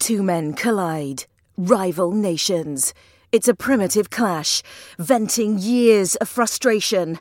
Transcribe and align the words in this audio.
Two 0.00 0.22
men 0.22 0.54
collide, 0.54 1.26
rival 1.58 2.12
nations. 2.12 2.94
It's 3.32 3.48
a 3.48 3.54
primitive 3.54 4.08
clash, 4.08 4.62
venting 4.98 5.58
years 5.58 6.16
of 6.16 6.28
frustration. 6.28 7.18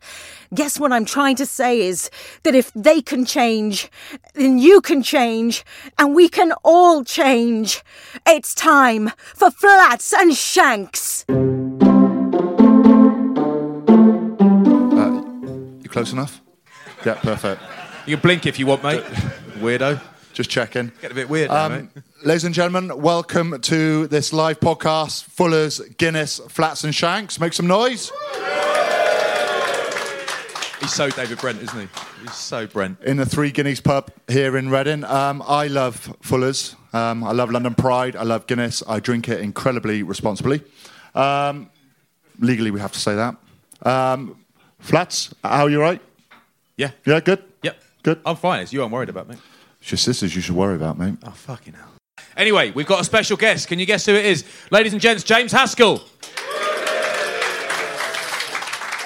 Guess 0.54 0.80
what 0.80 0.94
I'm 0.94 1.04
trying 1.04 1.36
to 1.36 1.46
say 1.46 1.82
is 1.82 2.10
that 2.44 2.56
if 2.56 2.72
they 2.74 3.02
can 3.02 3.26
change, 3.26 3.92
then 4.34 4.60
you 4.60 4.80
can 4.80 5.04
change, 5.04 5.66
and 5.98 6.16
we 6.16 6.30
can 6.30 6.54
all 6.64 7.04
change. 7.04 7.84
It's 8.26 8.56
time 8.56 9.12
for 9.36 9.52
Flats 9.52 10.14
and 10.14 10.34
Shanks. 10.34 11.26
Uh, 11.28 11.36
you 15.82 15.90
close 15.90 16.14
enough? 16.14 16.42
Yeah, 17.06 17.16
perfect. 17.16 17.62
You 18.06 18.16
can 18.16 18.22
blink 18.22 18.46
if 18.46 18.58
you 18.58 18.68
want, 18.68 18.84
mate. 18.84 19.04
Weirdo. 19.60 20.02
Just 20.40 20.50
checking. 20.52 20.94
Get 21.02 21.12
a 21.12 21.16
bit 21.16 21.28
weird 21.28 21.50
now. 21.50 21.66
Um, 21.66 21.92
ladies 22.24 22.46
and 22.46 22.56
gentlemen, 22.56 23.02
welcome 23.02 23.60
to 23.60 24.08
this 24.08 24.32
live 24.32 24.62
podcast, 24.62 25.26
Fuller's, 25.26 25.82
Guinness, 25.98 26.40
Flats 26.48 26.86
and 26.86 26.96
Shanks. 26.96 27.42
Make 27.42 27.52
some 27.52 27.68
noise. 27.68 28.10
He's 30.80 30.94
so 30.94 31.10
David 31.10 31.40
Brent, 31.40 31.62
isn't 31.62 31.78
he? 31.78 31.88
He's 32.22 32.36
so 32.36 32.68
Brent. 32.68 33.02
In 33.02 33.18
the 33.18 33.26
Three 33.26 33.52
Guineas 33.52 33.82
pub 33.82 34.12
here 34.30 34.56
in 34.56 34.70
Reading. 34.70 35.04
Um, 35.04 35.44
I 35.46 35.68
love 35.68 36.16
Fuller's. 36.22 36.78
Um, 36.94 37.26
I 37.26 37.34
love 37.34 37.52
London 37.52 37.76
Pride. 37.76 38.16
I 38.16 38.24
love 38.24 38.48
Guinness. 38.48 38.82
I 38.88 39.02
drink 39.02 39.28
it 39.28 39.42
incredibly 39.42 40.04
responsibly. 40.04 40.62
Um, 41.16 41.70
legally, 42.40 42.72
we 42.72 42.80
have 42.80 42.94
to 42.94 43.00
say 43.00 43.14
that. 43.14 43.36
Um, 43.82 44.38
Flats, 44.80 45.36
how 45.44 45.66
are 45.66 45.70
you, 45.70 45.82
right? 45.82 46.02
Yeah. 46.78 46.92
Yeah, 47.06 47.20
good? 47.20 47.44
Yep. 47.62 47.84
Good. 48.04 48.22
I'm 48.26 48.38
fine. 48.38 48.62
It's 48.62 48.72
you 48.72 48.82
I'm 48.84 48.92
worried 48.92 49.10
about, 49.10 49.28
mate. 49.28 49.40
It's 49.82 49.92
your 49.92 49.98
sisters 49.98 50.36
you 50.36 50.42
should 50.42 50.56
worry 50.56 50.76
about, 50.76 50.98
mate. 50.98 51.16
Oh, 51.24 51.32
fucking 51.32 51.74
hell. 51.74 51.94
Anyway, 52.36 52.72
we've 52.72 52.86
got 52.88 53.02
a 53.02 53.04
special 53.04 53.38
guest. 53.38 53.68
Can 53.68 53.80
you 53.80 53.86
guess 53.86 54.06
who 54.06 54.14
it 54.14 54.26
is? 54.26 54.46
Ladies 54.72 54.94
and 54.94 55.02
gents, 55.02 55.24
James 55.24 55.52
Haskell. 55.52 56.02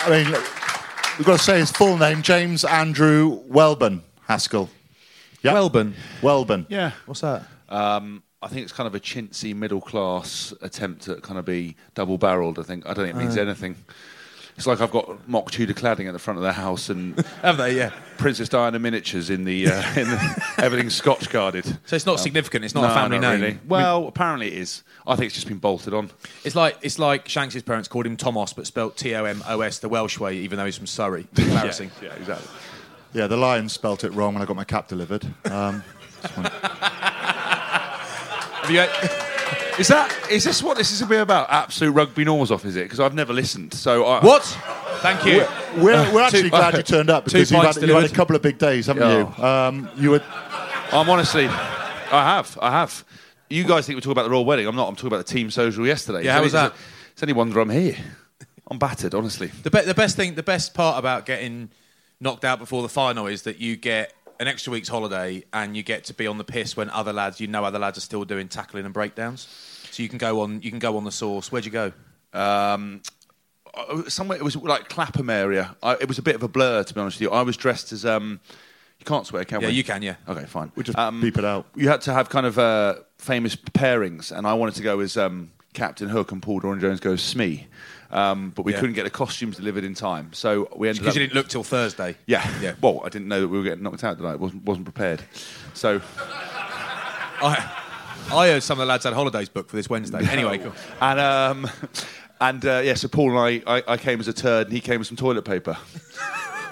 I 0.06 0.10
mean, 0.10 0.32
look, 0.32 0.44
we've 1.18 1.26
got 1.26 1.38
to 1.38 1.44
say 1.44 1.60
his 1.60 1.72
full 1.72 1.98
name, 1.98 2.22
James 2.22 2.66
Andrew 2.66 3.40
Welbon 3.50 4.02
Haskell. 4.28 4.70
Yeah. 5.42 5.54
Welbon. 5.54 5.94
Welbon. 6.22 6.66
Yeah. 6.70 6.92
What's 7.06 7.22
that? 7.22 7.44
Um, 7.70 8.24
I 8.42 8.48
think 8.50 8.64
it's 8.64 8.74
kind 8.74 8.88
of 8.88 8.96
a 8.96 9.00
chintzy 9.00 9.56
middle 9.56 9.80
class 9.82 10.54
attempt 10.62 11.08
at 11.08 11.22
kind 11.22 11.40
of 11.40 11.46
be 11.46 11.76
double 11.96 12.18
barreled. 12.18 12.60
I 12.60 12.64
think 12.64 12.86
I 12.86 12.94
don't 12.94 13.06
think 13.06 13.16
it 13.16 13.20
means 13.20 13.38
anything. 13.38 13.76
It's 14.56 14.68
like 14.68 14.82
I've 14.82 14.92
got 14.92 15.28
mock 15.28 15.50
Tudor 15.52 15.74
cladding 15.74 16.06
at 16.08 16.14
the 16.14 16.20
front 16.20 16.38
of 16.38 16.44
the 16.44 16.54
house 16.54 16.90
and 16.90 17.20
Have 17.42 17.58
they? 17.58 17.76
Yeah. 17.76 17.92
Princess 18.18 18.48
Diana 18.50 18.78
miniatures 18.80 19.30
in 19.32 19.46
the, 19.46 19.68
uh, 19.68 19.84
in 20.00 20.08
the 20.08 20.44
everything's 20.60 20.94
Scotch 20.96 21.30
guarded. 21.32 21.66
So 21.86 21.96
it's 21.96 22.06
not 22.06 22.20
significant. 22.20 22.64
It's 22.64 22.76
not 22.76 22.82
No, 22.84 22.92
a 22.92 22.94
family 22.94 23.18
not 23.20 23.32
name. 23.34 23.42
really. 23.42 23.60
Well, 23.68 24.08
apparently 24.08 24.48
it 24.48 24.54
is. 24.60 24.84
I 25.08 25.16
think 25.16 25.26
it's 25.28 25.36
just 25.36 25.48
been 25.48 25.58
bolted 25.58 25.94
on. 25.94 26.12
It's 26.44 26.56
like 26.56 26.78
it's 26.82 27.00
like 27.00 27.28
Shanks's 27.28 27.64
parents 27.64 27.88
called 27.88 28.06
him 28.06 28.16
Tomos, 28.16 28.54
but 28.54 28.68
spelt 28.68 28.96
T 28.96 29.16
O 29.16 29.26
M 29.26 29.44
O 29.48 29.62
S 29.62 29.80
the 29.80 29.90
Welsh 29.90 30.20
way, 30.20 30.36
even 30.38 30.58
though 30.60 30.66
he's 30.66 30.78
from 30.78 30.88
Surrey. 30.88 31.26
Embarrassing. 31.38 31.90
Yeah, 32.02 32.10
yeah, 32.10 32.16
exactly. 32.16 32.48
Yeah, 33.14 33.28
the 33.28 33.38
Lions 33.38 33.74
spelt 33.74 34.04
it 34.04 34.12
wrong 34.14 34.34
when 34.36 34.42
I 34.44 34.46
got 34.46 34.56
my 34.56 34.64
cap 34.64 34.88
delivered. 34.88 35.26
Um, 35.46 35.84
Have 38.62 38.70
you? 38.72 39.33
Is 39.80 39.88
that 39.88 40.30
is 40.30 40.44
this 40.44 40.62
what 40.62 40.78
this 40.78 40.92
is 40.92 41.02
a 41.02 41.06
bit 41.08 41.22
about? 41.22 41.50
Absolute 41.50 41.94
rugby 41.94 42.24
norms 42.24 42.52
off, 42.52 42.64
is 42.64 42.76
it? 42.76 42.84
Because 42.84 43.00
I've 43.00 43.16
never 43.16 43.34
listened. 43.34 43.74
So 43.74 44.06
I, 44.06 44.24
What? 44.24 44.44
Thank 45.02 45.26
you. 45.26 45.46
we're, 45.84 46.14
we're 46.14 46.22
actually 46.24 46.44
Two- 46.44 46.50
glad 46.52 46.78
you 46.78 46.84
turned 46.84 47.10
up 47.10 47.26
because 47.26 47.52
you've 47.52 47.62
had, 47.64 47.76
you 47.78 47.94
had 47.94 48.04
a 48.04 48.10
couple 48.10 48.36
of 48.36 48.42
big 48.44 48.60
days, 48.60 48.86
haven't 48.86 49.02
Yeah. 49.04 49.36
you? 49.38 49.44
Um, 49.44 49.90
you 49.98 50.12
were, 50.12 50.22
I'm 50.92 51.10
honestly, 51.10 51.48
I 51.48 52.36
have, 52.36 52.58
I 52.62 52.72
have. 52.72 53.04
You 53.50 53.64
guys 53.64 53.86
think 53.88 53.98
we're 53.98 54.02
talking 54.02 54.12
about 54.14 54.24
the 54.24 54.30
royal 54.30 54.46
wedding? 54.46 54.68
I'm 54.68 54.76
not. 54.76 54.88
I'm 54.88 54.96
talking 54.96 55.08
about 55.08 55.26
the 55.26 55.34
team 55.34 55.50
social 55.50 55.86
yesterday. 55.88 56.24
Yeah, 56.24 56.34
how 56.34 56.44
was 56.44 56.52
that? 56.54 56.74
It's 57.14 57.24
only 57.24 57.34
wonder 57.34 57.60
I'm 57.60 57.70
here. 57.70 57.98
I'm 58.70 58.78
battered, 58.80 59.14
honestly. 59.16 59.48
The, 59.48 59.72
be- 59.72 59.82
the 59.82 59.94
best 59.96 60.16
thing, 60.16 60.36
the 60.36 60.44
best 60.44 60.74
part 60.74 60.98
about 61.00 61.26
getting 61.26 61.70
knocked 62.20 62.46
out 62.46 62.60
before 62.60 62.82
the 62.84 62.90
final 62.90 63.26
is 63.28 63.42
that 63.44 63.60
you 63.60 63.76
get 63.76 64.14
an 64.44 64.48
extra 64.50 64.72
week's 64.72 64.90
holiday 64.90 65.44
and 65.54 65.76
you 65.76 65.82
get 65.84 66.04
to 66.06 66.14
be 66.14 66.28
on 66.28 66.38
the 66.38 66.44
piss 66.44 66.78
when 66.78 66.90
other 66.92 67.12
lads, 67.14 67.40
you 67.40 67.48
know, 67.48 67.64
other 67.66 67.80
lads 67.80 67.98
are 67.98 68.02
still 68.02 68.24
doing 68.26 68.48
tackling 68.48 68.86
and 68.86 68.94
breakdowns. 68.94 69.48
So 69.92 70.04
you 70.04 70.10
can 70.10 70.18
go 70.20 70.42
on, 70.42 70.62
you 70.62 70.70
can 70.70 70.80
go 70.80 70.98
on 70.98 71.04
the 71.06 71.12
source. 71.12 71.52
Where'd 71.52 71.66
you 71.66 71.72
go? 71.72 71.92
Um, 72.34 73.02
somewhere 74.08 74.38
it 74.38 74.44
was 74.44 74.56
like 74.56 74.90
Clapham 74.90 75.30
area. 75.30 75.76
I, 75.82 75.94
it 75.94 76.08
was 76.08 76.18
a 76.20 76.22
bit 76.22 76.36
of 76.36 76.44
a 76.44 76.48
blur, 76.48 76.84
to 76.84 76.94
be 76.94 77.00
honest 77.00 77.18
with 77.18 77.22
you. 77.22 77.32
I 77.32 77.42
was 77.42 77.58
dressed 77.58 77.92
as 77.92 78.06
um. 78.06 78.40
You 79.00 79.06
can't 79.06 79.26
swear, 79.28 79.44
can 79.44 79.60
Yeah, 79.60 79.68
we? 79.68 79.74
Yeah, 79.74 79.78
you 79.78 79.84
can, 79.84 80.02
yeah. 80.02 80.16
Okay, 80.30 80.46
fine. 80.46 80.72
we 80.76 80.84
just 80.84 80.98
Um, 80.98 81.20
beep 81.20 81.38
it 81.38 81.44
out. 81.44 81.66
You 81.76 81.90
had 81.90 82.02
to 82.02 82.14
have 82.14 82.30
kind 82.30 82.46
of 82.46 82.58
uh, 82.58 82.96
famous 83.18 83.56
pairings, 83.56 84.32
and 84.32 84.48
I 84.48 84.54
wanted 84.54 84.76
to 84.76 84.84
go 84.84 85.00
as 85.02 85.18
um, 85.18 85.52
Captain 85.74 86.08
Hook 86.08 86.32
and 86.32 86.42
Paul 86.42 86.60
Doran 86.60 86.80
Jones 86.80 87.00
goes 87.02 87.22
Smee. 87.22 87.68
Um, 88.14 88.52
but 88.56 88.64
we 88.64 88.74
Yeah. 88.74 88.80
couldn't 88.80 88.94
get 88.94 89.06
the 89.06 89.10
costumes 89.10 89.58
delivered 89.58 89.84
in 89.84 89.96
time, 89.96 90.30
so 90.34 90.70
we 90.76 90.88
ended 90.88 91.02
Because 91.02 91.16
you 91.16 91.22
didn't 91.22 91.34
look 91.34 91.48
till 91.48 91.64
Thursday. 91.64 92.16
yeah, 92.28 92.48
Yeah. 92.62 92.76
Well, 92.80 93.02
I 93.04 93.10
didn't 93.10 93.28
know 93.28 93.42
that 93.42 93.48
we 93.48 93.58
were 93.58 93.64
getting 93.64 93.84
knocked 93.84 94.04
out 94.04 94.18
tonight. 94.18 94.40
wasn't 94.40 94.64
wasn't 94.66 94.86
prepared. 94.86 95.24
So 95.74 96.00
I, 97.42 97.72
I 98.32 98.48
heard 98.50 98.64
some 98.64 98.80
of 98.80 98.86
the 98.86 98.90
lads 98.90 99.04
had 99.04 99.14
holidays 99.14 99.50
booked 99.50 99.70
for 99.72 99.76
this 99.76 99.90
Wednesday. 99.90 100.26
Anyway, 100.30 100.60
cool. 100.60 100.74
and 101.02 101.20
um, 101.20 101.70
and 102.42 102.66
uh, 102.66 102.82
yeah, 102.84 102.94
so 102.94 103.08
Paul 103.08 103.38
and 103.38 103.62
I, 103.68 103.78
I, 103.78 103.84
I 103.94 103.98
came 103.98 104.20
as 104.20 104.28
a 104.28 104.34
turd, 104.34 104.68
and 104.68 104.74
he 104.74 104.80
came 104.82 105.00
with 105.00 105.08
some 105.08 105.18
toilet 105.18 105.44
paper. 105.44 105.76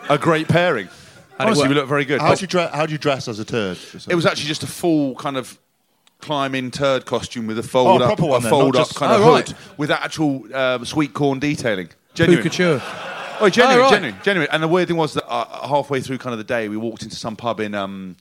a 0.09 0.17
great 0.17 0.47
pairing. 0.47 0.87
How'd 1.37 1.47
it 1.47 1.51
Honestly, 1.51 1.69
we 1.69 1.73
looked 1.75 1.89
very 1.89 2.05
good. 2.05 2.21
How'd 2.21 2.39
you, 2.41 2.47
dre- 2.47 2.69
how'd 2.71 2.91
you 2.91 2.97
dress 2.99 3.27
as 3.27 3.39
a 3.39 3.45
turd? 3.45 3.77
It 4.07 4.13
was 4.15 4.25
actually 4.27 4.47
just 4.47 4.61
a 4.63 4.67
full 4.67 5.15
kind 5.15 5.37
of 5.37 5.57
climbing 6.21 6.71
turd 6.71 7.05
costume 7.05 7.47
with 7.47 7.57
a 7.59 7.63
fold 7.63 8.01
Oh, 8.01 8.05
a 8.05 8.07
up, 8.11 8.17
proper 8.17 8.25
one 8.31 8.39
a 8.39 8.43
then, 8.43 8.49
fold 8.49 8.75
up 8.75 8.87
just- 8.87 8.95
kind 8.97 9.11
of 9.11 9.21
Oh, 9.21 9.35
hood 9.35 9.49
right. 9.49 9.77
with 9.77 9.91
actual 9.91 10.55
um, 10.55 10.85
sweet 10.85 11.13
corn 11.13 11.39
detailing. 11.39 11.89
Genuine. 12.13 12.43
Couture. 12.43 12.81
Oh, 13.39 13.49
genuine, 13.49 13.79
Oh, 13.79 13.81
right. 13.83 13.91
genuine, 13.91 14.15
genuine. 14.23 14.49
And 14.51 14.61
the 14.63 14.67
weird 14.67 14.87
thing 14.87 14.97
was 14.97 15.13
that 15.15 15.27
uh, 15.27 15.67
halfway 15.67 15.99
through 16.01 16.19
kind 16.19 16.31
of 16.33 16.37
the 16.37 16.43
day, 16.43 16.69
we 16.69 16.77
walked 16.77 17.03
into 17.03 17.15
some 17.15 17.35
pub 17.35 17.59
in 17.59 17.73
um, 17.73 18.15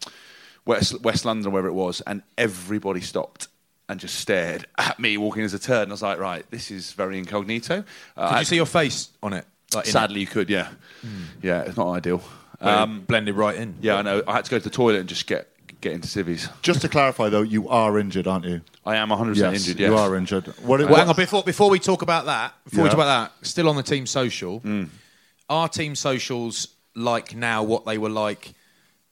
West, 0.65 1.01
West 1.03 1.25
London 1.25 1.53
wherever 1.53 1.69
it 1.69 1.73
was, 1.75 2.01
and 2.03 2.23
everybody 2.39 3.01
stopped 3.01 3.49
and 3.89 3.99
just 4.01 4.15
stared 4.15 4.67
at 4.79 4.99
me 4.99 5.17
walking 5.19 5.43
as 5.43 5.53
a 5.53 5.59
turd. 5.59 5.83
And 5.83 5.93
I 5.93 5.95
was 5.95 6.03
like, 6.03 6.19
right, 6.19 6.45
this 6.51 6.71
is 6.71 6.93
very 6.93 7.19
incognito. 7.19 7.85
Uh, 8.17 8.31
Did 8.33 8.39
you 8.39 8.45
see 8.47 8.57
your 8.57 8.67
face 8.67 9.11
on 9.23 9.33
it? 9.35 9.45
Like 9.75 9.87
in 9.87 9.93
Sadly, 9.93 10.21
you 10.21 10.27
could, 10.27 10.49
yeah. 10.49 10.69
Yeah, 11.43 11.63
it's 11.63 11.77
not 11.77 11.91
ideal. 11.93 12.23
it? 12.61 12.67
Um, 12.67 13.01
blended 13.03 13.35
right 13.37 13.57
in. 13.57 13.77
yeah, 13.81 13.97
I 13.97 14.03
know. 14.03 14.23
I 14.27 14.35
had 14.35 14.45
to 14.47 14.51
go 14.51 14.59
to 14.59 14.65
the 14.65 14.71
toilet 14.71 15.01
and 15.01 15.09
just 15.09 15.27
get 15.27 15.49
get 15.81 15.93
into 15.93 16.09
civvies. 16.09 16.49
Just 16.63 16.81
to 16.83 16.89
clarify, 16.89 17.29
though, 17.29 17.43
you 17.43 17.69
are 17.69 17.99
injured, 17.99 18.27
aren't 18.27 18.45
you? 18.45 18.61
I 18.85 18.97
am 18.97 19.09
100% 19.11 19.37
Yes, 19.37 19.61
injured. 19.61 19.81
Yes. 19.81 19.89
you 19.91 19.97
are 19.97 20.17
injured. 20.17 20.47
What, 20.63 20.81
Well, 20.81 20.89
what- 20.89 20.99
hang 21.01 21.09
on, 21.09 21.17
before 21.17 21.43
before 21.43 21.71
we 21.71 21.79
talk 21.79 22.03
about 22.03 22.27
that, 22.27 22.55
before 22.65 22.85
we 22.85 22.89
talk 22.91 22.99
about 22.99 23.33
that, 23.41 23.47
still 23.47 23.69
on 23.69 23.77
the 23.77 23.83
team 23.83 24.07
social, 24.07 24.61
Mm. 24.61 24.89
are 25.49 25.69
team 25.69 25.95
socials 25.95 26.69
like 26.95 27.35
now 27.35 27.63
what 27.63 27.85
they 27.87 27.99
were 27.99 28.09
like 28.11 28.53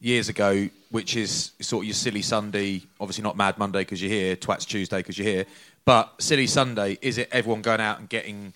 years 0.01 0.29
ago, 0.29 0.69
which 0.91 1.17
is 1.17 1.53
sort 1.61 1.83
of 1.85 1.87
your 1.89 1.95
silly 1.95 2.23
Sunday, 2.23 2.83
obviously 3.01 3.23
not 3.23 3.37
Mad 3.37 3.59
Monday 3.59 3.81
because 3.81 4.01
you're 4.01 4.11
here, 4.11 4.37
Twats 4.37 4.67
Tuesday 4.67 4.99
because 4.99 5.19
you're 5.19 5.27
here, 5.29 5.47
but 5.85 6.13
silly 6.19 6.47
Sunday, 6.47 6.99
is 7.03 7.19
it 7.19 7.29
everyone 7.33 7.63
going 7.63 7.81
out 7.81 7.99
and 7.99 8.09
getting 8.09 8.53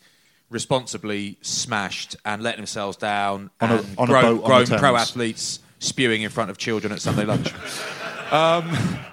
responsibly 0.50 1.38
smashed 1.40 2.14
and 2.24 2.42
letting 2.42 2.58
themselves 2.60 2.96
down 2.96 3.50
On 3.60 3.70
a- 3.70 3.76
and 3.76 3.86
on 3.98 4.08
a 4.10 4.12
boat 4.12 4.42
on 4.42 4.46
grown 4.50 4.64
the 4.66 4.78
pro 4.78 4.96
athletes 4.96 5.60
spewing 5.82 6.22
in 6.22 6.30
front 6.30 6.50
of 6.50 6.58
children 6.58 6.92
at 6.92 7.00
Sunday 7.00 7.24
lunch? 7.24 7.52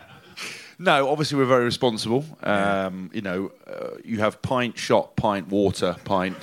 No, 0.81 1.10
obviously 1.10 1.38
we're 1.38 1.44
very 1.44 1.66
responsible. 1.66 2.24
Um, 2.42 3.12
you 3.13 3.19
know, 3.19 3.51
uh, 3.68 3.98
you 4.06 4.19
have 4.19 4.42
pint, 4.42 4.77
shot, 4.77 5.18
pint, 5.18 5.50
water, 5.50 5.98
pint, 6.06 6.38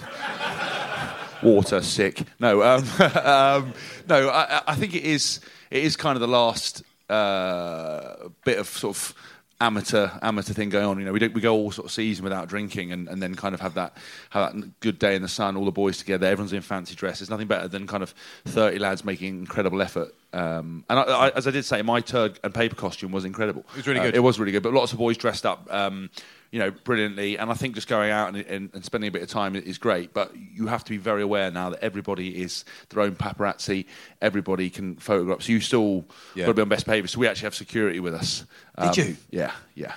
water, 1.42 1.80
sick. 1.80 2.22
No, 2.38 2.62
um, 2.62 2.84
um, 3.24 3.72
no. 4.06 4.28
I, 4.28 4.60
I 4.66 4.74
think 4.74 4.94
it 4.94 5.04
is. 5.04 5.40
It 5.70 5.84
is 5.84 5.96
kind 5.96 6.16
of 6.16 6.20
the 6.20 6.28
last 6.28 6.82
uh, 7.08 8.28
bit 8.44 8.58
of 8.58 8.68
sort 8.68 8.94
of 8.94 9.14
amateur 9.60 10.10
amateur 10.22 10.52
thing 10.52 10.68
going 10.68 10.86
on. 10.86 10.98
You 10.98 11.04
know, 11.06 11.12
we 11.12 11.18
don't, 11.18 11.32
we 11.34 11.40
go 11.40 11.54
all 11.54 11.70
sort 11.70 11.86
of 11.86 11.92
season 11.92 12.24
without 12.24 12.48
drinking, 12.48 12.92
and, 12.92 13.08
and 13.08 13.22
then 13.22 13.34
kind 13.34 13.54
of 13.54 13.60
have 13.60 13.74
that 13.74 13.96
have 14.30 14.52
that 14.54 14.80
good 14.80 14.98
day 14.98 15.14
in 15.16 15.22
the 15.22 15.28
sun, 15.28 15.56
all 15.56 15.64
the 15.64 15.70
boys 15.72 15.98
together, 15.98 16.26
everyone's 16.26 16.52
in 16.52 16.62
fancy 16.62 16.94
dress. 16.94 17.18
There's 17.20 17.30
nothing 17.30 17.46
better 17.46 17.68
than 17.68 17.86
kind 17.86 18.02
of 18.02 18.14
thirty 18.44 18.78
lads 18.78 19.04
making 19.04 19.38
incredible 19.38 19.80
effort. 19.82 20.14
Um, 20.32 20.84
and 20.90 20.98
I, 20.98 21.02
I, 21.02 21.28
as 21.30 21.46
I 21.46 21.50
did 21.50 21.64
say, 21.64 21.80
my 21.82 22.00
turd 22.00 22.38
and 22.44 22.52
paper 22.52 22.74
costume 22.74 23.10
was 23.12 23.24
incredible. 23.24 23.64
It 23.70 23.76
was 23.76 23.86
really 23.86 24.00
Uh, 24.00 24.04
good. 24.04 24.14
it 24.16 24.20
was 24.20 24.38
really 24.38 24.52
good, 24.52 24.62
but 24.62 24.72
lots 24.74 24.92
of 24.92 24.98
boys 24.98 25.16
dressed 25.16 25.46
up. 25.46 25.66
Um, 25.72 26.10
you 26.50 26.58
know, 26.58 26.70
brilliantly, 26.70 27.36
and 27.38 27.50
I 27.50 27.54
think 27.54 27.74
just 27.74 27.88
going 27.88 28.10
out 28.10 28.28
and, 28.34 28.38
and, 28.46 28.70
and 28.72 28.84
spending 28.84 29.08
a 29.08 29.10
bit 29.10 29.22
of 29.22 29.28
time 29.28 29.56
is 29.56 29.78
great. 29.78 30.14
But 30.14 30.32
you 30.36 30.66
have 30.68 30.84
to 30.84 30.90
be 30.90 30.96
very 30.96 31.22
aware 31.22 31.50
now 31.50 31.70
that 31.70 31.82
everybody 31.82 32.40
is 32.42 32.64
their 32.90 33.02
own 33.02 33.16
paparazzi. 33.16 33.86
Everybody 34.22 34.70
can 34.70 34.96
photograph. 34.96 35.42
So 35.42 35.52
you 35.52 35.60
still 35.60 36.04
Yeah. 36.34 36.44
got 36.46 36.50
to 36.50 36.54
be 36.54 36.62
on 36.62 36.68
best 36.68 36.86
behaviour. 36.86 37.08
So 37.08 37.18
we 37.18 37.26
actually 37.28 37.46
have 37.46 37.54
security 37.54 38.00
with 38.00 38.14
us. 38.14 38.44
Um, 38.76 38.92
Did 38.92 38.96
you? 39.08 39.16
Yeah, 39.30 39.52
yeah. 39.74 39.94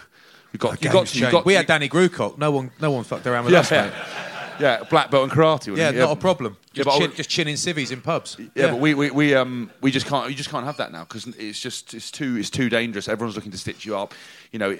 You 0.51 0.57
got, 0.60 0.84
you 0.84 0.92
got, 0.92 1.07
to, 1.07 1.19
you 1.19 1.31
got. 1.31 1.46
we 1.46 1.54
to- 1.54 1.57
had 1.57 1.68
Danny 1.68 1.88
Grewcock. 1.88 2.38
No 2.38 2.50
one, 2.52 2.72
no 2.81 2.92
one 2.92 3.04
fucked 3.04 3.28
around 3.28 3.45
with 3.45 3.54
Yeah, 3.54 3.60
us, 3.60 3.72
yeah. 3.72 3.92
Yeah, 4.60 4.84
black 4.90 5.10
belt 5.10 5.24
and 5.24 5.31
karate. 5.31 5.68
Yeah, 5.68 5.86
wasn't 5.86 5.98
not 6.00 6.12
a 6.12 6.16
problem. 6.18 6.57
Just, 6.74 6.90
I 6.90 6.98
chin, 7.00 7.13
just 7.16 7.30
chinning 7.30 7.56
civvies 7.56 7.92
in 7.92 8.02
pubs. 8.02 8.36
Yeah, 8.56 8.72
but 8.72 8.81
we, 8.81 8.94
we, 8.94 9.10
we 9.10 9.34
um 9.34 9.72
we 9.80 9.90
just 9.90 10.06
can't 10.06 10.30
you 10.30 10.36
just 10.36 10.50
can't 10.50 10.66
have 10.66 10.75
that 10.78 10.92
now 10.92 11.06
because 11.06 11.28
it's 11.28 11.62
just 11.62 11.94
it's 11.94 12.12
too 12.12 12.36
it's 12.36 12.50
too 12.50 12.68
dangerous. 12.68 13.07
Everyone's 13.07 13.38
looking 13.38 13.52
to 13.54 13.57
stitch 13.57 13.86
you 13.86 13.95
up, 13.95 14.13
you 14.52 14.60
know. 14.60 14.75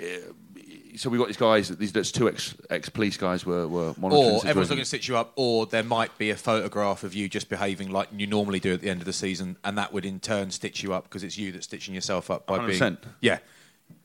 So 1.00 1.10
we've 1.10 1.18
got 1.18 1.28
these 1.28 1.38
guys. 1.38 1.70
These 1.70 1.94
that's 1.94 2.12
two 2.12 2.28
ex 2.28 2.54
ex 2.70 2.90
police 2.90 3.16
guys 3.16 3.46
were 3.46 3.66
were 3.68 3.94
monitoring. 3.98 4.36
or 4.36 4.42
everyone's 4.46 4.70
looking 4.70 4.84
to 4.84 4.86
stitch 4.86 5.08
you 5.08 5.16
up, 5.16 5.32
or 5.38 5.66
there 5.66 5.84
might 5.84 6.18
be 6.18 6.30
a 6.30 6.36
photograph 6.36 7.04
of 7.06 7.14
you 7.14 7.30
just 7.30 7.48
behaving 7.48 7.90
like 7.90 8.10
you 8.12 8.28
normally 8.28 8.60
do 8.60 8.74
at 8.74 8.82
the 8.82 8.90
end 8.90 9.00
of 9.00 9.06
the 9.06 9.14
season, 9.14 9.56
and 9.64 9.78
that 9.78 9.94
would 9.94 10.04
in 10.04 10.20
turn 10.20 10.52
stitch 10.52 10.84
you 10.84 10.94
up 10.94 11.06
because 11.06 11.24
it's 11.24 11.38
you 11.38 11.54
that's 11.54 11.66
stitching 11.66 11.96
yourself 11.96 12.30
up 12.30 12.46
by 12.46 12.66
being. 12.66 12.78
100%. 12.78 12.98
Yeah, 13.22 13.40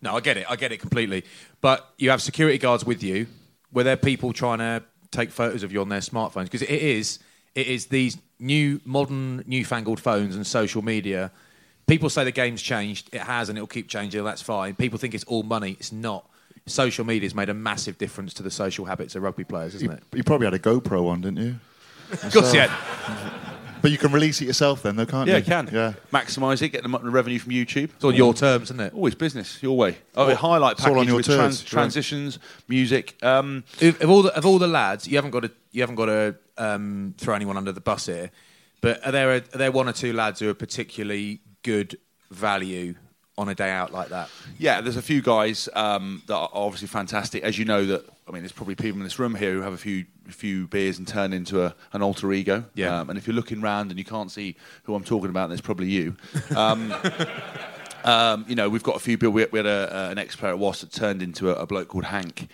no, 0.03 0.15
I 0.15 0.21
get 0.21 0.37
it, 0.37 0.47
I 0.49 0.55
get 0.55 0.71
it 0.71 0.79
completely. 0.79 1.25
But 1.61 1.85
you 1.99 2.11
have 2.11 2.23
security 2.23 2.59
guards 2.59 2.85
with 2.85 3.03
you. 3.03 3.27
Were 3.73 3.83
there 3.83 3.97
people 3.97 4.33
trying 4.33 4.59
to 4.59 4.85
take 5.11 5.33
photos 5.33 5.65
of 5.65 5.73
you 5.73 5.81
on 5.81 5.89
their 5.89 6.01
smartphones? 6.01 6.45
Because 6.45 6.63
it 6.63 6.71
is, 6.71 7.19
it 7.57 7.67
is 7.67 7.87
these 7.87 8.19
new, 8.39 8.81
modern, 8.85 9.43
newfangled 9.49 9.99
phones 9.99 10.37
and 10.37 10.47
social 10.47 10.83
media. 10.83 11.33
People 11.89 12.09
say 12.09 12.23
the 12.23 12.31
game's 12.31 12.63
changed. 12.63 13.13
It 13.13 13.23
has, 13.23 13.49
and 13.49 13.59
it'll 13.59 13.67
keep 13.67 13.89
changing. 13.89 14.23
That's 14.23 14.43
fine. 14.43 14.77
People 14.77 14.99
think 14.99 15.13
it's 15.13 15.25
all 15.25 15.43
money. 15.43 15.73
It's 15.73 15.91
not. 15.91 16.31
Social 16.67 17.05
media's 17.05 17.35
made 17.35 17.51
a 17.51 17.55
massive 17.55 17.99
difference 17.99 18.33
to 18.35 18.43
the 18.43 18.51
social 18.51 18.87
habits 18.87 19.15
of 19.15 19.23
rugby 19.23 19.45
players, 19.45 19.75
isn't 19.75 19.87
you, 19.91 19.95
it? 19.95 20.03
you 20.15 20.25
probably 20.25 20.47
had 20.47 20.55
a 20.55 20.59
GoPro 20.59 21.09
on, 21.09 21.21
didn't 21.21 21.37
you? 21.45 21.57
Of 22.11 22.33
course, 22.33 22.55
yeah. 22.55 22.75
But 23.83 23.91
you 23.91 23.99
can 23.99 24.13
release 24.13 24.41
it 24.41 24.47
yourself 24.47 24.83
then, 24.83 24.97
though, 24.97 25.05
can't 25.05 25.27
you? 25.27 25.35
Yeah, 25.35 25.41
you? 25.41 25.45
you 25.45 25.47
can. 25.51 25.69
Yeah. 25.71 25.93
Maximise 26.11 26.63
it, 26.63 26.71
get 26.71 26.83
the 26.83 26.89
mo- 26.89 27.01
revenue 27.03 27.39
from 27.39 27.53
YouTube. 27.53 27.91
It's 27.95 28.03
on 28.03 28.15
your 28.15 28.33
terms, 28.33 28.69
isn't 28.71 28.81
it? 28.81 28.95
Always 28.95 29.15
business, 29.15 29.63
your 29.63 29.77
way. 29.77 29.99
Oh, 30.17 30.27
a 30.27 30.35
highlight 30.35 30.79
it's 30.79 30.87
all 30.87 30.93
on 30.93 30.97
package 31.01 31.09
your 31.09 31.17
with 31.19 31.27
terms, 31.27 31.37
trans- 31.37 31.63
right. 31.65 31.69
transitions, 31.69 32.39
music. 32.67 33.23
Um, 33.23 33.63
Of, 33.83 34.01
of 34.01 34.09
all 34.09 34.23
the 34.23 34.35
of 34.35 34.47
all 34.47 34.59
the 34.59 34.69
lads, 34.69 35.07
you 35.07 35.17
haven't 35.17 35.33
got 35.33 35.41
to 35.43 35.51
you 35.73 35.83
haven't 35.83 35.97
got 35.97 36.07
to 36.07 36.35
um, 36.57 37.15
throw 37.19 37.35
anyone 37.35 37.59
under 37.59 37.73
the 37.73 37.83
bus 37.83 38.07
here, 38.07 38.31
but 38.81 39.07
are 39.07 39.13
there 39.13 39.33
are 39.35 39.41
there 39.41 39.71
one 39.71 39.87
or 39.87 39.93
two 39.93 40.15
lads 40.15 40.41
who 40.41 40.49
are 40.49 40.55
particularly 40.55 41.41
good 41.63 41.99
value 42.31 42.95
on 43.37 43.49
a 43.49 43.55
day 43.55 43.71
out 43.71 43.93
like 43.93 44.09
that? 44.11 44.29
yeah, 44.59 44.81
there's 44.81 44.97
a 44.97 45.03
few 45.03 45.21
guys 45.23 45.69
um, 45.75 46.23
that 46.27 46.37
are 46.37 46.49
obviously 46.53 46.89
fantastic. 46.89 47.43
As 47.43 47.59
you 47.59 47.65
know, 47.65 47.85
that 47.87 48.05
I 48.27 48.33
mean, 48.33 48.43
there's 48.43 48.53
probably 48.53 48.75
people 48.75 48.99
in 48.99 49.05
this 49.05 49.19
room 49.19 49.35
here 49.35 49.53
who 49.53 49.61
have 49.63 49.73
a 49.73 49.79
few 49.79 50.07
few 50.29 50.67
beers 50.69 50.99
and 50.99 51.07
turn 51.07 51.33
into 51.33 51.63
a, 51.65 51.75
an 51.93 52.03
alter 52.03 52.33
ego. 52.33 52.65
Yeah. 52.75 53.01
Um, 53.01 53.11
and 53.11 53.19
if 53.19 53.27
you're 53.27 53.37
looking 53.37 53.61
round 53.61 53.91
and 53.91 53.99
you 53.99 54.05
can't 54.05 54.31
see 54.31 54.57
who 54.85 54.95
I'm 54.95 55.05
talking 55.05 55.29
about, 55.29 55.49
then 55.49 55.53
it's 55.59 55.61
probably 55.67 55.89
you. 55.89 56.17
Um, 56.57 56.95
um, 58.05 58.45
you 58.49 58.55
know, 58.55 58.71
we've 58.71 58.83
got 58.83 58.97
a 58.97 59.01
few 59.01 59.19
people. 59.19 59.33
We, 59.33 59.45
we 59.47 59.59
had 59.59 59.67
a, 59.67 59.95
uh, 59.95 60.11
an 60.11 60.19
ex-player 60.19 60.53
at 60.53 60.59
Was 60.59 60.81
that 60.81 60.93
turned 60.93 61.23
into 61.23 61.51
a, 61.51 61.55
a 61.57 61.67
bloke 61.67 61.89
called 61.89 62.05
Hank. 62.05 62.49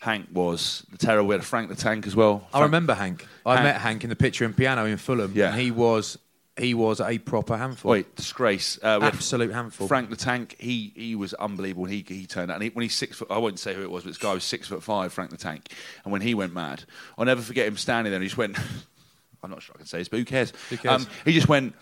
Hank 0.00 0.28
was 0.32 0.84
the 0.92 0.98
terror. 0.98 1.24
We 1.24 1.34
had 1.34 1.44
Frank 1.44 1.70
the 1.70 1.74
Tank 1.76 2.06
as 2.06 2.14
well. 2.14 2.46
I 2.52 2.62
remember 2.62 2.94
Hank. 2.94 3.26
I 3.44 3.54
Hank- 3.54 3.64
met 3.64 3.80
Hank 3.80 4.04
in 4.04 4.10
the 4.10 4.16
Pitcher 4.16 4.44
and 4.44 4.56
Piano 4.56 4.84
in 4.84 4.96
Fulham. 4.98 5.32
Yeah. 5.34 5.50
and 5.50 5.60
he 5.60 5.70
was 5.70 6.18
he 6.58 6.74
was 6.74 7.00
a 7.00 7.18
proper 7.18 7.56
handful. 7.56 7.92
Wait, 7.92 8.14
disgrace. 8.16 8.78
Uh, 8.82 8.98
Absolute 9.02 9.52
handful. 9.52 9.86
Frank 9.88 10.10
the 10.10 10.16
Tank, 10.16 10.56
he 10.58 10.92
he 10.94 11.14
was 11.14 11.34
unbelievable. 11.34 11.86
He 11.86 12.04
he 12.06 12.26
turned 12.26 12.50
out, 12.50 12.54
and 12.54 12.64
he, 12.64 12.70
when 12.70 12.82
he's 12.82 12.94
six 12.94 13.16
foot, 13.16 13.28
I 13.30 13.38
won't 13.38 13.58
say 13.58 13.74
who 13.74 13.82
it 13.82 13.90
was, 13.90 14.04
but 14.04 14.10
this 14.10 14.18
guy 14.18 14.34
was 14.34 14.44
six 14.44 14.68
foot 14.68 14.82
five, 14.82 15.12
Frank 15.12 15.30
the 15.30 15.36
Tank. 15.36 15.72
And 16.04 16.12
when 16.12 16.20
he 16.20 16.34
went 16.34 16.52
mad, 16.52 16.84
I'll 17.16 17.24
never 17.24 17.42
forget 17.42 17.66
him 17.66 17.76
standing 17.76 18.10
there. 18.10 18.16
and 18.16 18.22
He 18.22 18.28
just 18.28 18.38
went. 18.38 18.58
I'm 19.42 19.50
not 19.50 19.62
sure 19.62 19.74
I 19.76 19.78
can 19.78 19.86
say 19.86 19.98
this, 19.98 20.08
but 20.08 20.18
who 20.18 20.24
cares? 20.24 20.52
Who 20.70 20.76
cares? 20.76 21.04
Um, 21.04 21.10
he 21.24 21.32
just 21.32 21.48
went. 21.48 21.74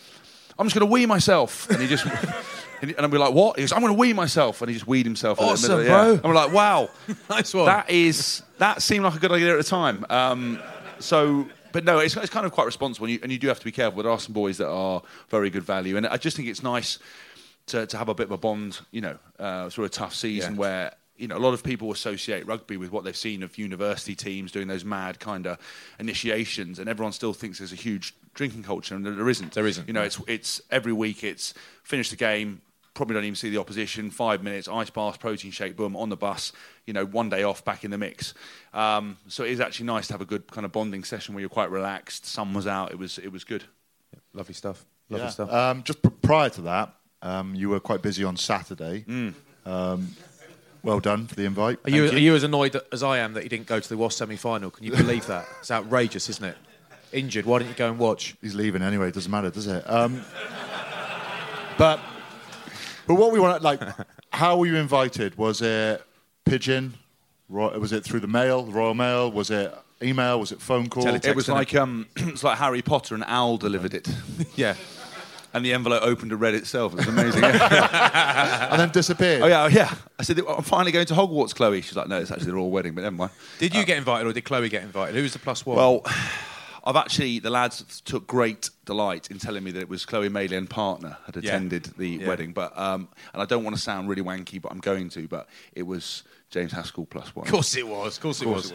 I'm 0.59 0.67
just 0.67 0.75
going 0.75 0.87
to 0.87 0.93
wee 0.93 1.07
myself, 1.07 1.69
and 1.71 1.81
he 1.81 1.89
just. 1.89 2.07
And 2.83 2.95
I'd 2.99 3.11
be 3.11 3.17
like, 3.17 3.33
"What?" 3.33 3.57
He 3.57 3.63
goes, 3.63 3.73
"I'm 3.73 3.81
going 3.81 3.95
to 3.95 3.99
wee 3.99 4.13
myself," 4.13 4.61
and 4.61 4.69
he 4.69 4.75
just 4.75 4.87
weed 4.87 5.07
himself. 5.07 5.41
Awesome, 5.41 5.79
middle, 5.79 5.85
yeah. 5.85 6.19
bro. 6.19 6.29
I'm 6.29 6.35
like, 6.35 6.53
"Wow, 6.53 6.91
Nice 7.31 7.55
one. 7.55 7.65
That 7.65 7.89
is 7.89 8.43
that 8.59 8.83
seemed 8.83 9.03
like 9.03 9.15
a 9.15 9.19
good 9.19 9.33
idea 9.33 9.53
at 9.53 9.57
the 9.57 9.65
time. 9.65 10.05
Um, 10.11 10.61
so, 10.99 11.47
but 11.73 11.85
no, 11.85 11.99
it's, 11.99 12.17
it's 12.17 12.31
kind 12.31 12.47
of 12.47 12.53
quite 12.53 12.67
responsible, 12.67 13.07
and 13.07 13.15
you, 13.15 13.21
and 13.23 13.31
you 13.33 13.39
do 13.39 13.49
have 13.49 13.59
to 13.59 13.65
be 13.65 13.73
careful. 13.73 14.03
There 14.03 14.13
are 14.13 14.19
some 14.21 14.33
boys 14.33 14.59
that 14.59 14.69
are 14.69 15.03
very 15.29 15.51
good 15.51 15.63
value, 15.65 15.97
and 15.97 16.07
I 16.07 16.17
just 16.17 16.37
think 16.37 16.49
it's 16.49 16.63
nice 16.63 16.99
to, 17.67 17.87
to 17.87 17.97
have 17.99 18.09
a 18.09 18.15
bit 18.15 18.25
of 18.27 18.33
a 18.33 18.39
bond, 18.39 18.81
you 18.93 19.01
know, 19.01 19.19
uh, 19.39 19.69
through 19.71 19.85
a 19.85 19.89
tough 19.89 20.15
season 20.15 20.55
Yeah. 20.55 20.59
where. 20.61 20.93
You 21.19 21.29
know, 21.29 21.39
a 21.39 21.41
lot 21.41 21.55
of 21.55 21.63
people 21.65 21.91
associate 21.91 22.47
rugby 22.47 22.77
with 22.77 22.93
what 22.93 23.03
they've 23.05 23.17
seen 23.17 23.43
of 23.43 23.57
university 23.57 24.15
teams 24.15 24.53
doing 24.53 24.69
those 24.69 24.85
mad 24.85 25.19
kind 25.19 25.47
of 25.47 25.57
initiations, 25.99 26.79
and 26.79 26.91
everyone 26.91 27.13
still 27.13 27.33
thinks 27.33 27.57
there's 27.59 27.73
a 27.73 27.75
huge 27.75 28.15
drinking 28.35 28.63
culture, 28.65 28.95
and 28.95 29.05
there 29.07 29.29
isn't. 29.31 29.53
There 29.55 29.67
isn't, 29.67 29.87
You 29.89 29.95
know, 29.95 30.03
it's 30.03 30.21
it's 30.27 30.61
every 30.71 30.93
week. 30.93 31.25
It's 31.25 31.55
finish 31.83 32.11
the 32.11 32.17
game, 32.17 32.61
probably 32.97 33.15
don't 33.15 33.25
even 33.25 33.37
see 33.37 33.51
the 33.51 33.59
opposition. 33.59 34.11
Five 34.11 34.43
minutes, 34.43 34.67
ice 34.67 34.91
bath, 34.91 35.21
protein 35.21 35.53
shake, 35.53 35.77
boom, 35.77 35.95
on 35.95 36.09
the 36.09 36.17
bus. 36.17 36.51
You 36.87 36.95
know, 36.95 37.05
one 37.07 37.29
day 37.29 37.45
off, 37.45 37.65
back 37.65 37.85
in 37.85 37.91
the 37.93 37.99
mix. 37.99 38.35
Um, 38.75 39.19
so 39.29 39.45
it 39.45 39.51
is 39.51 39.61
actually 39.61 39.87
nice 39.87 40.09
to 40.09 40.15
have 40.15 40.21
a 40.21 40.25
good 40.25 40.51
kind 40.51 40.65
of 40.65 40.73
bonding 40.73 41.05
session 41.05 41.35
where 41.35 41.41
you're 41.41 41.49
quite 41.49 41.71
relaxed. 41.71 42.27
Sun 42.27 42.55
was 42.55 42.67
out. 42.67 42.91
It 42.91 42.99
was 42.99 43.19
it 43.19 43.31
was 43.31 43.45
good. 43.45 43.65
Lovely 44.33 44.55
stuff. 44.55 44.85
Lovely 45.09 45.27
Yeah. 45.27 45.31
stuff. 45.31 45.53
Um, 45.53 45.83
just 45.85 46.03
pr- 46.03 46.09
prior 46.09 46.51
to 46.51 46.63
that, 46.63 46.95
um, 47.23 47.55
you 47.55 47.69
were 47.69 47.81
quite 47.81 48.03
busy 48.03 48.25
on 48.25 48.37
Saturday. 48.37 49.05
Mm. 49.07 49.35
Um, 49.65 50.17
well 50.83 51.01
done 51.01 51.27
for 51.27 51.35
the 51.35 51.45
invite. 51.45 51.79
Are 51.85 51.91
you, 51.91 52.05
Thank 52.07 52.17
are 52.17 52.21
you 52.21 52.35
as 52.35 52.45
annoyed 52.45 52.81
as 52.93 53.03
I 53.03 53.19
am 53.19 53.35
that 53.35 53.43
he 53.43 53.49
didn't 53.49 53.67
go 53.67 53.81
to 53.81 53.89
the 53.89 53.97
Wasps 53.97 54.19
semi 54.19 54.37
final? 54.37 54.71
Can 54.71 54.85
you 54.85 54.93
believe 54.93 55.27
that? 55.27 55.47
It's 55.61 55.71
outrageous, 55.71 56.29
isn't 56.29 56.45
it? 56.45 56.57
Injured. 57.13 57.45
Why 57.47 57.59
didn't 57.59 57.71
you 57.71 57.77
go 57.77 57.89
and 57.89 57.99
watch? 57.99 58.37
He's 58.41 58.55
leaving 58.55 58.83
anyway. 58.83 59.11
Doesn't 59.11 59.31
matter, 59.31 59.51
does 59.51 59.67
it? 59.67 59.89
Um, 59.89 60.23
but 61.79 61.99
but 63.07 63.15
what 63.15 63.33
we 63.33 63.41
want, 63.41 63.63
like, 63.63 63.81
how 64.31 64.57
were 64.59 64.67
you 64.67 64.77
invited? 64.77 65.37
Was 65.37 65.63
it 65.63 66.03
pigeon? 66.45 66.95
Ro- 67.49 67.79
Was 67.79 67.93
it 67.93 68.05
through 68.05 68.21
the 68.21 68.27
mail, 68.27 68.63
the 68.65 68.73
Royal 68.73 68.95
Mail? 68.95 69.31
Was 69.31 69.51
it 69.51 69.73
email? 70.03 70.41
Was 70.41 70.53
it 70.53 70.61
phone 70.61 70.89
call? 70.89 71.05
Teletext. 71.05 71.27
It 71.27 71.37
was 71.37 71.49
like 71.49 71.75
um, 71.75 72.07
it's 72.17 72.43
like 72.45 72.59
Harry 72.59 72.83
Potter 72.83 73.15
and 73.15 73.25
Owl 73.27 73.57
delivered 73.57 73.95
it, 73.95 74.09
Yeah. 74.57 74.75
and 75.55 75.65
the 75.65 75.73
envelope 75.73 76.03
opened 76.03 76.33
and 76.33 76.41
read 76.41 76.55
itself. 76.55 76.93
It 76.93 76.97
was 76.97 77.07
amazing. 77.09 77.45
and 77.45 78.81
then 78.81 78.91
disappeared. 78.91 79.43
oh 79.43 79.47
yeah, 79.47 79.63
oh, 79.65 79.69
yeah. 79.69 79.95
I 80.19 80.23
said 80.25 80.39
I'm 80.41 80.63
finally 80.63 80.93
going 80.93 81.07
to 81.07 81.15
Hogwarts, 81.15 81.55
Chloe. 81.55 81.81
She's 81.83 81.97
like, 81.97 82.09
no, 82.09 82.19
it's 82.19 82.31
actually 82.31 82.47
the 82.47 82.55
royal 82.55 82.71
wedding, 82.71 82.95
but 82.95 83.03
never 83.05 83.15
mind. 83.17 83.31
Did 83.59 83.75
you 83.75 83.85
get 83.85 83.97
invited 83.99 84.27
or 84.27 84.33
did 84.33 84.45
Chloe 84.45 84.69
get 84.69 84.83
invited? 84.83 85.15
Who 85.15 85.23
was 85.23 85.33
the 85.33 85.39
plus 85.39 85.65
one? 85.65 85.77
Well, 85.77 86.03
I've 86.87 86.97
actually 86.97 87.41
the 87.41 87.51
lads 87.51 88.01
took 88.03 88.27
great 88.29 88.71
delight 88.85 89.29
in 89.31 89.39
telling 89.39 89.65
me 89.65 89.73
that 89.73 89.81
it 89.81 89.89
was 89.89 90.07
Chloe 90.07 90.29
Madeley 90.29 90.57
and 90.57 90.71
partner 90.71 91.19
had 91.27 91.35
Yeah. 91.37 91.51
attended 91.51 91.85
the 91.99 92.09
Yeah. 92.11 92.29
wedding, 92.29 92.53
but 92.53 92.79
um, 92.79 93.09
and 93.35 93.43
I 93.43 93.45
don't 93.45 93.65
want 93.65 93.75
to 93.77 93.83
sound 93.83 94.09
really 94.09 94.23
wanky, 94.23 94.63
but 94.63 94.71
I'm 94.71 94.79
going 94.79 95.09
to. 95.11 95.27
But 95.27 95.49
it 95.75 95.83
was 95.83 96.23
James 96.51 96.71
Haskell 96.73 97.05
plus 97.07 97.35
one. 97.35 97.47
of 97.47 97.53
course 97.53 97.77
it 97.77 97.87
was. 97.87 98.17
Of 98.17 98.23
course, 98.23 98.41
it, 98.41 98.47
was. 98.49 98.73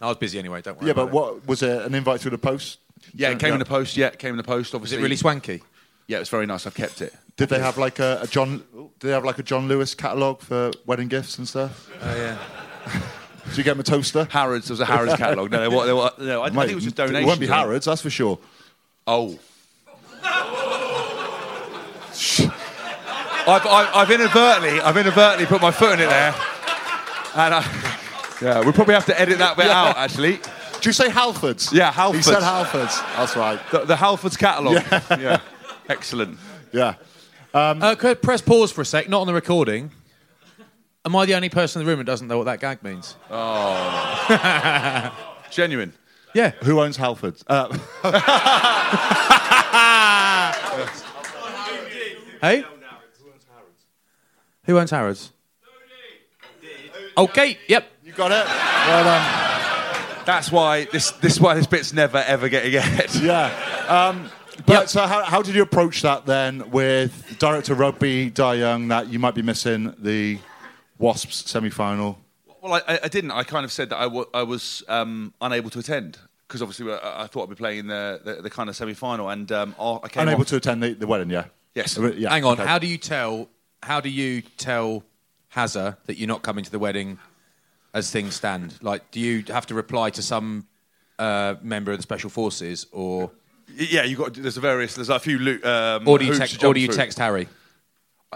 I 0.00 0.08
was 0.08 0.18
busy 0.18 0.38
anyway. 0.38 0.60
Don't 0.60 0.76
worry. 0.78 0.88
Yeah, 0.88 0.92
about 0.92 1.10
but 1.10 1.16
it. 1.16 1.20
what 1.20 1.46
was 1.48 1.62
it? 1.62 1.82
An 1.86 1.94
invite 1.94 2.20
through 2.20 2.32
the 2.32 2.38
post? 2.38 2.80
Yeah, 3.14 3.30
it 3.30 3.38
came 3.38 3.54
in 3.54 3.58
the 3.58 3.64
post. 3.64 3.96
Yeah, 3.96 4.08
it 4.08 4.18
came 4.18 4.30
in 4.30 4.36
the 4.36 4.42
post. 4.42 4.72
was 4.72 4.74
Obviously, 4.74 4.98
it 4.98 5.02
really 5.02 5.16
swanky? 5.16 5.62
Yeah, 6.06 6.18
it 6.18 6.20
was 6.20 6.28
very 6.28 6.44
nice. 6.46 6.66
I've 6.66 6.74
kept 6.74 7.00
it. 7.00 7.14
Did 7.36 7.48
they 7.48 7.58
have 7.60 7.78
like 7.78 7.98
a, 7.98 8.20
a 8.22 8.26
John? 8.26 8.62
Did 8.98 9.08
they 9.08 9.12
have 9.12 9.24
like 9.24 9.38
a 9.38 9.42
John 9.42 9.68
Lewis 9.68 9.94
catalogue 9.94 10.40
for 10.42 10.70
wedding 10.84 11.08
gifts 11.08 11.38
and 11.38 11.48
stuff? 11.48 11.90
Oh 12.02 12.14
yeah. 12.14 12.38
Did 13.46 13.58
you 13.58 13.64
get 13.64 13.72
him 13.72 13.80
a 13.80 13.84
toster? 13.84 14.26
Harrods. 14.30 14.68
There 14.68 14.72
was 14.72 14.80
a 14.80 14.86
Harrods 14.86 15.14
catalogue. 15.14 15.50
No, 15.50 15.60
they 15.60 15.68
were, 15.76 15.86
they 15.86 15.92
were, 15.92 16.10
no 16.18 16.42
I, 16.42 16.46
I 16.46 16.50
think 16.50 16.70
it 16.70 16.74
was 16.74 16.84
just 16.84 16.96
donations. 16.96 17.24
It 17.24 17.26
won't 17.26 17.40
be 17.40 17.46
wasn't? 17.46 17.58
Harrods, 17.58 17.84
that's 17.86 18.02
for 18.02 18.10
sure. 18.10 18.38
Oh. 19.06 19.38
I've, 23.46 23.66
I've, 23.66 23.94
I've 23.94 24.10
inadvertently, 24.10 24.80
I've 24.80 24.96
inadvertently 24.96 25.46
put 25.46 25.60
my 25.60 25.70
foot 25.70 25.92
in 25.92 26.00
it 26.00 26.08
there, 26.08 26.34
and 27.34 27.54
I, 27.54 27.98
yeah, 28.40 28.60
we'll 28.60 28.72
probably 28.72 28.94
have 28.94 29.04
to 29.06 29.20
edit 29.20 29.36
that 29.38 29.56
bit 29.58 29.66
out. 29.66 29.98
Actually, 29.98 30.38
Did 30.84 30.86
you 30.86 30.92
say 30.92 31.08
Halfords? 31.08 31.72
Yeah, 31.72 31.92
Halfords. 31.92 32.14
He 32.14 32.22
said 32.22 32.42
Halfords. 32.42 33.16
That's 33.16 33.36
right. 33.36 33.60
the, 33.70 33.86
the 33.86 33.94
Halfords 33.94 34.38
catalogue. 34.38 34.82
Yeah. 35.10 35.40
excellent. 35.88 36.38
Yeah. 36.72 36.94
Uh, 37.52 37.94
could 37.94 38.10
I 38.10 38.14
press 38.14 38.40
pause 38.40 38.72
for 38.72 38.80
a 38.80 38.84
sec, 38.84 39.08
not 39.08 39.20
on 39.22 39.26
the 39.26 39.34
recording. 39.34 39.90
Am 41.06 41.14
I 41.16 41.26
the 41.26 41.34
only 41.34 41.48
person 41.50 41.80
in 41.80 41.86
the 41.86 41.90
room 41.92 41.98
that 41.98 42.04
doesn't 42.04 42.28
know 42.28 42.38
what 42.38 42.44
that 42.44 42.60
gag 42.60 42.82
means? 42.82 43.16
Oh. 43.30 45.30
Genuine. 45.50 45.92
Yeah. 46.34 46.50
Who 46.62 46.80
owns 46.80 46.96
Halfords? 46.98 47.42
Uh, 47.46 47.68
Hey? 52.40 52.64
Who 54.64 54.78
owns 54.78 54.90
Harrods? 54.90 55.32
Okay, 57.16 57.58
Yep. 57.68 57.84
you 58.04 58.12
got 58.12 58.32
it. 58.32 58.46
Well 58.46 59.04
done. 59.04 60.24
That's 60.26 60.50
why 60.52 60.84
this, 60.86 61.10
this 61.12 61.38
why 61.40 61.54
this 61.54 61.66
bit's 61.66 61.92
never 61.92 62.18
ever 62.18 62.48
getting 62.48 62.74
ahead. 62.74 63.14
Yeah. 63.22 63.50
Um, 63.88 64.30
but 64.66 64.88
so, 64.90 65.06
how, 65.06 65.22
how 65.24 65.42
did 65.42 65.54
you 65.54 65.62
approach 65.62 66.02
that 66.02 66.26
then 66.26 66.70
with 66.70 67.38
director 67.38 67.74
rugby 67.74 68.30
Dai 68.30 68.54
Young 68.54 68.88
that 68.88 69.08
you 69.08 69.18
might 69.18 69.34
be 69.34 69.42
missing 69.42 69.94
the 69.98 70.38
Wasps 70.98 71.50
semi-final? 71.50 72.18
Well, 72.62 72.74
I, 72.74 72.94
I- 72.94 73.00
I 73.04 73.08
didn't. 73.08 73.30
I 73.32 73.42
kind 73.44 73.64
of 73.64 73.72
said 73.72 73.90
that 73.90 73.96
I 73.98 74.06
I 74.32 74.42
was 74.42 74.82
um, 74.88 75.34
unable 75.40 75.70
to 75.70 75.78
attend 75.80 76.18
because 76.46 76.62
obviously 76.62 76.92
I, 76.92 77.24
I 77.24 77.26
thought 77.26 77.44
I'd 77.44 77.48
be 77.50 77.54
playing 77.56 77.86
the, 77.88 78.20
the, 78.24 78.42
the 78.42 78.50
kind 78.50 78.68
of 78.68 78.76
semi-final, 78.76 79.28
and 79.28 79.50
um, 79.52 79.74
I 79.80 79.98
I 80.04 80.08
came 80.08 80.22
Unable 80.22 80.42
off- 80.42 80.48
to 80.48 80.56
attend 80.56 80.82
the, 80.82 80.92
the 80.94 81.06
wedding, 81.06 81.30
yeah. 81.30 81.46
Yes. 81.74 81.98
Uh, 81.98 82.12
yeah. 82.16 82.30
Hang 82.30 82.44
on. 82.44 82.52
okay. 82.54 82.66
How 82.66 82.78
do 82.78 82.86
you 82.86 82.98
tell? 82.98 83.48
How 83.82 84.00
do 84.00 84.08
you 84.08 84.40
tell 84.56 85.02
Hazza 85.54 85.96
that 86.06 86.16
you're 86.18 86.28
not 86.28 86.42
coming 86.42 86.64
to 86.64 86.70
the 86.70 86.78
wedding 86.78 87.18
as 87.92 88.10
things 88.10 88.34
stand? 88.34 88.74
Like, 88.80 89.10
do 89.10 89.20
you 89.20 89.44
have 89.48 89.66
to 89.66 89.74
reply 89.74 90.10
to 90.10 90.22
some 90.22 90.66
uh, 91.18 91.56
member 91.62 91.92
of 91.92 91.98
the 91.98 92.02
special 92.02 92.30
forces, 92.30 92.86
or 92.92 93.30
Yeah, 93.76 94.04
you 94.04 94.16
got. 94.16 94.34
There's 94.34 94.56
a 94.56 94.60
various. 94.60 94.94
There's 94.94 95.10
a 95.10 95.18
few. 95.18 95.38
lo- 95.38 95.96
Um, 95.98 96.08
or 96.08 96.18
do 96.18 96.24
you 96.24 96.34
text? 96.34 96.54
to 96.54 96.60
jump 96.60 96.70
Or 96.70 96.74
do 96.74 96.80
you 96.80 96.88
text 96.88 97.18
Harry? 97.18 97.48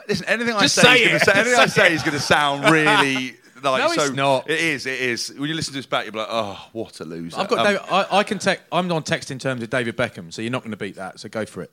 Listen, 0.08 0.26
anything 0.26 0.54
I 0.54 0.60
Just 0.62 0.74
say, 0.76 0.82
say 0.82 1.02
is 1.02 1.08
gonna 1.08 1.20
say, 1.20 1.32
anything 1.40 1.58
I 1.58 1.66
say 1.66 1.88
say 1.88 1.94
is 1.94 2.02
going 2.02 2.14
to 2.14 2.20
sound 2.20 2.64
really 2.70 3.14
like. 3.62 3.80
No, 3.80 3.92
it's 3.92 4.06
so, 4.06 4.12
not. 4.12 4.48
It 4.50 4.60
is. 4.60 4.86
It 4.86 5.00
is. 5.00 5.32
When 5.36 5.48
you 5.48 5.54
listen 5.54 5.72
to 5.72 5.78
this 5.78 5.86
back, 5.86 6.04
you're 6.06 6.14
like, 6.14 6.28
oh, 6.30 6.68
what 6.72 7.00
a 7.00 7.04
loser. 7.04 7.38
I've 7.38 7.48
got. 7.48 7.58
Um, 7.60 7.64
David, 7.66 7.80
I, 7.90 8.18
I 8.18 8.22
can 8.22 8.38
text. 8.38 8.64
I'm 8.70 8.90
on 8.92 9.02
text 9.02 9.30
in 9.30 9.38
terms 9.38 9.62
of 9.62 9.70
David 9.70 9.96
Beckham, 9.96 10.32
so 10.32 10.42
you're 10.42 10.50
not 10.52 10.62
going 10.62 10.70
to 10.72 10.76
beat 10.76 10.96
that. 10.96 11.18
So 11.20 11.28
go 11.28 11.44
for 11.46 11.62
it. 11.62 11.72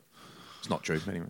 It's 0.60 0.70
not 0.70 0.84
true. 0.84 1.00
Anyway. 1.08 1.28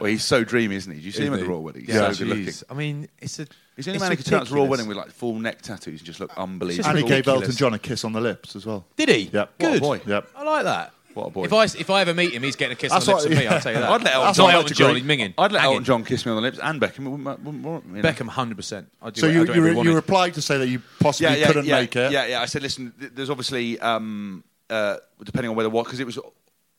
well, 0.00 0.10
he's 0.10 0.24
so 0.24 0.44
dreamy, 0.44 0.76
isn't 0.76 0.90
he? 0.92 0.98
Did 0.98 1.04
you 1.06 1.12
see 1.12 1.24
him 1.24 1.34
at 1.34 1.40
the 1.40 1.46
royal 1.46 1.62
wedding? 1.62 1.84
He's 1.84 1.94
Yeah, 1.94 2.10
so 2.12 2.18
good 2.18 2.28
looking. 2.28 2.44
jeez. 2.46 2.64
I 2.70 2.74
mean, 2.74 3.08
it's 3.20 3.38
a. 3.38 3.46
He's 3.76 3.84
the 3.84 3.92
only 3.92 4.00
man 4.00 4.10
who 4.10 4.16
could 4.16 4.26
turn 4.26 4.40
up 4.40 4.44
to 4.46 4.50
the 4.50 4.56
royal 4.56 4.66
wedding 4.66 4.88
with 4.88 4.96
like 4.96 5.10
full 5.10 5.38
neck 5.38 5.62
tattoos 5.62 6.00
and 6.00 6.06
just 6.06 6.18
look 6.18 6.36
unbelievable. 6.36 6.76
just 6.84 6.88
And 6.88 6.98
he 6.98 7.04
gave. 7.04 7.28
Elton 7.28 7.52
John 7.52 7.74
a 7.74 7.78
kiss 7.78 8.04
on 8.04 8.12
the 8.12 8.20
lips 8.20 8.56
as 8.56 8.66
well. 8.66 8.84
Did 8.96 9.08
he? 9.08 9.30
Yep. 9.32 9.52
What 9.58 9.68
a 9.68 9.72
Good. 9.72 9.80
boy. 9.80 10.00
Yep. 10.04 10.28
I 10.34 10.42
like 10.42 10.64
that. 10.64 10.92
What 11.14 11.26
a 11.26 11.30
boy. 11.30 11.44
If 11.44 11.52
I 11.52 11.64
if 11.64 11.90
I 11.90 12.00
ever 12.02 12.14
meet 12.14 12.32
him, 12.32 12.42
he's 12.42 12.54
getting 12.56 12.72
a 12.74 12.76
kiss 12.76 12.92
That's 12.92 13.08
on 13.08 13.16
the 13.16 13.22
lips 13.22 13.24
what- 13.24 13.32
of 13.32 13.38
me. 13.38 13.46
I'll 13.48 13.60
tell 13.60 13.72
you 13.72 13.78
that. 13.80 13.90
I'd 13.90 14.02
let 14.02 14.14
Elton 14.14 14.26
That's 14.26 14.36
John- 14.38 14.46
not 14.48 14.54
Elton 14.54 14.74
John. 14.76 14.96
agree. 14.96 15.16
Minging. 15.16 15.34
I'd 15.38 15.52
let 15.52 15.60
Hanging. 15.60 15.72
Elton 15.74 15.84
John 15.84 16.04
kiss 16.04 16.24
me 16.26 16.30
on 16.30 16.36
the 16.36 16.42
lips 16.42 16.58
and 16.62 16.80
Beckham. 16.80 17.10
wouldn't- 17.10 17.24
wouldn't- 17.44 17.64
wouldn't- 17.64 17.96
you 17.96 18.02
know. 18.02 18.08
Beckham, 18.08 18.28
hundred 18.28 18.56
percent. 18.56 18.88
So 19.14 19.26
you, 19.26 19.44
you, 19.52 19.62
re- 19.62 19.80
you 19.80 19.94
replied 19.94 20.34
to 20.34 20.42
say 20.42 20.58
that 20.58 20.68
you 20.68 20.80
possibly 21.00 21.42
couldn't 21.44 21.66
yeah, 21.66 21.80
make 21.80 21.96
it. 21.96 22.12
Yeah, 22.12 22.26
yeah. 22.26 22.40
I 22.42 22.46
said, 22.46 22.62
listen, 22.62 22.92
th- 22.98 23.12
there's 23.14 23.30
obviously, 23.30 23.78
um, 23.80 24.44
uh, 24.70 24.96
depending 25.24 25.50
on 25.50 25.56
whether 25.56 25.70
what, 25.70 25.84
because 25.86 25.98
it 26.00 26.06
was 26.06 26.18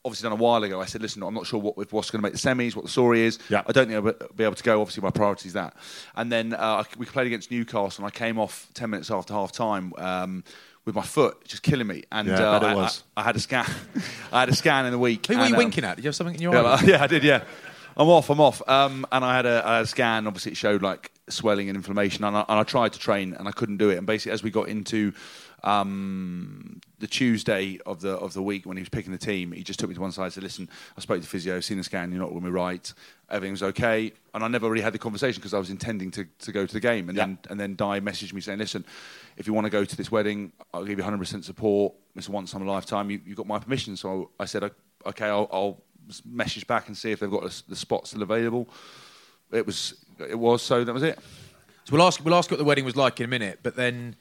obviously 0.02 0.22
done 0.30 0.32
a 0.38 0.42
while 0.42 0.62
ago. 0.64 0.80
I 0.80 0.86
said, 0.86 1.02
listen, 1.02 1.22
I'm 1.22 1.34
not 1.34 1.46
sure 1.46 1.60
what 1.60 1.74
if 1.76 1.92
what's 1.92 2.10
going 2.10 2.20
to 2.20 2.22
make 2.22 2.32
the 2.32 2.38
semis, 2.38 2.74
what 2.74 2.86
the 2.86 2.90
story 2.90 3.20
is. 3.22 3.38
Yeah. 3.50 3.62
I 3.66 3.72
don't 3.72 3.86
think 3.88 3.96
I'll 4.02 4.28
be 4.34 4.44
able 4.44 4.54
to 4.54 4.62
go. 4.62 4.80
Obviously, 4.80 5.02
my 5.02 5.10
priority 5.10 5.48
is 5.48 5.52
that. 5.52 5.74
And 6.16 6.32
then 6.32 6.54
uh, 6.54 6.84
we 6.96 7.04
played 7.04 7.26
against 7.26 7.50
Newcastle, 7.50 8.02
and 8.02 8.06
I 8.06 8.10
came 8.16 8.38
off 8.38 8.68
ten 8.72 8.88
minutes 8.88 9.10
after 9.10 9.34
half 9.34 9.52
time. 9.52 9.92
Um, 9.98 10.44
with 10.84 10.94
my 10.94 11.02
foot 11.02 11.44
just 11.44 11.62
killing 11.62 11.86
me, 11.86 12.04
and 12.10 12.28
Yeah, 12.28 12.50
I 12.50 12.56
uh, 12.56 12.60
I. 12.60 12.84
I, 12.84 12.90
I 13.18 13.22
had 13.22 13.36
a 13.36 13.40
scan. 13.40 13.66
I 14.32 14.40
had 14.40 14.48
a 14.48 14.54
scan 14.54 14.86
in 14.86 14.92
the 14.92 14.98
week. 14.98 15.26
Who 15.26 15.36
were 15.36 15.46
you 15.46 15.54
um, 15.54 15.58
winking 15.58 15.84
at? 15.84 15.96
Did 15.96 16.04
you 16.04 16.08
have 16.08 16.16
something 16.16 16.34
in 16.34 16.42
your 16.42 16.54
yeah, 16.54 16.60
eye? 16.60 16.62
like- 16.62 16.86
yeah, 16.86 17.02
I 17.02 17.06
did. 17.06 17.22
Yeah, 17.24 17.44
I'm 17.96 18.08
off. 18.08 18.30
I'm 18.30 18.40
off. 18.40 18.66
Um, 18.68 19.06
and 19.12 19.24
I 19.24 19.36
had 19.36 19.46
a, 19.46 19.62
I 19.64 19.76
had 19.76 19.84
a 19.84 19.86
scan. 19.86 20.26
Obviously, 20.26 20.52
it 20.52 20.56
showed 20.56 20.82
like 20.82 21.12
swelling 21.28 21.68
and 21.68 21.76
inflammation. 21.76 22.24
And 22.24 22.36
I, 22.36 22.40
and 22.48 22.58
I 22.58 22.62
tried 22.62 22.92
to 22.94 22.98
train, 22.98 23.34
and 23.34 23.46
I 23.48 23.52
couldn't 23.52 23.76
do 23.76 23.90
it. 23.90 23.98
And 23.98 24.06
basically, 24.06 24.32
as 24.32 24.42
we 24.42 24.50
got 24.50 24.68
into 24.68 25.12
um, 25.62 26.80
the 26.98 27.06
Tuesday 27.06 27.78
of 27.86 28.00
the 28.00 28.12
of 28.12 28.32
the 28.32 28.42
week 28.42 28.66
when 28.66 28.76
he 28.76 28.82
was 28.82 28.88
picking 28.88 29.12
the 29.12 29.18
team, 29.18 29.52
he 29.52 29.62
just 29.62 29.78
took 29.78 29.88
me 29.88 29.94
to 29.94 30.00
one 30.00 30.12
side 30.12 30.24
and 30.24 30.32
said, 30.32 30.42
"Listen, 30.42 30.68
I 30.96 31.00
spoke 31.00 31.20
to 31.20 31.26
physio, 31.26 31.60
seen 31.60 31.78
the 31.78 31.84
scan. 31.84 32.10
You're 32.10 32.20
not 32.20 32.30
going 32.30 32.40
to 32.40 32.46
be 32.46 32.52
right. 32.52 32.92
Everything's 33.30 33.62
okay." 33.62 34.12
And 34.32 34.44
I 34.44 34.48
never 34.48 34.70
really 34.70 34.82
had 34.82 34.94
the 34.94 34.98
conversation 34.98 35.40
because 35.40 35.54
I 35.54 35.58
was 35.58 35.70
intending 35.70 36.10
to, 36.12 36.24
to 36.40 36.52
go 36.52 36.64
to 36.64 36.72
the 36.72 36.80
game. 36.80 37.08
And 37.08 37.18
then 37.18 37.38
and 37.48 37.58
then 37.58 37.74
Dai 37.74 38.00
messaged 38.00 38.32
me 38.32 38.40
saying, 38.40 38.58
"Listen, 38.58 38.84
if 39.40 39.46
you 39.46 39.52
want 39.52 39.64
to 39.64 39.70
go 39.70 39.84
to 39.84 39.96
this 39.96 40.12
wedding, 40.12 40.52
I'll 40.72 40.84
give 40.84 40.98
you 40.98 41.04
100% 41.04 41.42
support. 41.44 41.94
It's 42.14 42.28
a 42.28 42.30
once 42.30 42.52
in 42.52 42.62
a 42.62 42.70
lifetime. 42.70 43.10
You, 43.10 43.20
you 43.24 43.34
got 43.34 43.46
my 43.46 43.58
permission." 43.58 43.96
So 43.96 44.30
I 44.38 44.44
said, 44.44 44.70
"Okay, 45.06 45.26
I'll." 45.26 45.48
I'll 45.52 45.82
message 46.28 46.66
back 46.66 46.88
and 46.88 46.96
see 46.96 47.12
if 47.12 47.20
they've 47.20 47.30
got 47.30 47.44
the, 47.44 47.62
the 47.68 47.76
spot 47.76 48.08
still 48.08 48.22
available. 48.22 48.68
It 49.52 49.64
was, 49.64 50.04
it 50.18 50.36
was. 50.36 50.60
So 50.60 50.82
that 50.82 50.92
was 50.92 51.04
it. 51.04 51.16
So 51.84 51.92
we'll 51.92 52.02
ask 52.02 52.24
we'll 52.24 52.34
ask 52.34 52.50
what 52.50 52.58
the 52.58 52.64
wedding 52.64 52.84
was 52.84 52.96
like 52.96 53.20
in 53.20 53.26
a 53.26 53.28
minute, 53.28 53.60
but 53.62 53.76
then 53.76 54.16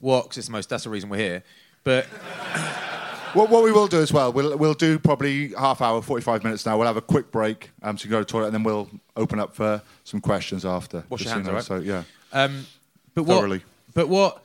what? 0.00 0.24
Because 0.24 0.38
it's 0.38 0.46
the 0.48 0.52
most. 0.52 0.68
That's 0.68 0.82
the 0.82 0.90
reason 0.90 1.08
we're 1.08 1.18
here. 1.18 1.44
But 1.84 2.08
What, 3.34 3.50
what 3.50 3.62
we 3.62 3.72
will 3.72 3.88
do 3.88 4.00
as 4.00 4.12
well, 4.12 4.32
we'll, 4.32 4.56
we'll 4.56 4.74
do 4.74 4.98
probably 4.98 5.52
half 5.52 5.82
hour, 5.82 6.00
45 6.00 6.44
minutes 6.44 6.64
now. 6.64 6.78
We'll 6.78 6.86
have 6.86 6.96
a 6.96 7.02
quick 7.02 7.30
break 7.30 7.70
um, 7.82 7.96
to 7.96 8.08
go 8.08 8.18
to 8.18 8.24
the 8.24 8.30
toilet, 8.30 8.46
and 8.46 8.54
then 8.54 8.62
we'll 8.62 8.88
open 9.16 9.38
up 9.38 9.54
for 9.54 9.82
some 10.04 10.20
questions 10.20 10.64
after. 10.64 11.04
Wash 11.10 11.20
your 11.20 11.28
so 11.28 11.34
hands, 11.34 11.48
all 11.48 11.54
right? 11.54 11.64
So, 11.64 11.76
yeah. 11.76 12.04
um, 12.32 12.66
but 13.14 13.24
what? 13.24 13.36
Thoroughly. 13.36 13.62
But 13.92 14.08
what? 14.08 14.42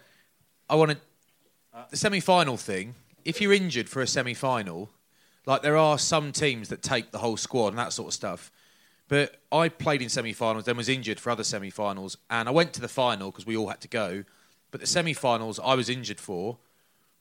I 0.70 0.76
want 0.76 0.92
to 0.92 0.98
the 1.90 1.98
semi-final 1.98 2.58
thing. 2.58 2.96
If 3.26 3.42
you're 3.42 3.54
injured 3.54 3.90
for 3.90 4.02
a 4.02 4.08
semi-final, 4.08 4.90
like 5.46 5.62
there 5.62 5.78
are 5.78 5.98
some 5.98 6.32
teams 6.32 6.70
that 6.70 6.82
take 6.82 7.12
the 7.12 7.20
whole 7.20 7.38
squad 7.38 7.70
and 7.70 7.78
that 7.78 7.94
sort 7.94 8.10
of 8.10 8.14
stuff. 8.14 8.52
But 9.08 9.38
I 9.52 9.70
played 9.70 10.02
in 10.02 10.10
semi-finals, 10.10 10.66
then 10.66 10.78
was 10.78 10.90
injured 10.90 11.20
for 11.20 11.30
other 11.30 11.44
semi-finals, 11.44 12.18
and 12.30 12.48
I 12.48 12.52
went 12.52 12.74
to 12.74 12.82
the 12.82 12.88
final 12.88 13.32
because 13.32 13.46
we 13.46 13.58
all 13.58 13.68
had 13.68 13.82
to 13.82 13.88
go. 13.88 14.24
But 14.72 14.82
the 14.82 14.88
semi-finals 14.88 15.60
I 15.64 15.76
was 15.76 15.90
injured 15.90 16.20
for, 16.20 16.58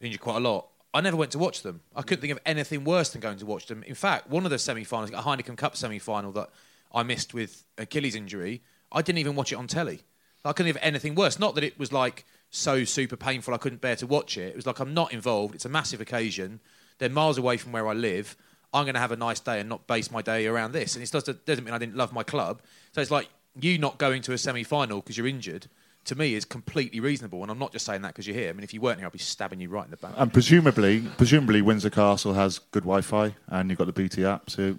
injured 0.01 0.21
quite 0.21 0.37
a 0.37 0.41
lot. 0.41 0.69
I 0.95 1.01
never 1.01 1.17
went 1.17 1.33
to 1.33 1.39
watch 1.39 1.63
them. 1.63 1.81
I 1.97 2.03
couldn't 2.03 2.21
think 2.21 2.33
of 2.33 2.39
anything 2.47 2.85
worse 2.85 3.11
than 3.11 3.21
going 3.21 3.39
to 3.39 3.47
watch 3.47 3.67
them. 3.67 3.83
In 3.85 3.95
fact, 3.95 4.29
one 4.29 4.45
of 4.45 4.51
the 4.51 4.59
semi-finals, 4.59 5.11
a 5.11 5.23
Heineken 5.23 5.57
Cup 5.57 5.77
semi-final 5.77 6.33
that 6.33 6.51
I 6.95 7.03
missed 7.03 7.35
with 7.35 7.65
Achilles 7.79 8.15
injury, 8.15 8.63
I 8.91 9.03
didn't 9.03 9.19
even 9.19 9.35
watch 9.35 9.53
it 9.53 9.57
on 9.57 9.67
telly. 9.67 10.01
I 10.45 10.53
couldn't 10.53 10.73
think 10.73 10.77
of 10.77 10.87
anything 10.87 11.15
worse. 11.15 11.39
Not 11.39 11.55
that 11.55 11.65
it 11.65 11.79
was 11.79 11.93
like 11.93 12.25
so 12.53 12.85
super 12.85 13.17
painful 13.17 13.55
I 13.55 13.57
couldn't 13.57 13.81
bear 13.81 13.97
to 13.97 14.07
watch 14.07 14.37
it. 14.37 14.51
It 14.51 14.57
was 14.57 14.67
like 14.67 14.79
I'm 14.79 14.95
not 14.95 15.13
involved. 15.13 15.55
It's 15.55 15.65
a 15.65 15.71
massive 15.71 16.01
occasion. 16.01 16.61
They're 16.99 17.09
miles 17.09 17.39
away 17.39 17.57
from 17.57 17.73
where 17.73 17.89
I 17.89 17.95
live. 17.95 18.37
I'm 18.75 18.85
going 18.85 18.95
to 18.95 19.01
have 19.01 19.11
a 19.11 19.17
nice 19.17 19.41
day 19.41 19.59
and 19.59 19.69
not 19.69 19.87
base 19.87 20.11
my 20.11 20.23
day 20.23 20.47
around 20.47 20.73
this. 20.73 20.95
And 20.95 21.03
it 21.03 21.11
doesn't, 21.11 21.65
mean 21.65 21.75
I 21.75 21.79
didn't 21.79 21.97
love 21.97 22.13
my 22.13 22.23
club. 22.23 22.63
So 22.93 23.01
it's 23.01 23.11
like 23.11 23.29
you 23.61 23.79
not 23.79 23.99
going 23.99 24.23
to 24.23 24.33
a 24.33 24.39
semi-final 24.39 25.01
because 25.01 25.17
you're 25.17 25.27
injured. 25.27 25.67
To 26.07 26.17
me, 26.17 26.35
is 26.35 26.45
completely 26.45 26.99
reasonable, 26.99 27.43
and 27.43 27.51
I'm 27.51 27.61
not 27.61 27.71
just 27.71 27.87
saying 27.87 28.03
that 28.03 28.09
because 28.09 28.27
you're 28.27 28.37
here. 28.37 28.51
I 28.51 28.53
mean, 28.55 28.65
if 28.65 28.75
you 28.75 28.81
weren't 28.81 28.99
here, 28.99 29.07
I'd 29.07 29.13
be 29.13 29.21
stabbing 29.21 29.61
you 29.61 29.69
right 29.69 29.85
in 29.85 29.91
the 29.93 29.97
back. 29.97 30.15
And 30.17 30.33
presumably, 30.33 31.01
presumably 31.17 31.63
Windsor 31.63 31.91
Castle 31.91 32.35
has 32.35 32.59
good 32.59 32.83
Wi-Fi, 32.83 33.37
and 33.47 33.71
you've 33.71 33.79
got 33.79 33.87
the 33.87 33.93
BT 33.93 34.25
app. 34.25 34.51
So 34.51 34.79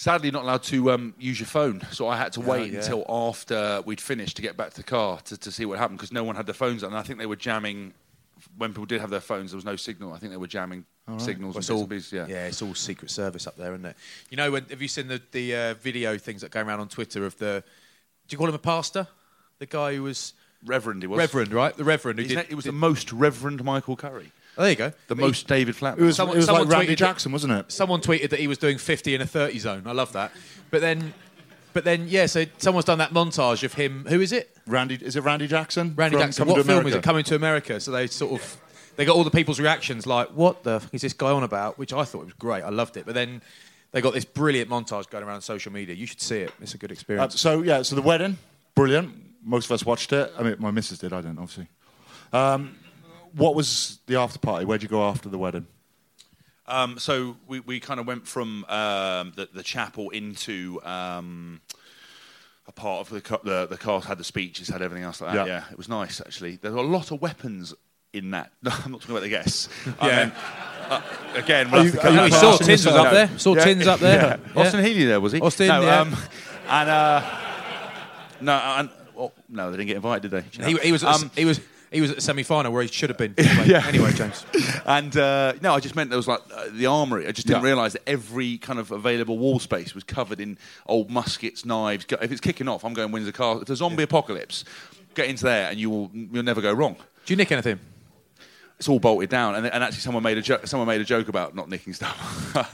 Sadly, 0.00 0.30
not 0.30 0.44
allowed 0.44 0.62
to 0.62 0.92
um, 0.92 1.12
use 1.18 1.38
your 1.38 1.46
phone, 1.46 1.86
so 1.90 2.08
I 2.08 2.16
had 2.16 2.32
to 2.32 2.40
wait 2.40 2.72
yeah. 2.72 2.78
until 2.78 3.04
after 3.06 3.82
we'd 3.84 4.00
finished 4.00 4.36
to 4.36 4.42
get 4.42 4.56
back 4.56 4.70
to 4.70 4.76
the 4.76 4.82
car 4.82 5.20
to, 5.24 5.36
to 5.36 5.52
see 5.52 5.66
what 5.66 5.78
happened 5.78 5.98
because 5.98 6.10
no 6.10 6.24
one 6.24 6.36
had 6.36 6.46
their 6.46 6.54
phones 6.54 6.82
on. 6.82 6.88
And 6.88 6.98
I 6.98 7.02
think 7.02 7.18
they 7.18 7.26
were 7.26 7.36
jamming 7.36 7.92
when 8.56 8.70
people 8.70 8.86
did 8.86 9.02
have 9.02 9.10
their 9.10 9.20
phones. 9.20 9.50
There 9.50 9.58
was 9.58 9.66
no 9.66 9.76
signal. 9.76 10.14
I 10.14 10.18
think 10.18 10.32
they 10.32 10.38
were 10.38 10.46
jamming 10.46 10.86
signals 11.18 11.54
Well, 11.54 11.58
it's 11.60 11.68
all, 11.68 11.86
pieces, 11.86 12.14
Yeah. 12.14 12.46
it's 12.46 12.62
all 12.62 12.74
Secret 12.74 13.10
Service 13.10 13.46
up 13.46 13.58
there, 13.58 13.74
isn't 13.74 13.84
it? 13.84 13.96
You 14.30 14.38
know, 14.38 14.52
when, 14.52 14.64
have 14.70 14.80
you 14.80 14.88
seen 14.88 15.08
the, 15.08 15.20
the 15.32 15.54
uh, 15.54 15.74
video 15.74 16.16
things 16.16 16.40
that 16.40 16.50
go 16.50 16.62
around 16.62 16.80
on 16.80 16.88
Twitter 16.88 17.26
of 17.26 17.36
the? 17.36 17.62
Do 18.26 18.32
you 18.34 18.38
call 18.38 18.48
him 18.48 18.54
a 18.54 18.58
pastor? 18.58 19.06
The 19.58 19.66
guy 19.66 19.96
who 19.96 20.04
was 20.04 20.32
Reverend, 20.64 21.02
he 21.02 21.08
was. 21.08 21.18
Reverend, 21.18 21.52
right? 21.52 21.76
The 21.76 21.84
Reverend 21.84 22.20
who 22.20 22.22
His 22.22 22.30
did. 22.30 22.36
na- 22.36 22.44
It 22.48 22.54
was 22.54 22.64
did- 22.64 22.70
the 22.72 22.78
most 22.78 23.12
Reverend 23.12 23.62
Michael 23.64 23.96
Curry, 23.96 24.32
oh, 24.34 24.39
there 24.60 24.70
you 24.70 24.76
go. 24.76 24.88
the 25.08 25.14
But 25.14 25.18
he- 25.18 25.24
most 25.24 25.46
David 25.48 25.74
Flatman. 25.74 25.98
it 25.98 26.02
was, 26.02 26.16
Someone- 26.16 26.36
it 26.36 26.40
was 26.40 26.48
like 26.48 26.56
someone 26.58 26.68
Randy 26.78 26.94
tweeted- 26.94 26.98
Jackson, 26.98 27.32
wasn't 27.32 27.52
it? 27.54 27.72
Someone 27.72 28.00
tweeted 28.00 28.30
that 28.30 28.40
he 28.40 28.46
was 28.46 28.58
doing 28.58 28.78
50 28.78 29.14
in 29.14 29.20
a 29.20 29.26
30 29.26 29.58
zone. 29.58 29.82
I 29.86 29.92
love 29.92 30.12
that. 30.12 30.32
But 30.70 30.80
then, 30.80 31.14
but 31.72 31.84
then, 31.84 32.06
yeah. 32.08 32.26
So 32.26 32.44
someone's 32.58 32.84
done 32.86 32.98
that 32.98 33.12
montage 33.12 33.62
of 33.64 33.74
him. 33.74 34.04
Who 34.08 34.20
is 34.20 34.32
it? 34.32 34.56
Randy, 34.66 34.96
is 35.00 35.16
it 35.16 35.22
Randy 35.22 35.46
Jackson? 35.48 35.94
Randy 35.96 36.16
from 36.16 36.26
Jackson. 36.26 36.42
Coming 36.42 36.52
What 36.52 36.58
to 36.58 36.64
film 36.64 36.78
America? 36.78 36.88
is 36.88 36.94
it? 36.96 37.02
Coming 37.02 37.24
to 37.24 37.34
America. 37.36 37.80
So 37.80 37.90
they 37.90 38.06
sort 38.06 38.40
of 38.40 38.56
they 38.96 39.04
got 39.04 39.16
all 39.16 39.24
the 39.24 39.30
people's 39.30 39.58
reactions 39.60 40.06
like, 40.06 40.28
"What 40.30 40.62
the 40.64 40.80
fuck 40.80 40.92
is 40.94 41.00
this 41.02 41.12
guy 41.12 41.30
on 41.30 41.42
about?" 41.42 41.78
Which 41.78 41.92
I 41.92 42.04
thought 42.04 42.24
was 42.24 42.34
great. 42.34 42.62
I 42.62 42.68
loved 42.70 42.96
it. 42.96 43.06
But 43.06 43.14
then 43.14 43.42
They 43.92 44.00
got 44.00 44.14
this 44.14 44.24
brilliant 44.24 44.70
montage 44.70 45.10
going 45.10 45.24
around 45.24 45.40
social 45.42 45.72
media. 45.72 45.96
You 45.96 46.06
should 46.06 46.20
see 46.20 46.36
it. 46.38 46.52
It's 46.62 46.74
a 46.74 46.78
good 46.78 46.92
Uh, 46.92 46.94
experience. 46.94 47.40
so 47.40 47.62
yeah, 47.62 47.82
so 47.82 47.96
the 47.96 48.02
wedding, 48.02 48.38
brilliant. 48.76 49.12
Most 49.44 49.64
of 49.64 49.72
us 49.72 49.84
watched 49.84 50.12
it. 50.12 50.32
I 50.38 50.44
mean, 50.44 50.54
my 50.60 50.70
missus 50.70 50.98
did. 51.00 51.12
I 51.12 51.20
didn't, 51.22 51.38
obviously. 51.40 51.66
Um, 52.32 52.76
what 53.34 53.54
was 53.54 53.98
the 54.06 54.16
after 54.16 54.38
party? 54.38 54.64
Where'd 54.64 54.82
you 54.82 54.88
go 54.88 55.02
after 55.08 55.28
the 55.28 55.38
wedding? 55.38 55.66
Um, 56.66 56.98
so 56.98 57.36
we, 57.48 57.60
we 57.60 57.80
kind 57.80 57.98
of 57.98 58.06
went 58.06 58.28
from 58.28 58.64
um, 58.66 59.32
the, 59.34 59.48
the 59.52 59.62
chapel 59.62 60.10
into 60.10 60.80
um, 60.84 61.60
a 62.68 62.72
part 62.72 63.00
of 63.00 63.10
the, 63.10 63.20
ca- 63.20 63.40
the 63.42 63.66
the 63.66 63.76
cast 63.76 64.06
had 64.06 64.18
the 64.18 64.24
speeches, 64.24 64.68
had 64.68 64.80
everything 64.80 65.02
else 65.04 65.20
like 65.20 65.34
that. 65.34 65.46
Yeah. 65.46 65.52
Yeah, 65.52 65.64
it 65.72 65.76
was 65.76 65.88
nice 65.88 66.20
actually. 66.20 66.56
There 66.56 66.70
were 66.70 66.78
a 66.78 66.82
lot 66.82 67.10
of 67.10 67.20
weapons 67.20 67.74
in 68.12 68.30
that. 68.32 68.52
No, 68.62 68.70
I'm 68.84 68.92
not 68.92 69.00
talking 69.00 69.16
about 69.16 69.22
the 69.22 69.28
guests. 69.30 69.68
Yeah. 69.86 69.92
I 70.00 70.24
mean, 70.24 70.32
uh, 70.90 71.02
again, 71.34 71.66
Are 71.68 71.72
we'll 71.72 71.84
you- 71.86 71.90
have 71.92 72.00
to 72.02 72.06
are 72.08 72.12
cut 72.12 72.14
you 72.14 72.22
you 72.24 72.30
saw. 72.40 72.56
Tins 72.58 72.86
was 72.86 72.94
up 72.94 73.12
there. 73.12 73.38
Saw 73.38 73.54
Tins 73.56 73.86
up 73.86 74.00
there. 74.00 74.38
Yeah. 74.54 74.60
Austin 74.60 74.84
Healey 74.84 75.04
there 75.06 75.20
was 75.20 75.32
he? 75.32 75.40
Austin, 75.40 75.68
no, 75.68 75.80
yeah. 75.82 76.00
um, 76.00 76.16
and 76.68 76.88
uh, 76.90 77.38
no, 78.40 78.52
and, 78.54 78.90
well, 79.14 79.32
no, 79.48 79.70
they 79.70 79.76
didn't 79.78 79.88
get 79.88 79.96
invited, 79.96 80.30
did 80.30 80.44
they? 80.44 80.64
He, 80.70 80.76
he 80.78 80.92
was. 80.92 81.02
Um, 81.04 81.30
he 81.36 81.44
was. 81.44 81.60
He 81.90 82.00
was 82.00 82.10
at 82.10 82.16
the 82.16 82.22
semi-final 82.22 82.72
where 82.72 82.82
he 82.82 82.88
should 82.88 83.10
have 83.10 83.18
been. 83.18 83.34
Anyway, 83.38 83.66
Yeah. 83.66 83.84
anyway 83.86 84.12
James. 84.12 84.44
And 84.86 85.16
uh, 85.16 85.54
no, 85.60 85.74
I 85.74 85.80
just 85.80 85.96
meant 85.96 86.08
there 86.10 86.16
was 86.16 86.28
like 86.28 86.40
uh, 86.54 86.66
the 86.72 86.86
armory. 86.86 87.26
I 87.26 87.32
just 87.32 87.46
didn't 87.48 87.62
Yeah. 87.62 87.68
realise 87.68 87.94
that 87.94 88.08
every 88.08 88.58
kind 88.58 88.78
of 88.78 88.90
available 88.92 89.38
wall 89.38 89.58
space 89.58 89.94
was 89.94 90.04
covered 90.04 90.40
in 90.40 90.56
old 90.86 91.10
muskets, 91.10 91.64
knives. 91.64 92.06
If 92.08 92.30
it's 92.30 92.40
kicking 92.40 92.68
off, 92.68 92.84
I'm 92.84 92.94
going 92.94 93.10
Windsor 93.10 93.32
Castle. 93.32 93.62
If 93.62 93.66
there's 93.66 93.78
a 93.80 93.84
zombie 93.84 94.04
apocalypse, 94.04 94.64
get 95.14 95.26
into 95.28 95.44
there 95.44 95.68
and 95.68 95.80
you 95.80 95.90
will 95.90 96.10
you'll 96.14 96.44
never 96.44 96.60
go 96.60 96.72
wrong. 96.72 96.94
Do 97.26 97.32
you 97.32 97.36
nick 97.36 97.50
anything? 97.50 97.80
It's 98.78 98.88
all 98.88 98.98
bolted 98.98 99.28
down, 99.28 99.56
and, 99.56 99.66
and 99.66 99.84
actually, 99.84 100.00
someone 100.00 100.22
made 100.22 100.38
a 100.38 100.42
jo- 100.42 100.60
someone 100.64 100.86
made 100.88 101.02
a 101.02 101.04
joke 101.04 101.28
about 101.28 101.54
not 101.54 101.68
nicking 101.68 101.92
stuff. 101.92 102.16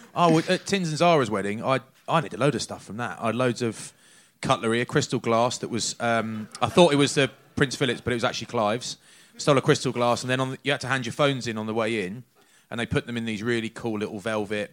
Oh, 0.14 0.30
well, 0.36 0.42
at 0.48 0.64
Tins 0.64 0.88
and 0.88 0.96
Zara's 0.96 1.30
wedding, 1.30 1.62
I 1.64 1.80
I 2.08 2.20
need 2.20 2.32
a 2.32 2.36
load 2.38 2.54
of 2.54 2.62
stuff 2.62 2.84
from 2.84 2.96
that. 2.98 3.18
I 3.20 3.26
had 3.26 3.34
loads 3.34 3.60
of 3.60 3.92
cutlery, 4.40 4.80
a 4.80 4.84
crystal 4.84 5.18
glass 5.18 5.58
that 5.58 5.68
was. 5.68 5.96
Um, 6.00 6.48
I 6.62 6.68
thought 6.68 6.92
it 6.92 6.96
was 6.96 7.14
the 7.14 7.30
Prince 7.56 7.74
Philip's, 7.76 8.00
but 8.00 8.12
it 8.12 8.16
was 8.16 8.24
actually 8.24 8.46
Clive's. 8.46 8.98
Stole 9.38 9.58
a 9.58 9.60
crystal 9.62 9.92
glass, 9.92 10.22
and 10.22 10.30
then 10.30 10.40
on 10.40 10.50
the, 10.52 10.58
you 10.62 10.72
had 10.72 10.80
to 10.80 10.88
hand 10.88 11.04
your 11.06 11.12
phones 11.12 11.46
in 11.46 11.58
on 11.58 11.66
the 11.66 11.74
way 11.74 12.06
in, 12.06 12.24
and 12.70 12.80
they 12.80 12.86
put 12.86 13.06
them 13.06 13.16
in 13.16 13.24
these 13.26 13.42
really 13.42 13.68
cool 13.68 13.98
little 13.98 14.18
velvet 14.18 14.72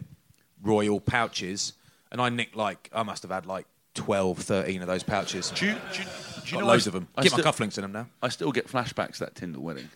royal 0.62 1.00
pouches. 1.00 1.74
And 2.10 2.20
I 2.20 2.28
nicked 2.30 2.56
like 2.56 2.88
I 2.92 3.02
must 3.02 3.22
have 3.22 3.30
had 3.30 3.44
like 3.46 3.66
12, 3.94 4.38
13 4.38 4.80
of 4.82 4.86
those 4.88 5.02
pouches. 5.02 5.50
do 5.50 5.66
you, 5.66 5.72
do 5.72 5.78
you, 6.00 6.04
do 6.04 6.46
you 6.46 6.52
Got 6.52 6.60
know 6.60 6.66
loads 6.66 6.86
I, 6.86 6.90
of 6.90 6.92
them. 6.94 7.08
I 7.16 7.22
Get 7.22 7.32
still, 7.32 7.44
my 7.44 7.50
cufflinks 7.50 7.76
in 7.78 7.82
them 7.82 7.92
now. 7.92 8.06
I 8.22 8.28
still 8.28 8.52
get 8.52 8.68
flashbacks 8.68 9.14
to 9.14 9.20
that 9.20 9.34
Tindall 9.34 9.62
wedding. 9.62 9.88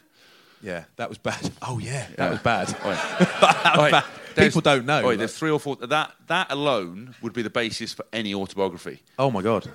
Yeah, 0.63 0.85
that 0.97 1.09
was 1.09 1.19
bad. 1.19 1.51
Oh 1.63 1.79
yeah, 1.79 2.07
Yeah. 2.11 2.15
that 2.17 2.31
was 2.33 2.41
bad. 2.41 2.69
Oi. 2.85 2.95
that 3.41 3.75
was 3.77 3.87
Oi, 3.87 3.91
bad. 3.93 4.05
People 4.37 4.61
don't 4.61 4.85
know. 4.87 5.05
oi, 5.07 5.17
there's 5.17 5.37
three 5.37 5.51
or 5.51 5.59
four. 5.59 5.77
That 5.77 6.13
that 6.27 6.51
alone 6.53 7.15
would 7.23 7.33
be 7.33 7.43
the 7.43 7.51
basis 7.51 7.93
for 7.93 8.05
any 8.13 8.35
autobiography. 8.35 9.01
oh 9.19 9.31
my 9.31 9.43
god. 9.43 9.67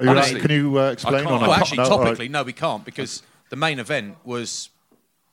Are 0.00 0.08
Honestly, 0.08 0.34
allowed- 0.38 0.42
can 0.42 0.50
you 0.52 0.78
uh, 0.78 0.90
explain? 0.92 1.24
can't. 1.24 1.26
or 1.26 1.40
not? 1.40 1.48
Well, 1.48 1.52
actually, 1.58 1.78
No, 1.78 1.84
all 1.84 2.00
right. 2.04 2.16
topically, 2.16 2.30
no, 2.30 2.42
we 2.44 2.52
can't 2.52 2.84
because 2.84 3.22
the 3.50 3.56
main 3.56 3.78
event 3.78 4.16
was 4.24 4.70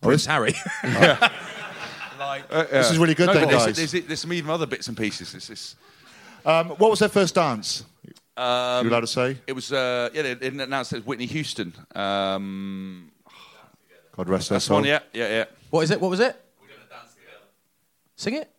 Oh, 0.04 0.08
Prince 0.08 0.22
is- 0.24 0.28
Harry. 0.28 0.54
like, 2.20 2.48
This 2.50 2.92
is 2.92 2.98
really 2.98 3.16
good, 3.16 3.28
No, 3.28 3.34
then, 3.34 3.44
but 3.46 3.50
there's, 3.52 3.66
guys. 3.78 3.92
there's, 3.92 4.06
there's 4.06 4.20
some 4.20 4.34
even 4.34 4.50
other 4.52 4.66
bits 4.68 4.88
and 4.88 4.96
pieces. 4.98 5.34
It's, 5.34 5.50
it's, 5.50 5.76
Um, 6.46 6.70
what 6.70 6.90
was 6.92 7.00
their 7.00 7.10
first 7.10 7.34
dance? 7.36 7.84
um, 8.38 8.86
you 8.86 8.92
allowed 8.92 9.00
to 9.02 9.08
say? 9.08 9.38
It 9.48 9.54
was 9.54 9.72
uh, 9.72 10.10
yeah. 10.14 10.22
They 10.22 10.34
they 10.36 10.48
announced 10.64 10.92
it 10.94 10.98
was 10.98 11.06
Whitney 11.06 11.26
Houston. 11.26 11.74
Um, 11.96 13.10
God 14.16 14.28
rest 14.30 14.50
their 14.50 14.56
that's 14.58 14.66
soul. 14.66 14.78
one. 14.78 14.86
Yeah, 14.86 15.00
yeah, 15.14 15.28
yeah. 15.30 15.46
what 15.72 15.82
is 15.82 15.92
it? 15.92 16.00
What 16.02 16.12
was 16.12 16.20
it? 16.20 16.36
We're 16.62 16.68
gonna 16.68 16.90
dance 16.90 17.16
together. 17.16 17.48
Sing 18.18 18.36
it. 18.36 18.50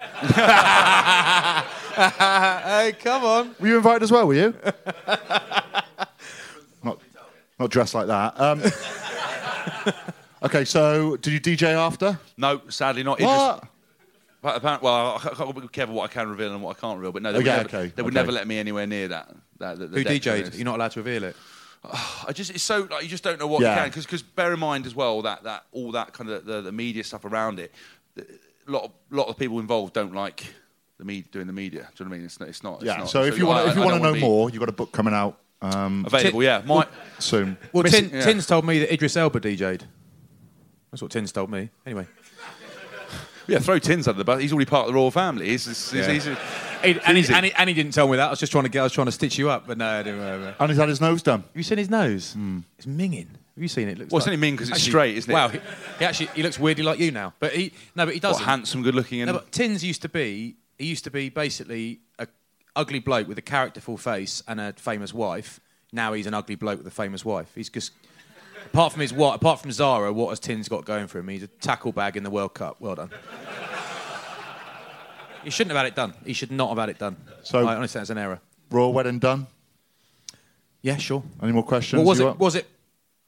hey, 2.64 2.92
come 3.02 3.24
on. 3.24 3.54
Were 3.60 3.68
you 3.68 3.76
invited 3.76 4.02
as 4.02 4.10
well? 4.10 4.26
Were 4.26 4.34
you? 4.34 4.54
Not, 7.58 7.64
not 7.64 7.70
dressed 7.70 7.94
like 7.94 8.06
that. 8.08 8.40
Um, 8.40 8.62
okay, 10.42 10.64
so 10.64 11.16
did 11.16 11.32
you 11.32 11.40
DJ 11.40 11.72
after? 11.72 12.18
No, 12.36 12.60
sadly 12.68 13.02
not. 13.02 13.18
Idris- 13.20 13.28
What? 13.28 13.64
But 14.42 14.56
apparently, 14.56 14.84
well, 14.84 15.22
I 15.24 15.28
can't 15.34 15.54
be 15.62 15.68
careful 15.68 15.94
what 15.94 16.10
I 16.10 16.12
can 16.12 16.28
reveal 16.28 16.52
and 16.52 16.62
what 16.62 16.76
I 16.76 16.80
can't 16.80 16.98
reveal. 16.98 17.12
But 17.12 17.22
no, 17.22 17.32
they 17.32 17.38
would, 17.38 17.48
Okay, 17.48 17.56
never, 17.56 17.68
okay, 17.68 17.92
they 17.96 18.02
would 18.02 18.12
okay. 18.12 18.20
never 18.20 18.30
let 18.32 18.46
me 18.46 18.58
anywhere 18.58 18.86
near 18.86 19.08
that. 19.08 19.34
that 19.58 19.78
the, 19.78 19.86
the 19.86 19.96
Who 19.98 20.04
deck 20.04 20.20
DJ'd? 20.20 20.44
list. 20.46 20.54
You're 20.58 20.66
not 20.66 20.76
allowed 20.76 20.90
to 20.92 21.00
reveal 21.02 21.24
it. 21.24 21.34
I 22.28 22.32
just 22.34 22.50
it's 22.50 22.62
so 22.62 22.86
like 22.90 23.02
you 23.04 23.08
just 23.08 23.24
don't 23.24 23.40
know 23.40 23.46
what 23.46 23.62
Yeah. 23.62 23.86
you 23.86 23.90
can 23.90 24.02
because 24.02 24.20
bear 24.22 24.52
in 24.52 24.60
mind 24.60 24.84
as 24.84 24.94
well 24.94 25.22
that 25.22 25.44
that 25.44 25.64
all 25.72 25.92
that 25.92 26.12
kind 26.12 26.28
of 26.28 26.44
the, 26.44 26.60
the 26.60 26.72
media 26.72 27.02
stuff 27.04 27.24
around 27.24 27.58
it. 27.58 27.72
the- 28.16 28.26
A 28.68 28.70
lot 28.70 28.84
of 28.84 28.90
lot 29.10 29.28
of 29.28 29.38
people 29.38 29.60
involved 29.60 29.94
don't 29.94 30.14
like 30.14 30.44
the 30.98 31.06
media 31.06 31.24
doing 31.32 31.46
the 31.46 31.52
media. 31.54 31.88
Do 31.94 32.04
you 32.04 32.04
know 32.04 32.10
what 32.10 32.14
I 32.16 32.18
mean? 32.18 32.26
It's 32.26 32.38
not. 32.40 32.48
It's 32.50 32.62
not 32.62 32.74
it's 32.76 32.84
Yeah. 32.84 32.96
not- 32.98 33.08
So 33.08 33.22
if 33.24 33.38
you 33.38 33.46
I- 33.48 33.48
want, 33.48 33.68
if 33.70 33.76
you 33.76 33.80
want 33.82 33.94
to 33.96 33.98
don't 34.02 34.08
know 34.08 34.12
be 34.14 34.20
more, 34.20 34.50
you've 34.50 34.60
got 34.60 34.68
a 34.68 34.72
book 34.72 34.92
coming 34.92 35.14
out 35.14 35.38
um, 35.64 36.04
available, 36.06 36.42
yeah. 36.42 36.62
My, 36.66 36.86
soon. 37.18 37.56
Well, 37.72 37.82
Missing- 37.84 38.10
Tin, 38.10 38.18
yeah. 38.18 38.24
Tins 38.24 38.46
told 38.46 38.64
me 38.66 38.78
that 38.80 38.92
Idris 38.92 39.16
Elba 39.16 39.40
DJ'd. 39.40 39.84
That's 40.90 41.02
what 41.02 41.10
Tins 41.10 41.32
told 41.32 41.50
me. 41.50 41.70
Anyway. 41.86 42.06
yeah, 43.46 43.58
throw 43.58 43.78
Tins 43.78 44.06
under 44.08 44.18
the 44.18 44.24
bus. 44.24 44.40
He's 44.40 44.52
already 44.52 44.68
part 44.68 44.86
of 44.86 44.88
the 44.88 44.94
royal 44.94 45.10
family. 45.10 45.48
He's, 45.48 45.66
he's, 45.66 45.92
Yeah. 45.92 46.10
he's, 46.10 46.24
he's, 46.24 46.36
He, 46.82 46.90
and, 47.06 47.16
he, 47.18 47.32
and, 47.32 47.46
he, 47.46 47.52
and 47.52 47.68
he 47.68 47.74
didn't 47.74 47.92
tell 47.94 48.08
me 48.08 48.16
that. 48.16 48.26
I 48.26 48.30
was 48.30 48.38
just 48.40 48.52
trying 48.52 48.64
to 48.64 48.70
get. 48.70 48.80
I 48.80 48.84
was 48.84 48.92
trying 48.92 49.06
to 49.06 49.12
stitch 49.12 49.38
you 49.38 49.48
up, 49.50 49.66
but 49.66 49.78
no, 49.78 49.86
I 49.88 50.02
didn't. 50.02 50.20
uh, 50.20 50.38
Have 50.46 50.56
And 50.60 50.70
he's 50.70 50.78
had 50.78 50.88
his 50.88 51.00
nose 51.00 51.22
done. 51.22 51.44
you 51.54 51.62
seen 51.62 51.78
his 51.78 51.88
nose? 51.90 52.36
It's 52.78 52.86
minging. 52.86 53.28
Have 53.54 53.62
you 53.62 53.68
seen 53.68 53.88
it? 53.88 53.92
it 53.92 53.98
looks 53.98 54.12
Well, 54.12 54.18
it's 54.18 54.26
like, 54.26 54.34
only 54.34 54.50
minging 54.50 54.58
'cause 54.58 54.68
it's 54.68 54.78
Actually, 54.78 54.90
straight, 54.90 55.16
isn't 55.16 55.30
it? 55.30 55.34
Wow, 55.34 55.48
he, 55.48 55.60
he 56.00 56.04
actually 56.04 56.26
he 56.34 56.42
looks 56.42 56.58
weirdly 56.58 56.82
like 56.84 56.98
you 56.98 57.10
now. 57.12 57.32
But 57.38 57.52
he 57.52 57.72
no, 57.94 58.04
but 58.04 58.12
he 58.14 58.20
doesn't. 58.20 58.44
handsome, 58.44 58.82
good 58.82 58.94
looking, 58.96 59.20
and 59.20 59.28
No, 59.28 59.34
but 59.34 59.52
Tins 59.52 59.82
used 59.84 60.02
to 60.02 60.08
be. 60.08 60.56
He 60.76 60.86
used 60.86 61.04
to 61.04 61.10
be 61.10 61.28
basically 61.28 62.00
a 62.18 62.26
ugly 62.76 62.98
bloke 62.98 63.28
with 63.28 63.38
a 63.38 63.42
characterful 63.42 63.96
face 63.96 64.42
and 64.48 64.60
a 64.60 64.72
famous 64.74 65.12
wife. 65.14 65.60
Now 65.92 66.12
he's 66.12 66.26
an 66.26 66.34
ugly 66.34 66.54
bloke 66.56 66.78
with 66.78 66.86
a 66.86 66.90
famous 66.90 67.24
wife. 67.24 67.50
He's 67.54 67.70
just 67.70 67.92
apart 68.66 68.92
from 68.92 69.00
his 69.02 69.12
what? 69.12 69.36
Apart 69.36 69.60
from 69.60 69.70
Zara, 69.72 70.12
what 70.12 70.30
has 70.30 70.40
Tins 70.40 70.68
got 70.68 70.84
going 70.84 71.06
for 71.06 71.18
him? 71.18 71.28
He's 71.28 71.42
a 71.42 71.46
tackle 71.48 71.92
bag 71.92 72.16
in 72.16 72.22
the 72.24 72.30
World 72.30 72.54
Cup. 72.54 72.76
Well 72.80 72.94
done. 72.96 73.10
he 75.44 75.50
shouldn't 75.50 75.76
have 75.76 75.84
had 75.84 75.86
it 75.92 75.94
done. 75.94 76.14
He 76.24 76.32
should 76.32 76.50
not 76.50 76.68
have 76.70 76.78
had 76.78 76.88
it 76.88 76.98
done. 76.98 77.16
So- 77.42 77.66
I 77.66 77.76
honestly, 77.76 77.98
that's 78.00 78.10
an 78.10 78.18
error. 78.18 78.40
Royal 78.70 78.92
wedding 78.92 79.18
done. 79.18 79.46
Yeah, 80.82 80.96
sure. 80.96 81.22
Any 81.42 81.52
more 81.52 81.62
questions? 81.64 81.98
What 82.00 82.08
was 82.08 82.18
You 82.18 82.24
it? 82.24 82.28
want- 82.28 82.40
Was 82.40 82.54
it? 82.56 82.66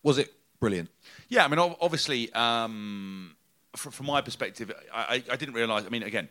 Was 0.02 0.18
it 0.18 0.32
brilliant? 0.60 0.88
Yeah, 1.28 1.44
I 1.44 1.48
mean, 1.48 1.58
obviously, 1.80 2.32
um, 2.32 3.34
fr- 3.74 3.90
from 3.90 4.06
my 4.06 4.20
perspective, 4.20 4.72
I, 4.94 5.00
I, 5.28 5.32
I 5.32 5.36
didn't 5.36 5.54
realise. 5.54 5.84
I 5.84 5.88
mean, 5.88 6.02
again, 6.02 6.28
we- 6.28 6.30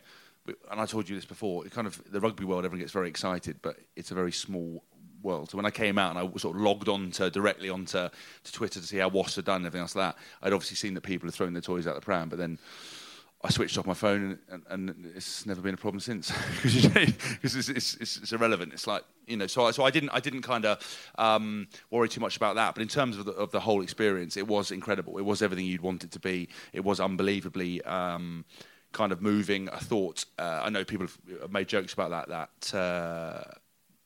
and 0.70 0.80
I 0.80 0.86
told 0.86 1.08
you 1.08 1.16
this 1.16 1.24
before. 1.24 1.66
It 1.66 1.72
kind 1.72 1.86
of 1.86 2.00
the 2.10 2.20
rugby 2.20 2.44
world, 2.44 2.64
everyone 2.64 2.80
gets 2.80 2.92
very 2.92 3.08
excited, 3.08 3.58
but 3.62 3.76
it's 3.96 4.10
a 4.10 4.14
very 4.14 4.32
small 4.32 4.82
world. 5.22 5.50
So 5.50 5.56
when 5.56 5.66
I 5.66 5.70
came 5.70 5.98
out 5.98 6.16
and 6.16 6.18
I 6.18 6.38
sort 6.38 6.56
of 6.56 6.62
logged 6.62 6.88
on 6.88 7.10
to 7.12 7.30
directly 7.30 7.68
onto 7.68 8.08
to 8.08 8.52
Twitter 8.52 8.80
to 8.80 8.86
see 8.86 8.98
how 8.98 9.08
Wasps 9.08 9.36
had 9.36 9.44
done 9.44 9.56
and 9.56 9.66
everything 9.66 9.82
else 9.82 9.94
like 9.94 10.14
that, 10.14 10.22
I'd 10.42 10.52
obviously 10.52 10.76
seen 10.76 10.94
that 10.94 11.02
people 11.02 11.26
had 11.26 11.34
thrown 11.34 11.52
their 11.52 11.62
toys 11.62 11.86
out 11.86 11.94
the 11.94 12.00
pram, 12.00 12.28
but 12.28 12.38
then. 12.38 12.58
I 13.44 13.50
switched 13.50 13.76
off 13.78 13.86
my 13.86 13.94
phone 13.94 14.38
and, 14.50 14.62
and, 14.70 14.90
and 14.90 15.12
it's 15.14 15.46
never 15.46 15.60
been 15.60 15.74
a 15.74 15.76
problem 15.76 16.00
since 16.00 16.32
because 16.62 16.74
it's, 17.54 17.68
it's, 17.68 17.94
it's, 17.94 18.16
it's 18.16 18.32
irrelevant. 18.32 18.72
It's 18.72 18.86
like 18.86 19.04
you 19.26 19.36
know, 19.36 19.46
so 19.46 19.66
I, 19.66 19.70
so 19.72 19.84
I 19.84 19.90
didn't 19.90 20.08
I 20.08 20.20
didn't 20.20 20.42
kind 20.42 20.64
of 20.64 21.10
um, 21.16 21.68
worry 21.90 22.08
too 22.08 22.20
much 22.20 22.36
about 22.36 22.56
that. 22.56 22.74
But 22.74 22.82
in 22.82 22.88
terms 22.88 23.18
of 23.18 23.26
the, 23.26 23.32
of 23.32 23.52
the 23.52 23.60
whole 23.60 23.82
experience, 23.82 24.36
it 24.36 24.48
was 24.48 24.70
incredible. 24.70 25.18
It 25.18 25.24
was 25.24 25.42
everything 25.42 25.66
you'd 25.66 25.82
want 25.82 26.02
it 26.02 26.12
to 26.12 26.18
be. 26.18 26.48
It 26.72 26.82
was 26.82 26.98
unbelievably 26.98 27.82
um, 27.82 28.46
kind 28.92 29.12
of 29.12 29.22
moving. 29.22 29.68
I 29.68 29.78
thought 29.78 30.24
uh, 30.38 30.60
I 30.64 30.70
know 30.70 30.84
people 30.84 31.06
have 31.40 31.52
made 31.52 31.68
jokes 31.68 31.92
about 31.92 32.10
that 32.10 32.50
that. 32.70 32.76
Uh, 32.76 33.42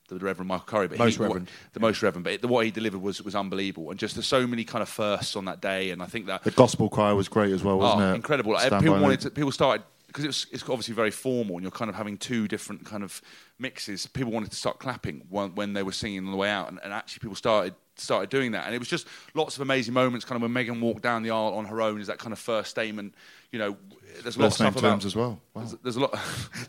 the 0.07 0.25
Reverend 0.25 0.49
Michael 0.49 0.65
Curry, 0.65 0.87
but 0.89 0.97
Most 0.97 1.15
he, 1.15 1.23
Reverend. 1.23 1.49
the 1.71 1.79
most 1.79 2.01
Reverend, 2.03 2.25
but 2.25 2.33
it, 2.33 2.45
what 2.45 2.65
he 2.65 2.71
delivered 2.71 3.01
was 3.01 3.21
was 3.21 3.33
unbelievable, 3.33 3.91
and 3.91 3.97
just 3.97 4.15
there's 4.15 4.27
so 4.27 4.45
many 4.45 4.65
kind 4.65 4.81
of 4.81 4.89
firsts 4.89 5.37
on 5.37 5.45
that 5.45 5.61
day, 5.61 5.91
and 5.91 6.03
I 6.03 6.05
think 6.05 6.25
that 6.25 6.43
The 6.43 6.51
gospel 6.51 6.89
choir 6.89 7.15
was 7.15 7.29
great 7.29 7.53
as 7.53 7.63
well, 7.63 7.77
wasn't 7.77 8.01
oh, 8.01 8.11
it? 8.11 8.15
incredible! 8.15 8.57
Stand 8.57 8.83
people 8.83 8.99
wanted 8.99 9.21
to, 9.21 9.29
people 9.29 9.53
started 9.53 9.83
because 10.07 10.25
it's 10.25 10.45
it's 10.51 10.63
obviously 10.63 10.93
very 10.93 11.11
formal, 11.11 11.55
and 11.55 11.63
you're 11.63 11.71
kind 11.71 11.89
of 11.89 11.95
having 11.95 12.17
two 12.17 12.47
different 12.47 12.85
kind 12.85 13.03
of 13.03 13.21
mixes. 13.57 14.05
People 14.07 14.31
wanted 14.31 14.51
to 14.51 14.57
start 14.57 14.79
clapping 14.79 15.23
when, 15.29 15.55
when 15.55 15.73
they 15.73 15.83
were 15.83 15.93
singing 15.93 16.25
on 16.25 16.31
the 16.31 16.37
way 16.37 16.49
out, 16.49 16.69
and, 16.69 16.79
and 16.83 16.91
actually 16.91 17.19
people 17.19 17.35
started 17.35 17.73
started 17.95 18.29
doing 18.29 18.51
that, 18.51 18.65
and 18.65 18.75
it 18.75 18.79
was 18.79 18.87
just 18.87 19.07
lots 19.33 19.55
of 19.55 19.61
amazing 19.61 19.93
moments. 19.93 20.25
Kind 20.25 20.41
of 20.43 20.51
when 20.51 20.65
Meghan 20.65 20.81
walked 20.81 21.01
down 21.01 21.23
the 21.23 21.31
aisle 21.31 21.53
on 21.55 21.65
her 21.65 21.81
own, 21.81 22.01
is 22.01 22.07
that 22.07 22.17
kind 22.17 22.33
of 22.33 22.39
first 22.39 22.69
statement. 22.69 23.15
You 23.51 23.59
know, 23.59 23.77
there's 24.23 24.35
a 24.35 24.39
lot 24.39 24.45
of 24.47 24.51
First 24.51 24.55
stuff 24.55 24.75
about 24.77 25.05
as 25.05 25.15
well. 25.15 25.39
Wow. 25.53 25.61
there's, 25.63 25.75
there's 25.83 25.95
a 25.95 25.99
lot. 25.99 26.19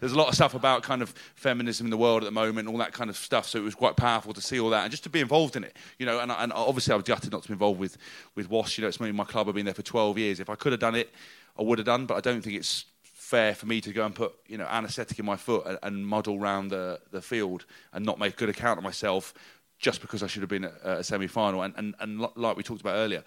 there's 0.00 0.12
a 0.12 0.16
lot 0.16 0.28
of 0.28 0.35
stuff 0.35 0.55
about 0.55 0.83
kind 0.83 1.02
of 1.02 1.11
feminism 1.35 1.87
in 1.87 1.90
the 1.90 1.96
world 1.96 2.22
at 2.22 2.26
the 2.26 2.33
moment, 2.33 2.68
all 2.68 2.78
that 2.78 2.92
kind 2.92 3.11
of 3.11 3.16
stuff. 3.16 3.46
So 3.46 3.59
it 3.59 3.62
was 3.62 3.74
quite 3.74 3.96
powerful 3.96 4.33
to 4.33 4.40
see 4.40 4.59
all 4.61 4.70
that 4.70 4.83
and 4.83 4.90
just 4.90 5.05
to 5.05 5.11
be 5.11 5.20
involved 5.20 5.57
in 5.57 5.64
it. 5.64 5.76
You 5.98 6.07
know, 6.07 6.20
and, 6.20 6.31
and 6.33 6.52
obviously 6.52 6.92
I 6.92 6.96
was 6.96 7.05
gutted 7.05 7.33
not 7.33 7.42
to 7.42 7.48
be 7.48 7.52
involved 7.52 7.81
with 7.81 7.96
with 8.35 8.50
Wasps. 8.50 8.78
You 8.78 8.83
know, 8.83 8.88
it's 8.88 9.00
maybe 9.00 9.12
my 9.12 9.24
club. 9.24 9.48
I've 9.48 9.55
been 9.55 9.64
there 9.64 9.74
for 9.74 9.83
12 9.83 10.18
years. 10.18 10.40
If 10.40 10.50
I 10.50 10.55
could 10.55 10.72
have 10.72 10.81
done 10.81 10.94
it, 10.94 11.11
I 11.59 11.62
would 11.62 11.78
have 11.78 11.87
done. 11.87 12.07
But 12.07 12.16
I 12.16 12.20
don't 12.20 12.42
think 12.42 12.57
it's 12.57 12.85
fair 13.02 13.55
for 13.55 13.66
me 13.66 13.81
to 13.81 13.92
go 13.92 14.05
and 14.05 14.14
put 14.14 14.35
you 14.46 14.59
know 14.59 14.66
anaesthetic 14.66 15.18
in 15.18 15.24
my 15.24 15.37
foot 15.37 15.66
and, 15.66 15.78
and 15.83 16.07
muddle 16.07 16.38
round 16.38 16.70
the 16.70 17.00
the 17.11 17.22
field 17.22 17.64
and 17.92 18.05
not 18.05 18.18
make 18.18 18.37
good 18.37 18.48
account 18.48 18.78
of 18.78 18.85
myself 18.85 19.35
just 19.78 20.00
because 20.00 20.22
I 20.22 20.28
should 20.28 20.42
have 20.42 20.48
been 20.48 20.64
at 20.64 20.74
a 20.85 21.05
semi 21.05 21.26
final. 21.26 21.62
And, 21.62 21.74
and 21.76 21.94
and 21.98 22.28
like 22.37 22.57
we 22.57 22.62
talked 22.62 22.81
about 22.81 22.94
earlier 22.94 23.24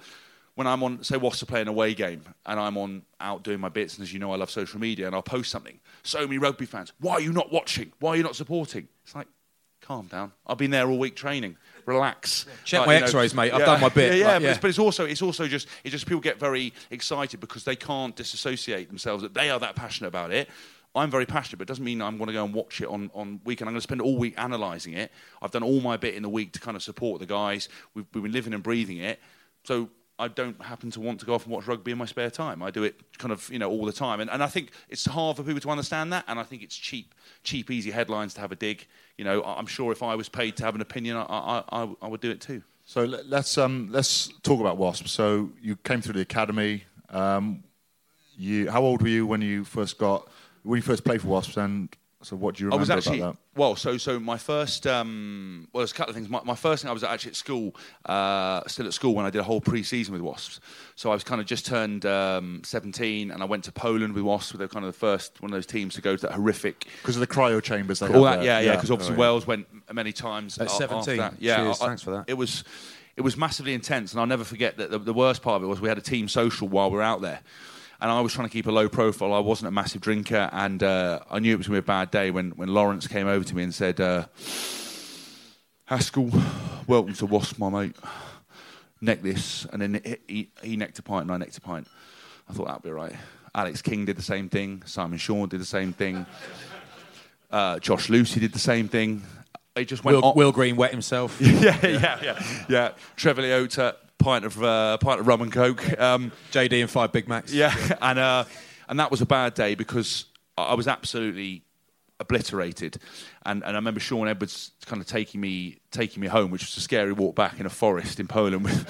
when 0.56 0.68
I'm 0.68 0.82
on, 0.84 1.04
say, 1.04 1.18
Wasps 1.18 1.44
are 1.44 1.46
playing 1.46 1.64
an 1.64 1.70
away 1.70 1.94
game, 1.94 2.24
and 2.46 2.60
I'm 2.60 2.78
on 2.78 3.04
out 3.20 3.44
doing 3.44 3.60
my 3.60 3.70
bits, 3.70 3.96
and 3.96 4.04
as 4.04 4.14
you 4.14 4.20
know, 4.20 4.32
I 4.32 4.38
love 4.38 4.50
social 4.50 4.80
media, 4.80 5.06
and 5.06 5.16
I'll 5.16 5.22
post 5.22 5.52
something. 5.52 5.80
So 6.04 6.22
many 6.22 6.38
rugby 6.38 6.66
fans, 6.66 6.94
why 7.00 7.14
are 7.14 7.22
you 7.22 7.34
not 7.34 7.52
watching? 7.52 7.92
Why 8.00 8.12
are 8.12 8.16
you 8.16 8.24
not 8.24 8.36
supporting? 8.36 8.88
It's 9.04 9.14
like, 9.14 9.28
calm 9.82 10.08
down. 10.08 10.32
I've 10.48 10.58
been 10.58 10.72
there 10.72 10.90
all 10.90 10.98
week 10.98 11.16
training. 11.16 11.58
Relax. 11.86 12.46
Check 12.64 12.80
Like, 12.80 12.88
my 12.88 12.94
you 12.96 13.00
know, 13.02 13.06
X-rays, 13.06 13.36
mate. 13.36 13.54
I've 13.54 13.66
done 13.66 13.82
my 13.82 13.90
bit. 13.90 14.14
Yeah, 14.14 14.20
yeah, 14.20 14.28
Like, 14.28 14.42
but. 14.42 14.50
It's, 14.50 14.60
but 14.60 14.70
it's 14.70 14.80
also 14.80 15.06
it's 15.06 15.22
also 15.22 15.48
just 15.48 15.68
it's 15.84 15.92
just 15.92 16.08
people 16.08 16.22
get 16.22 16.40
very 16.40 16.74
excited 16.90 17.40
because 17.40 17.64
they 17.64 17.76
can't 17.76 18.16
disassociate 18.16 18.88
themselves 18.88 19.22
that 19.22 19.34
they 19.36 19.52
are 19.52 19.60
that 19.60 19.76
passionate 19.76 20.08
about 20.08 20.32
it. 20.32 20.50
I'm 20.96 21.12
very 21.12 21.26
passionate, 21.26 21.58
but 21.58 21.64
it 21.64 21.68
doesn't 21.68 21.84
mean 21.84 22.02
I'm 22.02 22.18
going 22.18 22.28
to 22.28 22.34
go 22.34 22.46
and 22.46 22.54
watch 22.54 22.80
it 22.80 22.88
on, 22.88 23.12
on 23.14 23.42
weekend. 23.44 23.68
I'm 23.68 23.74
going 23.74 23.80
to 23.80 23.84
spend 23.84 24.02
all 24.02 24.18
week 24.18 24.34
analysing 24.38 24.94
it. 24.94 25.12
I've 25.42 25.52
done 25.52 25.62
all 25.62 25.82
my 25.82 25.98
bit 25.98 26.16
in 26.16 26.24
the 26.24 26.30
week 26.30 26.54
to 26.54 26.60
kind 26.62 26.78
of 26.78 26.82
support 26.82 27.20
the 27.20 27.26
guys. 27.26 27.68
We've, 27.94 28.06
we've 28.14 28.24
been 28.24 28.32
living 28.32 28.54
and 28.54 28.64
breathing 28.64 29.00
it. 29.00 29.20
So 29.66 29.90
I 30.18 30.30
don't 30.30 30.62
happen 30.62 30.92
to 30.92 31.00
want 31.02 31.20
to 31.20 31.26
go 31.26 31.34
off 31.34 31.44
and 31.46 31.54
watch 31.54 31.68
rugby 31.68 31.92
in 31.92 31.98
my 31.98 32.06
spare 32.06 32.30
time. 32.30 32.64
I 32.64 32.72
do 32.72 32.84
it 32.84 32.96
kind 33.18 33.34
of, 33.34 33.50
you 33.52 33.60
know, 33.60 33.70
all 33.70 33.86
the 33.86 33.92
time. 33.92 34.22
And, 34.22 34.30
and 34.30 34.42
I 34.42 34.48
think 34.48 34.72
it's 34.90 35.06
hard 35.06 35.36
for 35.36 35.44
people 35.44 35.60
to 35.60 35.70
understand 35.70 36.14
that. 36.14 36.24
And 36.28 36.40
I 36.40 36.44
think 36.44 36.64
it's 36.64 36.76
cheap, 36.76 37.14
cheap, 37.44 37.70
easy 37.70 37.92
headlines 37.92 38.34
to 38.36 38.42
have 38.42 38.52
a 38.52 38.56
dig. 38.56 38.88
You 39.18 39.26
know, 39.26 39.44
I'm 39.44 39.66
sure 39.66 39.92
if 39.92 40.02
I 40.02 40.16
was 40.16 40.30
paid 40.30 40.56
to 40.58 40.64
have 40.64 40.76
an 40.76 40.82
opinion, 40.82 41.18
I, 41.18 41.24
I, 41.24 41.64
I, 41.72 41.90
I 42.02 42.08
would 42.08 42.22
do 42.22 42.32
it 42.32 42.40
too. 42.40 42.64
So 42.86 43.04
let- 43.04 43.28
let's 43.28 43.58
um, 43.58 43.90
let's 43.92 44.30
talk 44.44 44.60
about 44.62 44.78
Wasps. 44.78 45.12
So 45.12 45.52
you 45.62 45.76
came 45.76 46.02
through 46.02 46.14
the 46.14 46.22
academy. 46.22 46.86
Um, 47.10 47.64
you, 48.38 48.70
how 48.70 48.84
old 48.84 49.02
were 49.02 49.08
you 49.08 49.26
when 49.26 49.42
you 49.42 49.64
first 49.64 49.98
got 49.98 50.30
when 50.64 50.78
you 50.78 50.82
first 50.82 51.04
played 51.04 51.22
for 51.22 51.28
Wasps? 51.28 51.58
And 51.58 51.90
so 52.26 52.36
what 52.36 52.56
do 52.56 52.64
you 52.64 52.70
I 52.70 52.76
remember 52.76 52.82
was 52.82 52.90
actually 53.06 53.20
about 53.20 53.36
that? 53.36 53.60
well. 53.60 53.76
So 53.76 53.98
so 53.98 54.20
my 54.20 54.38
first 54.38 54.88
um, 54.88 55.68
well, 55.72 55.82
there's 55.82 55.92
a 55.92 55.96
couple 55.96 56.10
of 56.12 56.16
things. 56.16 56.28
My, 56.30 56.42
my 56.44 56.56
first 56.56 56.82
thing 56.84 56.90
I 56.90 56.94
was 56.94 57.04
actually 57.04 57.30
at 57.32 57.36
school, 57.36 57.76
uh, 58.06 58.62
still 58.68 58.86
at 58.88 58.94
school 58.94 59.14
when 59.16 59.26
I 59.26 59.30
did 59.30 59.40
a 59.40 59.44
whole 59.44 59.62
pre-season 59.62 60.14
with 60.14 60.22
Wasps. 60.22 60.60
So 60.96 61.12
I 61.12 61.14
was 61.14 61.24
kind 61.24 61.40
of 61.40 61.48
just 61.48 61.66
turned 61.66 62.06
um, 62.06 62.62
17, 62.64 63.32
and 63.32 63.42
I 63.42 63.46
went 63.46 63.64
to 63.66 63.72
Poland 63.72 64.14
with 64.14 64.24
Wasps. 64.24 64.54
They 64.54 64.64
were 64.64 64.68
kind 64.68 64.86
of 64.86 64.92
the 64.94 64.98
first 64.98 65.42
one 65.42 65.52
of 65.52 65.56
those 65.56 65.66
teams 65.66 65.96
to 65.96 66.02
go 66.02 66.16
to 66.16 66.22
that 66.28 66.34
horrific. 66.34 66.86
Because 67.02 67.16
of 67.16 67.20
the 67.22 67.28
cryo 67.28 67.62
chambers. 67.62 68.00
They 68.00 68.08
All 68.08 68.24
that, 68.24 68.38
there. 68.38 68.46
yeah, 68.46 68.60
yeah. 68.60 68.76
Because 68.76 68.92
obviously 68.92 69.16
Oh, 69.16 69.20
Wales 69.20 69.46
went 69.46 69.68
many 69.94 70.12
times 70.12 70.58
At 70.58 70.68
a- 70.68 70.72
after 70.72 70.88
17. 70.88 71.18
that. 71.18 71.34
Yeah, 71.40 71.58
Cheers, 71.58 71.82
I- 71.82 71.86
I- 71.86 71.88
thanks 71.88 72.02
for 72.02 72.12
that. 72.12 72.26
It 72.28 72.36
was 72.36 72.64
it 73.18 73.22
was 73.22 73.38
massively 73.38 73.74
intense, 73.74 74.12
and 74.12 74.20
I'll 74.20 74.28
never 74.28 74.44
forget 74.44 74.76
that 74.78 74.92
the, 74.92 75.00
the 75.00 75.14
worst 75.14 75.42
part 75.42 75.56
of 75.58 75.64
it 75.64 75.68
was 75.68 75.80
we 75.80 75.88
had 75.88 75.98
a 75.98 76.02
team 76.02 76.28
social 76.28 76.68
while 76.68 76.90
we 76.92 76.98
were 76.98 77.02
out 77.04 77.22
there. 77.22 77.40
And 78.02 78.12
I 78.12 78.22
was 78.22 78.34
trying 78.34 78.48
to 78.48 78.52
keep 78.52 78.68
a 78.68 78.72
low 78.72 78.90
profile. 78.90 79.34
I 79.34 79.40
wasn't 79.40 79.70
a 79.70 79.72
massive 79.72 80.02
drinker, 80.02 80.50
and 80.52 80.84
uh, 80.84 81.20
I 81.30 81.40
knew 81.40 81.54
it 81.54 81.58
was 81.58 81.68
going 81.68 81.78
to 81.78 81.82
be 81.82 81.86
a 81.86 81.88
bad 81.88 82.12
day 82.12 82.32
when, 82.32 82.52
when 82.52 82.70
Lawrence 82.70 83.08
came 83.08 83.28
over 83.28 83.44
to 83.44 83.56
me 83.56 83.64
and 83.64 83.74
said, 83.74 84.02
uh, 84.02 84.26
Haskell, 85.86 86.32
welcome 86.88 87.14
to 87.14 87.26
Wasp, 87.26 87.60
my 87.60 87.70
mate. 87.70 87.96
Neck 89.02 89.22
this. 89.22 89.66
And 89.72 89.82
then 89.82 90.02
he, 90.04 90.18
he, 90.28 90.52
he 90.64 90.78
necked 90.78 91.00
a 91.00 91.04
pint 91.04 91.24
and 91.24 91.32
I 91.32 91.38
necked 91.38 91.58
a 91.58 91.62
pint. 91.62 91.88
I 92.50 92.54
thought 92.54 92.68
that'd 92.68 92.84
be 92.84 92.92
right. 92.92 93.14
Alex 93.54 93.82
King 93.82 94.06
did 94.06 94.18
the 94.18 94.22
same 94.22 94.50
thing. 94.50 94.84
Simon 94.86 95.18
Shaw 95.18 95.46
did 95.46 95.62
the 95.62 95.66
same 95.66 95.94
thing. 95.94 96.26
Uh, 97.50 97.80
Josh 97.80 98.10
Lewsey 98.10 98.40
did 98.40 98.52
the 98.52 98.60
same 98.60 98.90
thing. 98.90 99.24
It 99.76 99.86
just 99.86 100.04
went 100.04 100.18
Will, 100.18 100.26
on. 100.26 100.36
Will 100.36 100.52
Green 100.52 100.76
wet 100.76 100.92
himself. 100.92 101.38
yeah, 101.42 101.78
yeah, 101.86 102.20
yeah, 102.22 102.44
yeah. 102.68 102.92
Trevor 103.16 103.42
Leota, 103.42 103.96
pint 104.18 104.46
of 104.46 104.62
uh, 104.62 104.98
pint 104.98 105.20
of 105.20 105.28
rum 105.28 105.42
and 105.42 105.52
coke. 105.52 106.00
Um, 106.00 106.32
JD 106.52 106.82
and 106.82 106.90
five 106.90 107.12
Big 107.12 107.28
Macs. 107.28 107.54
yeah, 107.54 107.76
and 108.02 108.20
uh, 108.20 108.46
and 108.90 109.00
that 109.00 109.12
was 109.12 109.22
a 109.22 109.26
bad 109.26 109.54
day 109.54 109.76
because 109.76 110.26
I 110.58 110.74
was 110.76 110.88
absolutely 110.88 111.64
obliterated, 112.20 112.98
and 113.46 113.64
and 113.64 113.72
I 113.72 113.76
remember 113.80 114.00
Shaun 114.00 114.28
Edwards 114.28 114.72
kind 114.86 115.02
of 115.02 115.08
taking 115.08 115.42
me 115.42 115.80
taking 115.92 116.22
me 116.22 116.28
home, 116.28 116.52
which 116.52 116.62
was 116.62 116.78
a 116.78 116.82
scary 116.82 117.12
walk 117.12 117.36
back 117.36 117.60
in 117.60 117.66
a 117.66 117.70
forest 117.70 118.20
in 118.20 118.28
Poland 118.28 118.64
with 118.64 118.86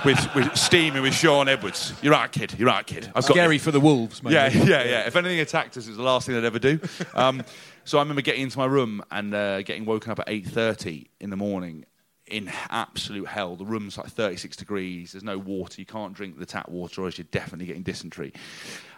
with, 0.04 0.34
with 0.34 0.56
steaming 0.56 1.02
with 1.02 1.14
Shaun 1.14 1.48
Edwards. 1.48 1.92
You're 2.02 2.12
right, 2.12 2.30
kid. 2.30 2.54
You're 2.58 2.68
right, 2.68 2.86
kid. 2.86 3.06
I've 3.08 3.26
got 3.26 3.34
Scary 3.34 3.58
for 3.58 3.70
the 3.70 3.80
Wolves, 3.80 4.22
mate. 4.22 4.32
yeah, 4.32 4.48
yeah, 4.48 4.84
yeah. 4.84 5.06
If 5.06 5.16
anything 5.16 5.40
attacked 5.40 5.76
us, 5.76 5.86
it's 5.88 5.96
the 5.96 6.02
last 6.02 6.26
thing 6.26 6.34
they'd 6.36 6.46
ever 6.46 6.58
do. 6.58 6.80
Um, 7.14 7.42
so 7.84 7.98
I 7.98 8.02
remember 8.02 8.22
getting 8.22 8.42
into 8.42 8.58
my 8.58 8.66
room 8.66 9.02
and 9.10 9.34
uh, 9.34 9.62
getting 9.62 9.84
woken 9.84 10.12
up 10.12 10.20
at 10.20 10.28
eight 10.28 10.46
thirty 10.46 11.10
in 11.20 11.30
the 11.30 11.36
morning 11.36 11.84
in 12.30 12.50
absolute 12.70 13.26
hell. 13.26 13.56
The 13.56 13.64
room's 13.64 13.98
like 13.98 14.08
thirty 14.08 14.36
six 14.36 14.56
degrees. 14.56 15.12
There's 15.12 15.24
no 15.24 15.38
water. 15.38 15.80
You 15.80 15.86
can't 15.86 16.14
drink 16.14 16.38
the 16.38 16.46
tap 16.46 16.68
water, 16.68 17.02
or 17.02 17.06
else 17.06 17.18
you're 17.18 17.26
definitely 17.30 17.66
getting 17.66 17.82
dysentery. 17.82 18.32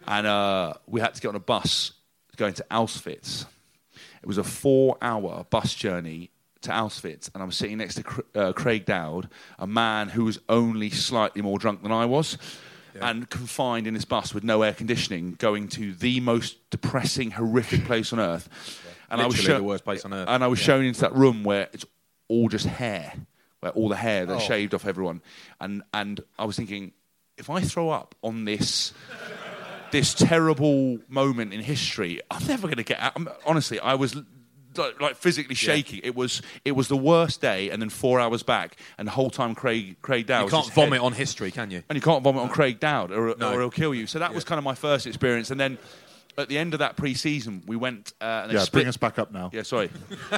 And 0.06 0.26
uh, 0.26 0.74
we 0.86 1.00
had 1.00 1.14
to 1.14 1.20
get 1.20 1.28
on 1.28 1.36
a 1.36 1.40
bus 1.40 1.92
going 2.36 2.54
to 2.54 2.66
Auschwitz. 2.70 3.46
It 4.22 4.26
was 4.26 4.38
a 4.38 4.44
four-hour 4.44 5.46
bus 5.50 5.74
journey 5.74 6.30
to 6.62 6.70
Auschwitz, 6.70 7.30
and 7.32 7.42
I 7.42 7.46
was 7.46 7.56
sitting 7.56 7.78
next 7.78 7.94
to 7.96 8.24
uh, 8.34 8.52
Craig 8.52 8.84
Dowd, 8.84 9.28
a 9.58 9.66
man 9.66 10.08
who 10.08 10.24
was 10.24 10.38
only 10.48 10.90
slightly 10.90 11.42
more 11.42 11.58
drunk 11.58 11.82
than 11.82 11.92
I 11.92 12.04
was, 12.04 12.36
and 13.00 13.28
confined 13.30 13.86
in 13.86 13.94
this 13.94 14.04
bus 14.04 14.34
with 14.34 14.44
no 14.44 14.62
air 14.62 14.74
conditioning, 14.74 15.36
going 15.38 15.68
to 15.68 15.94
the 15.94 16.20
most 16.20 16.58
depressing, 16.70 17.30
horrific 17.30 17.84
place 17.84 18.12
on 18.12 18.20
earth. 18.20 18.48
And 19.10 19.20
I 19.20 19.26
was 19.26 19.38
Literally 19.38 19.58
the 19.58 19.64
worst 19.64 19.84
place 19.84 20.04
on 20.04 20.12
earth. 20.12 20.28
And 20.28 20.44
I 20.44 20.46
was 20.48 20.58
shown 20.58 20.84
into 20.84 21.00
that 21.00 21.14
room 21.14 21.44
where 21.44 21.68
it's 21.72 21.84
all 22.30 22.48
just 22.48 22.64
hair, 22.66 23.12
where 23.60 23.72
all 23.72 23.88
the 23.90 23.96
hair 23.96 24.22
Oh. 24.22 24.26
that 24.26 24.40
shaved 24.42 24.72
off 24.74 24.86
everyone, 24.86 25.20
and 25.60 25.82
and 25.92 26.20
I 26.38 26.44
was 26.46 26.56
thinking, 26.56 26.92
if 27.36 27.50
I 27.50 27.60
throw 27.60 27.90
up 27.90 28.14
on 28.22 28.44
this 28.44 28.92
this 29.90 30.14
terrible 30.14 30.98
moment 31.08 31.52
in 31.52 31.60
history. 31.60 32.20
I'm 32.30 32.46
never 32.46 32.68
going 32.68 32.76
to 32.76 32.84
get 32.84 33.00
out. 33.00 33.12
I'm, 33.16 33.28
honestly, 33.44 33.80
I 33.80 33.94
was 33.94 34.14
like, 34.76 35.00
like 35.00 35.16
physically 35.16 35.56
shaking. 35.56 36.00
It 36.04 36.14
was 36.14 36.42
it 36.64 36.72
was 36.72 36.86
the 36.86 36.96
worst 36.96 37.40
day, 37.40 37.70
and 37.70 37.82
then 37.82 37.88
four 37.90 38.20
hours 38.20 38.44
back, 38.44 38.76
and 38.98 39.08
the 39.08 39.12
whole 39.12 39.30
time 39.30 39.54
Craig 39.56 39.96
Craig 40.00 40.26
Dowd. 40.26 40.44
You 40.44 40.50
can't 40.50 40.72
vomit 40.72 41.00
head- 41.00 41.06
on 41.06 41.12
history, 41.12 41.50
can 41.50 41.72
you? 41.72 41.82
and 41.88 41.96
you 41.96 42.00
can't 42.02 42.22
vomit 42.22 42.40
on 42.42 42.48
Craig 42.50 42.78
Dowd, 42.78 43.10
or, 43.10 43.34
No. 43.36 43.52
or 43.52 43.58
he'll 43.60 43.70
kill 43.70 43.92
you. 43.92 44.06
So 44.06 44.20
that 44.20 44.32
was 44.32 44.44
kind 44.44 44.58
of 44.58 44.64
my 44.64 44.74
first 44.76 45.06
experience, 45.06 45.50
and 45.50 45.58
then. 45.60 45.76
At 46.38 46.48
the 46.48 46.56
end 46.58 46.72
of 46.74 46.78
that 46.78 46.96
pre-season, 46.96 47.62
we 47.66 47.76
went 47.76 48.12
uh, 48.20 48.24
and 48.42 48.50
they 48.50 48.54
Yeah, 48.54 48.60
split. 48.62 48.82
bring 48.84 48.88
us 48.88 48.96
back 48.96 49.18
up 49.18 49.32
now. 49.32 49.50
Yeah, 49.52 49.62
sorry. 49.62 49.90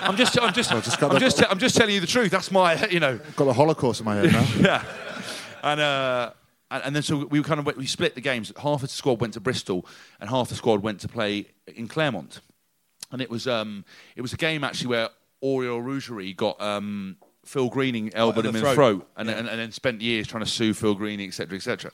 I'm 0.00 0.16
just, 0.16 0.38
I'm 0.40 0.52
just, 0.52 0.70
just 0.70 1.02
I'm 1.02 1.14
the- 1.14 1.18
just, 1.20 1.42
I'm 1.50 1.58
just 1.58 1.76
telling 1.76 1.94
you 1.94 2.00
the 2.00 2.06
truth. 2.06 2.30
That's 2.30 2.50
my, 2.50 2.86
you 2.88 3.00
know, 3.00 3.18
Got 3.36 3.44
the 3.44 3.52
Holocaust 3.52 4.00
in 4.00 4.06
my 4.06 4.16
head 4.16 4.32
now. 4.32 4.46
yeah. 4.60 4.84
And, 5.62 5.80
uh, 5.80 6.32
and 6.70 6.82
and 6.84 6.94
then 6.96 7.02
so 7.02 7.24
we 7.26 7.42
kind 7.42 7.58
of 7.60 7.66
went, 7.66 7.78
we 7.78 7.86
split 7.86 8.14
the 8.14 8.20
games. 8.20 8.52
Half 8.60 8.82
the 8.82 8.88
squad 8.88 9.20
went 9.20 9.34
to 9.34 9.40
Bristol, 9.40 9.86
and 10.20 10.28
half 10.28 10.50
the 10.50 10.54
squad 10.54 10.82
went 10.82 11.00
to 11.00 11.08
play 11.08 11.46
in 11.66 11.88
Clermont. 11.88 12.40
And 13.10 13.22
it 13.22 13.30
was 13.30 13.46
um, 13.48 13.84
it 14.16 14.20
was 14.22 14.32
a 14.34 14.36
game 14.36 14.62
actually 14.64 14.88
where 14.88 15.08
Aurélien 15.42 15.82
Rougerie 15.82 16.36
got 16.36 16.60
um, 16.60 17.16
Phil 17.46 17.70
Greening 17.70 18.12
elbowed 18.14 18.44
in 18.44 18.50
him 18.50 18.52
the 18.52 18.58
in 18.58 18.64
the 18.66 18.74
throat. 18.74 18.74
throat, 18.98 19.08
and, 19.16 19.30
and, 19.30 19.48
and 19.48 19.58
then 19.58 19.72
spent 19.72 20.02
years 20.02 20.26
trying 20.26 20.44
to 20.44 20.50
sue 20.50 20.74
Phil 20.74 20.94
Greening, 20.94 21.28
etc., 21.28 21.56
etc. 21.56 21.90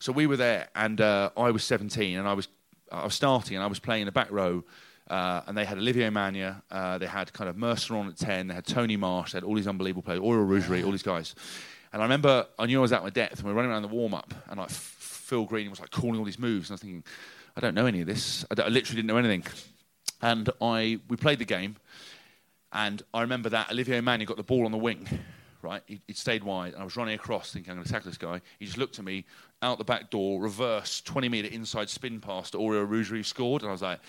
So 0.00 0.12
we 0.12 0.26
were 0.26 0.36
there, 0.36 0.68
and 0.74 1.00
uh, 1.00 1.30
I 1.36 1.50
was 1.50 1.64
17, 1.64 2.18
and 2.18 2.28
I 2.28 2.34
was 2.34 2.46
I 2.90 3.04
was 3.04 3.14
starting, 3.14 3.56
and 3.56 3.64
I 3.64 3.66
was 3.66 3.78
playing 3.78 4.02
in 4.02 4.06
the 4.06 4.12
back 4.12 4.30
row. 4.30 4.64
Uh, 5.08 5.42
and 5.48 5.56
they 5.56 5.64
had 5.64 5.76
Olivier 5.76 6.08
Magne, 6.08 6.54
uh, 6.70 6.96
they 6.98 7.06
had 7.06 7.32
kind 7.32 7.50
of 7.50 7.56
Merceron 7.56 8.08
at 8.08 8.16
10, 8.16 8.46
they 8.46 8.54
had 8.54 8.64
Tony 8.64 8.96
Marsh, 8.96 9.32
they 9.32 9.38
had 9.38 9.42
all 9.42 9.56
these 9.56 9.66
unbelievable 9.66 10.02
players, 10.02 10.20
Aurélien 10.20 10.46
Rougerie, 10.46 10.84
all 10.84 10.92
these 10.92 11.02
guys. 11.02 11.34
And 11.92 12.00
I 12.00 12.04
remember 12.04 12.46
I 12.56 12.66
knew 12.66 12.78
I 12.78 12.82
was 12.82 12.92
at 12.92 13.02
my 13.02 13.10
depth, 13.10 13.38
and 13.38 13.44
we 13.44 13.50
were 13.50 13.56
running 13.56 13.72
around 13.72 13.82
the 13.82 13.88
warm 13.88 14.14
up, 14.14 14.32
and 14.48 14.60
like 14.60 14.70
Phil 14.70 15.44
Green 15.46 15.68
was 15.68 15.80
like 15.80 15.90
calling 15.90 16.18
all 16.18 16.24
these 16.24 16.38
moves, 16.38 16.70
and 16.70 16.74
I 16.74 16.74
was 16.74 16.80
thinking, 16.80 17.04
I 17.56 17.60
don't 17.60 17.74
know 17.74 17.86
any 17.86 18.00
of 18.00 18.06
this. 18.06 18.44
I, 18.50 18.62
I 18.62 18.68
literally 18.68 18.96
didn't 18.96 19.06
know 19.06 19.16
anything. 19.16 19.44
And 20.22 20.48
I 20.60 21.00
we 21.08 21.16
played 21.16 21.40
the 21.40 21.44
game, 21.44 21.76
and 22.72 23.02
I 23.12 23.22
remember 23.22 23.48
that 23.48 23.72
Olivier 23.72 24.00
Magne 24.00 24.24
got 24.24 24.36
the 24.36 24.44
ball 24.44 24.64
on 24.64 24.70
the 24.70 24.78
wing, 24.78 25.08
right? 25.62 25.82
He, 25.86 26.00
he 26.06 26.14
stayed 26.14 26.44
wide, 26.44 26.72
and 26.72 26.82
I 26.82 26.84
was 26.84 26.96
running 26.96 27.14
across 27.14 27.52
thinking, 27.52 27.70
I'm 27.70 27.76
going 27.76 27.86
to 27.86 27.92
tackle 27.92 28.10
this 28.10 28.18
guy. 28.18 28.40
He 28.58 28.66
just 28.66 28.78
looked 28.78 28.98
at 28.98 29.04
me 29.04 29.24
out 29.62 29.78
the 29.78 29.84
back 29.84 30.10
door, 30.10 30.40
reverse, 30.40 31.00
20 31.02 31.28
metre 31.28 31.48
inside 31.48 31.88
spin 31.88 32.20
pass 32.20 32.50
to 32.50 32.58
Aurélien 32.58 32.88
Rougerie, 32.88 33.24
scored, 33.24 33.62
and 33.62 33.68
I 33.68 33.72
was 33.72 33.82
like, 33.82 34.00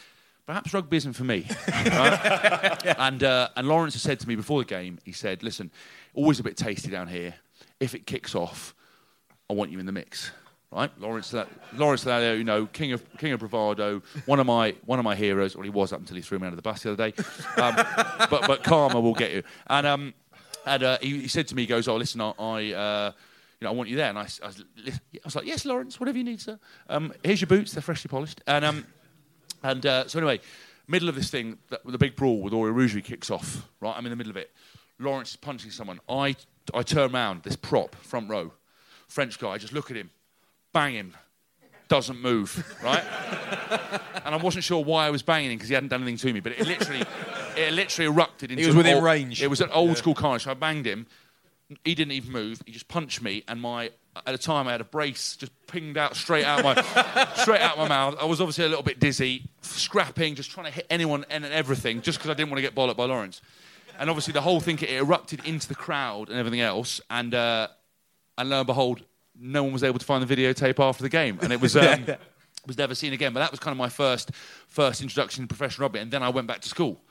perhaps 0.45 0.73
rugby 0.73 0.97
isn't 0.97 1.13
for 1.13 1.23
me. 1.23 1.45
and, 1.73 3.23
uh, 3.23 3.49
and 3.55 3.67
Lawrence 3.67 3.93
had 3.93 4.01
said 4.01 4.19
to 4.19 4.27
me 4.27 4.35
before 4.35 4.59
the 4.59 4.65
game, 4.65 4.99
he 5.03 5.11
said, 5.11 5.43
listen, 5.43 5.71
always 6.13 6.39
a 6.39 6.43
bit 6.43 6.57
tasty 6.57 6.89
down 6.89 7.07
here. 7.07 7.35
If 7.79 7.95
it 7.95 8.05
kicks 8.05 8.35
off, 8.35 8.75
I 9.49 9.53
want 9.53 9.71
you 9.71 9.79
in 9.79 9.85
the 9.85 9.91
mix. 9.91 10.31
Right, 10.73 10.89
Lawrence, 11.01 11.33
Lawrence 11.75 12.05
Dallaglio, 12.05 12.37
you 12.37 12.45
know, 12.45 12.65
king 12.65 12.93
of 12.93 13.03
king 13.17 13.33
of 13.33 13.41
bravado, 13.41 14.01
one 14.25 14.39
of 14.39 14.45
my 14.45 14.73
one 14.85 14.99
of 14.99 15.03
my 15.03 15.15
heroes. 15.15 15.53
Well, 15.53 15.65
he 15.65 15.69
was 15.69 15.91
up 15.91 15.99
until 15.99 16.15
he 16.15 16.21
threw 16.21 16.39
me 16.39 16.45
under 16.47 16.55
the 16.55 16.61
bus 16.61 16.83
the 16.83 16.93
other 16.93 17.11
day. 17.11 17.23
Um, 17.57 17.75
but 18.29 18.47
but 18.47 18.63
karma 18.63 19.01
will 19.01 19.13
get 19.13 19.31
you. 19.31 19.43
And 19.67 19.85
um, 19.85 20.13
and 20.65 20.83
uh, 20.83 20.97
he, 21.01 21.21
he 21.21 21.27
said 21.27 21.47
to 21.49 21.55
me, 21.55 21.63
he 21.63 21.67
goes, 21.67 21.87
"Oh, 21.87 21.95
listen, 21.95 22.21
I, 22.21 22.33
I 22.37 22.71
uh, 22.73 23.11
you 23.59 23.65
know, 23.65 23.71
I 23.71 23.73
want 23.73 23.89
you 23.89 23.95
there." 23.95 24.09
And 24.09 24.17
I, 24.17 24.21
I 24.21 24.47
was, 24.47 24.63
I 24.85 25.19
was 25.23 25.35
like, 25.35 25.45
"Yes, 25.45 25.65
Lawrence, 25.65 25.99
whatever 25.99 26.17
you 26.17 26.23
need, 26.23 26.41
sir. 26.41 26.59
Um, 26.89 27.13
here's 27.23 27.41
your 27.41 27.47
boots; 27.47 27.73
they're 27.73 27.81
freshly 27.81 28.09
polished." 28.09 28.41
And 28.47 28.65
um, 28.65 28.85
and 29.63 29.85
uh, 29.85 30.07
so 30.07 30.19
anyway, 30.19 30.39
middle 30.87 31.09
of 31.09 31.15
this 31.15 31.29
thing, 31.29 31.57
the, 31.69 31.79
the 31.85 31.97
big 31.97 32.15
brawl 32.15 32.41
with 32.41 32.53
Ori 32.53 32.71
Rougerie 32.71 33.03
kicks 33.03 33.31
off. 33.31 33.67
Right, 33.79 33.95
I'm 33.95 34.05
in 34.05 34.09
the 34.09 34.15
middle 34.15 34.31
of 34.31 34.37
it. 34.37 34.51
Lawrence 34.99 35.31
is 35.31 35.35
punching 35.37 35.71
someone. 35.71 35.99
I 36.07 36.35
I 36.73 36.83
turn 36.83 37.11
round, 37.11 37.43
this 37.43 37.55
prop, 37.55 37.95
front 37.95 38.29
row, 38.29 38.51
French 39.07 39.39
guy. 39.39 39.49
I 39.49 39.57
just 39.57 39.73
look 39.73 39.89
at 39.89 39.97
him, 39.97 40.09
bang 40.73 40.93
him, 40.93 41.13
doesn't 41.87 42.21
move. 42.21 42.63
Right, 42.83 43.03
and 44.25 44.35
I 44.35 44.37
wasn't 44.37 44.63
sure 44.63 44.83
why 44.83 45.07
I 45.07 45.09
was 45.09 45.23
banging 45.23 45.51
him 45.51 45.57
because 45.57 45.69
he 45.69 45.75
hadn't 45.75 45.89
done 45.89 46.01
anything 46.01 46.17
to 46.17 46.33
me. 46.33 46.39
But 46.39 46.53
it 46.53 46.67
literally, 46.67 47.03
it 47.57 47.73
literally 47.73 48.07
erupted 48.07 48.51
into. 48.51 48.61
He 48.61 48.67
was 48.67 48.75
within 48.75 48.95
old- 48.95 49.03
range. 49.03 49.41
It 49.41 49.47
was 49.47 49.61
an 49.61 49.69
old 49.71 49.97
school 49.97 50.13
carnage. 50.13 50.43
So 50.43 50.51
I 50.51 50.53
banged 50.53 50.85
him. 50.85 51.07
he 51.85 51.95
didn't 51.95 52.13
even 52.13 52.31
move. 52.31 52.61
He 52.65 52.71
just 52.71 52.87
punched 52.87 53.21
me, 53.21 53.43
and 53.47 53.61
my 53.61 53.91
at 54.15 54.33
the 54.33 54.37
time 54.37 54.67
I 54.67 54.73
had 54.73 54.81
a 54.81 54.85
brace 54.85 55.37
just 55.37 55.51
pinged 55.67 55.97
out 55.97 56.15
straight 56.15 56.43
out 56.43 56.63
my 56.63 56.75
straight 57.35 57.61
out 57.61 57.77
my 57.77 57.87
mouth. 57.87 58.17
I 58.19 58.25
was 58.25 58.41
obviously 58.41 58.65
a 58.65 58.69
little 58.69 58.83
bit 58.83 58.99
dizzy, 58.99 59.49
scrapping, 59.61 60.35
just 60.35 60.51
trying 60.51 60.65
to 60.65 60.71
hit 60.71 60.85
anyone 60.89 61.25
and 61.29 61.45
everything, 61.45 62.01
just 62.01 62.17
because 62.17 62.29
I 62.29 62.33
didn't 62.33 62.49
want 62.49 62.57
to 62.57 62.61
get 62.61 62.75
bollocked 62.75 62.97
by 62.97 63.05
Lawrence. 63.05 63.41
And 63.99 64.09
obviously 64.09 64.33
the 64.33 64.41
whole 64.41 64.59
thing 64.59 64.79
it 64.79 64.89
erupted 64.89 65.45
into 65.45 65.67
the 65.67 65.75
crowd 65.75 66.29
and 66.29 66.37
everything 66.37 66.61
else, 66.61 66.99
and 67.09 67.33
uh, 67.33 67.67
and 68.37 68.49
lo 68.49 68.59
and 68.59 68.67
behold, 68.67 69.03
no 69.39 69.63
one 69.63 69.73
was 69.73 69.83
able 69.83 69.99
to 69.99 70.05
find 70.05 70.27
the 70.27 70.35
videotape 70.35 70.79
after 70.83 71.03
the 71.03 71.09
game, 71.09 71.39
and 71.41 71.53
it 71.53 71.61
was. 71.61 71.75
Um, 71.75 72.05
was 72.67 72.77
never 72.77 72.93
seen 72.93 73.11
again, 73.11 73.33
but 73.33 73.39
that 73.39 73.49
was 73.49 73.59
kind 73.59 73.71
of 73.71 73.77
my 73.79 73.89
first 73.89 74.29
first 74.67 75.01
introduction 75.01 75.43
to 75.43 75.47
professional 75.47 75.85
rugby, 75.85 75.99
and 75.99 76.11
then 76.11 76.21
I 76.21 76.29
went 76.29 76.47
back 76.47 76.61
to 76.61 76.69
school. 76.69 77.01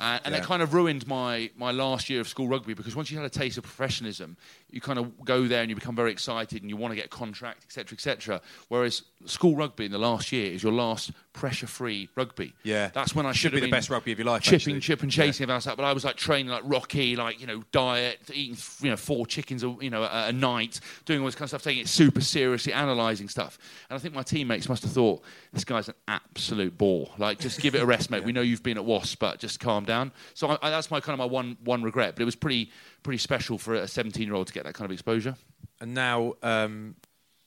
Uh, 0.00 0.18
and 0.24 0.32
Yeah. 0.34 0.40
that 0.40 0.46
kind 0.46 0.62
of 0.62 0.72
ruined 0.74 1.06
my, 1.06 1.50
my 1.56 1.70
last 1.70 2.08
year 2.10 2.20
of 2.20 2.28
school 2.28 2.48
rugby 2.48 2.74
because 2.74 2.96
once 2.96 3.10
you 3.10 3.16
had 3.18 3.26
a 3.26 3.30
taste 3.30 3.58
of 3.58 3.64
professionalism, 3.64 4.36
you 4.70 4.80
kind 4.80 4.98
of 4.98 5.24
go 5.24 5.46
there 5.46 5.60
and 5.62 5.68
you 5.70 5.74
become 5.76 5.94
very 5.96 6.10
excited 6.12 6.62
and 6.62 6.70
you 6.70 6.76
want 6.76 6.92
to 6.92 6.96
get 6.96 7.06
a 7.06 7.08
contract, 7.08 7.64
etc., 7.64 7.94
etc. 7.96 8.40
Whereas 8.68 9.02
school 9.26 9.56
rugby 9.56 9.84
in 9.84 9.92
the 9.92 9.98
last 9.98 10.32
year 10.32 10.52
is 10.52 10.62
your 10.62 10.72
last 10.72 11.10
pressure-free 11.32 12.08
rugby. 12.16 12.52
Yeah. 12.62 12.88
that's 12.94 13.14
when 13.14 13.26
I 13.26 13.32
Should 13.32 13.52
should 13.52 13.52
be 13.52 13.60
the 13.60 13.70
best 13.70 13.90
rugby 13.90 14.12
of 14.12 14.18
your 14.18 14.26
life, 14.26 14.42
Chipping, 14.42 14.56
actually. 14.76 14.80
chip 14.80 15.02
and 15.02 15.10
chasing 15.10 15.44
about 15.44 15.62
that. 15.64 15.76
But 15.76 15.84
I 15.84 15.92
was 15.92 16.04
like 16.04 16.16
training 16.16 16.48
like 16.50 16.62
Rocky, 16.64 17.16
like 17.16 17.40
you 17.40 17.46
know, 17.46 17.62
diet, 17.72 18.18
eating 18.32 18.56
you 18.80 18.90
know 18.90 18.96
four 18.96 19.26
chickens, 19.26 19.62
a, 19.64 19.76
you 19.80 19.90
know, 19.90 20.02
a, 20.04 20.28
a 20.28 20.32
night, 20.32 20.80
doing 21.04 21.20
all 21.20 21.26
this 21.26 21.34
kind 21.34 21.44
of 21.44 21.50
stuff, 21.50 21.62
taking 21.62 21.82
it 21.82 21.88
super 21.88 22.20
seriously, 22.20 22.72
analysing 22.72 23.28
stuff. 23.28 23.58
And 23.88 23.96
I 23.96 24.00
think 24.00 24.14
my 24.14 24.22
teammates 24.22 24.68
must 24.68 24.82
have 24.82 24.92
thought 24.92 25.22
this 25.52 25.64
guy's 25.64 25.88
an 25.88 25.94
absolute 26.08 26.76
bore. 26.78 27.10
Like, 27.18 27.38
just 27.38 27.60
give 27.60 27.74
it 27.74 27.82
a 27.82 27.86
rest, 27.86 28.10
mate. 28.10 28.24
We 28.30 28.32
know 28.32 28.42
you've 28.42 28.62
been 28.62 28.76
at 28.76 28.84
Wasp, 28.84 29.18
but 29.18 29.38
just 29.40 29.58
calm 29.60 29.84
down. 29.84 29.89
So 30.34 30.48
I, 30.48 30.58
I, 30.62 30.70
that's 30.70 30.90
my 30.90 31.00
kind 31.00 31.14
of 31.14 31.18
my 31.18 31.32
one 31.32 31.56
one 31.64 31.82
regret. 31.82 32.14
But 32.14 32.22
it 32.22 32.26
was 32.26 32.36
pretty 32.36 32.70
pretty 33.02 33.18
special 33.18 33.58
for 33.58 33.74
a 33.74 33.88
17 33.88 34.26
year 34.26 34.34
old 34.34 34.46
to 34.48 34.52
get 34.52 34.64
that 34.64 34.74
kind 34.74 34.86
of 34.86 34.92
exposure. 34.92 35.36
And 35.80 35.94
now, 35.94 36.34
um, 36.42 36.96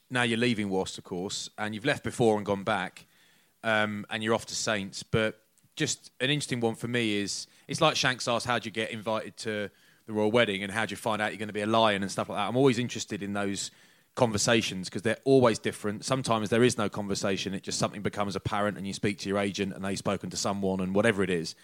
now 0.09 0.23
you're 0.23 0.39
leaving 0.39 0.69
Worcester, 0.69 0.99
of 1.01 1.05
course, 1.05 1.49
and 1.57 1.73
you've 1.75 1.85
left 1.85 2.03
before 2.03 2.37
and 2.37 2.45
gone 2.45 2.63
back, 2.63 3.05
um, 3.63 4.05
and 4.09 4.23
you're 4.23 4.33
off 4.33 4.45
to 4.47 4.55
Saints. 4.55 5.03
But 5.03 5.39
just 5.75 6.11
an 6.19 6.29
interesting 6.29 6.59
one 6.59 6.75
for 6.75 6.87
me 6.87 7.17
is 7.17 7.47
it's 7.67 7.81
like 7.81 7.95
Shanks 7.95 8.27
asked, 8.27 8.45
how'd 8.45 8.65
you 8.65 8.71
get 8.71 8.91
invited 8.91 9.37
to 9.37 9.69
the 10.05 10.13
royal 10.13 10.31
wedding, 10.31 10.63
and 10.63 10.71
how'd 10.71 10.91
you 10.91 10.97
find 10.97 11.21
out 11.21 11.31
you're 11.31 11.39
going 11.39 11.47
to 11.47 11.53
be 11.53 11.61
a 11.61 11.67
lion 11.67 12.01
and 12.01 12.11
stuff 12.11 12.29
like 12.29 12.37
that. 12.37 12.47
I'm 12.47 12.57
always 12.57 12.79
interested 12.79 13.23
in 13.23 13.33
those 13.33 13.71
conversations 14.15 14.89
because 14.89 15.01
they're 15.01 15.17
always 15.23 15.59
different. 15.59 16.05
Sometimes 16.05 16.49
there 16.49 16.63
is 16.63 16.77
no 16.77 16.89
conversation; 16.89 17.53
it 17.53 17.63
just 17.63 17.79
something 17.79 18.01
becomes 18.01 18.35
apparent, 18.35 18.77
and 18.77 18.85
you 18.85 18.93
speak 18.93 19.19
to 19.19 19.29
your 19.29 19.37
agent, 19.37 19.73
and 19.73 19.83
they've 19.83 19.97
spoken 19.97 20.29
to 20.29 20.37
someone, 20.37 20.79
and 20.79 20.93
whatever 20.93 21.23
it 21.23 21.29
is. 21.29 21.55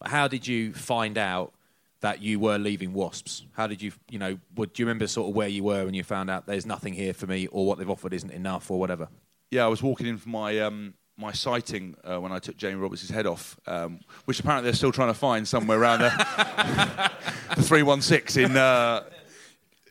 But 0.00 0.10
how 0.10 0.28
did 0.28 0.46
you 0.46 0.72
find 0.72 1.18
out? 1.18 1.52
that 2.00 2.22
you 2.22 2.38
were 2.38 2.58
leaving 2.58 2.92
Wasps? 2.92 3.44
How 3.54 3.66
did 3.66 3.82
you, 3.82 3.90
you 4.08 4.20
know, 4.20 4.38
would, 4.54 4.72
do 4.72 4.82
you 4.82 4.86
remember 4.86 5.08
sort 5.08 5.30
of 5.30 5.34
where 5.34 5.48
you 5.48 5.64
were 5.64 5.84
when 5.84 5.94
you 5.94 6.04
found 6.04 6.30
out 6.30 6.46
there's 6.46 6.64
nothing 6.64 6.92
here 6.94 7.12
for 7.12 7.26
me 7.26 7.48
or 7.48 7.66
what 7.66 7.76
they've 7.76 7.90
offered 7.90 8.12
isn't 8.14 8.30
enough 8.30 8.70
or 8.70 8.78
whatever? 8.78 9.08
Yeah, 9.50 9.64
I 9.64 9.66
was 9.66 9.82
walking 9.82 10.06
in 10.06 10.16
for 10.16 10.28
my 10.28 10.60
um, 10.60 10.94
my 11.16 11.32
citing 11.32 11.96
uh, 12.04 12.18
when 12.20 12.30
I 12.30 12.38
took 12.38 12.56
Jamie 12.56 12.76
Roberts' 12.76 13.08
head 13.10 13.26
off, 13.26 13.58
um, 13.66 13.98
which 14.26 14.38
apparently 14.38 14.68
they're 14.70 14.76
still 14.76 14.92
trying 14.92 15.08
to 15.08 15.14
find 15.18 15.48
somewhere 15.48 15.80
around 15.80 15.98
the, 16.02 17.10
the 17.56 17.62
316 17.64 18.44
in. 18.44 18.56
Uh, 18.56 19.02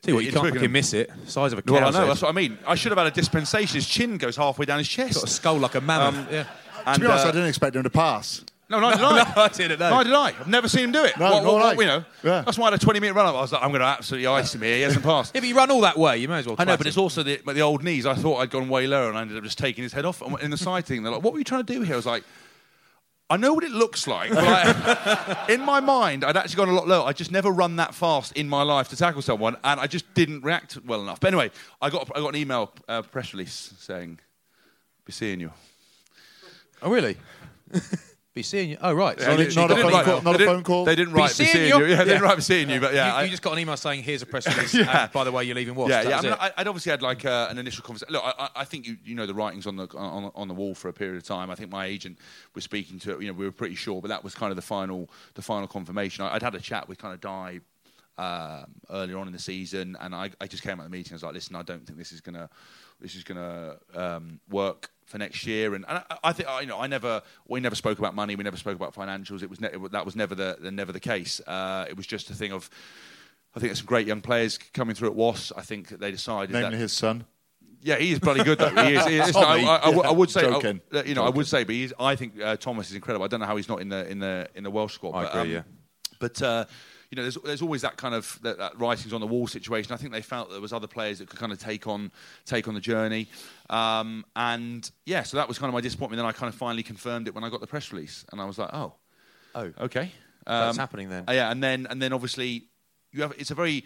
See 0.06 0.14
what 0.14 0.20
you 0.24 0.28
in 0.30 0.34
can't 0.34 0.44
Twickenham. 0.44 0.54
fucking 0.62 0.72
miss 0.72 0.94
it. 0.94 1.12
Size 1.26 1.52
of 1.52 1.60
a 1.60 1.62
cow's 1.62 1.74
Well, 1.74 1.88
I 1.88 1.90
know, 1.90 2.00
head. 2.00 2.10
that's 2.10 2.22
what 2.22 2.30
I 2.30 2.32
mean. 2.32 2.58
I 2.66 2.76
should 2.76 2.92
have 2.94 3.00
had 3.00 3.08
a 3.08 3.12
dispensation. 3.12 3.76
His 3.76 3.86
chin 3.88 4.18
goes 4.18 4.38
halfway 4.38 4.66
down 4.66 4.78
his 4.78 4.88
chest. 4.88 5.16
Got 5.16 5.24
a 5.26 5.28
skull 5.28 5.58
like 5.58 5.76
a 5.76 5.82
mammoth. 5.82 6.16
Um, 6.20 6.34
yeah. 6.34 6.44
To 6.94 7.00
be 7.02 7.06
honest, 7.08 7.26
uh, 7.26 7.30
I 7.30 7.32
didn't 7.34 7.50
expect 7.50 7.76
him 7.76 7.84
to 7.84 7.90
pass. 7.90 8.46
No, 8.70 8.80
neither 8.82 8.98
did 8.98 9.06
I. 9.06 9.34
No, 9.36 9.42
I 9.44 9.48
didn't 9.48 9.80
know. 9.80 9.90
Neither 9.90 10.10
did 10.10 10.14
I. 10.14 10.28
I've 10.40 10.48
never 10.48 10.68
seen 10.68 10.84
him 10.86 10.92
do 10.92 11.06
it. 11.06 11.18
No, 11.18 11.32
what, 11.32 11.44
nor 11.44 11.54
what, 11.54 11.78
what, 11.78 11.84
you 11.84 11.88
know, 11.88 12.04
Yeah. 12.24 12.42
that's 12.42 12.58
why 12.58 12.68
I 12.68 12.72
had 12.72 12.82
a 12.82 12.84
20 12.84 13.00
minute 13.00 13.14
run 13.14 13.26
up. 13.26 13.36
I 13.36 13.42
was 13.42 13.52
like, 13.54 13.64
I'm 13.64 13.70
going 13.70 13.80
to 13.82 13.88
absolutely 13.88 14.28
ice 14.28 14.54
him 14.54 14.62
here. 14.62 14.76
He 14.76 14.82
hasn't 14.82 15.04
passed. 15.06 15.34
Yeah, 15.34 15.42
but 15.42 15.48
you 15.48 15.56
run 15.56 15.72
all 15.72 15.82
that 15.82 15.98
way. 15.98 16.18
You 16.18 16.28
may 16.28 16.40
as 16.40 16.46
well. 16.48 16.56
I 16.60 16.66
know, 16.66 16.74
twat 16.74 16.78
but 16.80 16.88
it's 16.88 16.98
also 16.98 17.24
the, 17.24 17.40
but 17.46 17.56
the 17.56 17.62
old 17.62 17.84
knees. 17.84 18.06
I 18.06 18.14
thought 18.16 18.40
I'd 18.40 18.50
gone 18.50 18.68
way 18.68 18.86
lower, 18.88 19.08
and 19.08 19.18
I 19.18 19.22
ended 19.22 19.38
up 19.38 19.44
just 19.44 19.58
taking 19.58 19.84
his 19.84 19.94
head 19.94 20.04
off. 20.06 20.22
And 20.22 20.38
in 20.42 20.52
the 20.52 20.58
citing, 20.58 21.04
they're 21.04 21.12
like, 21.14 21.24
"What 21.24 21.32
were 21.34 21.40
you 21.40 21.46
trying 21.46 21.66
to 21.66 21.74
do 21.74 21.82
here?" 21.82 21.94
I 21.94 21.96
was 21.98 22.06
like, 22.06 22.24
"I 23.30 23.38
know 23.38 23.54
what 23.54 23.64
it 23.64 23.72
looks 23.72 24.06
like." 24.06 24.32
But 24.32 24.44
I, 24.46 25.46
in 25.50 25.62
my 25.62 25.80
mind, 25.80 26.26
I'd 26.26 26.36
actually 26.36 26.58
gone 26.58 26.70
a 26.70 26.74
lot 26.74 26.90
lower. 26.90 27.08
I 27.08 27.14
just 27.14 27.32
never 27.32 27.50
run 27.52 27.78
that 27.78 27.96
fast 27.96 28.34
in 28.36 28.50
my 28.50 28.64
life 28.64 28.90
to 28.90 28.98
tackle 28.98 29.22
someone, 29.22 29.56
and 29.64 29.80
I 29.80 29.88
just 29.88 30.14
didn't 30.14 30.44
react 30.44 30.78
well 30.86 31.02
enough. 31.02 31.22
But 31.22 31.28
anyway, 31.30 31.52
I 31.82 31.90
got 31.90 32.12
I 32.14 32.20
got 32.20 32.30
an 32.30 32.36
email 32.42 32.74
uh, 32.90 33.02
press 33.02 33.32
release 33.34 33.74
saying, 33.80 34.20
"Be 35.06 35.14
seeing 35.14 35.40
you." 35.40 35.52
Oh, 36.82 36.92
really? 36.92 37.16
Be 38.38 38.44
seeing 38.44 38.70
you. 38.70 38.78
Oh, 38.82 38.94
right. 38.94 39.18
Not 39.20 39.40
a- 39.40 39.54
not 39.56 39.72
a 39.72 39.76
phone 39.76 40.04
call- 40.04 40.22
not 40.22 40.40
a 40.40 40.46
phone 40.46 40.64
call? 40.64 40.86
They 40.86 40.96
didn't 40.96 41.14
write 41.16 41.30
"Be 41.30 41.34
seeing 41.34 41.50
seeing 41.50 41.68
you." 41.70 41.80
you." 41.80 41.86
Yeah, 41.88 41.98
they 42.04 42.12
didn't 42.12 42.22
write 42.22 42.36
"Be 42.36 42.42
seeing 42.44 42.70
you," 42.70 42.80
but 42.80 42.94
yeah, 42.94 43.08
you, 43.08 43.14
I- 43.14 43.24
you 43.24 43.30
just 43.32 43.42
got 43.42 43.54
an 43.54 43.60
email 43.60 43.76
saying, 43.78 44.04
"Here's 44.04 44.22
a 44.22 44.28
press 44.28 44.46
release." 44.56 44.76
Yeah. 44.76 45.04
and 45.04 45.12
by 45.12 45.24
the 45.24 45.32
way, 45.32 45.44
you're 45.46 45.56
leaving 45.56 45.74
Wasps. 45.74 45.90
Yeah, 45.90 46.04
That 46.04 46.10
yeah. 46.10 46.18
I 46.18 46.22
mean. 46.22 46.34
I, 46.40 46.52
I'd 46.62 46.68
obviously 46.68 46.92
had 46.92 47.02
like 47.02 47.26
uh, 47.26 47.48
an 47.50 47.58
initial 47.58 47.84
conversation. 47.84 48.14
Look, 48.14 48.24
I, 48.24 48.50
I- 48.56 48.66
think 48.66 48.86
you, 48.86 48.98
you 49.04 49.16
know 49.16 49.26
the 49.26 49.34
writings 49.34 49.66
on 49.66 49.76
the 49.76 49.88
on, 49.98 50.32
on 50.36 50.48
the 50.48 50.54
wall 50.54 50.76
for 50.76 50.88
a 50.90 50.94
period 50.94 51.18
of 51.18 51.24
time. 51.24 51.50
I 51.50 51.56
think 51.56 51.72
my 51.72 51.86
agent 51.88 52.20
was 52.54 52.64
speaking 52.64 53.00
to. 53.00 53.20
You 53.20 53.28
know, 53.28 53.34
we 53.34 53.46
were 53.46 53.52
pretty 53.52 53.76
sure, 53.76 54.00
but 54.02 54.10
that 54.10 54.24
was 54.24 54.36
kind 54.36 54.52
of 54.52 54.56
the 54.56 54.62
final 54.62 55.10
the 55.34 55.42
final 55.42 55.68
confirmation. 55.68 56.24
I, 56.24 56.36
I'd 56.36 56.44
had 56.44 56.54
a 56.54 56.60
chat 56.62 56.88
with 56.88 57.00
kind 57.00 57.14
of 57.16 57.22
Dai 57.22 57.62
um, 58.20 58.66
earlier 58.90 59.18
on 59.18 59.28
in 59.28 59.34
the 59.34 59.40
season, 59.40 59.98
and 60.00 60.14
I, 60.14 60.30
I 60.42 60.48
just 60.48 60.64
came 60.64 60.74
out 60.80 60.86
of 60.86 60.92
the 60.92 60.98
meeting. 60.98 61.14
I 61.14 61.16
was 61.16 61.24
like, 61.24 61.34
listen, 61.34 61.56
I 61.56 61.64
don't 61.64 61.86
think 61.86 61.98
this 61.98 62.12
is 62.12 62.22
gonna 62.22 62.50
this 63.00 63.16
is 63.16 63.24
gonna 63.24 63.78
um, 63.96 64.40
work 64.50 64.90
for 65.08 65.18
next 65.18 65.46
year. 65.48 65.74
And, 65.74 65.84
and 65.88 65.98
I, 66.10 66.18
I 66.26 66.34
think 66.34 66.48
I- 66.48 66.62
you 66.62 66.68
know 66.68 66.80
I 66.80 66.86
never 66.88 67.24
we 67.48 67.60
never 67.60 67.76
spoke 67.76 67.98
about 67.98 68.14
money. 68.14 68.36
We 68.36 68.44
never 68.44 68.58
spoke 68.58 68.76
about 68.76 68.94
financials. 68.94 69.42
It 69.42 69.50
was 69.50 69.60
ne- 69.60 69.72
that 69.92 70.06
was 70.06 70.16
never 70.16 70.36
the, 70.36 70.58
the 70.62 70.70
never 70.72 70.92
the 70.92 71.00
case. 71.00 71.42
Uh, 71.48 71.86
it 71.90 71.98
was 71.98 72.06
just 72.06 72.30
a 72.30 72.34
thing 72.36 72.52
of. 72.52 72.70
I 73.56 73.60
think 73.60 73.70
there's 73.70 73.80
some 73.80 73.88
great 73.88 74.06
young 74.06 74.22
players 74.22 74.60
coming 74.60 74.94
through 74.94 75.08
at 75.10 75.16
Wasps. 75.16 75.52
I 75.58 75.62
think 75.62 75.88
that 75.90 76.00
they 76.00 76.12
decided 76.12 76.52
Namely 76.54 76.72
that 76.72 76.78
his 76.78 76.94
son. 76.94 77.26
yeah, 77.82 77.96
he 77.96 78.12
is 78.12 78.20
bloody 78.20 78.44
good 78.44 78.60
though. 78.60 78.70
He 78.70 78.94
is. 78.94 79.06
He 79.06 79.18
is. 79.18 79.36
I, 79.36 79.42
I, 79.42 79.78
I 79.78 79.86
w- 79.86 80.04
I 80.04 80.12
would 80.12 80.30
say, 80.30 80.42
joking. 80.42 80.80
I, 80.94 81.02
you 81.04 81.16
know, 81.16 81.24
I 81.24 81.30
would 81.30 81.48
say, 81.48 81.64
but 81.64 81.74
he's, 81.74 81.92
I 82.00 82.16
think 82.16 82.40
uh, 82.40 82.58
Thomas 82.58 82.90
is 82.92 82.96
incredible. 82.96 83.24
I 83.26 83.28
don't 83.30 83.40
know 83.40 83.48
how 83.48 83.56
he's 83.56 83.70
not 83.70 83.82
in 83.82 83.90
the 83.90 84.08
in 84.12 84.20
the 84.20 84.48
in 84.54 84.64
the 84.64 84.70
Welsh 84.70 84.94
squad. 84.94 85.18
I 85.18 85.24
but, 85.24 85.30
agree, 85.30 85.42
um, 85.42 85.50
yeah. 85.50 85.62
But 86.20 86.42
uh, 86.42 86.66
you 87.12 87.16
know, 87.16 87.22
there's 87.22 87.38
there's 87.46 87.62
always 87.62 87.82
that 87.84 87.96
kind 87.98 88.14
of 88.14 88.38
that, 88.42 88.58
that 88.58 88.78
writings 88.80 89.14
on 89.14 89.22
the 89.22 89.28
wall 89.28 89.48
situation. 89.48 89.94
I 89.94 89.98
think 89.98 90.12
they 90.12 90.22
felt 90.22 90.50
there 90.50 90.60
was 90.62 90.74
other 90.74 90.88
players 90.88 91.20
that 91.20 91.30
could 91.30 91.40
kind 91.40 91.52
of 91.52 91.60
take 91.60 91.88
on 91.88 92.12
take 92.46 92.68
on 92.68 92.74
the 92.74 92.80
journey. 92.82 93.30
Um, 93.70 94.26
and 94.36 94.90
yeah, 95.06 95.24
so 95.24 95.38
that 95.38 95.48
was 95.48 95.58
kind 95.58 95.70
of 95.70 95.74
my 95.74 95.82
disappointment. 95.82 96.18
Then 96.18 96.26
I 96.26 96.32
kind 96.34 96.50
of 96.52 96.56
finally 96.56 96.84
confirmed 96.84 97.28
it 97.28 97.36
when 97.36 97.44
I 97.44 97.50
got 97.50 97.62
the 97.62 97.68
press 97.68 97.92
release, 97.94 98.26
and 98.32 98.42
I 98.42 98.46
was 98.46 98.58
like, 98.58 98.70
oh, 98.74 98.94
oh, 99.56 99.72
okay, 99.80 100.12
That's 100.46 100.78
Um, 100.78 100.80
happening 100.80 101.10
then. 101.10 101.24
uh, 101.28 101.32
yeah, 101.32 101.50
and 101.52 101.64
then 101.64 101.88
and 101.90 102.02
then 102.02 102.12
obviously 102.14 102.66
you 103.14 103.22
have 103.22 103.34
it's 103.38 103.52
a 103.52 103.56
very 103.56 103.86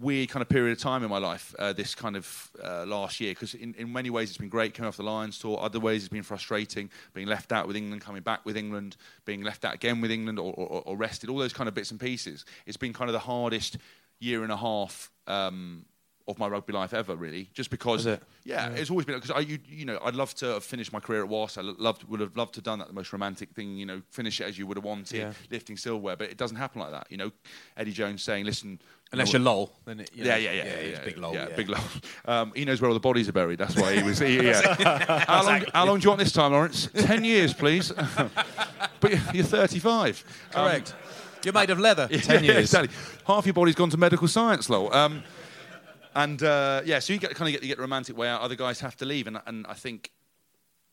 weird 0.00 0.28
kind 0.28 0.42
of 0.42 0.48
period 0.48 0.72
of 0.72 0.78
time 0.82 1.02
in 1.02 1.10
my 1.10 1.18
life. 1.18 1.54
Uh, 1.58 1.72
this 1.72 1.94
kind 1.94 2.16
of 2.16 2.50
uh, 2.62 2.84
last 2.86 3.20
year 3.20 3.32
because 3.32 3.54
in, 3.54 3.74
in 3.74 3.92
many 3.92 4.10
ways 4.10 4.28
it's 4.28 4.38
been 4.38 4.48
great 4.48 4.74
coming 4.74 4.88
off 4.88 4.96
the 4.96 5.02
Lions 5.02 5.38
tour. 5.38 5.58
Other 5.60 5.80
ways 5.80 6.02
it's 6.02 6.08
been 6.08 6.22
frustrating 6.22 6.90
being 7.14 7.26
left 7.26 7.52
out 7.52 7.66
with 7.66 7.76
England, 7.76 8.02
coming 8.02 8.22
back 8.22 8.44
with 8.44 8.56
England, 8.56 8.96
being 9.24 9.42
left 9.42 9.64
out 9.64 9.74
again 9.74 10.00
with 10.00 10.10
England 10.10 10.38
or, 10.38 10.52
or, 10.54 10.82
or 10.84 10.96
rested. 10.96 11.30
All 11.30 11.38
those 11.38 11.52
kind 11.52 11.68
of 11.68 11.74
bits 11.74 11.90
and 11.90 12.00
pieces. 12.00 12.44
It's 12.66 12.76
been 12.76 12.92
kind 12.92 13.08
of 13.08 13.12
the 13.12 13.18
hardest 13.18 13.78
year 14.20 14.42
and 14.42 14.52
a 14.52 14.56
half. 14.56 15.10
Um, 15.26 15.84
of 16.28 16.38
my 16.38 16.46
rugby 16.46 16.74
life 16.74 16.92
ever, 16.92 17.16
really, 17.16 17.48
just 17.54 17.70
because. 17.70 18.04
It? 18.04 18.22
Yeah, 18.44 18.68
it's 18.72 18.90
always 18.90 19.06
been 19.06 19.16
because 19.16 19.30
I, 19.30 19.40
you, 19.40 19.58
you 19.66 19.86
know, 19.86 19.98
I'd 20.04 20.14
love 20.14 20.34
to 20.36 20.46
have 20.46 20.64
finished 20.64 20.92
my 20.92 21.00
career 21.00 21.22
at 21.22 21.28
Wasps. 21.28 21.56
I 21.56 21.62
loved, 21.62 22.04
would 22.04 22.20
have 22.20 22.36
loved 22.36 22.52
to 22.54 22.58
have 22.58 22.64
done 22.64 22.78
that. 22.80 22.88
The 22.88 22.94
most 22.94 23.12
romantic 23.14 23.50
thing, 23.52 23.76
you 23.78 23.86
know, 23.86 24.02
finish 24.10 24.40
it 24.40 24.44
as 24.44 24.58
you 24.58 24.66
would 24.66 24.76
have 24.76 24.84
wanted, 24.84 25.16
Yeah. 25.16 25.32
lifting 25.50 25.78
silverware. 25.78 26.16
But 26.16 26.30
it 26.30 26.36
doesn't 26.36 26.58
happen 26.58 26.82
like 26.82 26.90
that. 26.92 27.06
You 27.08 27.16
know, 27.16 27.32
Eddie 27.78 27.92
Jones 27.92 28.22
saying, 28.22 28.44
"Listen, 28.44 28.78
Unless 29.12 29.32
you 29.32 29.38
you're 29.38 29.44
lol, 29.44 29.72
then 29.86 30.00
it, 30.00 30.10
you 30.14 30.24
yeah, 30.24 30.32
know, 30.32 30.36
yeah, 30.36 30.52
yeah, 30.52 30.64
yeah, 30.64 30.80
yeah, 30.80 31.04
big 31.04 31.16
lol. 31.18 31.34
yeah, 31.34 31.48
Yeah, 31.48 31.56
big 31.56 31.68
lol. 31.70 31.80
Um, 32.26 32.52
he 32.54 32.64
knows 32.66 32.80
where 32.80 32.88
all 32.88 32.94
the 32.94 33.00
bodies 33.00 33.28
are 33.28 33.32
buried. 33.32 33.58
That's 33.58 33.74
why 33.74 33.96
he 33.96 34.02
was. 34.02 34.18
he- 34.18 34.36
yeah. 34.46 35.24
how, 35.26 35.44
long, 35.46 35.64
how 35.72 35.86
long 35.86 35.98
do 35.98 36.04
you 36.04 36.10
want 36.10 36.18
this 36.18 36.32
time, 36.32 36.52
Lawrence? 36.52 36.88
Ten 36.94 37.24
years, 37.24 37.54
please. 37.54 37.90
but 39.00 39.10
you're- 39.10 39.20
you're 39.32 39.44
35. 39.44 40.24
Um, 40.54 40.64
Correct. 40.66 40.94
You're 41.44 41.54
made 41.54 41.70
of 41.70 41.78
leather. 41.78 42.08
Ten 42.08 42.44
years. 42.44 42.58
exactly. 42.58 42.94
Half 43.26 43.46
your 43.46 43.54
body's 43.54 43.76
gone 43.76 43.90
to 43.90 43.96
medical 43.96 44.28
science, 44.28 44.68
lol. 44.68 44.92
Um, 44.92 45.22
and 46.14 46.42
uh, 46.42 46.82
yeah, 46.84 46.98
so 46.98 47.12
you 47.12 47.18
get, 47.18 47.34
kind 47.34 47.48
of 47.48 47.52
get, 47.52 47.62
you 47.62 47.68
get 47.68 47.76
the 47.76 47.82
romantic 47.82 48.16
way 48.16 48.28
out. 48.28 48.40
Other 48.40 48.56
guys 48.56 48.80
have 48.80 48.96
to 48.96 49.04
leave, 49.04 49.26
and, 49.26 49.40
and 49.46 49.66
I 49.68 49.74
think, 49.74 50.10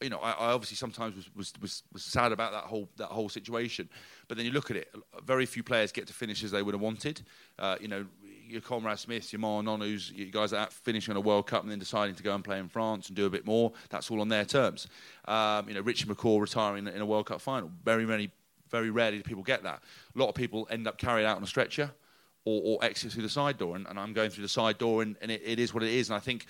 you 0.02 0.10
know, 0.10 0.20
I, 0.20 0.32
I 0.32 0.52
obviously 0.52 0.76
sometimes 0.76 1.16
was, 1.16 1.30
was, 1.36 1.54
was, 1.62 1.84
was 1.94 2.04
sad 2.04 2.32
about 2.32 2.52
that 2.52 2.64
whole 2.64 2.90
that 2.98 3.08
whole 3.08 3.30
situation. 3.30 3.90
But 4.28 4.38
then 4.38 4.46
you 4.46 4.52
look 4.52 4.70
at 4.70 4.78
it, 4.78 4.94
very 5.24 5.46
few 5.46 5.64
players 5.64 5.92
get 5.92 6.08
to 6.08 6.14
finish 6.14 6.44
as 6.44 6.52
they 6.52 6.62
would 6.62 6.74
have 6.74 6.82
wanted. 6.82 7.22
Uh, 7.58 7.78
you 7.80 7.88
know, 7.88 8.06
your 8.48 8.62
Conrad 8.62 9.00
Smith, 9.00 9.32
your 9.32 9.40
Ma'a 9.40 9.64
Nonus, 9.64 10.12
you 10.16 10.26
guys 10.26 10.54
are 10.54 10.68
finishing 10.70 11.12
on 11.12 11.18
a 11.18 11.22
World 11.22 11.48
Cup 11.48 11.64
and 11.64 11.72
then 11.72 11.80
deciding 11.80 12.16
to 12.16 12.24
go 12.24 12.36
and 12.36 12.44
play 12.44 12.60
in 12.60 12.68
France 12.68 13.08
and 13.08 13.16
do 13.16 13.26
a 13.26 13.30
bit 13.30 13.46
more. 13.46 13.72
That's 13.90 14.12
all 14.12 14.22
on 14.22 14.30
their 14.30 14.46
terms. 14.46 14.88
Um, 15.26 15.68
you 15.68 15.74
know, 15.74 15.82
Richie 15.82 16.06
McCaw 16.06 16.40
retiring 16.40 16.88
in 16.88 17.02
a 17.02 17.06
World 17.06 17.28
Cup 17.28 17.42
final. 17.42 17.72
Very, 17.84 18.06
very, 18.06 18.32
very 18.70 18.90
rarely 18.90 19.18
do 19.18 19.24
people 19.24 19.44
get 19.44 19.64
that. 19.64 19.82
A 20.16 20.20
lot 20.20 20.30
of 20.30 20.36
people 20.36 20.68
end 20.70 20.88
up 20.88 20.98
carried 20.98 21.26
out 21.26 21.38
on 21.38 21.44
a 21.44 21.48
stretcher 21.48 21.92
or, 22.44 22.62
or 22.64 22.86
exit 22.86 23.12
through 23.12 23.24
the 23.24 23.30
side 23.30 23.58
door. 23.58 23.76
And, 23.76 23.88
and 23.88 24.00
I'm 24.00 24.14
going 24.14 24.30
through 24.30 24.44
the 24.44 24.50
side 24.50 24.78
door, 24.78 25.02
and, 25.02 25.16
and 25.22 25.32
it, 25.32 25.42
it 25.44 25.60
is 25.60 25.74
what 25.74 25.84
it 25.84 25.92
is. 25.92 26.10
And 26.10 26.18
I 26.18 26.20
think 26.20 26.46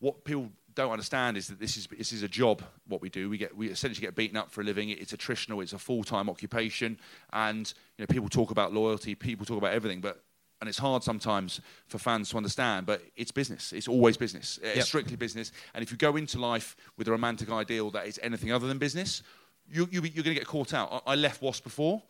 what 0.00 0.24
people 0.24 0.50
don't 0.78 0.92
understand 0.92 1.36
is 1.36 1.48
that 1.48 1.58
this 1.58 1.76
is 1.76 1.88
this 1.88 2.12
is 2.12 2.22
a 2.22 2.28
job. 2.28 2.62
What 2.86 3.00
we 3.02 3.08
do, 3.10 3.28
we 3.28 3.36
get 3.36 3.56
we 3.56 3.68
essentially 3.68 4.06
get 4.06 4.14
beaten 4.14 4.36
up 4.36 4.50
for 4.50 4.60
a 4.60 4.64
living. 4.64 4.90
It's 4.90 5.12
attritional. 5.12 5.60
It's 5.60 5.72
a 5.72 5.78
full 5.78 6.04
time 6.04 6.30
occupation, 6.30 6.98
and 7.32 7.72
you 7.96 8.02
know 8.02 8.06
people 8.06 8.28
talk 8.28 8.52
about 8.52 8.72
loyalty. 8.72 9.16
People 9.16 9.44
talk 9.44 9.58
about 9.58 9.72
everything, 9.74 10.00
but 10.00 10.22
and 10.60 10.68
it's 10.68 10.78
hard 10.78 11.02
sometimes 11.02 11.60
for 11.88 11.98
fans 11.98 12.30
to 12.30 12.36
understand, 12.36 12.86
but 12.86 13.02
it's 13.16 13.32
business. 13.32 13.72
It's 13.72 13.88
always 13.88 14.16
business. 14.16 14.58
It's 14.62 14.76
Yep. 14.76 14.86
strictly 14.86 15.16
business. 15.16 15.52
And 15.74 15.82
if 15.82 15.90
you 15.90 15.96
go 15.96 16.16
into 16.16 16.38
life 16.38 16.76
with 16.96 17.08
a 17.08 17.10
romantic 17.12 17.50
ideal 17.50 17.90
that 17.90 18.06
it's 18.06 18.18
anything 18.22 18.52
other 18.52 18.66
than 18.66 18.78
business, 18.78 19.22
you, 19.70 19.88
you, 19.90 20.00
you're 20.02 20.24
going 20.24 20.34
to 20.34 20.40
get 20.42 20.46
caught 20.46 20.74
out. 20.74 21.02
I, 21.06 21.12
I 21.12 21.14
left 21.14 21.42
Wasp 21.42 21.62
before, 21.62 22.02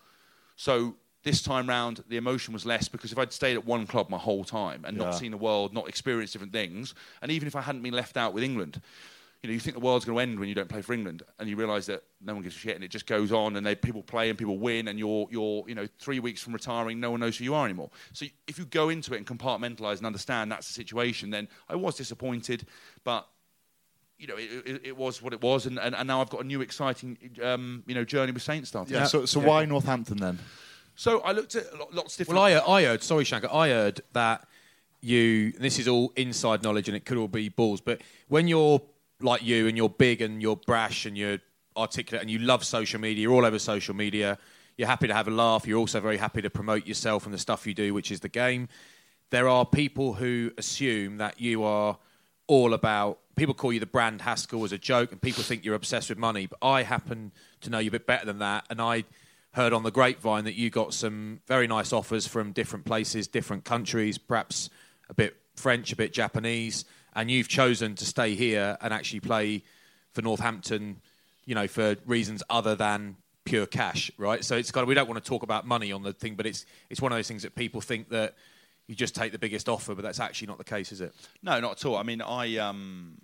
so 0.56 0.94
this 1.24 1.42
time 1.42 1.68
round 1.68 2.02
the 2.08 2.16
emotion 2.16 2.54
was 2.54 2.64
less 2.64 2.88
because 2.88 3.12
if 3.12 3.18
I'd 3.18 3.32
stayed 3.32 3.54
at 3.54 3.66
one 3.66 3.86
club 3.86 4.08
my 4.08 4.18
whole 4.18 4.44
time 4.44 4.84
and 4.84 4.96
Yeah. 4.96 5.04
not 5.04 5.14
seen 5.16 5.30
the 5.32 5.36
world, 5.36 5.74
not 5.74 5.88
experienced 5.88 6.32
different 6.32 6.52
things, 6.52 6.94
and 7.22 7.30
even 7.32 7.48
if 7.48 7.56
I 7.56 7.60
hadn't 7.60 7.82
been 7.82 7.94
left 7.94 8.16
out 8.16 8.32
with 8.32 8.44
England, 8.44 8.80
you 9.42 9.48
know, 9.48 9.54
you 9.54 9.60
think 9.60 9.74
the 9.74 9.80
world's 9.80 10.04
going 10.04 10.16
to 10.16 10.20
end 10.20 10.40
when 10.40 10.48
you 10.48 10.54
don't 10.54 10.68
play 10.68 10.82
for 10.82 10.92
England, 10.92 11.22
and 11.38 11.48
you 11.48 11.54
realise 11.54 11.86
that 11.86 12.02
no 12.20 12.34
one 12.34 12.42
gives 12.42 12.56
a 12.56 12.58
shit, 12.58 12.74
and 12.74 12.82
it 12.82 12.90
just 12.90 13.06
goes 13.06 13.30
on, 13.30 13.54
and 13.56 13.64
they 13.64 13.76
people 13.76 14.02
play 14.02 14.30
and 14.30 14.38
people 14.38 14.58
win, 14.58 14.88
and 14.88 14.98
you're 14.98 15.28
you're 15.30 15.64
you 15.68 15.74
know 15.76 15.86
three 16.00 16.18
weeks 16.18 16.40
from 16.42 16.52
retiring, 16.52 16.98
no 16.98 17.12
one 17.12 17.20
knows 17.20 17.36
who 17.38 17.44
you 17.44 17.54
are 17.54 17.64
anymore. 17.64 17.90
So 18.12 18.26
if 18.48 18.58
you 18.58 18.64
go 18.64 18.88
into 18.88 19.14
it 19.14 19.18
and 19.18 19.26
compartmentalise 19.26 19.98
and 19.98 20.06
understand 20.06 20.50
that's 20.50 20.66
the 20.66 20.72
situation, 20.72 21.30
then 21.30 21.48
I 21.68 21.76
was 21.76 21.96
disappointed, 21.96 22.66
but 23.04 23.28
you 24.18 24.26
know, 24.26 24.36
it, 24.36 24.50
it, 24.66 24.80
it 24.86 24.96
was 24.96 25.22
what 25.22 25.32
it 25.32 25.40
was, 25.40 25.66
and, 25.66 25.78
and, 25.78 25.94
and 25.94 26.08
now 26.08 26.20
I've 26.20 26.30
got 26.30 26.40
a 26.40 26.44
new 26.44 26.60
exciting, 26.60 27.16
um, 27.40 27.84
you 27.86 27.94
know, 27.94 28.04
journey 28.04 28.32
with 28.32 28.42
Saints 28.42 28.68
starting. 28.70 28.94
Yeah. 28.94 29.04
So, 29.04 29.24
so 29.26 29.38
why 29.38 29.64
Northampton 29.64 30.16
then? 30.16 30.40
So 30.98 31.20
I 31.20 31.30
looked 31.30 31.54
at 31.54 31.64
lots 31.94 32.14
of 32.14 32.18
different. 32.18 32.40
Well, 32.40 32.66
I, 32.66 32.80
I 32.80 32.84
heard, 32.84 33.04
sorry, 33.04 33.22
Shanker, 33.22 33.54
I 33.54 33.68
heard 33.68 34.00
that 34.14 34.44
you, 35.00 35.52
this 35.52 35.78
is 35.78 35.86
all 35.86 36.12
inside 36.16 36.64
knowledge 36.64 36.88
and 36.88 36.96
it 36.96 37.04
could 37.04 37.16
all 37.16 37.28
be 37.28 37.48
balls, 37.48 37.80
but 37.80 38.00
when 38.26 38.48
you're 38.48 38.82
like 39.20 39.44
you 39.44 39.68
and 39.68 39.76
you're 39.76 39.88
big 39.88 40.20
and 40.22 40.42
you're 40.42 40.56
brash 40.56 41.06
and 41.06 41.16
you're 41.16 41.38
articulate 41.76 42.22
and 42.22 42.28
you 42.28 42.40
love 42.40 42.64
social 42.64 42.98
media, 42.98 43.22
you're 43.22 43.32
all 43.32 43.46
over 43.46 43.60
social 43.60 43.94
media, 43.94 44.38
you're 44.76 44.88
happy 44.88 45.06
to 45.06 45.14
have 45.14 45.28
a 45.28 45.30
laugh, 45.30 45.68
you're 45.68 45.78
also 45.78 46.00
very 46.00 46.16
happy 46.16 46.42
to 46.42 46.50
promote 46.50 46.84
yourself 46.84 47.26
and 47.26 47.32
the 47.32 47.38
stuff 47.38 47.64
you 47.64 47.74
do, 47.74 47.94
which 47.94 48.10
is 48.10 48.18
the 48.18 48.28
game. 48.28 48.68
There 49.30 49.46
are 49.46 49.64
people 49.64 50.14
who 50.14 50.50
assume 50.58 51.18
that 51.18 51.40
you 51.40 51.62
are 51.62 51.96
all 52.48 52.74
about. 52.74 53.20
People 53.36 53.54
call 53.54 53.72
you 53.72 53.78
the 53.78 53.86
brand 53.86 54.22
Haskell 54.22 54.64
as 54.64 54.72
a 54.72 54.78
joke, 54.78 55.12
and 55.12 55.22
people 55.22 55.44
think 55.44 55.64
you're 55.64 55.76
obsessed 55.76 56.08
with 56.08 56.18
money. 56.18 56.46
But 56.46 56.58
I 56.60 56.82
happen 56.82 57.30
to 57.60 57.70
know 57.70 57.78
you 57.78 57.86
a 57.86 57.92
bit 57.92 58.06
better 58.06 58.26
than 58.26 58.40
that, 58.40 58.64
and 58.68 58.82
I 58.82 59.04
heard 59.52 59.72
on 59.72 59.82
the 59.82 59.90
grapevine 59.90 60.44
that 60.44 60.54
you 60.54 60.70
got 60.70 60.94
some 60.94 61.40
very 61.46 61.66
nice 61.66 61.92
offers 61.92 62.26
from 62.26 62.52
different 62.52 62.84
places, 62.84 63.26
different 63.26 63.64
countries, 63.64 64.18
perhaps 64.18 64.70
a 65.08 65.14
bit 65.14 65.36
French, 65.56 65.92
a 65.92 65.96
bit 65.96 66.12
Japanese, 66.12 66.84
and 67.14 67.30
you've 67.30 67.48
chosen 67.48 67.94
to 67.96 68.04
stay 68.04 68.34
here 68.34 68.76
and 68.80 68.92
actually 68.92 69.20
play 69.20 69.62
for 70.12 70.22
Northampton, 70.22 71.00
you 71.44 71.54
know, 71.54 71.66
for 71.66 71.96
reasons 72.06 72.42
other 72.48 72.74
than 72.74 73.16
pure 73.44 73.66
cash, 73.66 74.10
right? 74.18 74.44
So 74.44 74.56
it's 74.56 74.70
kind 74.70 74.82
of 74.82 74.88
we 74.88 74.94
don't 74.94 75.08
want 75.08 75.22
to 75.22 75.28
talk 75.28 75.42
about 75.42 75.66
money 75.66 75.90
on 75.92 76.02
the 76.02 76.12
thing, 76.12 76.34
but 76.34 76.46
it's 76.46 76.66
it's 76.90 77.00
one 77.00 77.12
of 77.12 77.18
those 77.18 77.28
things 77.28 77.42
that 77.42 77.54
people 77.54 77.80
think 77.80 78.10
that 78.10 78.34
you 78.86 78.94
just 78.94 79.14
take 79.14 79.32
the 79.32 79.38
biggest 79.38 79.68
offer, 79.68 79.94
but 79.94 80.02
that's 80.02 80.20
actually 80.20 80.48
not 80.48 80.58
the 80.58 80.64
case, 80.64 80.92
is 80.92 81.00
it? 81.00 81.14
No, 81.42 81.58
not 81.60 81.72
at 81.72 81.84
all. 81.84 81.96
I 81.96 82.02
mean, 82.02 82.22
I 82.22 82.56
um, 82.56 83.18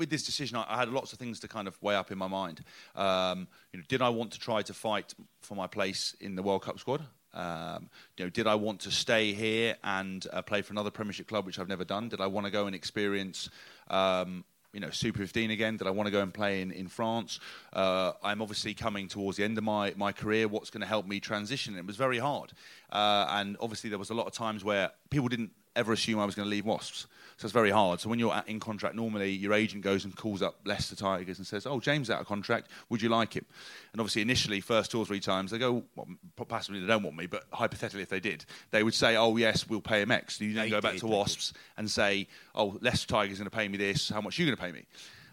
with 0.00 0.10
this 0.10 0.24
decision, 0.24 0.56
I, 0.56 0.64
I 0.66 0.76
had 0.78 0.88
lots 0.88 1.12
of 1.12 1.18
things 1.18 1.38
to 1.40 1.48
kind 1.48 1.68
of 1.68 1.80
weigh 1.82 1.94
up 1.94 2.10
in 2.10 2.18
my 2.18 2.26
mind. 2.26 2.64
Um, 2.96 3.46
you 3.72 3.78
know, 3.78 3.84
did 3.86 4.02
I 4.02 4.08
want 4.08 4.32
to 4.32 4.40
try 4.40 4.62
to 4.62 4.74
fight 4.74 5.14
for 5.42 5.54
my 5.54 5.68
place 5.68 6.16
in 6.20 6.34
the 6.34 6.42
World 6.42 6.62
Cup 6.62 6.80
squad? 6.80 7.02
Um, 7.34 7.90
you 8.16 8.24
know, 8.24 8.30
did 8.30 8.46
I 8.46 8.56
want 8.56 8.80
to 8.80 8.90
stay 8.90 9.32
here 9.32 9.76
and 9.84 10.26
uh, 10.32 10.42
play 10.42 10.62
for 10.62 10.72
another 10.72 10.90
Premiership 10.90 11.28
club, 11.28 11.46
which 11.46 11.58
I've 11.58 11.68
never 11.68 11.84
done? 11.84 12.08
Did 12.08 12.20
I 12.20 12.26
want 12.26 12.46
to 12.46 12.50
go 12.50 12.66
and 12.66 12.74
experience? 12.74 13.50
Um, 13.88 14.44
you 14.72 14.80
know, 14.80 14.90
Super 14.90 15.18
15 15.18 15.50
again? 15.50 15.76
Did 15.76 15.86
I 15.86 15.90
want 15.90 16.06
to 16.06 16.10
go 16.10 16.22
and 16.22 16.32
play 16.32 16.62
in, 16.62 16.70
in 16.70 16.88
France? 16.88 17.40
Uh, 17.72 18.12
I'm 18.22 18.40
obviously 18.40 18.72
coming 18.72 19.08
towards 19.08 19.36
the 19.36 19.44
end 19.44 19.58
of 19.58 19.64
my, 19.64 19.92
my 19.96 20.12
career. 20.12 20.48
What's 20.48 20.70
going 20.70 20.80
to 20.80 20.86
help 20.86 21.06
me 21.06 21.20
transition? 21.20 21.76
It 21.76 21.86
was 21.86 21.96
very 21.96 22.18
hard. 22.18 22.52
Uh, 22.90 23.26
and 23.30 23.56
obviously, 23.60 23.90
there 23.90 23.98
was 23.98 24.10
a 24.10 24.14
lot 24.14 24.26
of 24.26 24.32
times 24.32 24.64
where 24.64 24.90
people 25.10 25.28
didn't 25.28 25.50
ever 25.76 25.92
assume 25.92 26.18
I 26.18 26.24
was 26.24 26.34
going 26.34 26.46
to 26.46 26.50
leave 26.50 26.64
Wasps. 26.64 27.06
So 27.36 27.46
it's 27.46 27.54
very 27.54 27.70
hard. 27.70 28.00
So 28.00 28.10
when 28.10 28.18
you're 28.18 28.34
at- 28.34 28.46
in 28.48 28.60
contract, 28.60 28.94
normally 28.94 29.30
your 29.30 29.54
agent 29.54 29.82
goes 29.82 30.04
and 30.04 30.14
calls 30.14 30.42
up 30.42 30.60
Leicester 30.66 30.94
Tigers 30.94 31.38
and 31.38 31.46
says, 31.46 31.64
"Oh, 31.66 31.80
James 31.80 32.10
out 32.10 32.20
of 32.20 32.26
contract. 32.26 32.68
Would 32.90 33.00
you 33.00 33.08
like 33.08 33.32
him?" 33.32 33.46
And 33.92 34.00
obviously, 34.00 34.20
initially, 34.20 34.60
first 34.60 34.90
two 34.90 34.98
or 34.98 35.06
three 35.06 35.20
times, 35.20 35.50
they 35.50 35.56
go, 35.58 35.82
well, 35.96 36.06
possibly 36.48 36.80
they 36.80 36.86
don't 36.86 37.02
want 37.02 37.16
me, 37.16 37.26
but 37.26 37.44
hypothetically, 37.52 38.02
if 38.02 38.10
they 38.10 38.20
did, 38.20 38.44
they 38.72 38.82
would 38.82 38.92
say, 38.92 39.16
"Oh, 39.16 39.36
yes, 39.38 39.66
we'll 39.68 39.80
pay 39.80 40.02
him 40.02 40.10
X." 40.10 40.38
You 40.40 40.52
then 40.52 40.64
They 40.64 40.70
go 40.70 40.80
back 40.82 40.92
did, 40.92 41.00
to 41.00 41.06
they 41.06 41.12
did. 41.12 41.16
Wasps 41.16 41.52
and 41.78 41.90
say, 41.90 42.26
"Oh, 42.54 42.76
Leicester 42.82 43.06
Tigers 43.06 43.38
going 43.38 43.48
to 43.48 43.56
pay 43.56 43.68
me 43.68 43.78
this. 43.78 44.10
How 44.10 44.20
much 44.20 44.38
are 44.38 44.42
you 44.42 44.48
going 44.48 44.56
to 44.58 44.62
pay 44.62 44.72
me?" 44.72 44.84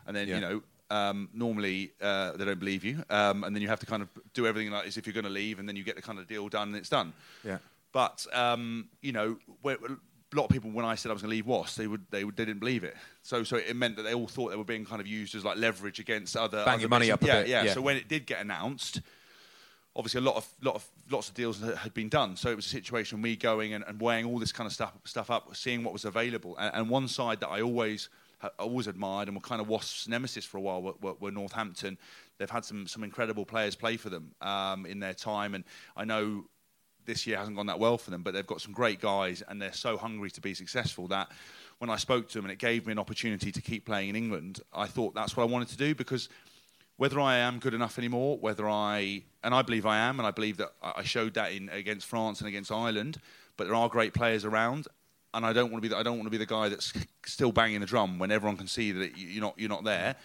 And 0.06 0.16
then 0.16 0.28
Yeah. 0.30 0.36
you 0.36 0.42
know. 0.42 0.64
Um, 0.90 1.28
normally, 1.34 1.92
uh, 2.00 2.32
they 2.38 2.46
don't 2.46 2.60
believe 2.60 2.86
you, 2.86 3.04
um, 3.10 3.44
and 3.44 3.54
then 3.54 3.62
you 3.62 3.68
have 3.68 3.82
to 3.82 3.86
kind 3.86 4.02
of 4.02 4.08
do 4.34 4.48
everything 4.48 4.72
like 4.72 4.88
as 4.88 4.96
if 4.96 5.06
you're 5.06 5.14
going 5.14 5.26
to 5.26 5.30
leave, 5.30 5.60
and 5.60 5.68
then 5.68 5.76
you 5.76 5.84
get 5.84 5.98
the 5.98 6.02
kind 6.02 6.18
of 6.18 6.30
deal 6.30 6.48
done, 6.48 6.70
and 6.70 6.78
it's 6.78 6.88
done. 6.88 7.12
Yeah. 7.44 7.58
But 7.92 8.26
um, 8.32 8.88
you 9.02 9.12
know, 9.12 9.38
where, 9.62 9.76
a 10.34 10.36
lot 10.36 10.46
of 10.46 10.50
people, 10.50 10.70
when 10.72 10.86
I 10.86 10.96
said 10.96 11.10
I 11.10 11.14
was 11.14 11.22
going 11.22 11.30
to 11.32 11.36
leave 11.36 11.48
WAS, 11.48 11.76
they 11.76 11.88
would 11.88 12.06
they, 12.10 12.24
would, 12.24 12.36
they 12.36 12.46
didn't 12.46 12.60
believe 12.60 12.84
it. 12.84 12.96
So 13.22 13.44
so 13.44 13.58
it 13.58 13.76
meant 13.76 13.96
that 13.96 14.04
they 14.04 14.14
all 14.14 14.28
thought 14.28 14.50
they 14.50 14.58
were 14.58 14.64
being 14.64 14.86
kind 14.86 15.00
of 15.00 15.08
used 15.08 15.36
as 15.36 15.46
like 15.46 15.58
leverage 15.58 16.00
against 16.00 16.36
other. 16.36 16.64
Bang 16.66 16.76
other 16.76 16.82
your 16.82 16.90
money 16.90 17.12
up 17.12 17.24
a 17.24 17.26
yeah, 17.26 17.40
bit, 17.42 17.50
Yeah, 17.50 17.64
yeah. 17.64 17.74
So 17.74 17.82
when 17.82 17.96
it 17.96 18.08
did 18.08 18.26
get 18.26 18.42
announced, 18.42 19.02
obviously 19.96 20.20
a 20.20 20.24
lot 20.24 20.36
of 20.36 20.48
lot 20.62 20.76
of 20.76 20.88
lots 21.10 21.30
of 21.30 21.36
deals 21.36 21.62
had 21.62 21.94
been 21.94 22.10
done. 22.10 22.36
So 22.36 22.50
it 22.50 22.56
was 22.56 22.66
a 22.66 22.70
situation 22.70 23.18
of 23.18 23.24
me 23.24 23.36
going 23.36 23.74
and, 23.74 23.84
and 23.88 24.00
weighing 24.00 24.26
all 24.26 24.40
this 24.40 24.52
kind 24.52 24.68
of 24.68 24.74
stuff 24.74 24.94
stuff 25.06 25.32
up, 25.32 25.56
seeing 25.56 25.84
what 25.84 25.94
was 25.94 26.06
available. 26.06 26.56
And, 26.58 26.76
and 26.76 26.90
one 26.90 27.08
side 27.08 27.40
that 27.40 27.50
I 27.50 27.62
always 27.62 28.10
ha- 28.40 28.52
always 28.60 28.88
admired 28.88 29.28
and 29.28 29.36
were 29.36 29.42
kind 29.42 29.62
of 29.62 29.68
Wasps' 29.68 30.08
nemesis 30.08 30.46
for 30.46 30.58
a 30.58 30.62
while 30.62 30.82
were, 30.82 30.94
were, 31.02 31.14
were 31.20 31.32
Northampton. 31.32 31.98
They've 32.38 32.50
had 32.50 32.66
some 32.66 32.88
some 32.88 33.04
incredible 33.04 33.46
players 33.46 33.76
play 33.76 33.98
for 33.98 34.10
them 34.10 34.34
um, 34.42 34.86
in 34.86 35.00
their 35.00 35.14
time, 35.14 35.56
and 35.56 35.64
I 35.96 36.06
know 36.06 36.46
this 37.08 37.26
year 37.26 37.38
hasn't 37.38 37.56
gone 37.56 37.66
that 37.66 37.80
well 37.80 37.98
for 37.98 38.12
them, 38.12 38.22
but 38.22 38.34
they've 38.34 38.46
got 38.46 38.62
some 38.62 38.74
great 38.74 39.02
guys 39.02 39.42
and 39.48 39.60
they're 39.60 39.74
so 39.74 39.98
hungry 39.98 40.30
to 40.30 40.42
be 40.42 40.54
successful 40.54 41.08
that 41.08 41.32
when 41.80 41.90
I 41.90 41.96
spoke 41.96 42.28
to 42.30 42.38
them 42.38 42.46
and 42.46 42.52
it 42.52 42.60
gave 42.60 42.86
me 42.86 42.92
an 42.92 43.00
opportunity 43.00 43.52
to 43.52 43.62
keep 43.62 43.86
playing 43.86 44.10
in 44.10 44.16
England, 44.16 44.62
I 44.74 44.86
thought 44.86 45.16
that's 45.16 45.36
what 45.36 45.44
I 45.44 45.48
wanted 45.48 45.70
to 45.70 45.78
do 45.78 45.96
because 45.96 46.30
whether 46.98 47.20
I 47.20 47.38
am 47.38 47.60
good 47.60 47.74
enough 47.74 47.98
anymore, 47.98 48.38
whether 48.38 48.68
I 48.68 49.24
and 49.44 49.54
I 49.54 49.62
believe 49.62 49.86
I 49.86 49.98
am, 49.98 50.20
and 50.20 50.28
I 50.28 50.32
believe 50.32 50.58
that 50.58 50.74
I 50.82 51.04
showed 51.04 51.36
that 51.36 51.52
in 51.52 51.70
against 51.70 52.08
France 52.08 52.40
and 52.40 52.48
against 52.48 52.72
Ireland, 52.72 53.20
but 53.56 53.66
there 53.68 53.76
are 53.76 53.88
great 53.88 54.14
players 54.14 54.46
around. 54.46 54.88
And 55.34 55.46
I 55.46 55.54
don't 55.54 55.72
want 55.72 55.84
to 55.84 55.90
be. 55.90 55.94
The, 55.94 55.98
I 55.98 56.04
don't 56.04 56.18
want 56.18 56.26
to 56.26 56.32
be 56.32 56.38
the 56.38 56.48
guy 56.48 56.70
that's 56.70 56.92
still 57.26 57.52
banging 57.52 57.82
the 57.82 57.86
drum 57.86 58.18
when 58.18 58.32
everyone 58.32 58.58
can 58.58 58.66
see 58.66 58.92
that 58.94 59.18
you're 59.18 59.42
not. 59.42 59.54
You're 59.58 59.70
not 59.70 59.84
there. 59.84 60.16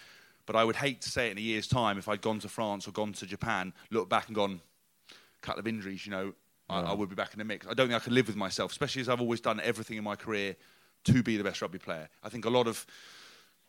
But 0.46 0.56
I 0.56 0.64
would 0.64 0.76
hate 0.76 1.02
to 1.02 1.10
say 1.10 1.28
it 1.28 1.32
in 1.32 1.38
a 1.38 1.42
year's 1.42 1.66
time 1.68 1.98
if 1.98 2.08
I'd 2.08 2.20
gone 2.20 2.40
to 2.40 2.48
France 2.48 2.88
or 2.88 2.92
gone 2.92 3.12
to 3.12 3.26
Japan, 3.26 3.72
looked 3.90 4.08
back 4.08 4.26
and 4.26 4.34
gone, 4.34 4.60
a 5.10 5.46
couple 5.46 5.60
of 5.60 5.68
injuries, 5.68 6.04
you 6.04 6.10
know, 6.10 6.32
I, 6.72 6.80
I 6.90 6.92
would 6.92 7.08
be 7.08 7.14
back 7.14 7.32
in 7.32 7.38
the 7.38 7.44
mix. 7.44 7.66
I 7.66 7.74
don't 7.74 7.88
think 7.88 8.00
I 8.00 8.04
could 8.04 8.12
live 8.12 8.26
with 8.26 8.36
myself, 8.36 8.72
especially 8.72 9.02
as 9.02 9.08
I've 9.08 9.20
always 9.20 9.40
done 9.40 9.60
everything 9.62 9.98
in 9.98 10.04
my 10.04 10.16
career 10.16 10.56
to 11.04 11.22
be 11.22 11.36
the 11.36 11.44
best 11.44 11.60
rugby 11.60 11.78
player. 11.78 12.08
I 12.22 12.28
think 12.28 12.44
a 12.44 12.50
lot 12.50 12.66
of 12.66 12.86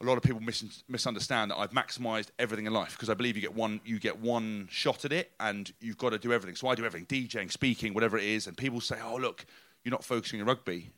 a 0.02 0.06
lot 0.06 0.18
of 0.18 0.24
people 0.24 0.42
mis- 0.42 0.84
misunderstand 0.88 1.52
that 1.52 1.58
I've 1.58 1.72
maximised 1.72 2.28
everything 2.40 2.66
in 2.66 2.74
life 2.74 2.92
because 2.94 3.10
I 3.10 3.14
believe 3.14 3.36
you 3.36 3.42
get 3.42 3.56
one 3.56 3.82
you 3.86 4.00
get 4.00 4.20
one 4.20 4.68
shot 4.72 5.06
at 5.06 5.12
it 5.12 5.32
and 5.40 5.72
you've 5.80 5.98
got 5.98 6.12
to 6.12 6.20
do 6.20 6.34
everything. 6.34 6.56
So 6.56 6.68
I 6.68 6.76
do 6.76 6.86
everything, 6.86 7.06
DJing, 7.08 7.52
speaking, 7.52 7.94
whatever 7.94 8.18
it 8.18 8.24
is, 8.24 8.48
and 8.48 8.56
people 8.56 8.82
say, 8.82 8.98
"Oh, 9.04 9.18
look, 9.18 9.46
you're 9.84 9.92
not 9.92 10.04
focusing 10.04 10.40
on 10.42 10.48
rugby." 10.48 10.92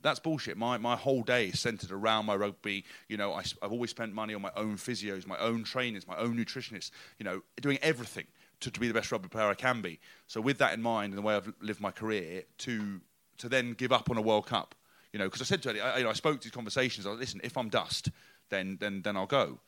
That's 0.00 0.18
bullshit. 0.18 0.56
My, 0.56 0.78
my 0.78 0.96
whole 0.96 1.22
day 1.22 1.46
is 1.48 1.60
centered 1.60 1.92
around 1.92 2.26
my 2.26 2.34
rugby. 2.34 2.84
You 3.08 3.16
know, 3.16 3.34
I, 3.34 3.44
have 3.62 3.70
always 3.70 3.90
spent 3.90 4.12
money 4.12 4.34
on 4.34 4.42
my 4.42 4.50
own 4.56 4.76
physios, 4.76 5.28
my 5.28 5.38
own 5.38 5.62
trainers, 5.62 6.08
my 6.08 6.16
own 6.16 6.36
nutritionists, 6.36 6.90
you 7.20 7.24
know, 7.24 7.42
doing 7.60 7.78
everything 7.82 8.26
to, 8.62 8.70
to 8.70 8.80
be 8.80 8.88
the 8.88 8.94
best 8.94 9.12
rugby 9.12 9.28
player 9.28 9.46
I 9.48 9.54
can 9.54 9.80
be. 9.82 10.00
So 10.26 10.40
with 10.40 10.58
that 10.58 10.72
in 10.74 10.82
mind 10.82 11.12
and 11.12 11.18
the 11.18 11.22
way 11.22 11.34
I've 11.36 11.52
lived 11.60 11.80
my 11.80 11.90
career, 11.90 12.42
to, 12.58 13.00
to 13.38 13.48
then 13.48 13.74
give 13.74 13.92
up 13.92 14.10
on 14.10 14.16
a 14.16 14.22
World 14.22 14.46
Cup, 14.46 14.74
you 15.12 15.18
know, 15.18 15.26
because 15.26 15.42
I 15.42 15.44
said 15.44 15.62
to 15.64 15.68
Eddie, 15.70 15.80
I, 15.80 15.98
you 15.98 16.04
know, 16.04 16.10
I 16.10 16.14
spoke 16.14 16.40
to 16.40 16.44
these 16.48 16.52
conversations, 16.52 17.06
I 17.06 17.10
was 17.10 17.18
like, 17.18 17.26
listen, 17.26 17.40
if 17.44 17.56
I'm 17.56 17.68
dust, 17.68 18.10
then, 18.48 18.78
then, 18.80 19.02
then 19.02 19.16
I'll 19.16 19.26
go. 19.26 19.58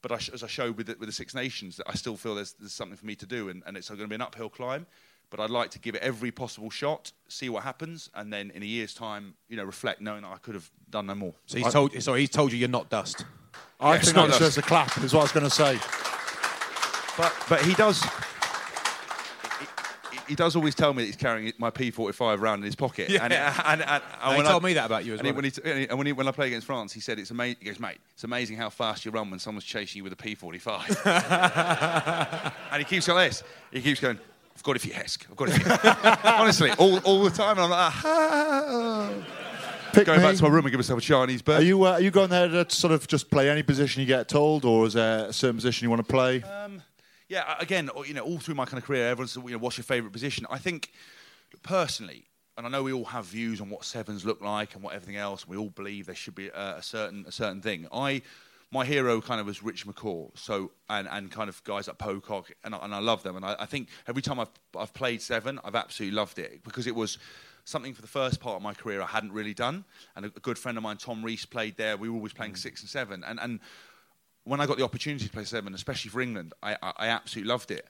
But 0.00 0.12
I 0.12 0.18
sh- 0.18 0.30
as 0.34 0.42
I 0.42 0.46
showed 0.48 0.76
with 0.76 0.86
the, 0.86 0.96
with 0.98 1.08
the 1.08 1.12
Six 1.12 1.34
Nations, 1.34 1.76
that 1.76 1.88
I 1.88 1.94
still 1.94 2.16
feel 2.16 2.34
there's, 2.34 2.54
there's 2.54 2.72
something 2.72 2.96
for 2.96 3.06
me 3.06 3.14
to 3.16 3.26
do, 3.26 3.50
and, 3.50 3.62
and 3.66 3.76
it's 3.76 3.88
going 3.88 4.00
to 4.00 4.08
be 4.08 4.14
an 4.14 4.22
uphill 4.22 4.48
climb. 4.48 4.86
But 5.30 5.40
I'd 5.40 5.50
like 5.50 5.70
to 5.70 5.78
give 5.78 5.94
it 5.94 6.02
every 6.02 6.30
possible 6.30 6.68
shot, 6.68 7.12
see 7.28 7.48
what 7.48 7.62
happens, 7.62 8.10
and 8.14 8.32
then 8.32 8.50
in 8.54 8.62
a 8.62 8.66
year's 8.66 8.92
time, 8.92 9.34
you 9.48 9.56
know, 9.56 9.64
reflect, 9.64 10.00
knowing 10.00 10.22
that 10.22 10.32
I 10.32 10.36
could 10.38 10.54
have 10.54 10.70
done 10.90 11.06
no 11.06 11.14
more. 11.14 11.34
So 11.46 11.56
he's 11.56 11.72
told. 11.72 12.02
Sorry, 12.02 12.20
he's 12.20 12.30
told 12.30 12.52
you 12.52 12.58
you're 12.58 12.68
not 12.68 12.90
dust. 12.90 13.24
I 13.80 13.94
Yes, 13.94 14.04
think 14.06 14.16
not 14.16 14.26
that 14.26 14.32
us. 14.34 14.38
deserves 14.38 14.58
a 14.58 14.62
clap, 14.62 14.98
is 14.98 15.14
what 15.14 15.20
I 15.20 15.22
was 15.22 15.32
going 15.32 15.44
to 15.44 15.50
say. 15.50 16.11
But 17.16 17.32
but 17.48 17.62
he 17.62 17.74
does. 17.74 18.02
he- 18.02 18.08
He 20.28 20.34
does 20.36 20.54
always 20.56 20.74
tell 20.74 20.94
me 20.94 21.02
that 21.02 21.06
he's 21.08 21.16
carrying 21.16 21.52
my 21.58 21.70
P45 21.70 22.40
around 22.40 22.60
in 22.60 22.64
his 22.64 22.76
pocket. 22.76 23.10
Yeah. 23.10 23.24
And, 23.24 23.32
and, 23.34 23.54
and, 23.66 23.82
and 23.82 24.02
he 24.30 24.36
when 24.38 24.46
told 24.46 24.62
me 24.62 24.72
that 24.74 24.86
about 24.86 25.04
you 25.04 25.14
as 25.14 25.20
and 25.20 25.26
well. 25.26 25.34
when, 25.34 25.44
he, 25.44 25.50
and 25.64 25.78
he- 25.80 25.88
and 25.88 25.98
when, 25.98 26.06
he, 26.06 26.12
when 26.12 26.28
I 26.28 26.30
play 26.30 26.46
against 26.46 26.66
France, 26.66 26.92
he 26.92 27.00
said 27.00 27.18
it's 27.18 27.30
amazing. 27.32 27.56
He 27.60 27.66
goes, 27.66 27.80
mate, 27.80 27.98
it's 28.14 28.22
amazing 28.24 28.56
how 28.56 28.70
fast 28.70 29.04
you 29.04 29.10
run 29.10 29.30
when 29.30 29.40
someone's 29.40 29.64
chasing 29.64 29.98
you 29.98 30.04
with 30.04 30.12
a 30.12 30.16
P45. 30.16 32.52
and 32.72 32.78
he 32.78 32.84
keeps 32.84 33.06
going 33.06 33.28
this. 33.28 33.42
He 33.72 33.82
keeps 33.82 34.00
going. 34.00 34.18
I've 34.56 34.62
got 34.62 34.76
it 34.76 34.78
for 34.80 34.88
you, 34.88 34.94
Hesk. 34.94 35.26
I've 35.28 35.36
got 35.36 35.48
it 35.48 35.60
for 35.60 35.68
you. 35.68 35.76
Honestly, 36.30 36.70
all, 36.78 36.98
all 37.00 37.24
the 37.24 37.30
time. 37.30 37.58
And 37.58 37.64
I'm 37.64 37.70
like, 37.70 37.92
ah. 38.04 39.10
Pick 39.92 40.06
going 40.06 40.20
me. 40.20 40.26
back 40.26 40.36
to 40.36 40.42
my 40.44 40.48
room 40.48 40.64
and 40.64 40.70
give 40.70 40.78
myself 40.78 41.00
a 41.00 41.02
Chinese 41.02 41.42
Are 41.46 41.60
you, 41.60 41.84
uh, 41.84 41.92
are 41.92 42.00
you 42.00 42.10
going 42.10 42.30
there 42.30 42.48
to 42.48 42.70
sort 42.70 42.92
of 42.94 43.06
just 43.06 43.30
play 43.30 43.50
any 43.50 43.62
position 43.62 44.00
you 44.00 44.06
get 44.06 44.26
told, 44.28 44.64
or 44.64 44.86
is 44.86 44.94
there 44.94 45.26
a 45.26 45.32
certain 45.32 45.56
position 45.56 45.84
you 45.84 45.90
want 45.90 46.00
to 46.06 46.10
play? 46.10 46.42
Yeah, 47.32 47.54
again, 47.58 47.88
you 48.06 48.12
know, 48.12 48.20
all 48.20 48.38
through 48.38 48.56
my 48.56 48.66
kind 48.66 48.76
of 48.76 48.84
career, 48.84 49.08
everyone's, 49.08 49.34
you 49.36 49.52
know, 49.52 49.56
what's 49.56 49.78
your 49.78 49.84
favourite 49.84 50.12
position? 50.12 50.46
I 50.50 50.58
think, 50.58 50.92
personally, 51.62 52.26
and 52.58 52.66
I 52.66 52.68
know 52.68 52.82
we 52.82 52.92
all 52.92 53.06
have 53.06 53.24
views 53.24 53.58
on 53.62 53.70
what 53.70 53.86
sevens 53.86 54.26
look 54.26 54.42
like 54.42 54.74
and 54.74 54.84
what 54.84 54.92
everything 54.94 55.16
else. 55.16 55.44
And 55.44 55.50
we 55.50 55.56
all 55.56 55.70
believe 55.70 56.04
there 56.04 56.14
should 56.14 56.34
be 56.34 56.48
a, 56.48 56.74
a 56.76 56.82
certain 56.82 57.24
a 57.26 57.32
certain 57.32 57.62
thing. 57.62 57.88
I 57.90 58.20
my 58.70 58.84
hero 58.84 59.22
kind 59.22 59.40
of 59.40 59.46
was 59.46 59.62
Rich 59.62 59.86
McCaw, 59.86 60.36
so 60.36 60.72
and, 60.90 61.08
and 61.10 61.30
kind 61.30 61.48
of 61.48 61.64
guys 61.64 61.88
like 61.88 61.96
Pocock, 61.96 62.52
and, 62.64 62.74
I- 62.74 62.84
and 62.84 62.94
I 62.94 62.98
love 62.98 63.22
them. 63.22 63.36
And 63.36 63.46
I, 63.46 63.56
I 63.60 63.64
think 63.64 63.88
every 64.06 64.20
time 64.20 64.38
I've 64.38 64.50
I've 64.78 64.92
played 64.92 65.22
seven, 65.22 65.58
I've 65.64 65.74
absolutely 65.74 66.14
loved 66.14 66.38
it 66.38 66.62
because 66.62 66.86
it 66.86 66.94
was 66.94 67.16
something 67.64 67.94
for 67.94 68.02
the 68.02 68.08
first 68.08 68.40
part 68.40 68.56
of 68.56 68.62
my 68.62 68.74
career 68.74 69.00
I 69.00 69.06
hadn't 69.06 69.32
really 69.32 69.54
done. 69.54 69.86
And 70.16 70.26
a, 70.26 70.28
a 70.36 70.40
good 70.40 70.58
friend 70.58 70.76
of 70.76 70.84
mine, 70.84 70.98
Tom 70.98 71.24
Rees, 71.24 71.46
played 71.46 71.78
there. 71.78 71.96
We 71.96 72.10
were 72.10 72.16
always 72.16 72.34
playing 72.34 72.52
mm. 72.52 72.58
six 72.58 72.82
and 72.82 72.90
seven, 72.90 73.24
and 73.24 73.40
and 73.40 73.60
when 74.44 74.60
I 74.60 74.66
got 74.66 74.76
the 74.76 74.84
opportunity 74.84 75.24
to 75.24 75.30
play 75.30 75.44
seven, 75.44 75.74
especially 75.74 76.10
for 76.10 76.20
England, 76.20 76.52
I, 76.62 76.76
I, 76.82 76.92
I 76.98 77.06
absolutely 77.08 77.48
loved 77.48 77.70
it. 77.70 77.86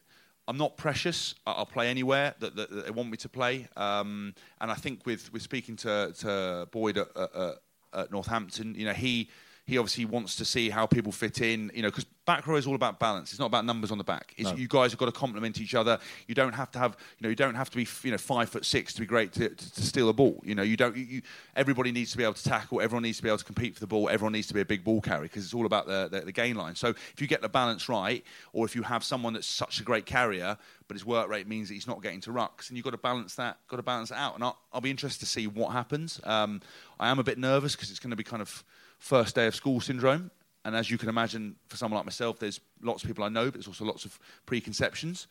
I'm 0.48 0.58
not 0.58 0.76
precious. 0.76 1.34
I'll 1.46 1.66
play 1.66 1.88
anywhere 1.88 2.34
that, 2.40 2.56
that, 2.56 2.70
that 2.70 2.84
they 2.86 2.90
want 2.90 3.10
me 3.10 3.16
to 3.18 3.28
play. 3.28 3.68
Um, 3.76 4.34
and 4.60 4.70
I 4.70 4.74
think 4.74 5.06
with, 5.06 5.32
with 5.32 5.42
speaking 5.42 5.76
to, 5.76 6.12
to 6.18 6.68
Boyd 6.72 6.98
at, 6.98 7.08
at, 7.16 7.54
at 7.94 8.10
Northampton, 8.10 8.74
you 8.76 8.84
know, 8.84 8.92
he 8.92 9.30
he 9.64 9.78
obviously 9.78 10.04
wants 10.04 10.36
to 10.36 10.44
see 10.44 10.70
how 10.70 10.86
people 10.86 11.12
fit 11.12 11.40
in. 11.40 11.70
You 11.74 11.82
know, 11.82 11.88
because 11.88 12.04
back 12.26 12.46
row 12.46 12.56
is 12.56 12.66
all 12.66 12.74
about 12.74 12.98
balance. 12.98 13.30
It's 13.30 13.38
not 13.38 13.46
about 13.46 13.64
numbers 13.64 13.90
on 13.90 13.98
the 13.98 14.04
back. 14.04 14.34
It's, 14.36 14.50
You 14.56 14.68
guys 14.68 14.92
have 14.92 14.98
got 14.98 15.06
to 15.06 15.12
complement 15.12 15.60
each 15.60 15.74
other. 15.74 15.98
You 16.26 16.34
don't 16.34 16.52
have 16.52 16.70
to 16.72 16.78
have, 16.78 16.96
you 17.18 17.24
know, 17.24 17.28
you 17.28 17.36
don't 17.36 17.54
have 17.54 17.70
to 17.70 17.76
be, 17.76 17.86
you 18.02 18.10
know, 18.10 18.18
five 18.18 18.48
foot 18.48 18.64
six 18.64 18.92
to 18.94 19.00
be 19.00 19.06
great 19.06 19.32
to, 19.34 19.48
to, 19.48 19.74
to 19.74 19.82
steal 19.82 20.08
a 20.08 20.12
ball. 20.12 20.40
You 20.44 20.54
know, 20.54 20.62
you 20.62 20.76
don't. 20.76 20.96
You, 20.96 21.04
you, 21.04 21.22
everybody 21.54 21.92
needs 21.92 22.10
to 22.12 22.16
be 22.16 22.24
able 22.24 22.34
to 22.34 22.44
tackle. 22.44 22.80
Everyone 22.80 23.02
needs 23.02 23.18
to 23.18 23.22
be 23.22 23.28
able 23.28 23.38
to 23.38 23.44
compete 23.44 23.74
for 23.74 23.80
the 23.80 23.86
ball. 23.86 24.08
Everyone 24.08 24.32
needs 24.32 24.48
to 24.48 24.54
be 24.54 24.60
a 24.60 24.64
big 24.64 24.84
ball 24.84 25.00
carrier 25.00 25.22
because 25.22 25.44
it's 25.44 25.54
all 25.54 25.66
about 25.66 25.86
the, 25.86 26.08
the, 26.10 26.20
the 26.22 26.32
gain 26.32 26.56
line. 26.56 26.74
So 26.74 26.88
if 26.88 27.20
you 27.20 27.26
get 27.26 27.42
the 27.42 27.48
balance 27.48 27.88
right, 27.88 28.24
or 28.52 28.64
if 28.64 28.74
you 28.74 28.82
have 28.82 29.04
someone 29.04 29.32
that's 29.32 29.46
such 29.46 29.80
a 29.80 29.84
great 29.84 30.06
carrier, 30.06 30.58
but 30.88 30.96
his 30.96 31.06
work 31.06 31.28
rate 31.28 31.46
means 31.46 31.68
that 31.68 31.74
he's 31.74 31.86
not 31.86 32.02
getting 32.02 32.20
to 32.22 32.30
rucks, 32.30 32.68
and 32.68 32.76
you've 32.76 32.84
got 32.84 32.90
to 32.90 32.98
balance 32.98 33.36
that. 33.36 33.58
Got 33.68 33.76
to 33.76 33.82
balance 33.82 34.10
it 34.10 34.16
out. 34.16 34.34
And 34.34 34.44
I'll, 34.44 34.58
I'll 34.72 34.80
be 34.80 34.90
interested 34.90 35.20
to 35.20 35.26
see 35.26 35.46
what 35.46 35.72
happens. 35.72 36.20
Um, 36.24 36.60
I 36.98 37.08
am 37.08 37.18
a 37.18 37.24
bit 37.24 37.38
nervous 37.38 37.74
because 37.74 37.90
it's 37.90 38.00
going 38.00 38.10
to 38.10 38.16
be 38.16 38.24
kind 38.24 38.42
of 38.42 38.64
first 39.02 39.34
day 39.34 39.46
of 39.46 39.54
school 39.54 39.80
syndrome. 39.80 40.30
And 40.64 40.76
as 40.76 40.88
you 40.90 40.96
can 40.96 41.08
imagine, 41.08 41.56
for 41.68 41.76
someone 41.76 41.96
like 41.98 42.06
myself, 42.06 42.38
there's 42.38 42.60
lots 42.82 43.02
of 43.02 43.08
people 43.08 43.24
I 43.24 43.28
know, 43.28 43.46
but 43.46 43.54
there's 43.54 43.66
also 43.66 43.84
lots 43.84 44.04
of 44.04 44.16
preconceptions. 44.46 45.26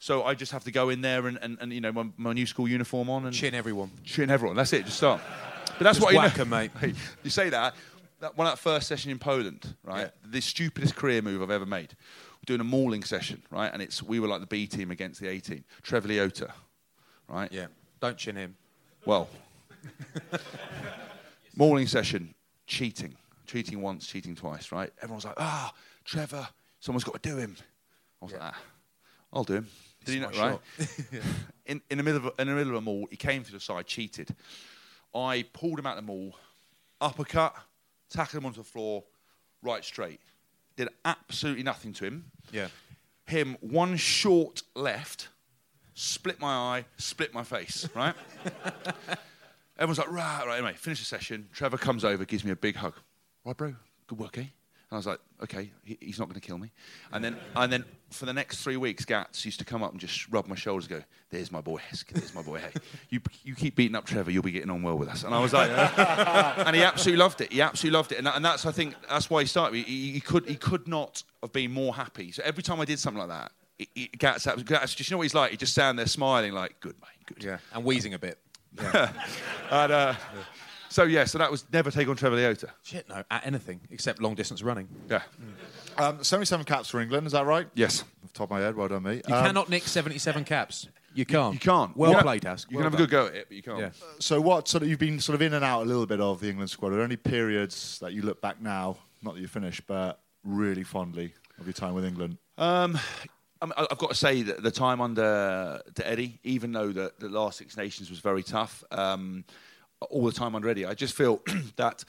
So 0.00 0.24
I 0.24 0.34
just 0.34 0.50
have 0.52 0.64
to 0.64 0.72
go 0.72 0.88
in 0.90 1.00
there 1.02 1.26
and, 1.28 1.38
and, 1.40 1.56
and 1.60 1.72
you 1.72 1.80
know, 1.80 1.92
my, 1.92 2.06
my 2.16 2.32
new 2.32 2.46
school 2.46 2.66
uniform 2.68 3.08
on 3.08 3.24
and 3.24 3.32
Chin 3.34 3.54
everyone. 3.54 3.90
chin 4.04 4.28
everyone. 4.28 4.56
That's 4.56 4.72
it. 4.72 4.84
Just 4.84 4.96
start. 4.96 5.20
But 5.78 5.84
that's 5.84 5.98
Just 5.98 6.00
what 6.00 6.12
you 6.14 6.18
whack 6.18 6.36
know. 6.36 6.42
'em, 6.42 6.48
mate. 6.50 6.70
You 7.22 7.30
say 7.30 7.48
that. 7.50 7.74
that 8.20 8.36
one 8.36 8.46
that 8.46 8.58
first 8.58 8.88
session 8.88 9.10
in 9.12 9.18
Poland, 9.20 9.74
right? 9.84 10.00
Yeah. 10.24 10.30
The 10.30 10.40
stupidest 10.40 10.96
career 10.96 11.22
move 11.22 11.42
I've 11.42 11.50
ever 11.50 11.66
made. 11.66 11.94
We're 12.40 12.46
doing 12.56 12.60
a 12.60 12.64
mauling 12.64 13.04
session, 13.04 13.40
right? 13.50 13.70
And 13.72 13.80
it's 13.80 14.02
we 14.02 14.18
were 14.20 14.26
like 14.28 14.40
the 14.40 14.46
B 14.46 14.66
team 14.66 14.90
against 14.90 15.20
the 15.20 15.28
A 15.28 15.38
team. 15.38 15.64
Trevor 15.82 16.08
Leota, 16.08 16.50
right? 17.28 17.50
Yeah. 17.52 17.66
Don't 18.00 18.16
chin 18.18 18.34
him. 18.36 18.56
Well, 19.04 19.28
mauling 21.56 21.86
session, 21.86 22.34
cheating, 22.66 23.14
cheating 23.46 23.80
once, 23.80 24.06
cheating 24.06 24.34
twice, 24.34 24.72
right? 24.72 24.90
Everyone's 25.02 25.24
like, 25.24 25.34
ah, 25.38 25.72
Trevor, 26.04 26.48
someone's 26.80 27.04
got 27.04 27.22
to 27.22 27.28
do 27.28 27.36
him. 27.36 27.56
I 28.20 28.24
was 28.24 28.32
like, 28.32 28.42
ah, 28.42 28.58
I'll 29.32 29.44
do 29.44 29.54
him. 29.54 29.68
Did 30.04 30.14
he 30.14 30.20
not, 30.20 30.36
right? 30.36 30.58
in, 31.66 31.80
in 31.90 31.98
the 31.98 32.04
middle 32.04 32.26
of 32.26 32.34
in 32.38 32.46
the 32.46 32.54
middle 32.54 32.72
of 32.72 32.78
a 32.78 32.80
maul, 32.80 33.06
he 33.10 33.16
came 33.16 33.42
to 33.44 33.52
the 33.52 33.60
side, 33.60 33.86
cheated. 33.86 34.34
I 35.14 35.44
pulled 35.52 35.78
him 35.78 35.86
out 35.86 35.98
of 35.98 36.04
the 36.06 36.12
maul, 36.12 36.36
uppercut, 37.00 37.54
tackled 38.10 38.42
him 38.42 38.46
onto 38.46 38.58
the 38.58 38.64
floor, 38.64 39.04
right 39.62 39.84
straight. 39.84 40.20
Did 40.76 40.88
absolutely 41.04 41.62
nothing 41.62 41.92
to 41.94 42.04
him. 42.04 42.30
Yeah. 42.52 42.68
Him 43.26 43.56
one 43.60 43.96
short 43.96 44.62
left, 44.74 45.28
split 45.94 46.38
my 46.38 46.52
eye, 46.54 46.84
split 46.98 47.32
my 47.34 47.42
face. 47.42 47.88
Right. 47.94 48.14
Everyone's 49.78 49.98
like, 49.98 50.10
right, 50.10 50.44
right. 50.46 50.56
Anyway, 50.56 50.74
finish 50.74 51.00
the 51.00 51.04
session. 51.04 51.48
Trevor 51.52 51.76
comes 51.76 52.04
over, 52.04 52.24
gives 52.24 52.44
me 52.44 52.50
a 52.50 52.56
big 52.56 52.76
hug. 52.76 52.94
Right, 53.44 53.56
bro. 53.56 53.74
Good 54.06 54.18
work, 54.18 54.38
eh? 54.38 54.40
And 54.88 54.94
I 54.94 54.96
was 54.96 55.06
like, 55.06 55.18
okay, 55.42 55.70
he, 55.82 55.98
he's 56.00 56.18
not 56.20 56.28
going 56.28 56.40
to 56.40 56.46
kill 56.46 56.58
me. 56.58 56.70
And 57.12 57.24
then, 57.24 57.36
and 57.56 57.72
then 57.72 57.84
for 58.10 58.24
the 58.24 58.32
next 58.32 58.62
three 58.62 58.76
weeks, 58.76 59.04
Gats 59.04 59.44
used 59.44 59.58
to 59.58 59.64
come 59.64 59.82
up 59.82 59.90
and 59.90 60.00
just 60.00 60.28
rub 60.30 60.46
my 60.46 60.54
shoulders 60.54 60.86
go, 60.86 61.02
there's 61.30 61.50
my 61.50 61.60
boy, 61.60 61.78
Hesk, 61.90 62.06
there's 62.12 62.32
my 62.34 62.42
boy, 62.42 62.60
hey. 62.60 62.70
You, 63.10 63.20
you 63.42 63.56
keep 63.56 63.74
beating 63.74 63.96
up 63.96 64.04
Trevor, 64.04 64.30
you'll 64.30 64.44
be 64.44 64.52
getting 64.52 64.70
on 64.70 64.82
well 64.82 64.96
with 64.96 65.08
us. 65.08 65.24
And 65.24 65.34
I 65.34 65.40
was 65.40 65.52
like, 65.52 65.70
and 65.98 66.76
he 66.76 66.84
absolutely 66.84 67.18
loved 67.18 67.40
it. 67.40 67.52
He 67.52 67.60
absolutely 67.60 67.96
loved 67.96 68.12
it. 68.12 68.18
And, 68.18 68.28
that, 68.28 68.36
and 68.36 68.44
that's, 68.44 68.64
I 68.64 68.70
think, 68.70 68.94
that's 69.08 69.28
why 69.28 69.40
he 69.40 69.48
started. 69.48 69.84
He, 69.84 70.12
he, 70.12 70.20
could, 70.20 70.48
he 70.48 70.54
could 70.54 70.86
not 70.86 71.24
have 71.42 71.52
been 71.52 71.72
more 71.72 71.92
happy. 71.92 72.30
So 72.30 72.42
every 72.44 72.62
time 72.62 72.80
I 72.80 72.84
did 72.84 73.00
something 73.00 73.18
like 73.18 73.28
that, 73.28 73.52
he, 73.92 74.08
Gats, 74.16 74.46
Gats, 74.46 74.94
just, 74.94 75.10
you 75.10 75.14
know 75.14 75.18
what 75.18 75.24
he's 75.24 75.34
like? 75.34 75.50
He 75.50 75.56
just 75.56 75.72
stand 75.72 75.98
there 75.98 76.06
smiling 76.06 76.52
like, 76.52 76.78
good, 76.78 76.94
mate, 77.00 77.26
good. 77.26 77.44
Yeah. 77.44 77.58
And 77.74 77.84
wheezing 77.84 78.14
a 78.14 78.20
bit. 78.20 78.38
And, 79.70 79.92
uh, 79.92 80.14
so, 80.88 81.02
yeah, 81.04 81.24
so 81.24 81.38
that 81.38 81.50
was 81.50 81.64
never 81.72 81.90
take 81.90 82.08
on 82.08 82.16
Trevor 82.16 82.36
Leota. 82.36 82.70
Shit, 82.84 83.08
no. 83.08 83.22
At 83.30 83.44
anything 83.46 83.80
except 83.90 84.22
long 84.22 84.34
distance 84.34 84.62
running. 84.62 84.88
Yeah. 85.10 85.22
Um, 85.98 86.22
77 86.22 86.64
caps 86.64 86.88
for 86.88 87.00
England, 87.00 87.26
is 87.26 87.32
that 87.32 87.44
right? 87.46 87.66
Yes. 87.74 88.02
Off 88.24 88.32
the 88.32 88.38
top 88.38 88.44
of 88.46 88.50
my 88.52 88.60
head, 88.60 88.76
well 88.76 88.88
done, 88.88 89.02
me. 89.02 89.20
You 89.28 89.34
Um, 89.34 89.44
cannot 89.44 89.68
nick 89.68 89.82
77 89.82 90.44
caps. 90.44 90.88
You 91.14 91.24
can't. 91.26 91.54
You 91.54 91.60
can't. 91.60 91.96
Well 91.96 92.10
You 92.10 92.16
can- 92.18 92.24
played, 92.24 92.44
Hask. 92.44 92.70
You 92.70 92.76
Well 92.76 92.84
can 92.84 92.92
have 92.92 93.00
a 93.00 93.02
good 93.04 93.10
go 93.10 93.26
at 93.26 93.34
it, 93.34 93.46
but 93.48 93.56
you 93.56 93.62
can't. 93.62 93.78
Yeah. 93.80 93.90
So, 94.20 94.40
what 94.40 94.68
sort 94.68 94.82
of 94.84 94.88
you've 94.88 94.98
been 94.98 95.18
sort 95.18 95.34
of 95.34 95.42
in 95.42 95.54
and 95.54 95.64
out 95.64 95.82
a 95.82 95.84
little 95.86 96.06
bit 96.06 96.20
of 96.20 96.40
the 96.40 96.48
England 96.50 96.70
squad? 96.70 96.92
Are 96.92 96.96
there 96.96 97.04
any 97.04 97.16
periods 97.16 97.98
that 98.00 98.12
you 98.12 98.22
look 98.22 98.40
back 98.40 98.60
now, 98.60 98.98
not 99.22 99.34
that 99.34 99.40
you 99.40 99.48
finished, 99.48 99.82
but 99.86 100.20
really 100.44 100.82
fondly 100.84 101.32
of 101.58 101.66
your 101.66 101.72
time 101.72 101.94
with 101.94 102.04
England? 102.04 102.36
Um, 102.58 102.98
I 103.60 103.66
mean, 103.66 103.74
I've 103.76 103.98
got 103.98 104.10
to 104.10 104.16
say 104.16 104.42
that 104.42 104.62
the 104.62 104.70
time 104.70 105.00
under 105.00 105.80
Eddie, 106.02 106.38
even 106.44 106.72
though 106.72 106.92
the, 106.92 107.12
the 107.18 107.28
last 107.28 107.58
Six 107.58 107.76
Nations 107.76 108.10
was 108.10 108.18
very 108.18 108.42
tough, 108.42 108.84
um, 108.90 109.44
all 110.10 110.24
the 110.24 110.32
time 110.32 110.54
under 110.54 110.68
Eddie, 110.68 110.84
I 110.84 110.94
just 110.94 111.14
feel 111.14 111.42
that 111.76 112.04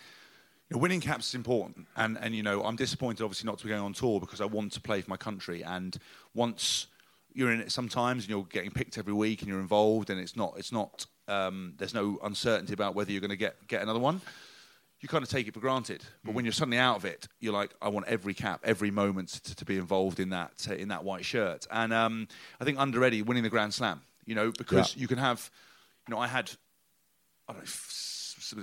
you 0.69 0.75
know, 0.75 0.81
winning 0.81 0.99
caps 0.99 1.29
is 1.29 1.35
important. 1.35 1.87
And, 1.95 2.17
and, 2.21 2.35
you 2.35 2.43
know, 2.43 2.63
I'm 2.63 2.75
disappointed, 2.75 3.23
obviously, 3.23 3.47
not 3.47 3.57
to 3.59 3.63
be 3.63 3.69
going 3.69 3.81
on 3.81 3.93
tour 3.93 4.19
because 4.19 4.41
I 4.41 4.45
want 4.45 4.73
to 4.73 4.81
play 4.81 5.01
for 5.01 5.09
my 5.09 5.17
country. 5.17 5.63
And 5.63 5.97
once 6.33 6.87
you're 7.33 7.51
in 7.51 7.61
it 7.61 7.71
sometimes 7.71 8.23
and 8.23 8.29
you're 8.29 8.43
getting 8.43 8.71
picked 8.71 8.97
every 8.97 9.13
week 9.13 9.41
and 9.41 9.49
you're 9.49 9.61
involved 9.61 10.09
and 10.09 10.19
it's 10.19 10.35
not, 10.35 10.55
it's 10.57 10.73
not 10.73 11.05
um, 11.29 11.73
there's 11.77 11.93
no 11.93 12.19
uncertainty 12.23 12.73
about 12.73 12.95
whether 12.95 13.11
you're 13.11 13.21
going 13.21 13.29
to 13.29 13.37
get, 13.37 13.67
get 13.67 13.81
another 13.81 13.99
one 13.99 14.21
you 14.99 15.07
kind 15.07 15.23
of 15.23 15.29
take 15.29 15.47
it 15.47 15.53
for 15.53 15.59
granted. 15.59 16.03
But 16.25 16.33
when 16.33 16.43
you're 16.45 16.51
suddenly 16.51 16.77
out 16.79 16.95
of 16.97 17.05
it, 17.05 17.27
you're 17.39 17.53
like, 17.53 17.71
I 17.81 17.89
want 17.89 18.07
every 18.07 18.33
cap, 18.33 18.61
every 18.63 18.89
moment 18.91 19.29
to, 19.43 19.55
to 19.55 19.65
be 19.65 19.77
involved 19.77 20.19
in 20.19 20.29
that 20.31 20.67
uh, 20.69 20.73
in 20.73 20.87
that 20.89 21.03
white 21.03 21.23
shirt. 21.25 21.67
And 21.71 21.93
um, 21.93 22.27
I 22.59 22.63
think 22.65 22.79
under 22.79 23.03
Eddie 23.03 23.21
winning 23.21 23.43
the 23.43 23.49
Grand 23.49 23.73
Slam, 23.73 24.01
you 24.25 24.33
know, 24.35 24.51
because 24.51 24.95
Yeah. 24.95 25.01
you 25.01 25.07
can 25.07 25.19
have, 25.19 25.49
you 26.07 26.15
know, 26.15 26.19
I 26.19 26.27
had, 26.27 26.51
I 27.47 27.53
don't 27.53 27.61
know, 27.61 27.65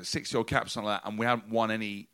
six 0.02 0.32
year 0.32 0.38
old 0.38 0.48
caps 0.48 0.72
something 0.72 0.88
like 0.88 1.02
that, 1.02 1.08
and 1.08 1.18
we 1.18 1.26
hadn't 1.26 1.48
won 1.50 1.70
any 1.70 2.08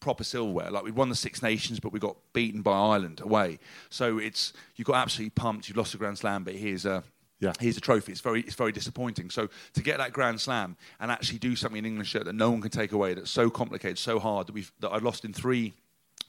proper 0.00 0.24
silverware. 0.24 0.70
Like 0.70 0.84
we 0.84 0.90
won 0.90 1.08
the 1.08 1.14
Six 1.14 1.42
Nations, 1.42 1.80
but 1.80 1.92
we 1.92 1.98
got 1.98 2.16
beaten 2.34 2.60
by 2.60 2.72
Ireland 2.78 3.20
away. 3.22 3.58
So 3.88 4.18
it's 4.18 4.52
you 4.76 4.84
got 4.84 4.96
absolutely 4.96 5.30
pumped. 5.30 5.68
You've 5.68 5.78
lost 5.78 5.92
the 5.92 5.98
Grand 5.98 6.18
Slam, 6.18 6.44
but 6.44 6.54
here's 6.54 6.84
a 6.84 7.02
Yeah. 7.44 7.52
here's 7.60 7.76
a 7.76 7.80
trophy. 7.80 8.12
It's 8.12 8.20
very 8.20 8.40
it's 8.40 8.54
very 8.54 8.72
disappointing. 8.72 9.30
So 9.30 9.48
to 9.74 9.82
get 9.82 9.98
that 9.98 10.12
Grand 10.12 10.40
Slam 10.40 10.76
and 11.00 11.10
actually 11.10 11.38
do 11.38 11.54
something 11.56 11.78
in 11.78 11.84
English 11.86 12.08
shirt 12.08 12.24
that 12.24 12.34
no 12.34 12.50
one 12.50 12.60
can 12.60 12.70
take 12.70 12.92
away, 12.92 13.14
that's 13.14 13.30
so 13.30 13.50
complicated, 13.50 13.98
so 13.98 14.18
hard 14.18 14.46
that 14.48 14.52
we've 14.52 14.72
that 14.80 14.90
I 14.90 14.98
lost 14.98 15.24
in 15.24 15.32
three 15.32 15.74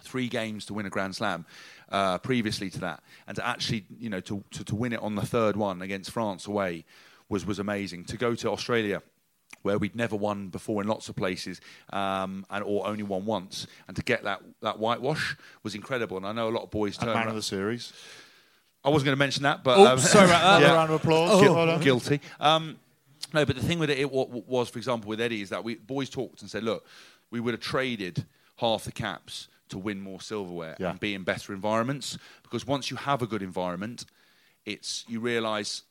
three 0.02 0.28
games 0.28 0.66
to 0.66 0.74
win 0.74 0.86
a 0.86 0.90
Grand 0.90 1.16
Slam 1.16 1.46
uh, 1.92 2.18
previously 2.20 2.70
to 2.70 2.80
that, 2.82 3.02
and 3.28 3.36
to 3.38 3.46
actually 3.48 3.86
you 4.00 4.10
know 4.10 4.20
to, 4.22 4.44
to 4.52 4.64
to 4.66 4.76
win 4.76 4.94
it 4.94 5.00
on 5.02 5.16
the 5.16 5.26
third 5.26 5.56
one 5.56 5.82
against 5.82 6.12
France 6.12 6.48
away 6.48 6.86
was 7.30 7.46
was 7.46 7.60
amazing. 7.60 8.06
To 8.06 8.18
go 8.18 8.36
to 8.36 8.52
Australia 8.52 9.02
where 9.62 9.80
we'd 9.80 9.96
never 9.96 10.16
won 10.16 10.50
before 10.50 10.80
in 10.84 10.88
lots 10.88 11.10
of 11.10 11.16
places, 11.16 11.60
um, 11.92 12.46
and 12.52 12.64
or 12.64 12.86
only 12.86 13.02
won 13.04 13.26
once, 13.26 13.66
and 13.88 13.96
to 13.98 14.04
get 14.04 14.24
that 14.24 14.42
that 14.62 14.78
whitewash 14.80 15.36
was 15.64 15.74
incredible. 15.74 16.18
And 16.18 16.26
I 16.28 16.34
know 16.34 16.50
a 16.50 16.56
lot 16.58 16.64
of 16.64 16.70
boys 16.72 16.98
And 16.98 17.06
turn. 17.06 17.14
man 17.14 17.18
around- 17.24 17.30
of 17.30 17.36
the 17.36 17.42
series. 17.42 17.94
I 18.86 18.90
wasn't 18.90 19.06
going 19.08 19.16
to 19.16 19.20
mention 19.20 19.44
that, 19.44 19.64
but 19.64 19.78
Oh, 19.78 19.88
um, 19.88 20.00
sorry 20.00 20.26
about 20.26 20.42
that. 20.42 20.58
Another 20.62 20.76
round 20.76 20.90
of 20.92 21.02
applause. 21.02 21.42
Guil- 21.42 21.56
Well 21.56 21.66
done. 21.66 21.82
guilty. 21.82 22.22
Um, 22.40 22.78
no, 23.34 23.46
but 23.46 23.56
the 23.56 23.64
thing 23.64 23.80
with 23.80 23.90
it, 23.90 23.98
it 24.00 24.12
wa- 24.12 24.28
was, 24.30 24.70
for 24.70 24.78
example, 24.78 25.10
with 25.10 25.20
Eddie, 25.20 25.42
is 25.42 25.50
that 25.50 25.64
we 25.64 25.76
boys 25.76 26.10
talked 26.10 26.42
and 26.42 26.50
said, 26.50 26.64
look, 26.64 26.86
we 27.32 27.40
would 27.40 27.54
have 27.54 27.62
traded 27.62 28.26
half 28.58 28.84
the 28.86 28.92
caps 28.92 29.48
to 29.70 29.78
win 29.80 30.00
more 30.00 30.22
silverware 30.22 30.76
Yeah. 30.80 30.92
and 30.92 31.00
be 31.00 31.14
in 31.16 31.24
better 31.24 31.52
environments 31.54 32.18
because 32.44 32.68
once 32.68 32.92
you 32.92 32.98
have 32.98 33.22
a 33.24 33.28
good 33.28 33.42
environment, 33.42 34.06
it's 34.66 35.04
you 35.08 35.20
realise 35.20 35.82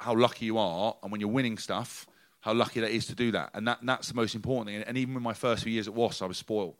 how 0.00 0.14
lucky 0.14 0.46
you 0.46 0.58
are, 0.58 0.96
and 1.02 1.12
when 1.12 1.20
you're 1.20 1.30
winning 1.30 1.58
stuff, 1.58 2.06
how 2.40 2.52
lucky 2.54 2.80
that 2.80 2.90
is 2.90 3.06
to 3.06 3.14
do 3.14 3.30
that, 3.32 3.50
and 3.54 3.66
that 3.68 3.80
and 3.80 3.88
that's 3.88 4.08
the 4.08 4.14
most 4.14 4.34
important 4.34 4.66
thing. 4.68 4.76
And, 4.76 4.88
and 4.88 4.98
even 4.98 5.16
in 5.16 5.22
my 5.22 5.32
first 5.34 5.62
few 5.64 5.72
years 5.72 5.88
at 5.88 5.94
Wasps, 5.94 6.22
I 6.22 6.26
was 6.26 6.38
spoiled. 6.38 6.76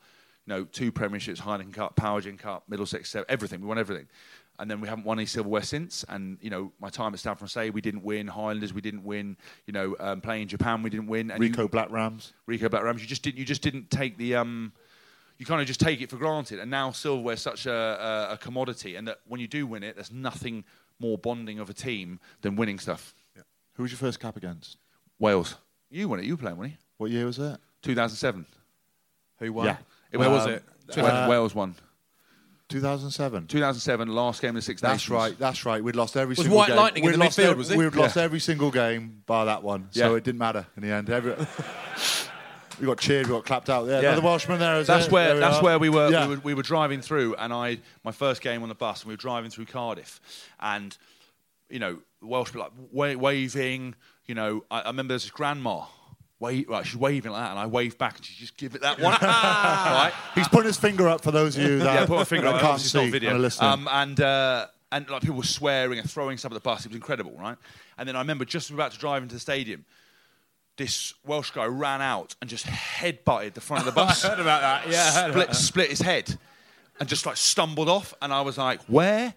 You 0.47 0.55
know, 0.55 0.64
two 0.64 0.93
premierships, 0.93 1.41
Heineken 1.41 1.72
Cup, 1.72 1.97
Powergen 1.97 2.39
Cup, 2.39 2.64
Middlesex, 2.68 3.16
everything. 3.28 3.61
We 3.62 3.66
won 3.66 3.78
everything, 3.78 4.07
and 4.59 4.70
then 4.70 4.80
we 4.80 4.88
haven't 4.88 5.04
won 5.04 5.18
any 5.18 5.26
silverware 5.26 5.62
since. 5.62 6.04
And 6.09 6.38
you 6.40 6.50
know, 6.50 6.72
my 6.80 6.88
time 6.90 7.12
at 7.14 7.20
Stade 7.20 7.38
Français, 7.38 7.72
we 7.72 7.80
didn't 7.80 8.02
win. 8.02 8.26
Highlanders, 8.26 8.72
we 8.72 8.80
didn't 8.80 9.04
win. 9.04 9.36
You 9.66 9.72
know, 9.72 9.96
um, 10.00 10.20
playing 10.20 10.42
in 10.42 10.48
Japan, 10.48 10.82
we 10.82 10.90
didn't 10.90 11.07
win. 11.09 11.30
And 11.30 11.42
you- 11.42 11.50
Ricoh 11.50 11.70
Black 11.70 11.90
Rams. 11.90 12.32
Ricoh 12.48 12.70
Black 12.70 12.82
Rams. 12.82 13.00
You 13.02 13.09
just 13.09 13.22
didn't. 13.22 13.38
You 13.38 13.44
just 13.44 13.62
didn't 13.62 13.90
take 13.90 14.16
the. 14.18 14.34
Um, 14.36 14.72
you 15.38 15.44
kind 15.44 15.61
of 15.61 15.66
just 15.66 15.80
take 15.80 16.00
it 16.00 16.09
for 16.09 16.16
granted, 16.16 16.61
and 16.61 16.70
now 16.70 16.90
silverware 16.92 17.34
is 17.34 17.42
such 17.42 17.66
a, 17.66 17.72
a, 18.30 18.32
a 18.34 18.38
commodity, 18.38 18.96
and 18.96 19.07
that 19.09 19.18
when 19.28 19.38
you 19.38 19.46
do 19.46 19.66
win 19.66 19.82
it, 19.82 19.94
there's 19.96 20.11
nothing 20.11 20.64
more 20.98 21.18
bonding 21.18 21.59
of 21.59 21.68
a 21.68 21.74
team 21.74 22.18
than 22.40 22.57
winning 22.57 22.78
stuff. 22.78 23.14
Yeah. 23.36 23.42
Who 23.74 23.82
was 23.82 23.92
your 23.92 23.98
first 23.98 24.18
cap 24.18 24.36
against? 24.36 24.78
Wales. 25.18 25.57
You 25.90 26.09
won 26.09 26.20
it. 26.20 26.24
You 26.24 26.32
were 26.34 26.40
playing, 26.40 26.57
weren't 26.57 26.72
you? 26.72 26.78
What 26.96 27.11
year 27.11 27.26
was 27.26 27.38
it? 27.38 27.59
2007. 27.82 28.46
Who 29.40 29.52
won? 29.52 29.66
Yeah. 29.66 29.76
Where 30.18 30.30
was 30.30 30.46
Um, 30.46 30.52
it? 30.52 30.64
Wa- 30.96 31.28
Wales 31.28 31.54
won. 31.54 31.74
2007. 32.69 33.47
2007, 33.47 34.09
last 34.09 34.43
game 34.43 34.51
of 34.51 34.55
the 34.57 34.62
Six 34.62 34.81
That's 34.81 34.95
Nations. 35.05 35.11
right. 35.14 35.39
That's 35.39 35.64
right. 35.64 35.83
We'd 35.83 35.97
lost 35.97 36.17
every 36.17 36.33
Was 36.33 36.39
single 36.39 36.57
White 36.59 36.69
game. 36.69 36.77
Lightning 36.77 37.05
in 37.05 37.11
we'd 37.11 37.14
the 37.14 37.19
lost 37.25 37.39
midfield, 37.39 37.51
ev- 37.51 37.57
was 37.59 37.71
it? 37.71 37.79
We'd 37.79 37.95
lost 37.95 38.17
every 38.17 38.41
single 38.41 38.71
game 38.71 39.23
bar 39.27 39.45
that 39.47 39.62
one, 39.62 39.89
so 39.93 40.11
Yeah. 40.12 40.17
it 40.17 40.25
didn't 40.25 40.39
matter 40.39 40.67
in 40.77 40.83
the 40.83 40.91
end. 40.91 41.09
Every, 41.11 41.35
we 42.81 42.87
got 42.87 42.99
cheered. 42.99 43.27
We 43.27 43.33
got 43.33 43.45
clapped 43.45 43.71
out. 43.71 43.87
Yeah, 43.87 44.01
Yeah. 44.01 44.09
another 44.12 44.23
Welshman 44.27 44.59
there. 44.59 44.77
Is 44.81 44.87
That's 44.89 45.07
it? 45.07 45.12
where 45.12 45.29
There 45.29 45.39
that's 45.41 45.59
are. 45.59 45.62
where 45.62 45.79
we 45.79 45.89
were, 45.89 46.11
Yeah. 46.11 46.27
we 46.27 46.35
were. 46.37 46.41
We 46.43 46.55
were 46.55 46.62
driving 46.62 47.01
through, 47.03 47.37
and 47.37 47.53
I 47.53 47.79
my 48.05 48.12
first 48.12 48.43
game 48.43 48.62
on 48.62 48.69
the 48.69 48.75
bus, 48.75 49.03
and 49.03 49.09
we 49.09 49.12
were 49.14 49.19
driving 49.19 49.51
through 49.51 49.67
Cardiff, 49.67 50.21
and 50.61 50.97
you 51.71 51.79
know 51.79 51.99
the 52.21 52.27
Welsh 52.27 52.53
were 52.53 52.61
like 52.61 52.73
wa- 52.91 53.14
waving. 53.17 53.95
You 54.27 54.35
know, 54.35 54.64
I, 54.71 54.81
I 54.81 54.89
remember 54.89 55.12
there's 55.12 55.23
this 55.23 55.31
grandma. 55.31 55.85
Wave, 56.39 56.68
right, 56.68 56.84
she's 56.84 56.97
waving 56.97 57.32
like 57.32 57.43
that, 57.45 57.51
and 57.53 57.59
I 57.59 57.66
wave 57.66 57.97
back, 57.97 58.16
and 58.16 58.24
she 58.24 58.34
just 58.34 58.57
give 58.59 58.74
it 58.74 58.82
that 58.82 59.01
one. 59.01 59.12
right, 59.22 60.12
He's 60.34 60.49
putting 60.49 60.66
his 60.66 60.76
finger 60.76 61.09
up 61.09 61.22
for 61.22 61.30
those 61.30 61.57
of 61.57 61.62
you 61.62 61.78
that, 61.78 61.95
yeah, 62.01 62.07
put 62.07 62.18
my 62.18 62.24
finger 62.24 62.47
that 62.47 62.57
up. 62.57 62.61
can't 62.61 62.80
see 62.80 62.84
it's 62.87 62.95
not 62.95 63.11
video. 63.11 63.30
and 63.30 63.39
are 63.39 63.43
listening. 63.43 63.70
Um, 63.70 63.89
and 63.91 64.20
uh, 64.20 64.66
and 64.93 65.09
like 65.09 65.22
people 65.22 65.37
were 65.37 65.43
swearing 65.45 65.99
and 65.99 66.11
throwing 66.11 66.37
stuff 66.37 66.53
at 66.53 66.55
the 66.55 66.61
bus. 66.61 66.84
It 66.84 66.89
was 66.89 66.97
incredible, 66.97 67.32
right? 67.39 67.57
And 67.97 68.07
then 68.09 68.16
I 68.16 68.18
remember 68.20 68.45
just 68.45 68.68
about 68.70 68.93
to 68.93 68.99
drive 68.99 69.22
into 69.22 69.34
the 69.34 69.41
stadium, 69.41 69.87
this 70.76 71.14
Welsh 71.24 71.51
guy 71.53 71.64
ran 71.64 72.03
out 72.03 72.34
and 72.43 72.51
just 72.51 72.66
headbutted 72.66 73.55
the 73.55 73.62
front 73.62 73.87
of 73.87 73.95
the 73.95 73.99
bus. 74.01 74.22
I 74.24 74.28
heard 74.30 74.41
about 74.41 74.61
that. 74.61 74.93
Yeah, 74.93 75.01
I 75.01 75.05
heard 75.05 75.12
split, 75.30 75.34
about 75.34 75.47
that. 75.49 75.55
split 75.57 75.89
his 75.91 76.01
head, 76.03 76.39
and 77.01 77.09
just 77.09 77.24
like 77.24 77.39
stumbled 77.39 77.89
off. 77.89 78.12
And 78.20 78.30
I 78.32 78.43
was 78.43 78.59
like, 78.59 78.82
"Where 78.84 79.32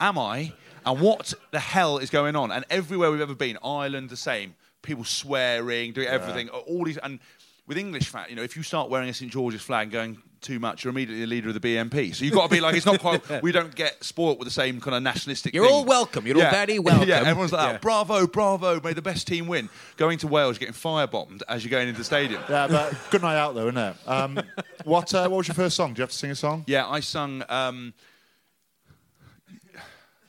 am 0.00 0.16
I? 0.16 0.52
And 0.84 1.00
what 1.00 1.34
the 1.50 1.58
hell 1.58 1.98
is 1.98 2.10
going 2.10 2.36
on?" 2.36 2.52
And 2.52 2.64
everywhere 2.70 3.10
we've 3.10 3.20
ever 3.20 3.34
been, 3.34 3.58
Ireland 3.64 4.10
the 4.10 4.16
same. 4.16 4.54
People 4.86 5.04
swearing, 5.04 5.92
doing 5.92 6.06
everything. 6.08 6.48
All 6.48 6.84
these 6.84 6.96
and 6.98 7.18
with 7.66 7.76
English 7.78 8.08
fat, 8.08 8.30
you 8.30 8.36
know, 8.36 8.42
if 8.42 8.56
you 8.56 8.62
start 8.62 8.88
wearing 8.90 9.08
a 9.08 9.14
St 9.14 9.30
George's 9.30 9.60
flag 9.60 9.86
and 9.86 9.92
going 9.92 10.18
too 10.40 10.60
much, 10.60 10.84
you're 10.84 10.92
immediately 10.92 11.22
the 11.22 11.26
leader 11.26 11.48
of 11.48 11.60
the 11.60 11.60
BNP. 11.60 12.14
So 12.14 12.24
you've 12.24 12.34
got 12.34 12.48
to 12.48 12.54
be 12.54 12.60
like, 12.60 12.76
it's 12.76 12.86
not 12.86 13.00
quite. 13.00 13.22
We 13.42 13.50
don't 13.50 13.74
get 13.74 14.04
spoilt 14.04 14.38
with 14.38 14.46
the 14.46 14.52
same 14.54 14.80
kind 14.80 14.94
of 14.94 15.02
nationalistic. 15.02 15.52
You're 15.52 15.64
thing. 15.66 15.74
all 15.74 15.84
welcome. 15.84 16.24
You're 16.28 16.36
all 16.44 16.50
very 16.52 16.78
welcome. 16.90 17.08
Yeah, 17.08 17.22
everyone's 17.24 17.52
like, 17.52 17.66
Yeah. 17.66 17.72
that. 17.72 17.82
bravo, 17.82 18.28
bravo, 18.28 18.80
may 18.80 18.92
the 18.92 19.02
best 19.02 19.26
team 19.26 19.48
win. 19.48 19.68
Going 19.96 20.18
to 20.18 20.28
Wales, 20.28 20.58
getting 20.58 20.74
firebombed 20.74 21.42
as 21.48 21.64
you're 21.64 21.70
going 21.72 21.88
into 21.88 21.98
the 21.98 22.04
stadium. 22.04 22.40
yeah, 22.48 22.68
but 22.68 22.94
good 23.10 23.22
night 23.22 23.36
out 23.36 23.56
though, 23.56 23.66
isn't 23.68 23.78
it? 23.78 23.96
Um, 24.06 24.38
what 24.84 25.12
uh, 25.12 25.26
What 25.28 25.38
was 25.38 25.48
your 25.48 25.56
first 25.56 25.74
song? 25.74 25.92
Do 25.94 25.98
you 25.98 26.02
have 26.02 26.10
to 26.10 26.16
sing 26.16 26.30
a 26.30 26.36
song? 26.36 26.62
Yeah, 26.68 26.86
I 26.86 27.00
sung. 27.00 27.42
Um, 27.48 27.92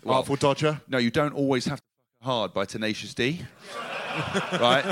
well, 0.04 0.18
Artful 0.18 0.38
Dodger. 0.38 0.82
no, 0.88 0.98
you 0.98 1.12
don't 1.12 1.34
always 1.34 1.66
have 1.66 1.80
to 1.80 1.86
fuck 2.22 2.26
hard 2.26 2.54
by 2.54 2.66
Tenacious 2.66 3.14
D. 3.14 3.42
right? 4.60 4.86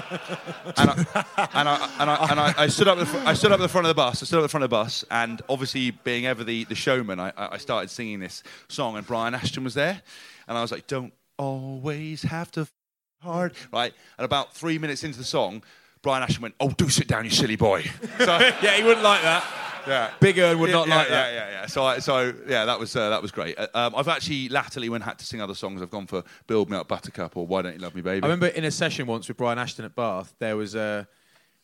And 0.78 0.89
I, 0.89 1.47
and 1.53 1.69
I, 1.69 1.89
and 1.99 2.09
I, 2.09 2.28
and 2.32 2.39
I, 2.39 2.53
I 2.57 2.67
stood 2.67 2.88
up. 2.88 2.97
The, 2.97 3.23
I 3.26 3.34
stood 3.34 3.51
up 3.51 3.59
at 3.59 3.63
the 3.63 3.69
front 3.69 3.86
of 3.86 3.89
the 3.89 3.95
bus. 3.95 4.21
I 4.21 4.26
stood 4.26 4.38
up 4.38 4.41
at 4.41 4.43
the 4.43 4.49
front 4.49 4.63
of 4.63 4.69
the 4.69 4.76
bus, 4.76 5.03
and 5.11 5.41
obviously, 5.49 5.91
being 5.91 6.26
ever 6.26 6.43
the, 6.43 6.63
the 6.65 6.76
showman, 6.76 7.19
I, 7.19 7.32
I 7.38 7.53
I 7.53 7.57
started 7.57 7.89
singing 7.89 8.19
this 8.19 8.43
song, 8.67 8.97
and 8.97 9.05
Brian 9.05 9.34
Ashton 9.34 9.63
was 9.63 9.73
there, 9.73 10.01
and 10.47 10.57
I 10.57 10.61
was 10.61 10.71
like, 10.71 10.88
"Don't 10.88 11.13
always 11.38 12.23
have 12.23 12.51
to 12.51 12.61
f- 12.61 12.73
hard." 13.21 13.53
Right? 13.71 13.93
And 14.17 14.26
about 14.26 14.53
three 14.53 14.78
minutes 14.78 15.03
into 15.03 15.17
the 15.17 15.23
song, 15.23 15.63
Brian 16.01 16.23
Ashton 16.23 16.41
went, 16.41 16.55
"Oh, 16.59 16.69
do 16.69 16.89
sit 16.89 17.07
down, 17.07 17.26
you 17.26 17.32
silly 17.32 17.55
boy." 17.55 17.84
So, 18.19 18.38
yeah, 18.61 18.71
he 18.78 18.84
wouldn't 18.84 19.03
like 19.03 19.21
that. 19.23 19.43
Yeah. 19.88 20.11
Big 20.19 20.38
Ern 20.39 20.59
would 20.59 20.69
Yeah, 20.69 20.75
not 20.75 20.88
yeah, 20.88 20.95
like 20.95 21.07
that. 21.09 21.33
Yeah, 21.33 21.45
yeah, 21.47 21.51
yeah. 21.51 21.65
So, 21.67 21.83
I, 21.83 21.99
so 21.99 22.33
yeah, 22.47 22.65
that 22.65 22.79
was 22.79 22.95
uh, 22.95 23.09
that 23.09 23.21
was 23.21 23.31
great. 23.31 23.57
Uh, 23.57 23.67
Um, 23.73 23.93
I've 23.95 24.07
actually 24.07 24.49
latterly, 24.49 24.89
when 24.89 25.01
I 25.01 25.05
had 25.05 25.19
to 25.19 25.25
sing 25.25 25.41
other 25.41 25.55
songs, 25.55 25.81
I've 25.81 25.91
gone 25.91 26.07
for 26.07 26.23
"Build 26.47 26.69
Me 26.69 26.77
Up, 26.77 26.88
Buttercup" 26.88 27.38
or 27.38 27.45
"Why 27.45 27.61
Don't 27.61 27.73
You 27.73 27.79
Love 27.79 27.95
Me, 27.95 28.01
Baby." 28.01 28.23
I 28.23 28.27
remember 28.27 28.47
in 28.47 28.63
a 28.63 28.71
session 28.71 29.07
once 29.07 29.27
with 29.27 29.38
Brian 29.38 29.59
Ashton 29.59 29.86
at 29.86 29.95
Bath, 29.95 30.33
there 30.39 30.57
was 30.57 30.75
a 30.75 31.07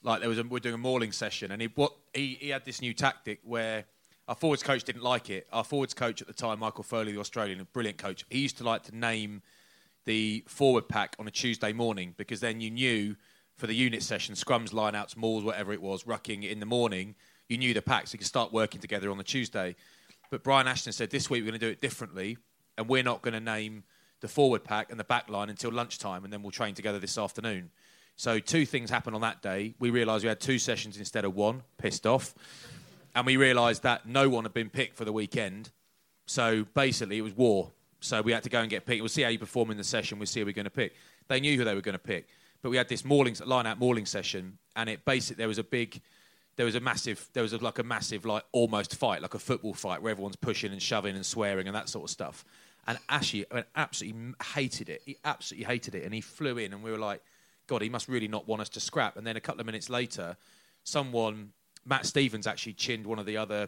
like 0.03 0.19
there 0.19 0.29
was 0.29 0.39
a, 0.39 0.43
we're 0.43 0.59
doing 0.59 0.75
a 0.75 0.79
mauling 0.79 1.11
session, 1.11 1.51
and 1.51 1.61
he 1.61 1.69
what 1.75 1.93
he, 2.13 2.37
he 2.39 2.49
had 2.49 2.65
this 2.65 2.81
new 2.81 2.93
tactic 2.93 3.39
where 3.43 3.85
our 4.27 4.35
forwards 4.35 4.63
coach 4.63 4.83
didn't 4.83 5.03
like 5.03 5.29
it. 5.29 5.47
Our 5.51 5.63
forwards 5.63 5.93
coach 5.93 6.21
at 6.21 6.27
the 6.27 6.33
time, 6.33 6.59
Michael 6.59 6.83
Foley, 6.83 7.11
the 7.11 7.19
Australian, 7.19 7.59
a 7.59 7.65
brilliant 7.65 7.97
coach, 7.97 8.25
he 8.29 8.39
used 8.39 8.57
to 8.59 8.63
like 8.63 8.83
to 8.83 8.95
name 8.95 9.41
the 10.05 10.43
forward 10.47 10.87
pack 10.87 11.15
on 11.19 11.27
a 11.27 11.31
Tuesday 11.31 11.73
morning 11.73 12.13
because 12.17 12.39
then 12.39 12.61
you 12.61 12.71
knew 12.71 13.15
for 13.55 13.67
the 13.67 13.75
unit 13.75 14.01
session, 14.01 14.33
scrums, 14.33 14.71
lineouts, 14.71 15.15
mauls, 15.15 15.43
whatever 15.43 15.71
it 15.73 15.81
was, 15.81 16.05
rucking 16.05 16.49
in 16.49 16.59
the 16.59 16.65
morning, 16.65 17.13
you 17.51 17.57
knew 17.57 17.73
the 17.73 17.81
pack, 17.81 18.07
so 18.07 18.13
you 18.13 18.19
could 18.19 18.27
start 18.27 18.53
working 18.53 18.79
together 18.79 19.11
on 19.11 19.17
the 19.17 19.23
Tuesday. 19.23 19.75
But 20.29 20.41
Brian 20.41 20.67
Ashton 20.67 20.93
said 20.93 21.09
this 21.09 21.29
week 21.29 21.43
we're 21.43 21.49
going 21.49 21.59
to 21.59 21.65
do 21.65 21.71
it 21.71 21.81
differently, 21.81 22.37
and 22.77 22.87
we're 22.87 23.03
not 23.03 23.21
going 23.21 23.33
to 23.33 23.41
name 23.41 23.83
the 24.21 24.29
forward 24.29 24.63
pack 24.63 24.89
and 24.89 24.99
the 24.99 25.03
back 25.03 25.29
line 25.29 25.49
until 25.49 25.71
lunchtime, 25.71 26.23
and 26.23 26.31
then 26.31 26.41
we'll 26.41 26.51
train 26.51 26.73
together 26.73 26.97
this 26.97 27.17
afternoon. 27.17 27.69
So 28.15 28.39
two 28.39 28.65
things 28.65 28.89
happened 28.89 29.15
on 29.15 29.21
that 29.21 29.41
day. 29.41 29.73
We 29.79 29.89
realised 29.89 30.23
we 30.23 30.29
had 30.29 30.39
two 30.39 30.59
sessions 30.59 30.97
instead 30.97 31.25
of 31.25 31.35
one. 31.35 31.63
Pissed 31.77 32.07
off, 32.07 32.33
and 33.13 33.25
we 33.25 33.35
realised 33.35 33.83
that 33.83 34.07
no 34.07 34.29
one 34.29 34.45
had 34.45 34.53
been 34.53 34.69
picked 34.69 34.95
for 34.95 35.03
the 35.03 35.11
weekend. 35.11 35.71
So 36.27 36.65
basically, 36.73 37.17
it 37.17 37.21
was 37.21 37.35
war. 37.35 37.71
So 37.99 38.21
we 38.21 38.31
had 38.31 38.43
to 38.43 38.49
go 38.49 38.61
and 38.61 38.69
get 38.69 38.85
picked. 38.85 39.01
We'll 39.01 39.09
see 39.09 39.23
how 39.23 39.29
you 39.29 39.39
perform 39.39 39.71
in 39.71 39.77
the 39.77 39.83
session. 39.83 40.17
We'll 40.17 40.25
see 40.27 40.39
who 40.39 40.45
we're 40.45 40.53
going 40.53 40.65
to 40.65 40.71
pick. 40.71 40.93
They 41.27 41.39
knew 41.41 41.57
who 41.57 41.65
they 41.65 41.75
were 41.75 41.81
going 41.81 41.93
to 41.93 41.99
pick, 41.99 42.27
but 42.61 42.69
we 42.69 42.77
had 42.77 42.87
this 42.87 43.05
line 43.05 43.67
out 43.67 43.79
mauling 43.79 44.05
session, 44.05 44.57
and 44.75 44.89
it 44.89 45.03
basically 45.03 45.41
there 45.41 45.47
was 45.47 45.57
a 45.57 45.63
big, 45.63 46.01
there 46.61 46.65
was 46.67 46.75
a 46.75 46.79
massive, 46.79 47.27
there 47.33 47.41
was 47.41 47.53
a, 47.53 47.57
like 47.57 47.79
a 47.79 47.83
massive 47.83 48.23
like 48.23 48.43
almost 48.51 48.95
fight, 48.95 49.23
like 49.23 49.33
a 49.33 49.39
football 49.39 49.73
fight 49.73 49.99
where 49.99 50.11
everyone's 50.11 50.35
pushing 50.35 50.71
and 50.71 50.79
shoving 50.79 51.15
and 51.15 51.25
swearing 51.25 51.65
and 51.65 51.75
that 51.75 51.89
sort 51.89 52.03
of 52.03 52.11
stuff. 52.11 52.45
And 52.85 52.99
Ashy 53.09 53.47
I 53.49 53.55
mean, 53.55 53.63
absolutely 53.75 54.33
hated 54.53 54.87
it. 54.87 55.01
He 55.03 55.17
absolutely 55.25 55.65
hated 55.65 55.95
it, 55.95 56.03
and 56.03 56.13
he 56.13 56.21
flew 56.21 56.59
in, 56.59 56.71
and 56.71 56.83
we 56.83 56.91
were 56.91 56.99
like, 56.99 57.23
God, 57.65 57.81
he 57.81 57.89
must 57.89 58.07
really 58.07 58.27
not 58.27 58.47
want 58.47 58.61
us 58.61 58.69
to 58.69 58.79
scrap. 58.79 59.17
And 59.17 59.25
then 59.25 59.37
a 59.37 59.39
couple 59.39 59.59
of 59.59 59.65
minutes 59.65 59.89
later, 59.89 60.37
someone, 60.83 61.51
Matt 61.83 62.05
Stevens, 62.05 62.45
actually 62.45 62.73
chinned 62.73 63.07
one 63.07 63.17
of 63.17 63.25
the 63.25 63.37
other 63.37 63.67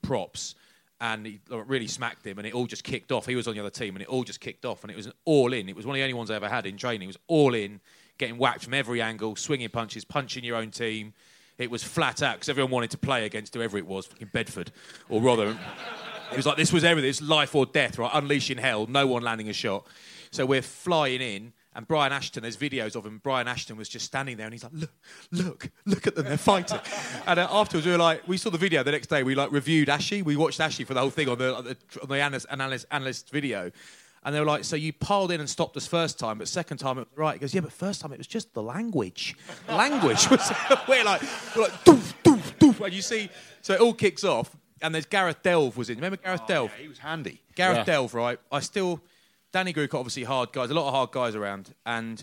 props 0.00 0.54
and 0.98 1.26
he 1.26 1.40
really 1.50 1.88
smacked 1.88 2.26
him, 2.26 2.38
and 2.38 2.46
it 2.46 2.54
all 2.54 2.66
just 2.66 2.84
kicked 2.84 3.12
off. 3.12 3.26
He 3.26 3.36
was 3.36 3.48
on 3.48 3.54
the 3.54 3.60
other 3.60 3.68
team, 3.68 3.96
and 3.96 4.02
it 4.02 4.08
all 4.08 4.24
just 4.24 4.40
kicked 4.40 4.64
off, 4.64 4.82
and 4.82 4.90
it 4.90 4.96
was 4.96 5.10
all 5.26 5.52
in. 5.52 5.68
It 5.68 5.76
was 5.76 5.84
one 5.84 5.94
of 5.94 5.98
the 5.98 6.04
only 6.04 6.14
ones 6.14 6.30
I 6.30 6.36
ever 6.36 6.48
had 6.48 6.64
in 6.64 6.78
training. 6.78 7.02
It 7.02 7.06
was 7.08 7.18
all 7.26 7.54
in, 7.54 7.80
getting 8.16 8.38
whacked 8.38 8.64
from 8.64 8.72
every 8.72 9.02
angle, 9.02 9.36
swinging 9.36 9.68
punches, 9.68 10.06
punching 10.06 10.42
your 10.42 10.56
own 10.56 10.70
team. 10.70 11.12
It 11.60 11.70
was 11.70 11.84
flat 11.84 12.22
out 12.22 12.36
because 12.36 12.48
everyone 12.48 12.70
wanted 12.70 12.90
to 12.92 12.98
play 12.98 13.26
against 13.26 13.54
whoever 13.54 13.76
it 13.76 13.86
was, 13.86 14.08
in 14.18 14.28
Bedford, 14.32 14.72
or 15.10 15.20
rather, 15.20 15.50
it 16.32 16.36
was 16.36 16.46
like 16.46 16.56
this 16.56 16.72
was 16.72 16.84
everything. 16.84 17.10
It's 17.10 17.20
life 17.20 17.54
or 17.54 17.66
death, 17.66 17.98
right? 17.98 18.10
Unleashing 18.14 18.56
hell, 18.56 18.86
no 18.86 19.06
one 19.06 19.22
landing 19.22 19.50
a 19.50 19.52
shot. 19.52 19.86
So 20.30 20.46
we're 20.46 20.62
flying 20.62 21.20
in, 21.20 21.52
and 21.74 21.86
Brian 21.86 22.12
Ashton, 22.12 22.44
there's 22.44 22.56
videos 22.56 22.96
of 22.96 23.04
him. 23.04 23.20
Brian 23.22 23.46
Ashton 23.46 23.76
was 23.76 23.90
just 23.90 24.06
standing 24.06 24.38
there, 24.38 24.46
and 24.46 24.54
he's 24.54 24.64
like, 24.64 24.72
"Look, 24.72 24.90
look, 25.32 25.70
look 25.84 26.06
at 26.06 26.14
them, 26.14 26.24
they're 26.24 26.38
fighting." 26.38 26.78
and 27.26 27.38
uh, 27.38 27.46
afterwards, 27.50 27.84
we 27.84 27.92
were 27.92 27.98
like, 27.98 28.26
we 28.26 28.38
saw 28.38 28.48
the 28.48 28.56
video 28.56 28.82
the 28.82 28.92
next 28.92 29.08
day. 29.08 29.22
We 29.22 29.34
like 29.34 29.52
reviewed 29.52 29.90
Ashy. 29.90 30.22
We 30.22 30.36
watched 30.36 30.60
Ashy 30.60 30.84
for 30.84 30.94
the 30.94 31.00
whole 31.00 31.10
thing 31.10 31.28
on 31.28 31.36
the 31.36 31.56
on 31.56 32.08
the, 32.08 32.20
analyst, 32.22 32.46
analyst, 32.50 32.86
analyst 32.90 33.30
video. 33.30 33.70
And 34.22 34.34
they 34.34 34.40
were 34.40 34.46
like, 34.46 34.64
so 34.64 34.76
you 34.76 34.92
piled 34.92 35.30
in 35.30 35.40
and 35.40 35.48
stopped 35.48 35.76
us 35.78 35.86
first 35.86 36.18
time, 36.18 36.38
but 36.38 36.48
second 36.48 36.76
time 36.76 36.98
it 36.98 37.08
was 37.10 37.16
right. 37.16 37.32
He 37.34 37.38
goes, 37.38 37.54
yeah, 37.54 37.62
but 37.62 37.72
first 37.72 38.02
time 38.02 38.12
it 38.12 38.18
was 38.18 38.26
just 38.26 38.52
the 38.52 38.62
language. 38.62 39.34
Language 39.68 40.28
was, 40.28 40.52
we're 40.88 41.04
like, 41.04 41.22
we're 41.56 41.62
like, 41.62 41.72
doof, 41.84 42.12
doof, 42.22 42.54
doof. 42.58 42.84
And 42.84 42.92
you 42.92 43.00
see, 43.00 43.30
so 43.62 43.74
it 43.74 43.80
all 43.80 43.94
kicks 43.94 44.22
off, 44.22 44.54
and 44.82 44.94
there's 44.94 45.06
Gareth 45.06 45.42
Delve 45.42 45.76
was 45.76 45.88
in. 45.88 45.96
Remember 45.96 46.18
Gareth 46.18 46.42
oh, 46.44 46.48
Delve? 46.48 46.70
Yeah, 46.76 46.82
he 46.82 46.88
was 46.88 46.98
handy. 46.98 47.40
Gareth 47.54 47.78
Yeah. 47.78 47.84
Delve, 47.84 48.12
right? 48.12 48.38
I 48.52 48.60
still, 48.60 49.00
Danny 49.52 49.72
Grewcock, 49.72 49.94
obviously 49.98 50.24
hard 50.24 50.52
guys, 50.52 50.70
a 50.70 50.74
lot 50.74 50.86
of 50.86 50.92
hard 50.92 51.12
guys 51.12 51.34
around, 51.34 51.74
and 51.86 52.22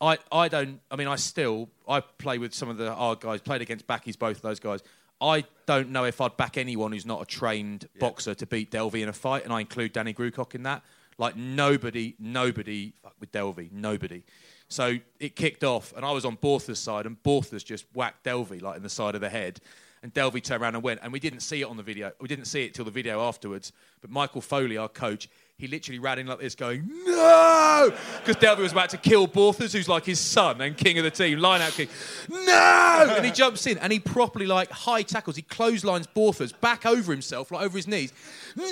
I, 0.00 0.18
I 0.30 0.48
don't. 0.48 0.80
I 0.90 0.96
mean, 0.96 1.08
I 1.08 1.16
still, 1.16 1.70
I 1.88 2.00
play 2.00 2.36
with 2.36 2.52
some 2.52 2.68
of 2.68 2.76
the 2.76 2.94
hard 2.94 3.20
guys. 3.20 3.40
Played 3.40 3.62
against 3.62 3.86
Backies, 3.86 4.18
both 4.18 4.36
of 4.36 4.42
those 4.42 4.60
guys. 4.60 4.80
I 5.20 5.44
don't 5.66 5.90
know 5.90 6.04
if 6.04 6.20
I'd 6.20 6.36
back 6.36 6.56
anyone 6.56 6.92
who's 6.92 7.04
not 7.04 7.20
a 7.20 7.26
trained 7.26 7.88
boxer 7.98 8.34
to 8.34 8.46
beat 8.46 8.70
Delvey 8.70 9.02
in 9.02 9.08
a 9.08 9.12
fight, 9.12 9.44
and 9.44 9.52
I 9.52 9.60
include 9.60 9.92
Danny 9.92 10.14
Grewcock 10.14 10.54
in 10.54 10.62
that. 10.62 10.82
Like 11.20 11.36
nobody, 11.36 12.14
nobody 12.18 12.94
fuck 13.02 13.14
with 13.20 13.30
Delvey, 13.30 13.70
nobody. 13.70 14.22
So 14.68 14.96
it 15.18 15.36
kicked 15.36 15.62
off, 15.62 15.92
and 15.94 16.02
I 16.02 16.12
was 16.12 16.24
on 16.24 16.38
Bortha's 16.38 16.78
side, 16.78 17.04
and 17.04 17.22
Bortha's 17.22 17.62
just 17.62 17.84
whacked 17.92 18.24
Delvey 18.24 18.62
like 18.62 18.78
in 18.78 18.82
the 18.82 18.88
side 18.88 19.14
of 19.14 19.20
the 19.20 19.28
head. 19.28 19.60
And 20.02 20.14
Delvey 20.14 20.42
turned 20.42 20.62
around 20.62 20.76
and 20.76 20.82
went, 20.82 21.00
and 21.02 21.12
we 21.12 21.20
didn't 21.20 21.40
see 21.40 21.60
it 21.60 21.66
on 21.66 21.76
the 21.76 21.82
video. 21.82 22.10
We 22.22 22.26
didn't 22.26 22.46
see 22.46 22.64
it 22.64 22.72
till 22.72 22.86
the 22.86 22.90
video 22.90 23.20
afterwards. 23.20 23.70
But 24.00 24.10
Michael 24.10 24.40
Foley, 24.40 24.78
our 24.78 24.88
coach, 24.88 25.28
he 25.60 25.68
literally 25.68 25.98
ran 25.98 26.18
in 26.18 26.26
like 26.26 26.40
this, 26.40 26.54
going 26.54 26.88
no, 27.04 27.92
because 28.18 28.36
Delvey 28.36 28.58
was 28.58 28.72
about 28.72 28.90
to 28.90 28.96
kill 28.96 29.28
Borthas, 29.28 29.72
who's 29.72 29.88
like 29.88 30.04
his 30.04 30.18
son 30.18 30.60
and 30.60 30.76
king 30.76 30.98
of 30.98 31.04
the 31.04 31.10
team, 31.10 31.38
line 31.38 31.60
out 31.60 31.72
king. 31.72 31.88
No, 32.28 33.14
and 33.16 33.24
he 33.24 33.30
jumps 33.30 33.66
in 33.66 33.78
and 33.78 33.92
he 33.92 33.98
properly 34.00 34.46
like 34.46 34.70
high 34.70 35.02
tackles. 35.02 35.36
He 35.36 35.42
clotheslines 35.42 36.06
Borthas 36.06 36.58
back 36.60 36.86
over 36.86 37.12
himself, 37.12 37.50
like 37.50 37.62
over 37.62 37.76
his 37.76 37.86
knees. 37.86 38.12
No, 38.56 38.66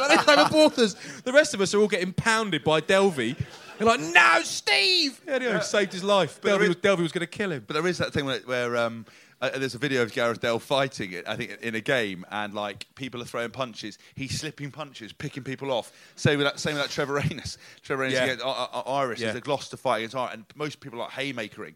like 0.00 0.26
this 0.26 0.28
over 0.28 0.50
Borthas. 0.50 1.22
The 1.22 1.32
rest 1.32 1.54
of 1.54 1.60
us 1.60 1.72
are 1.74 1.80
all 1.80 1.88
getting 1.88 2.12
pounded 2.12 2.64
by 2.64 2.80
Delvey. 2.80 3.36
They're 3.78 3.86
like, 3.86 4.00
no, 4.00 4.40
Steve. 4.42 5.20
Yeah, 5.26 5.34
anyway, 5.34 5.60
saved 5.60 5.92
his 5.92 6.02
life. 6.02 6.38
But 6.40 6.58
Delvey 6.58 6.62
is- 6.62 6.68
was, 6.68 6.76
Delvey 6.76 7.02
was 7.02 7.12
going 7.12 7.26
to 7.26 7.26
kill 7.26 7.52
him. 7.52 7.64
But 7.66 7.74
there 7.74 7.86
is 7.86 7.98
that 7.98 8.12
thing 8.12 8.24
where, 8.24 8.40
where 8.40 8.76
um, 8.76 9.04
uh, 9.40 9.50
there's 9.58 9.74
a 9.74 9.78
video 9.78 10.02
of 10.02 10.12
Gareth 10.12 10.40
Delve 10.40 10.62
fighting 10.62 11.12
it, 11.12 11.28
I 11.28 11.36
think, 11.36 11.58
in 11.62 11.74
a 11.74 11.80
game, 11.80 12.24
and 12.30 12.54
like 12.54 12.86
people 12.94 13.20
are 13.20 13.26
throwing 13.26 13.50
punches. 13.50 13.98
He's 14.14 14.38
slipping 14.40 14.70
punches, 14.70 15.12
picking 15.12 15.42
people 15.44 15.70
off. 15.70 15.92
Same 16.16 16.38
with 16.38 16.46
that, 16.46 16.58
same 16.58 16.74
with 16.74 16.82
that 16.84 16.90
Trevor 16.90 17.14
Reynes. 17.14 17.58
Trevor 17.82 18.02
Reynes 18.02 18.14
Yeah. 18.14 18.24
against 18.24 18.44
uh, 18.44 18.50
uh, 18.50 18.82
Iris 18.86 19.20
Yeah. 19.20 19.28
is 19.30 19.34
a 19.34 19.40
Gloucester 19.40 19.76
fight 19.76 19.98
against 19.98 20.16
Iris, 20.16 20.34
and 20.34 20.44
most 20.54 20.80
people 20.80 21.00
are 21.02 21.10
haymakering. 21.10 21.74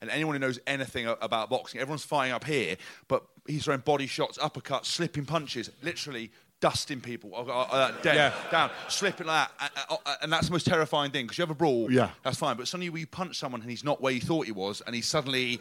And 0.00 0.10
anyone 0.10 0.34
who 0.34 0.38
knows 0.38 0.60
anything 0.66 1.06
about 1.06 1.50
boxing, 1.50 1.80
everyone's 1.80 2.04
fighting 2.04 2.32
up 2.32 2.44
here, 2.44 2.76
but 3.08 3.24
he's 3.46 3.64
throwing 3.64 3.80
body 3.80 4.06
shots, 4.06 4.38
uppercuts, 4.38 4.84
slipping 4.86 5.24
punches, 5.24 5.70
literally 5.82 6.30
dusting 6.60 7.00
people 7.00 7.32
uh, 7.34 7.42
uh, 7.42 7.66
uh, 7.70 7.92
dead, 8.02 8.16
Yeah. 8.16 8.32
down, 8.50 8.70
slipping 8.88 9.26
like 9.28 9.48
that. 9.58 9.72
Uh, 9.88 9.94
uh, 9.94 9.96
uh, 10.06 10.14
and 10.22 10.32
that's 10.32 10.46
the 10.48 10.52
most 10.52 10.66
terrifying 10.66 11.10
thing 11.12 11.24
because 11.26 11.38
you 11.38 11.42
have 11.42 11.50
a 11.50 11.54
brawl, 11.54 11.90
Yeah. 11.90 12.10
that's 12.22 12.36
fine. 12.38 12.56
But 12.56 12.68
suddenly 12.68 13.00
you 13.00 13.06
punch 13.06 13.38
someone 13.38 13.60
and 13.60 13.70
he's 13.70 13.84
not 13.84 14.00
where 14.00 14.12
you 14.12 14.20
thought 14.20 14.46
he 14.46 14.52
was, 14.52 14.80
and 14.86 14.94
he's 14.94 15.06
suddenly 15.06 15.60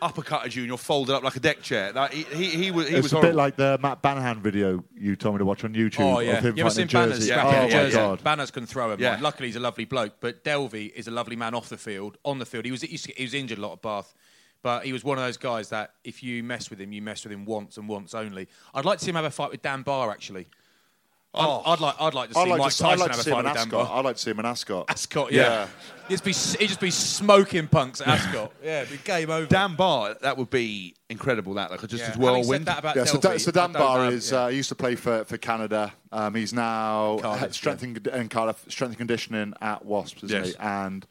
uppercutted 0.00 0.54
you 0.54 0.62
and 0.62 0.68
you're 0.68 0.78
folded 0.78 1.14
up 1.14 1.22
like 1.22 1.36
a 1.36 1.40
deck 1.40 1.62
chair. 1.62 1.92
Like, 1.92 2.12
he, 2.12 2.22
he, 2.24 2.44
he 2.64 2.70
was, 2.70 2.88
he 2.88 2.94
It's 2.96 3.02
was 3.04 3.12
a 3.12 3.16
horrible. 3.16 3.30
bit 3.32 3.36
like 3.36 3.56
the 3.56 3.78
Matt 3.82 4.02
Banahan 4.02 4.38
video 4.38 4.84
you 4.96 5.16
told 5.16 5.34
me 5.34 5.38
to 5.40 5.44
watch 5.44 5.64
on 5.64 5.74
YouTube. 5.74 6.00
Oh 6.00 6.18
yeah, 6.20 6.38
of 6.38 6.44
him 6.44 6.56
you 6.56 6.62
ever 6.64 6.70
fighting 6.70 6.88
seen 6.88 7.00
in 7.00 7.08
Banners? 7.08 7.18
Jersey. 7.18 7.30
scrapping 7.32 7.52
Oh 7.54 7.56
in 7.56 7.62
my 7.64 7.70
Jersey? 7.70 7.96
god. 7.96 8.24
Banners 8.24 8.50
can 8.50 8.66
throw 8.66 8.90
him. 8.92 9.00
Yeah. 9.00 9.10
Right? 9.12 9.20
Luckily, 9.20 9.48
he's 9.48 9.56
a 9.56 9.60
lovely 9.60 9.84
bloke, 9.84 10.14
but 10.20 10.44
Delvey 10.44 10.92
is 10.94 11.08
a 11.08 11.10
lovely 11.10 11.36
man 11.36 11.54
off 11.54 11.68
the 11.68 11.76
field. 11.76 12.16
On 12.24 12.38
the 12.38 12.46
field, 12.46 12.64
he 12.64 12.70
was 12.70 12.82
he 12.82 12.92
was- 12.92 13.04
he 13.06 13.22
was 13.24 13.34
injured 13.34 13.58
a 13.58 13.60
lot 13.60 13.72
at 13.72 13.82
Bath, 13.82 14.14
but 14.62 14.84
he 14.84 14.92
was 14.92 15.04
one 15.04 15.18
of 15.18 15.24
those 15.24 15.36
guys 15.36 15.68
that 15.70 15.92
if 16.04 16.22
you 16.22 16.42
mess 16.42 16.70
with 16.70 16.80
him, 16.80 16.92
you 16.92 17.02
mess 17.02 17.24
with 17.24 17.32
him 17.32 17.44
once 17.44 17.76
and 17.76 17.88
once 17.88 18.14
only. 18.14 18.48
I'd 18.74 18.84
like 18.84 18.98
to 18.98 19.04
see 19.04 19.10
him 19.10 19.16
have 19.16 19.24
a 19.24 19.30
fight 19.30 19.50
with 19.50 19.62
Dan 19.62 19.82
Baugh 19.82 20.10
actually. 20.10 20.46
Oh. 21.36 21.62
I'd, 21.64 21.72
I'd 21.72 21.80
like 21.80 21.94
I'd 22.00 22.14
like 22.14 22.28
to 22.30 22.34
see 22.34 22.40
I'd 22.40 22.48
like, 22.48 22.58
Mike 22.58 22.72
to, 22.72 22.78
Tyson 22.82 22.98
like 23.00 23.10
have 23.10 23.20
a 23.20 23.22
fight 23.22 23.30
in 23.30 23.36
with 23.36 23.44
Dan 23.54 23.56
Ascot. 23.56 23.90
I'd 23.90 24.04
like 24.04 24.16
to 24.16 24.22
see 24.22 24.30
him 24.30 24.38
in 24.40 24.46
Ascot. 24.46 24.84
Ascot, 24.88 25.32
yeah. 25.32 25.42
Yeah. 25.42 25.66
He'd 26.08 26.14
just 26.14 26.24
be 26.24 26.58
he'd 26.60 26.68
just 26.68 26.80
be 26.80 26.90
smoking 26.90 27.66
punks 27.68 28.00
at 28.00 28.06
Ascot. 28.08 28.52
yeah, 28.62 28.82
it'd 28.82 28.92
be 28.92 28.98
game 29.04 29.28
over. 29.30 29.46
Dan 29.46 29.74
Baugh, 29.74 30.14
that 30.20 30.36
would 30.36 30.50
be 30.50 30.94
incredible. 31.10 31.54
That 31.54 31.70
like 31.70 31.80
just 31.88 31.94
yeah. 32.02 32.10
as 32.10 32.16
whirlwind. 32.16 32.66
that 32.66 32.78
about 32.78 32.96
Yeah, 32.96 33.04
so, 33.04 33.18
Delvey, 33.18 33.22
Dan, 33.22 33.38
so 33.40 33.50
Dan 33.50 33.72
don't 33.72 34.12
is 34.12 34.30
yeah. 34.30 34.38
uh, 34.38 34.48
he 34.48 34.56
used 34.56 34.68
to 34.68 34.74
play 34.74 34.94
for, 34.94 35.24
for 35.24 35.36
Canada. 35.36 35.92
Um, 36.12 36.34
he's 36.34 36.52
now 36.52 37.18
Cardiff, 37.20 37.54
strength 37.54 37.82
and, 37.82 38.06
and 38.08 38.30
Cardiff 38.30 38.64
strength 38.68 38.90
and 38.92 38.98
conditioning 38.98 39.52
at 39.60 39.84
Wasps, 39.84 40.22
isn't 40.24 40.44
Yes. 40.44 40.52
he? 40.54 40.58
And 40.60 41.06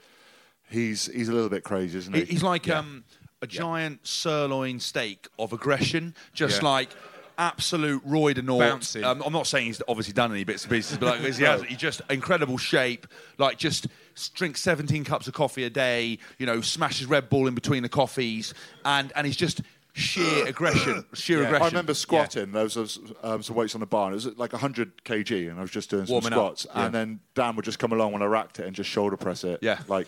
he's 0.69 1.05
he's 1.07 1.29
a 1.29 1.33
little 1.33 1.49
bit 1.49 1.63
crazy, 1.63 1.97
isn't 1.97 2.13
he? 2.13 2.21
He- 2.21 2.25
He's 2.33 2.43
like 2.43 2.69
um, 2.69 3.03
a 3.41 3.47
giant 3.47 4.05
sirloin 4.07 4.79
steak 4.79 5.27
of 5.37 5.53
aggression, 5.53 6.15
just 6.33 6.61
Yeah. 6.61 6.69
like 6.69 6.89
absolute 7.37 8.01
Roy 8.05 8.33
de 8.33 8.41
Nort. 8.41 8.95
Um, 9.03 9.21
I'm 9.25 9.33
not 9.33 9.47
saying 9.47 9.67
he's 9.67 9.81
obviously 9.87 10.13
done 10.13 10.31
any 10.31 10.43
bits 10.43 10.63
and 10.63 10.71
pieces, 10.71 10.97
but 10.97 11.19
like, 11.21 11.33
he 11.35 11.43
has 11.45 11.63
he 11.63 11.75
just 11.75 12.01
incredible 12.09 12.57
shape. 12.57 13.07
Like 13.37 13.57
just 13.57 13.87
s- 14.15 14.29
drinks 14.29 14.61
17 14.61 15.03
cups 15.03 15.27
of 15.27 15.33
coffee 15.33 15.63
a 15.63 15.69
day. 15.69 16.17
You 16.37 16.45
know, 16.45 16.61
smashes 16.61 17.07
Red 17.07 17.29
Bull 17.29 17.47
in 17.47 17.55
between 17.55 17.83
the 17.83 17.89
coffees, 17.89 18.53
and 18.83 19.11
and 19.15 19.25
he's 19.27 19.37
just 19.37 19.61
sheer 19.93 20.45
aggression, 20.47 21.05
sheer 21.13 21.39
Yeah. 21.41 21.45
aggression. 21.45 21.63
I 21.63 21.67
remember 21.69 21.93
squatting. 21.93 22.51
There 22.51 22.63
was, 22.63 22.75
was 22.75 22.99
um, 23.23 23.41
some 23.43 23.55
weights 23.55 23.75
on 23.75 23.79
the 23.81 23.85
bar. 23.87 24.11
And 24.11 24.13
it 24.13 24.25
was 24.25 24.37
like 24.37 24.51
100 24.51 25.03
kg, 25.05 25.49
and 25.49 25.57
I 25.57 25.61
was 25.61 25.71
just 25.71 25.89
doing 25.89 26.05
some 26.05 26.13
Warming 26.13 26.33
up, 26.33 26.57
squats. 26.57 26.67
yeah. 26.75 26.85
And 26.85 26.93
then 26.93 27.19
Dan 27.33 27.55
would 27.55 27.65
just 27.65 27.79
come 27.79 27.91
along 27.93 28.11
when 28.11 28.21
I 28.21 28.25
racked 28.25 28.59
it 28.59 28.65
and 28.65 28.75
just 28.75 28.89
shoulder 28.89 29.15
press 29.17 29.43
it. 29.43 29.59
Yeah. 29.61 29.79
like 29.87 30.07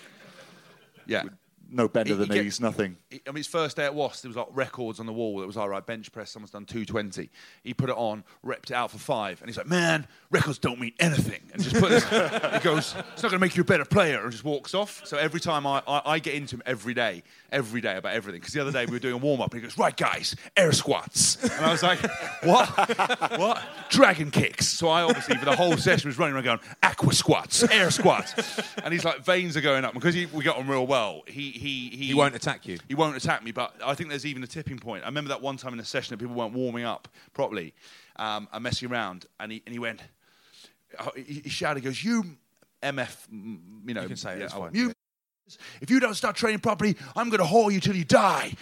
Yeah. 1.05 1.23
No 1.69 1.87
bend 1.87 2.09
of 2.09 2.19
He- 2.19 2.25
the 2.25 2.33
he 2.33 2.41
knees, 2.41 2.59
nothing. 2.59 2.97
he- 3.09 3.21
I 3.27 3.31
mean, 3.31 3.37
his 3.37 3.47
first 3.47 3.75
day 3.77 3.85
at 3.85 3.93
Wasps, 3.95 4.21
there 4.21 4.29
was 4.29 4.35
like 4.37 4.47
records 4.53 4.99
on 4.99 5.05
the 5.05 5.13
wall. 5.13 5.41
It 5.41 5.45
was 5.45 5.57
all 5.57 5.69
right, 5.69 5.85
bench 5.85 6.11
press, 6.11 6.31
someone's 6.31 6.51
done 6.51 6.65
220. 6.65 7.29
He 7.63 7.73
put 7.73 7.89
it 7.89 7.95
on, 7.97 8.23
repped 8.45 8.65
it 8.65 8.73
out 8.73 8.91
for 8.91 8.97
five, 8.97 9.41
and 9.41 9.49
he's 9.49 9.57
like, 9.57 9.67
man, 9.67 10.07
records 10.31 10.57
don't 10.59 10.79
mean 10.79 10.93
anything. 10.99 11.41
And 11.53 11.61
just 11.63 11.75
put 11.75 11.89
this, 11.89 12.03
he 12.53 12.59
goes, 12.59 12.95
it's 13.13 13.23
not 13.23 13.29
going 13.29 13.31
to 13.33 13.39
make 13.39 13.55
you 13.55 13.61
a 13.61 13.65
better 13.65 13.85
player, 13.85 14.21
and 14.23 14.31
just 14.31 14.43
walks 14.43 14.73
off. 14.73 15.01
So 15.05 15.17
every 15.17 15.39
time 15.39 15.65
I, 15.67 15.81
I, 15.87 16.01
I 16.05 16.19
get 16.19 16.35
into 16.35 16.55
him 16.55 16.63
every 16.65 16.93
day, 16.93 17.23
every 17.51 17.81
day 17.81 17.97
about 17.97 18.13
everything. 18.13 18.39
Because 18.39 18.53
the 18.53 18.61
other 18.61 18.71
day 18.71 18.85
we 18.85 18.91
were 18.93 18.99
doing 18.99 19.13
a 19.15 19.17
warm 19.17 19.41
up, 19.41 19.51
and 19.53 19.61
he 19.61 19.67
goes, 19.67 19.77
right, 19.77 19.95
guys, 19.95 20.35
air 20.55 20.71
squats. 20.71 21.41
And 21.43 21.65
I 21.65 21.71
was 21.71 21.83
like, 21.83 21.99
what? 22.43 22.69
what? 23.39 23.61
Dragon 23.89 24.31
kicks. 24.31 24.67
So 24.67 24.87
I 24.89 25.01
obviously, 25.03 25.37
for 25.37 25.45
the 25.45 25.55
whole 25.55 25.77
session, 25.77 26.07
was 26.09 26.17
running 26.17 26.35
around 26.35 26.43
going, 26.45 26.59
aqua 26.83 27.13
squats, 27.13 27.63
air 27.63 27.91
squats. 27.91 28.33
And 28.83 28.93
he's 28.93 29.05
like, 29.05 29.23
veins 29.25 29.55
are 29.57 29.61
going 29.61 29.85
up. 29.85 29.93
Because 29.93 30.13
he, 30.15 30.25
we 30.27 30.43
got 30.43 30.57
on 30.57 30.67
real 30.67 30.85
well, 30.87 31.23
he, 31.27 31.51
he, 31.57 31.89
he, 31.89 32.05
He 32.07 32.13
won't 32.13 32.35
attack 32.35 32.65
you. 32.67 32.77
he 32.87 32.95
won't 32.95 33.15
attack 33.17 33.43
me, 33.43 33.51
but 33.51 33.73
I 33.83 33.93
think 33.95 34.09
there's 34.09 34.25
even 34.25 34.43
a 34.43 34.47
tipping 34.47 34.79
point. 34.79 35.03
I 35.03 35.07
remember 35.07 35.29
that 35.29 35.41
one 35.41 35.57
time 35.57 35.73
in 35.73 35.79
a 35.79 35.85
session 35.85 36.13
that 36.13 36.19
people 36.23 36.35
weren't 36.35 36.53
warming 36.53 36.85
up 36.85 37.07
properly 37.33 37.73
um, 38.17 38.47
and 38.53 38.63
messing 38.63 38.91
around, 38.91 39.25
and 39.39 39.51
he, 39.51 39.61
and 39.65 39.73
he 39.73 39.79
went, 39.79 40.01
oh, 40.99 41.11
he, 41.15 41.41
he 41.43 41.49
shouted, 41.49 41.81
he 41.81 41.85
goes, 41.85 42.03
You 42.03 42.23
MF, 42.83 43.15
you 43.85 43.93
know, 43.93 44.01
You 44.01 44.07
can 44.07 44.17
say 44.17 44.33
it, 44.35 44.39
yeah, 44.41 44.47
fine. 44.49 44.61
went, 44.61 44.75
You, 44.75 44.93
if 45.81 45.89
you 45.89 45.99
don't 45.99 46.13
start 46.15 46.35
training 46.35 46.59
properly, 46.59 46.95
I'm 47.15 47.29
going 47.29 47.39
to 47.39 47.45
haul 47.45 47.71
you 47.71 47.79
till 47.79 47.95
you 47.95 48.03
die. 48.05 48.53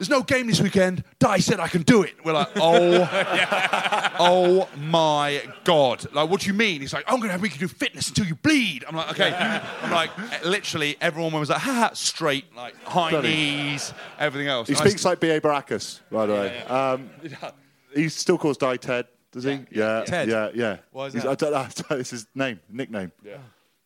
There's 0.00 0.08
no 0.08 0.22
game 0.22 0.46
this 0.46 0.62
weekend. 0.62 1.04
Dai 1.18 1.40
said 1.40 1.60
I 1.60 1.68
can 1.68 1.82
do 1.82 2.02
it. 2.02 2.14
We're 2.24 2.32
like, 2.32 2.48
oh, 2.56 3.02
oh 4.18 4.66
my 4.78 5.42
god! 5.64 6.10
Like, 6.14 6.30
what 6.30 6.40
do 6.40 6.46
you 6.46 6.54
mean? 6.54 6.80
He's 6.80 6.94
like, 6.94 7.04
I'm 7.06 7.20
gonna 7.20 7.32
have 7.32 7.42
we 7.42 7.50
can 7.50 7.60
do 7.60 7.68
fitness 7.68 8.08
until 8.08 8.24
you 8.24 8.34
bleed. 8.34 8.82
I'm 8.88 8.96
like, 8.96 9.10
okay. 9.10 9.30
I'm 9.82 9.90
like, 9.90 10.10
literally, 10.42 10.96
everyone 11.02 11.34
was 11.38 11.50
like, 11.50 11.60
ha 11.60 11.74
ha, 11.74 11.90
straight, 11.92 12.46
like 12.56 12.74
high 12.82 13.10
Bloody- 13.10 13.28
knees, 13.28 13.92
everything 14.18 14.48
else. 14.48 14.68
He 14.68 14.72
And 14.72 14.80
I 14.80 14.88
speaks 14.88 15.04
like 15.04 15.20
B.A. 15.20 15.38
Baracus, 15.38 16.00
by 16.10 16.24
the 16.24 16.32
way. 16.32 16.62
Um, 16.62 17.10
he 17.94 18.08
still 18.08 18.38
calls 18.38 18.56
Dai 18.56 18.78
Ted, 18.78 19.06
does 19.32 19.44
he? 19.44 19.60
Yeah. 19.70 20.04
Ted. 20.06 20.30
Yeah, 20.30 20.48
yeah. 20.54 20.76
Why 20.92 21.08
is 21.08 21.12
He's- 21.12 21.24
that? 21.26 21.30
I 21.32 21.34
don't 21.34 21.90
know. 21.90 21.96
It's 21.98 22.08
his 22.08 22.26
name, 22.34 22.58
nickname. 22.70 23.12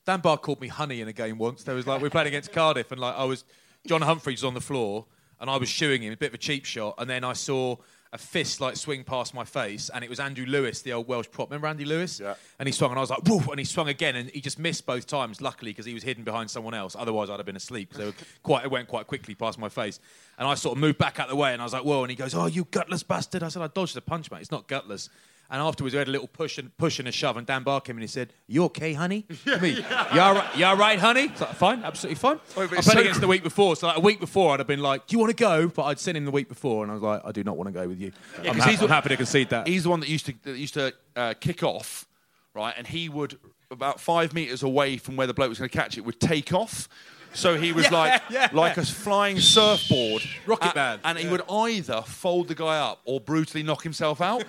Dan 0.06 0.20
Baugh 0.20 0.36
called 0.36 0.60
me 0.60 0.68
honey 0.68 1.00
in 1.00 1.08
a 1.08 1.12
game 1.12 1.38
once. 1.38 1.64
There 1.64 1.74
was 1.74 1.88
like 1.88 2.00
we 2.00 2.06
were 2.06 2.10
playing 2.10 2.28
against 2.28 2.52
Cardiff, 2.52 2.92
and 2.92 3.00
like 3.00 3.16
I 3.16 3.24
was 3.24 3.42
John 3.84 4.02
Humphreys 4.02 4.42
was 4.42 4.44
on 4.44 4.54
the 4.54 4.60
floor, 4.60 5.06
and 5.40 5.50
I 5.50 5.56
was 5.56 5.68
shooing 5.68 6.02
him 6.02 6.12
a 6.12 6.16
bit 6.16 6.28
of 6.28 6.34
a 6.34 6.38
cheap 6.38 6.64
shot, 6.64 6.94
and 6.98 7.08
then 7.08 7.24
I 7.24 7.32
saw 7.32 7.76
a 8.14 8.18
fist 8.18 8.60
like 8.60 8.76
swing 8.76 9.02
past 9.02 9.34
my 9.34 9.44
face, 9.44 9.90
and 9.92 10.04
it 10.04 10.08
was 10.08 10.20
Andrew 10.20 10.46
Lewis, 10.46 10.82
the 10.82 10.92
old 10.92 11.08
Welsh 11.08 11.26
prop. 11.32 11.50
Remember 11.50 11.66
Andy 11.66 11.84
Lewis? 11.84 12.20
Yeah. 12.20 12.34
And 12.60 12.68
he 12.68 12.72
swung, 12.72 12.92
and 12.92 12.98
I 12.98 13.00
was 13.00 13.10
like, 13.10 13.24
woof, 13.24 13.48
and 13.48 13.58
he 13.58 13.64
swung 13.64 13.88
again, 13.88 14.14
and 14.14 14.30
he 14.30 14.40
just 14.40 14.56
missed 14.56 14.86
both 14.86 15.06
times. 15.08 15.40
Luckily, 15.40 15.72
because 15.72 15.84
he 15.84 15.94
was 15.94 16.04
hidden 16.04 16.22
behind 16.22 16.48
someone 16.48 16.74
else. 16.74 16.94
Otherwise, 16.96 17.28
I'd 17.28 17.38
have 17.38 17.46
been 17.46 17.56
asleep. 17.56 17.92
So 17.92 18.12
quite, 18.44 18.64
it 18.64 18.70
went 18.70 18.86
quite 18.86 19.08
quickly 19.08 19.34
past 19.34 19.58
my 19.58 19.68
face, 19.68 19.98
and 20.38 20.46
I 20.46 20.54
sort 20.54 20.76
of 20.76 20.80
moved 20.80 20.98
back 20.98 21.18
out 21.18 21.28
the 21.28 21.34
way, 21.34 21.52
and 21.52 21.60
I 21.60 21.64
was 21.64 21.72
like, 21.72 21.84
whoa, 21.84 22.04
and 22.04 22.10
he 22.10 22.16
goes, 22.16 22.34
oh, 22.34 22.46
you 22.46 22.66
gutless 22.70 23.02
bastard. 23.02 23.42
I 23.42 23.48
said, 23.48 23.62
I 23.62 23.66
dodged 23.66 23.96
the 23.96 24.00
punch, 24.00 24.30
mate. 24.30 24.42
It's 24.42 24.52
not 24.52 24.68
gutless. 24.68 25.08
And 25.50 25.60
afterwards, 25.62 25.94
we 25.94 25.98
had 25.98 26.08
a 26.08 26.10
little 26.10 26.26
push 26.26 26.58
and 26.58 26.76
push 26.78 26.98
and 26.98 27.06
a 27.06 27.12
shove, 27.12 27.36
and 27.36 27.46
Dan 27.46 27.62
Baugh 27.62 27.78
came 27.78 27.96
in 27.96 28.02
and 28.02 28.08
he 28.08 28.12
said, 28.12 28.32
"You 28.48 28.64
okay, 28.64 28.92
honey?" 28.94 29.26
To 29.44 29.60
me, 29.60 29.70
"You 29.72 30.20
all 30.20 30.34
right, 30.34 30.56
you 30.56 30.64
all 30.64 30.76
right 30.76 30.98
honey?" 30.98 31.24
It's 31.26 31.40
like, 31.40 31.54
"Fine, 31.54 31.84
absolutely 31.84 32.16
fine." 32.16 32.40
Wait, 32.56 32.72
I 32.72 32.76
it's 32.76 32.86
played 32.86 32.94
so 32.94 33.00
against 33.00 33.20
the 33.20 33.28
week 33.28 33.42
before, 33.42 33.76
so 33.76 33.86
like 33.86 33.98
a 33.98 34.00
week 34.00 34.20
before, 34.20 34.54
I'd 34.54 34.60
have 34.60 34.66
been 34.66 34.80
like, 34.80 35.06
"Do 35.06 35.14
you 35.14 35.20
want 35.20 35.30
to 35.30 35.36
go?" 35.36 35.68
But 35.68 35.84
I'd 35.84 36.00
sent 36.00 36.16
him 36.16 36.24
the 36.24 36.30
week 36.30 36.48
before, 36.48 36.82
and 36.82 36.90
I 36.90 36.94
was 36.94 37.02
like, 37.02 37.20
"I 37.24 37.30
do 37.30 37.44
not 37.44 37.56
want 37.56 37.68
to 37.68 37.72
go 37.72 37.86
with 37.86 38.00
you." 38.00 38.10
I'm, 38.38 38.44
'cause 38.46 38.56
hap- 38.56 38.70
he's 38.70 38.80
I'm 38.80 38.88
the- 38.88 38.94
happy 38.94 39.08
to 39.10 39.16
concede 39.16 39.50
that. 39.50 39.68
He's 39.68 39.84
the 39.84 39.90
one 39.90 40.00
that 40.00 40.08
used 40.08 40.26
to 40.26 40.34
that 40.44 40.56
used 40.56 40.74
to 40.74 40.92
uh, 41.14 41.34
kick 41.38 41.62
off, 41.62 42.06
right? 42.54 42.74
And 42.76 42.86
he 42.86 43.08
would 43.08 43.38
about 43.70 44.00
five 44.00 44.32
meters 44.34 44.62
away 44.62 44.96
from 44.96 45.14
where 45.16 45.26
the 45.26 45.34
bloke 45.34 45.50
was 45.50 45.58
going 45.58 45.68
to 45.70 45.76
catch 45.76 45.98
it 45.98 46.02
would 46.02 46.20
take 46.20 46.52
off. 46.52 46.88
So 47.34 47.56
he 47.58 47.72
was 47.72 47.84
Yeah, 47.90 47.98
like 47.98 48.22
yeah. 48.30 48.48
like 48.52 48.76
a 48.76 48.84
flying 48.86 49.40
surfboard, 49.40 50.22
Rocket 50.46 50.72
A- 50.72 50.74
Man. 50.74 51.00
and 51.04 51.18
he 51.18 51.28
would 51.28 51.42
either 51.50 52.00
fold 52.02 52.48
the 52.48 52.54
guy 52.54 52.78
up 52.78 53.00
or 53.04 53.20
brutally 53.20 53.62
knock 53.62 53.82
himself 53.82 54.20
out. 54.20 54.44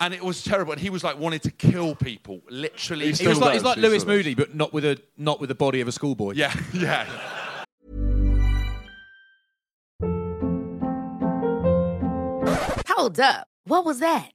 And 0.00 0.12
it 0.12 0.22
was 0.22 0.42
terrible. 0.42 0.72
And 0.72 0.80
he 0.80 0.90
was 0.90 1.04
like 1.04 1.18
wanted 1.18 1.42
to 1.44 1.50
kill 1.50 1.94
people, 1.94 2.40
literally. 2.48 3.06
He's 3.06 3.18
he 3.18 3.28
was 3.28 3.36
still 3.36 3.46
like, 3.46 3.54
he's 3.54 3.62
like 3.62 3.76
he 3.76 3.82
Lewis. 3.82 4.04
Moody, 4.04 4.34
but 4.34 4.54
not 4.54 4.72
with 4.72 4.84
a 4.84 5.00
not 5.16 5.40
with 5.40 5.48
the 5.48 5.54
body 5.54 5.80
of 5.80 5.88
a 5.88 5.92
schoolboy. 5.92 6.32
yeah, 6.34 6.54
yeah. 6.74 7.06
Hold 12.88 13.20
up. 13.20 13.48
What 13.64 13.84
was 13.84 14.00
that? 14.00 14.33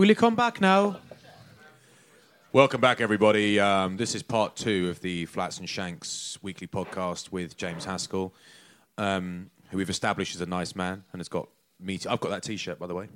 Will 0.00 0.08
you 0.08 0.14
come 0.14 0.34
back 0.34 0.62
now? 0.62 0.96
Welcome 2.54 2.80
back, 2.80 3.02
everybody. 3.02 3.60
Um, 3.60 3.98
this 3.98 4.14
is 4.14 4.22
part 4.22 4.56
two 4.56 4.88
of 4.88 5.02
the 5.02 5.26
Flats 5.26 5.58
and 5.58 5.68
Shanks 5.68 6.38
weekly 6.40 6.66
podcast 6.66 7.30
with 7.30 7.54
James 7.58 7.84
Haskell, 7.84 8.32
um, 8.96 9.50
who 9.68 9.76
we've 9.76 9.90
established 9.90 10.34
is 10.34 10.40
a 10.40 10.46
nice 10.46 10.74
man 10.74 11.04
and 11.12 11.20
has 11.20 11.28
got 11.28 11.50
meat. 11.78 12.06
I've 12.06 12.18
got 12.20 12.30
that 12.30 12.42
T-shirt, 12.42 12.78
by 12.78 12.86
the 12.86 12.94
way. 12.94 13.08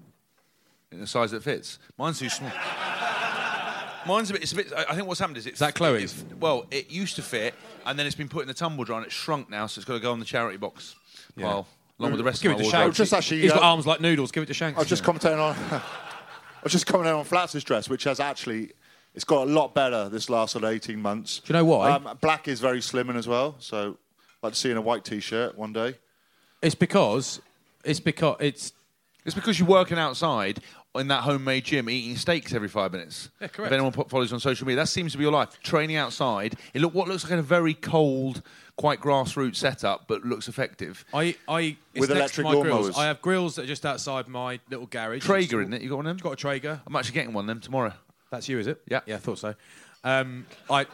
in 0.93 1.01
the 1.01 1.07
size 1.07 1.31
that 1.31 1.43
fits. 1.43 1.79
Mine's 1.97 2.19
too 2.19 2.29
small. 2.29 2.53
Mine's 4.07 4.29
a 4.29 4.35
bit. 4.35 4.43
It's 4.43 4.53
a 4.53 4.57
bit. 4.57 4.71
I 4.77 4.85
I 4.91 4.95
think 4.95 5.09
what's 5.09 5.21
happened 5.21 5.39
is 5.39 5.47
it's 5.47 5.55
Is 5.55 5.61
that 5.61 5.75
Chloe's? 5.75 6.21
it's- 6.21 6.37
well, 6.39 6.67
it 6.71 6.91
used 6.91 7.17
to 7.17 7.23
fit, 7.23 7.55
and 7.87 7.99
then 7.99 8.05
it's 8.05 8.15
been 8.15 8.29
put 8.29 8.43
in 8.43 8.49
the 8.49 8.53
tumble 8.53 8.85
dryer, 8.85 8.99
and 8.99 9.07
it's 9.07 9.15
shrunk 9.15 9.49
now, 9.49 9.67
so 9.69 9.79
it's 9.79 9.87
got 9.87 9.95
to 9.95 10.01
go 10.01 10.13
on 10.13 10.19
the 10.19 10.27
charity 10.27 10.59
box 10.59 10.97
pile 11.41 11.67
along 11.99 12.11
with 12.13 12.19
the 12.19 12.25
rest 12.25 12.43
Give 12.43 12.53
of 12.53 12.57
it 12.61 12.65
my 12.65 12.71
to 12.71 12.77
wardrobe. 12.77 12.85
Shanks. 12.89 12.97
just 12.99 13.15
actually, 13.15 13.41
He's 13.41 13.53
got 13.53 13.63
uh, 13.63 13.69
arms 13.69 13.87
like 13.87 14.03
noodles. 14.03 14.33
Give 14.33 14.43
it 14.43 14.47
to 14.47 14.55
Shanks. 14.55 14.77
I 14.77 14.81
was 14.83 14.89
just 14.91 15.03
commentating 15.03 15.41
on. 15.41 15.81
I 16.65 16.67
was 16.67 16.73
just 16.73 16.87
commenting 16.87 17.15
on 17.15 17.25
Flats' 17.25 17.63
dress, 17.63 17.91
which 17.91 18.05
has 18.05 18.21
actually 18.21 18.73
it's 19.15 19.25
got 19.25 19.47
a 19.47 19.51
lot 19.51 19.75
better 19.75 20.09
this 20.09 20.31
last 20.31 20.53
sort 20.53 20.65
of 20.65 20.71
eighteen 20.71 21.03
months. 21.03 21.41
Do 21.41 21.53
you 21.53 21.59
know 21.59 21.65
why? 21.67 21.91
Um, 21.91 22.19
black 22.23 22.49
is 22.49 22.59
very 22.59 22.79
slimming 22.81 23.17
as 23.17 23.29
well, 23.29 23.57
so 23.59 23.99
I'd 24.43 24.47
like 24.47 24.53
to 24.55 24.59
see 24.59 24.71
in 24.71 24.79
a 24.79 24.81
white 24.81 25.05
t-shirt 25.05 25.59
one 25.59 25.75
day. 25.75 25.97
It's 26.63 26.75
because 26.75 27.43
it's 27.85 28.01
because 28.01 28.37
it's 28.41 28.73
It's 29.27 29.35
because 29.35 29.59
you're 29.59 29.69
working 29.69 29.99
outside 29.99 30.61
in 30.97 31.09
that 31.09 31.23
homemade 31.23 31.65
gym, 31.65 31.91
eating 31.91 32.17
steaks 32.17 32.55
every 32.55 32.69
five 32.69 32.93
minutes. 32.93 33.31
Yeah, 33.41 33.49
correct. 33.49 33.69
If 33.71 33.73
anyone 33.75 33.93
po- 33.93 34.05
follows 34.05 34.31
you 34.31 34.35
on 34.35 34.41
social 34.41 34.67
media, 34.67 34.83
that 34.83 34.89
seems 34.89 35.13
to 35.13 35.19
be 35.19 35.25
your 35.25 35.33
life. 35.33 35.61
Training 35.61 35.97
outside, 35.97 36.55
it 36.73 36.81
look 36.81 36.95
what 36.95 37.09
looks 37.09 37.25
like 37.25 37.33
a 37.33 37.43
very 37.43 37.75
cold, 37.75 38.43
quite 38.77 39.01
grassroots 39.01 39.57
setup, 39.57 40.07
but 40.09 40.25
looks 40.25 40.49
effective. 40.49 41.05
I 41.13 41.37
I 41.49 41.77
it's 41.95 42.01
With 42.01 42.11
next 42.17 42.35
to 42.37 42.41
electric 42.43 42.45
my 42.47 42.53
grills. 42.63 42.91
lawnmowers. 42.91 42.99
I 42.99 43.07
have 43.07 43.21
grills 43.23 43.57
that 43.57 43.65
are 43.65 43.67
just 43.67 43.85
outside 43.85 44.29
my 44.29 44.61
little 44.71 44.87
garage. 44.87 45.25
Traeger, 45.25 45.61
isn't 45.61 45.73
it? 45.75 45.83
You 45.83 45.89
got 45.91 45.97
one 45.97 46.07
of 46.07 46.17
them? 46.17 46.23
Got 46.23 46.33
a 46.33 46.37
Traeger. 46.37 46.81
I'm 46.87 46.97
actually 46.97 47.15
getting 47.15 47.33
one 47.33 47.45
of 47.45 47.49
them 47.49 47.61
tomorrow. 47.61 47.93
That's 48.31 48.49
you, 48.49 48.59
is 48.59 48.67
it? 48.67 48.81
Yeah. 48.89 49.01
Yeah, 49.07 49.17
I 49.17 49.19
thought 49.19 49.39
so. 49.39 49.55
Um, 50.05 50.47
I 50.71 50.87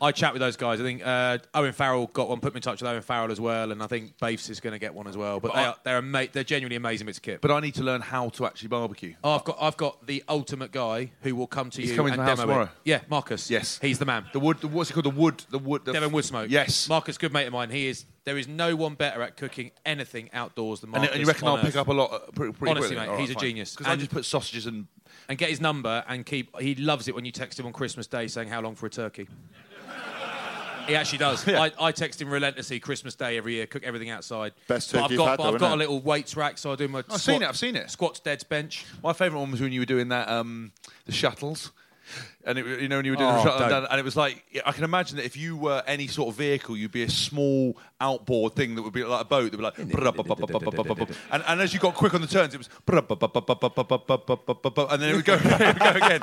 I 0.00 0.12
chat 0.12 0.32
with 0.32 0.40
those 0.40 0.56
guys. 0.56 0.80
I 0.80 0.84
think 0.84 1.06
uh, 1.06 1.38
Owen 1.54 1.72
Farrell 1.72 2.06
got 2.08 2.28
one. 2.28 2.40
Put 2.40 2.52
me 2.54 2.58
in 2.58 2.62
touch 2.62 2.82
with 2.82 2.90
Owen 2.90 3.00
Farrell 3.02 3.30
as 3.30 3.40
well, 3.40 3.72
and 3.72 3.82
I 3.82 3.86
think 3.86 4.16
Bafes 4.18 4.50
is 4.50 4.60
going 4.60 4.72
to 4.72 4.78
get 4.78 4.94
one 4.94 5.06
as 5.06 5.16
well. 5.16 5.40
But, 5.40 5.52
But 5.52 5.54
they 5.56 5.60
I- 5.64 5.68
are, 5.68 5.76
they're 5.84 5.96
ama- 5.98 6.28
they're 6.32 6.44
genuinely 6.44 6.76
amazing 6.76 7.06
bits 7.06 7.18
of 7.18 7.22
kit. 7.22 7.40
But 7.40 7.50
I 7.50 7.60
need 7.60 7.74
to 7.76 7.82
learn 7.82 8.00
how 8.00 8.28
to 8.30 8.46
actually 8.46 8.68
barbecue. 8.68 9.14
oh, 9.24 9.32
I've 9.36 9.44
got 9.44 9.56
I've 9.60 9.76
got 9.76 10.06
the 10.06 10.22
ultimate 10.28 10.72
guy 10.72 11.12
who 11.22 11.34
will 11.36 11.46
come 11.46 11.70
to 11.70 11.80
He's 11.80 11.90
you 11.90 11.96
coming 11.96 12.12
to 12.14 12.20
and 12.20 12.28
house 12.28 12.38
demo 12.38 12.52
tomorrow. 12.52 12.64
it. 12.66 12.70
Yeah, 12.84 13.00
Marcus. 13.08 13.50
Yes. 13.50 13.78
he's 13.80 13.98
the 13.98 14.04
man. 14.06 14.26
The 14.32 14.40
wood, 14.40 14.60
the, 14.60 14.68
what's 14.68 14.90
it 14.90 14.94
called? 14.94 15.06
The 15.06 15.10
wood, 15.10 15.44
the 15.50 15.58
wood. 15.58 15.84
The 15.84 15.92
Devon 15.92 16.10
Woodsmoke. 16.10 16.50
Yes. 16.50 16.88
Marcus, 16.88 17.16
good 17.18 17.32
mate 17.32 17.46
of 17.46 17.52
mine. 17.52 17.70
He 17.70 17.86
is. 17.86 18.04
There 18.24 18.38
is 18.38 18.48
no 18.48 18.74
one 18.74 18.94
better 18.94 19.20
at 19.20 19.36
cooking 19.36 19.70
anything 19.84 20.30
outdoors 20.32 20.80
than 20.80 20.88
And, 20.88 20.92
Marcus. 21.02 21.10
and 21.14 21.20
you 21.20 21.26
reckon 21.26 21.46
I'll 21.46 21.58
pick 21.58 21.76
up 21.76 21.88
a 21.88 21.92
lot 21.92 22.10
uh, 22.10 22.18
pretty, 22.34 22.54
pretty 22.54 22.70
Honestly, 22.70 22.96
quickly? 22.96 23.12
mate, 23.16 23.20
he's 23.20 23.30
a 23.30 23.34
genius. 23.34 23.72
Because 23.72 23.86
I 23.86 23.92
And- 23.92 24.00
just 24.00 24.12
put 24.12 24.24
sausages 24.24 24.64
and 24.66 24.86
and 25.28 25.38
get 25.38 25.48
his 25.50 25.60
number 25.60 26.02
and 26.08 26.24
keep. 26.26 26.58
He 26.60 26.74
loves 26.74 27.06
it 27.06 27.14
when 27.14 27.24
you 27.24 27.30
text 27.32 27.60
him 27.60 27.66
on 27.66 27.72
Christmas 27.72 28.06
Day 28.06 28.26
saying 28.26 28.48
how 28.48 28.60
long 28.62 28.74
for 28.74 28.86
a 28.86 28.90
turkey. 28.90 29.28
He 30.86 30.96
actually 30.96 31.18
does. 31.18 31.46
I, 31.48 31.72
I 31.80 31.92
text 31.92 32.20
him 32.20 32.30
relentlessly 32.30 32.80
Christmas 32.80 33.14
Day 33.14 33.36
every 33.36 33.54
year. 33.54 33.66
Cook 33.66 33.82
everything 33.84 34.10
outside. 34.10 34.52
Best 34.68 34.92
But 34.92 35.04
I've 35.04 35.10
you've 35.10 35.18
got, 35.18 35.28
had, 35.30 35.36
but 35.38 35.42
though, 35.44 35.54
I've 35.54 35.60
got 35.60 35.72
a 35.74 35.76
little 35.76 36.00
weights 36.00 36.36
rack, 36.36 36.58
so 36.58 36.72
I 36.72 36.76
do 36.76 36.88
my. 36.88 37.00
I've 37.00 37.04
squat- 37.06 37.20
seen 37.20 37.42
it, 37.42 37.48
I've 37.48 37.58
seen 37.58 37.76
it. 37.76 37.90
Squats, 37.90 38.20
deads, 38.20 38.44
bench. 38.44 38.84
My 39.02 39.12
favourite 39.12 39.40
one 39.40 39.50
was 39.50 39.60
when 39.60 39.72
you 39.72 39.80
were 39.80 39.86
doing 39.86 40.08
that, 40.08 40.28
um, 40.28 40.72
the 41.06 41.12
shuttles. 41.12 41.72
And 42.46 42.58
it, 42.58 42.80
you 42.82 42.88
know 42.88 42.96
when 42.96 43.04
you 43.06 43.12
were 43.12 43.16
doing 43.16 43.30
Oh, 43.30 43.36
the 43.36 43.42
shuttle, 43.42 43.68
down, 43.68 43.86
and 43.90 43.98
it 43.98 44.04
was 44.04 44.16
like 44.16 44.44
I 44.66 44.72
can 44.72 44.84
imagine 44.84 45.16
that 45.16 45.24
if 45.24 45.36
you 45.36 45.56
were 45.56 45.82
any 45.86 46.06
sort 46.06 46.28
of 46.28 46.34
vehicle, 46.36 46.76
you'd 46.76 46.92
be 46.92 47.02
a 47.02 47.10
small 47.10 47.76
outboard 48.00 48.54
thing 48.54 48.74
that 48.74 48.82
would 48.82 48.92
be 48.92 49.02
like 49.04 49.22
a 49.22 49.24
boat 49.24 49.50
that 49.50 49.58
would 49.58 49.76
be 49.76 49.84
like, 49.84 51.10
and, 51.30 51.42
and 51.46 51.60
as 51.60 51.72
you 51.72 51.80
got 51.80 51.94
quick 51.94 52.12
on 52.14 52.20
the 52.20 52.26
turns, 52.26 52.54
it 52.54 52.58
was, 52.58 52.68
and 52.86 55.02
then 55.02 55.10
it 55.10 55.16
would 55.16 55.24
go, 55.24 55.34
it 55.34 55.42
would 55.42 55.78
go 55.78 56.06
again. 56.06 56.20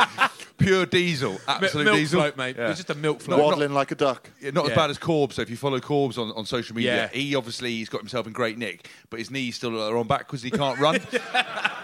Pure 0.57 0.85
diesel, 0.87 1.39
absolute 1.47 1.85
milk 1.85 1.95
diesel, 1.97 2.21
float, 2.21 2.37
mate. 2.37 2.55
Yeah. 2.55 2.69
It's 2.69 2.77
just 2.77 2.91
a 2.91 2.95
milk 2.95 3.19
float. 3.21 3.39
Waddling 3.43 3.73
like 3.73 3.89
a 3.91 3.95
duck. 3.95 4.29
Yeah, 4.39 4.51
not 4.51 4.69
as 4.69 4.75
bad 4.75 4.91
as 4.91 4.99
Corbs. 4.99 5.33
So 5.33 5.41
if 5.41 5.49
you 5.49 5.57
follow 5.57 5.79
Corbs 5.79 6.19
on, 6.19 6.31
on 6.33 6.45
social 6.45 6.75
media, 6.75 7.09
Yeah. 7.11 7.19
he 7.19 7.33
obviously 7.35 7.71
he's 7.71 7.89
got 7.89 8.01
himself 8.01 8.27
in 8.27 8.33
great 8.33 8.59
nick, 8.59 8.87
but 9.09 9.17
his 9.17 9.31
knees 9.31 9.55
still 9.55 9.81
are 9.81 9.97
on 9.97 10.05
backwards. 10.07 10.43
He 10.43 10.51
can't 10.51 10.77
run, 10.77 10.99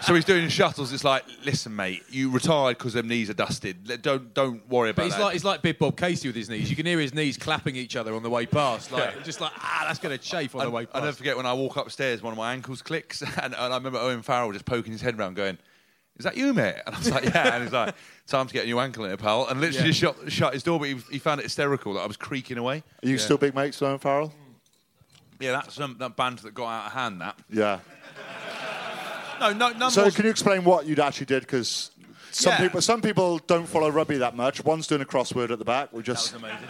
so 0.00 0.14
he's 0.14 0.24
doing 0.24 0.48
shuttles. 0.48 0.92
It's 0.92 1.02
like, 1.02 1.24
listen, 1.44 1.74
mate, 1.74 2.04
you 2.08 2.30
retired 2.30 2.78
because 2.78 2.92
them 2.92 3.08
knees 3.08 3.28
are 3.30 3.34
dusted. 3.34 3.88
Let- 3.88 4.02
Don't 4.34 4.58
don't 4.58 4.68
worry 4.68 4.92
But 4.92 5.02
about 5.02 5.04
he's 5.04 5.14
that. 5.16 5.22
like 5.22 5.32
he's 5.34 5.44
like 5.44 5.62
Big 5.62 5.78
Bob 5.78 5.96
Casey 5.96 6.28
with 6.28 6.36
his 6.36 6.48
knees. 6.48 6.68
You 6.70 6.76
can 6.76 6.86
hear 6.86 6.98
his 6.98 7.14
knees 7.14 7.36
clapping 7.36 7.76
each 7.76 7.96
other 7.96 8.14
on 8.14 8.22
the 8.22 8.30
way 8.30 8.46
past. 8.46 8.90
Like 8.92 9.24
just 9.24 9.40
like 9.40 9.52
ah, 9.56 9.84
that's 9.86 9.98
going 9.98 10.16
to 10.16 10.22
chafe 10.22 10.54
on 10.54 10.64
the 10.64 10.70
way 10.70 10.86
past. 10.86 10.96
I 10.96 11.00
never 11.04 11.16
forget 11.16 11.36
when 11.36 11.46
I 11.46 11.52
walk 11.54 11.76
upstairs, 11.76 12.22
one 12.22 12.32
of 12.32 12.36
my 12.38 12.52
ankles 12.52 12.82
clicks, 12.82 13.22
and, 13.42 13.54
and 13.54 13.54
I 13.54 13.76
remember 13.76 13.98
Owen 13.98 14.22
Farrell 14.22 14.52
just 14.52 14.64
poking 14.64 14.92
his 14.92 15.00
head 15.00 15.18
around, 15.18 15.34
going, 15.34 15.58
"Is 16.18 16.24
that 16.24 16.36
you, 16.36 16.52
mate?" 16.54 16.76
And 16.86 16.94
I 16.94 16.98
was 16.98 17.10
like, 17.10 17.24
"Yeah." 17.24 17.54
And 17.54 17.64
he's 17.64 17.72
like, 17.72 17.94
"Time 18.26 18.46
to 18.46 18.52
get 18.52 18.64
a 18.64 18.66
new 18.66 18.78
ankle 18.80 19.04
in 19.04 19.10
it, 19.12 19.18
pal." 19.20 19.46
And 19.48 19.60
literally 19.60 19.78
Yeah. 19.88 19.92
just 19.92 20.00
shut, 20.00 20.32
shut 20.32 20.52
his 20.54 20.62
door, 20.62 20.78
but 20.78 20.88
he, 20.88 20.94
he 21.10 21.18
found 21.18 21.40
it 21.40 21.44
hysterical 21.44 21.94
that 21.94 22.00
I 22.00 22.06
was 22.06 22.16
creaking 22.16 22.58
away. 22.58 22.82
Are 23.04 23.08
you 23.08 23.18
still 23.18 23.38
big 23.38 23.54
mates 23.54 23.80
with 23.80 23.90
Owen 23.90 23.98
Farrell? 23.98 24.32
Yeah, 25.40 25.52
that's 25.52 25.78
um, 25.78 25.96
that 26.00 26.16
band 26.16 26.38
that 26.40 26.52
got 26.54 26.66
out 26.68 26.86
of 26.86 26.92
hand. 26.92 27.20
That 27.20 27.38
Yeah. 27.48 27.78
no, 29.40 29.52
no, 29.52 29.70
none 29.70 29.90
So 29.90 30.10
can 30.10 30.24
you 30.24 30.30
explain 30.30 30.64
what 30.64 30.86
you'd 30.86 30.98
actually 30.98 31.26
did? 31.26 31.42
Because 31.42 31.92
some 32.30 32.52
Yeah. 32.52 32.58
people 32.60 32.80
some 32.80 33.00
people 33.02 33.38
don't 33.46 33.66
follow 33.66 33.88
rugby 33.90 34.18
that 34.18 34.36
much. 34.36 34.64
One's 34.64 34.86
doing 34.86 35.02
a 35.02 35.04
crossword 35.04 35.50
at 35.50 35.58
the 35.58 35.64
back. 35.64 35.92
We 35.92 35.98
That 36.00 36.04
just 36.06 36.32
was 36.34 36.42
amazing. 36.42 36.68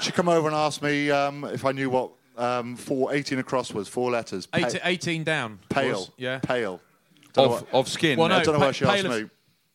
she 0.00 0.12
come 0.12 0.28
over 0.28 0.46
and 0.48 0.56
asked 0.56 0.82
me 0.82 1.10
um, 1.10 1.44
if 1.44 1.64
I 1.64 1.72
knew 1.72 1.90
what 1.90 2.10
um, 2.36 2.74
four, 2.76 3.14
18 3.14 3.38
across 3.38 3.72
was, 3.72 3.86
four 3.86 4.10
letters. 4.10 4.46
Pa- 4.46 4.58
18, 4.66 4.80
18 4.84 5.24
down. 5.24 5.58
pale. 5.68 5.90
was- 5.92 6.10
Yeah. 6.16 6.38
Pale. 6.40 6.80
Don't 7.32 7.44
Of, 7.46 7.50
what- 7.52 7.66
of 7.72 7.88
skin. 7.88 8.18
Well, 8.18 8.28
no, 8.28 8.36
I 8.36 8.42
don't 8.42 8.54
know 8.54 8.58
pa- 8.60 8.66
why 8.66 8.72
she 8.72 8.84
asked 8.84 9.02
pale 9.02 9.12
as- 9.12 9.22
me. 9.22 9.30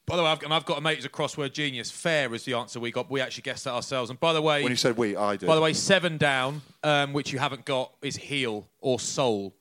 By 0.06 0.16
the 0.18 0.24
way, 0.24 0.30
I've, 0.30 0.42
and 0.42 0.52
I've 0.52 0.66
got 0.66 0.80
a 0.80 0.82
mate 0.82 0.96
who's 0.96 1.06
a 1.06 1.10
crossword 1.10 1.54
genius. 1.54 1.92
Fair 1.92 2.34
is 2.34 2.44
the 2.44 2.56
answer 2.56 2.80
we 2.80 2.90
got. 2.92 3.12
We 3.12 3.22
actually 3.22 3.44
guessed 3.44 3.66
that 3.66 3.74
ourselves. 3.74 4.10
And 4.10 4.20
by 4.20 4.34
the 4.34 4.42
way, 4.42 4.64
When 4.64 4.72
you 4.72 4.76
said 4.76 4.98
we, 4.98 5.16
I 5.16 5.36
did. 5.36 5.46
by 5.46 5.54
the 5.54 5.62
way, 5.62 5.72
seven 5.72 6.18
down, 6.18 6.64
um, 6.84 7.14
which 7.14 7.32
you 7.32 7.38
haven't 7.38 7.64
got, 7.64 7.94
is 8.02 8.16
heel 8.18 8.68
or 8.82 9.00
sole. 9.00 9.54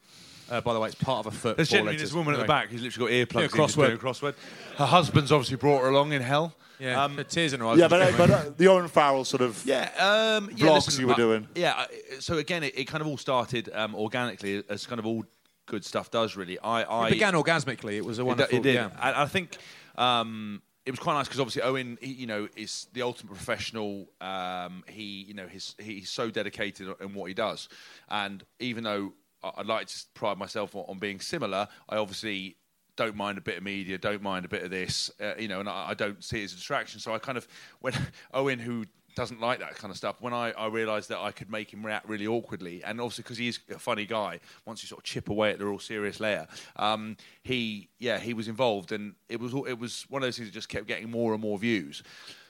Uh, 0.51 0.61
by 0.61 0.73
the 0.73 0.81
way, 0.81 0.89
it's 0.89 0.95
part 1.03 1.27
of 1.27 1.33
a 1.35 1.37
foot. 1.37 1.57
There's 1.57 1.69
four 1.71 1.79
generally 1.79 1.97
this 1.99 2.13
woman 2.13 2.35
at 2.35 2.41
the 2.41 2.47
back 2.47 2.69
who's 2.69 2.83
literally 2.83 3.23
got 3.27 3.29
earplugs 3.29 3.41
Yeah, 3.41 3.45
in, 3.45 3.51
crossword. 3.51 3.87
doing 3.87 3.93
a 3.93 3.97
crossword. 3.99 4.35
Her 4.77 4.87
husband's 4.87 5.31
obviously 5.33 5.57
brought 5.57 5.83
her 5.83 5.89
along 5.89 6.13
in 6.13 6.23
hell. 6.23 6.55
Yeah, 6.81 7.03
Um, 7.05 7.17
the 7.17 7.25
tears 7.25 7.53
in 7.53 7.61
her 7.61 7.67
eyes. 7.67 7.79
yeah, 7.79 7.89
but, 7.89 8.01
uh, 8.03 8.17
but 8.17 8.31
uh, 8.31 8.51
the 8.57 8.69
Owen 8.69 8.87
Farrell 8.89 9.25
sort 9.25 9.43
of. 9.43 9.61
Yeah, 9.67 9.91
um, 9.99 10.49
yeah, 10.55 10.67
Vlogs 10.67 10.87
listen, 10.87 11.01
you 11.01 11.09
were 11.09 11.15
doing. 11.15 11.49
Yeah, 11.57 11.75
I- 11.77 11.89
so 12.21 12.39
again, 12.39 12.63
it, 12.63 12.79
it 12.79 12.85
kind 12.85 13.01
of 13.03 13.09
all 13.09 13.17
started 13.17 13.69
um, 13.75 13.95
organically, 13.97 14.63
as 14.69 14.87
kind 14.87 14.99
of 15.01 15.07
all 15.07 15.25
good 15.67 15.85
stuff 15.85 16.11
does. 16.11 16.37
Really, 16.37 16.59
I, 16.61 16.83
I 16.85 17.07
it 17.09 17.11
began 17.11 17.35
orgasmically. 17.35 17.95
It 17.95 18.05
was 18.05 18.19
a 18.21 18.25
wonderful. 18.25 18.53
d- 18.53 18.57
it 18.59 18.63
did. 18.63 18.75
Yeah. 18.77 18.91
And 19.03 19.17
I 19.17 19.27
think 19.27 19.57
um, 19.97 20.63
it 20.87 20.93
was 20.93 21.01
quite 21.01 21.15
nice 21.15 21.27
because 21.27 21.41
obviously 21.41 21.63
Owen, 21.63 21.99
he, 22.01 22.13
you 22.13 22.27
know, 22.29 22.49
is 22.57 22.87
the 22.93 23.03
ultimate 23.03 23.35
professional. 23.35 24.07
Um, 24.21 24.85
he, 24.89 25.25
you 25.27 25.35
know, 25.35 25.47
he's 25.49 25.75
he's 25.81 26.11
so 26.11 26.31
dedicated 26.31 26.89
in 27.01 27.13
what 27.13 27.27
he 27.27 27.35
does, 27.35 27.69
and 28.09 28.45
even 28.61 28.85
though 28.85 29.13
I- 29.13 29.28
I'd 29.43 29.67
like 29.67 29.87
to 29.89 30.05
pride 30.15 30.39
myself 30.39 30.75
on, 30.75 30.85
on 30.89 30.99
being 30.99 31.21
similar, 31.21 31.69
I 31.89 31.97
obviously 31.97 32.57
don't 32.97 33.17
mind 33.17 33.39
a 33.39 33.41
bit 33.41 33.59
of 33.59 33.63
media, 33.63 33.97
don't 33.97 34.23
mind 34.23 34.45
a 34.45 34.49
bit 34.49 34.65
of 34.65 34.71
this, 34.71 35.11
uh, 35.21 35.35
you 35.39 35.49
know, 35.49 35.61
and 35.61 35.69
I, 35.69 35.91
I 35.91 35.95
don't 35.95 36.23
see 36.23 36.41
it 36.41 36.45
as 36.45 36.53
a 36.53 36.57
distraction. 36.57 37.01
So 37.01 37.15
I 37.15 37.19
kind 37.19 37.39
of 37.39 37.47
when 37.81 37.95
Owen, 38.35 38.59
who 38.59 38.85
doesn't 39.19 39.41
like 39.41 39.59
that 39.59 39.75
kind 39.75 39.91
of 39.91 39.97
stuff. 39.97 40.21
When 40.21 40.33
I, 40.33 40.53
I 40.53 40.69
realised 40.69 41.09
that 41.09 41.19
I 41.19 41.33
could 41.33 41.51
make 41.51 41.73
him 41.73 41.85
react 41.85 42.09
really 42.09 42.29
awkwardly, 42.29 42.85
and 42.85 43.01
obviously 43.01 43.23
because 43.23 43.37
he's 43.37 43.59
a 43.69 43.79
funny 43.79 44.07
guy, 44.07 44.39
once 44.65 44.81
you 44.81 44.87
sort 44.87 45.01
of 45.01 45.05
chip 45.05 45.29
away 45.29 45.51
at 45.51 45.59
the 45.59 45.67
real 45.67 45.81
serious 45.81 46.21
layer, 46.21 46.47
um, 46.77 47.17
he 47.43 47.89
yeah 47.99 48.21
he 48.21 48.33
was 48.33 48.47
involved, 48.47 48.93
and 48.93 49.15
it 49.29 49.41
was 49.41 49.53
it 49.67 49.77
was 49.79 50.07
one 50.09 50.23
of 50.23 50.27
those 50.27 50.37
things 50.37 50.49
that 50.49 50.55
just 50.55 50.69
kept 50.69 50.87
getting 50.87 51.11
more 51.11 51.33
and 51.33 51.43
more 51.43 51.59
views. 51.59 52.05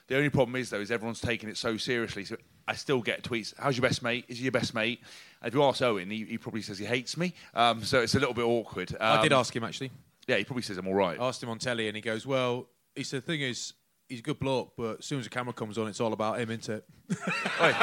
The 0.07 0.17
only 0.17 0.29
problem 0.29 0.55
is 0.57 0.69
though 0.69 0.79
is 0.79 0.91
everyone's 0.91 1.21
taking 1.21 1.49
it 1.49 1.57
so 1.57 1.75
seriously. 1.77 2.25
So 2.25 2.35
I 2.69 2.75
still 2.75 3.01
get 3.01 3.23
tweets. 3.23 3.53
How's 3.57 3.75
your 3.75 3.81
best 3.81 4.03
mate? 4.03 4.25
Is 4.27 4.37
he 4.37 4.43
your 4.43 4.51
best 4.51 4.73
mate? 4.73 4.99
And 5.41 5.47
if 5.47 5.55
you 5.55 5.63
ask 5.63 5.81
Owen, 5.81 6.09
he, 6.09 6.23
he 6.25 6.37
probably 6.37 6.61
says 6.61 6.77
he 6.77 6.85
hates 6.85 7.17
me. 7.17 7.33
Um, 7.53 7.83
so 7.83 8.01
it's 8.01 8.15
a 8.15 8.19
little 8.19 8.33
bit 8.33 8.43
awkward. 8.45 8.95
I 8.99 9.21
did 9.23 9.33
Um, 9.33 9.39
ask 9.39 9.55
him 9.55 9.63
actually. 9.63 9.91
Yeah, 10.27 10.37
he 10.37 10.43
probably 10.43 10.61
says 10.63 10.77
I'm 10.77 10.87
all 10.87 10.93
right. 10.93 11.19
I 11.19 11.27
asked 11.27 11.41
him 11.41 11.49
on 11.49 11.57
telly, 11.59 11.87
and 11.87 11.95
he 11.95 12.01
goes, 12.01 12.25
"Well, 12.27 12.67
he 12.95 13.03
said 13.03 13.23
the 13.23 13.25
thing 13.25 13.41
is." 13.41 13.73
He's 14.07 14.19
a 14.21 14.23
good 14.23 14.39
bloke, 14.39 14.73
but 14.75 14.97
as 14.99 15.05
soon 15.05 15.19
as 15.19 15.25
the 15.25 15.29
camera 15.29 15.53
comes 15.53 15.77
on, 15.77 15.87
it's 15.87 15.99
all 16.01 16.13
about 16.13 16.39
him, 16.39 16.49
isn't 16.49 16.67
it? 16.77 16.83
Wait, 17.09 17.19
wait, 17.61 17.75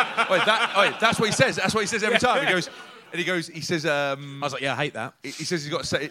that, 0.44 0.74
wait, 0.76 0.94
that's 1.00 1.20
what 1.20 1.26
he 1.26 1.32
says. 1.32 1.54
That's 1.54 1.72
what 1.72 1.82
he 1.82 1.86
says 1.86 2.02
every 2.02 2.18
time. 2.28 2.44
He 2.44 2.52
goes, 2.52 2.68
and 3.12 3.18
he 3.20 3.24
goes, 3.24 3.46
he 3.46 3.60
says, 3.60 3.86
um, 3.86 4.42
I 4.42 4.46
was 4.46 4.52
like, 4.52 4.60
"Yeah, 4.62 4.72
I 4.72 4.76
hate 4.76 4.94
that." 4.94 5.14
he, 5.22 5.30
he 5.30 5.44
says 5.44 5.62
he's 5.62 5.70
got 5.72 5.82
to 5.82 5.86
say. 5.86 6.10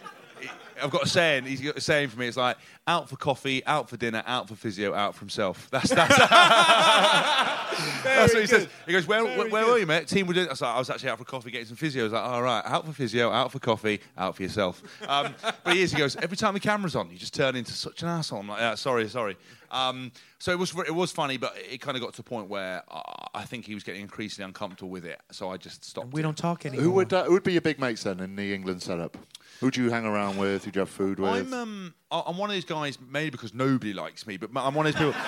I've 0.82 0.92
got 0.92 1.04
a 1.04 1.08
saying. 1.08 1.46
He's 1.46 1.62
got 1.62 1.78
a 1.78 1.82
saying 1.82 2.10
for 2.10 2.20
me. 2.20 2.28
It's 2.28 2.38
like 2.38 2.58
out 2.88 3.10
for 3.10 3.16
coffee, 3.16 3.66
out 3.66 3.90
for 3.90 3.98
dinner, 3.98 4.24
out 4.26 4.48
for 4.48 4.56
physio, 4.56 4.94
out 4.94 5.16
for 5.16 5.22
himself. 5.22 5.70
That's 5.76 5.90
that's, 5.90 6.18
that's 8.04 8.34
what 8.34 8.42
he 8.42 8.48
says. 8.48 8.68
He 8.86 8.92
goes, 8.92 9.08
"Where, 9.08 9.24
where, 9.24 9.50
where 9.50 9.66
were 9.66 9.78
you, 9.78 9.86
mate? 9.86 10.08
Team 10.08 10.28
were 10.28 10.34
doing." 10.34 10.48
I 10.48 10.52
was 10.52 10.62
like, 10.62 10.76
"I 10.76 10.80
was 10.80 10.90
actually 10.90 11.10
out 11.10 11.18
for 11.18 11.26
coffee, 11.26 11.52
getting 11.52 11.68
some 11.68 11.76
physio." 11.76 12.04
I 12.04 12.06
was 12.06 12.14
like, 12.14 12.24
"All 12.24 12.42
right, 12.42 12.64
out 12.66 12.86
for 12.86 12.94
physio, 12.94 13.30
out 13.32 13.52
for 13.52 13.60
coffee, 13.60 14.00
out 14.18 14.36
for 14.36 14.44
yourself." 14.44 14.82
Um, 15.08 15.34
but 15.64 15.74
he 15.74 15.82
is. 15.82 15.92
He 15.92 15.98
goes, 15.98 16.16
"Every 16.18 16.38
time 16.38 16.54
the 16.54 16.60
camera's 16.60 16.96
on, 16.96 17.10
you 17.12 17.18
just 17.18 17.34
turn 17.34 17.56
into 17.56 17.74
such 17.74 18.04
an 18.04 18.10
asshole." 18.10 18.40
I'm 18.40 18.48
like, 18.48 18.60
yeah, 18.60 18.76
"Sorry, 18.76 19.08
sorry." 19.10 19.36
Um, 19.72 20.12
so 20.40 20.52
it 20.52 20.60
was 20.60 20.74
it 20.88 20.94
was 20.96 21.12
funny, 21.12 21.38
but 21.38 21.56
it 21.70 21.82
kind 21.82 21.98
of 21.98 22.04
got 22.04 22.14
to 22.14 22.22
a 22.22 22.24
point 22.24 22.50
where 22.50 22.84
uh, 22.90 23.02
I 23.34 23.44
think 23.44 23.66
he 23.66 23.74
was 23.74 23.84
getting 23.84 24.02
increasingly 24.02 24.48
uncomfortable 24.48 24.90
with 24.90 25.06
it. 25.06 25.20
So 25.32 25.50
I 25.50 25.58
just 25.58 25.84
stopped. 25.84 26.14
We 26.14 26.22
don't 26.22 26.38
talk 26.38 26.66
anymore. 26.66 26.84
Who 26.84 26.92
would 26.92 27.14
uh, 27.14 27.26
who 27.26 27.34
would 27.34 27.44
be 27.44 27.54
your 27.54 27.62
big 27.62 27.80
mates 27.80 28.04
then 28.04 28.20
in 28.20 28.36
the 28.36 28.54
England 28.54 28.82
setup? 28.84 29.18
Who 29.62 29.72
do 29.72 29.84
you 29.84 29.90
hang 29.90 30.06
around 30.06 30.38
with? 30.38 30.66
Who 30.66 30.72
do 30.72 30.78
you 30.78 30.82
have 30.82 30.90
food 30.90 31.20
with? 31.20 31.30
I'm 31.32 31.54
um, 31.54 31.94
I- 32.12 32.24
I'm 32.28 32.38
one 32.38 32.50
of 32.50 32.54
these 32.56 32.66
guys, 32.66 32.98
maybe 33.10 33.32
because 33.32 33.54
nobody 33.54 33.94
likes 33.94 34.28
me, 34.28 34.38
but 34.38 34.50
I'm 34.56 34.74
one 34.76 34.86
of 34.88 34.94
those 34.94 35.00
people. 35.14 35.22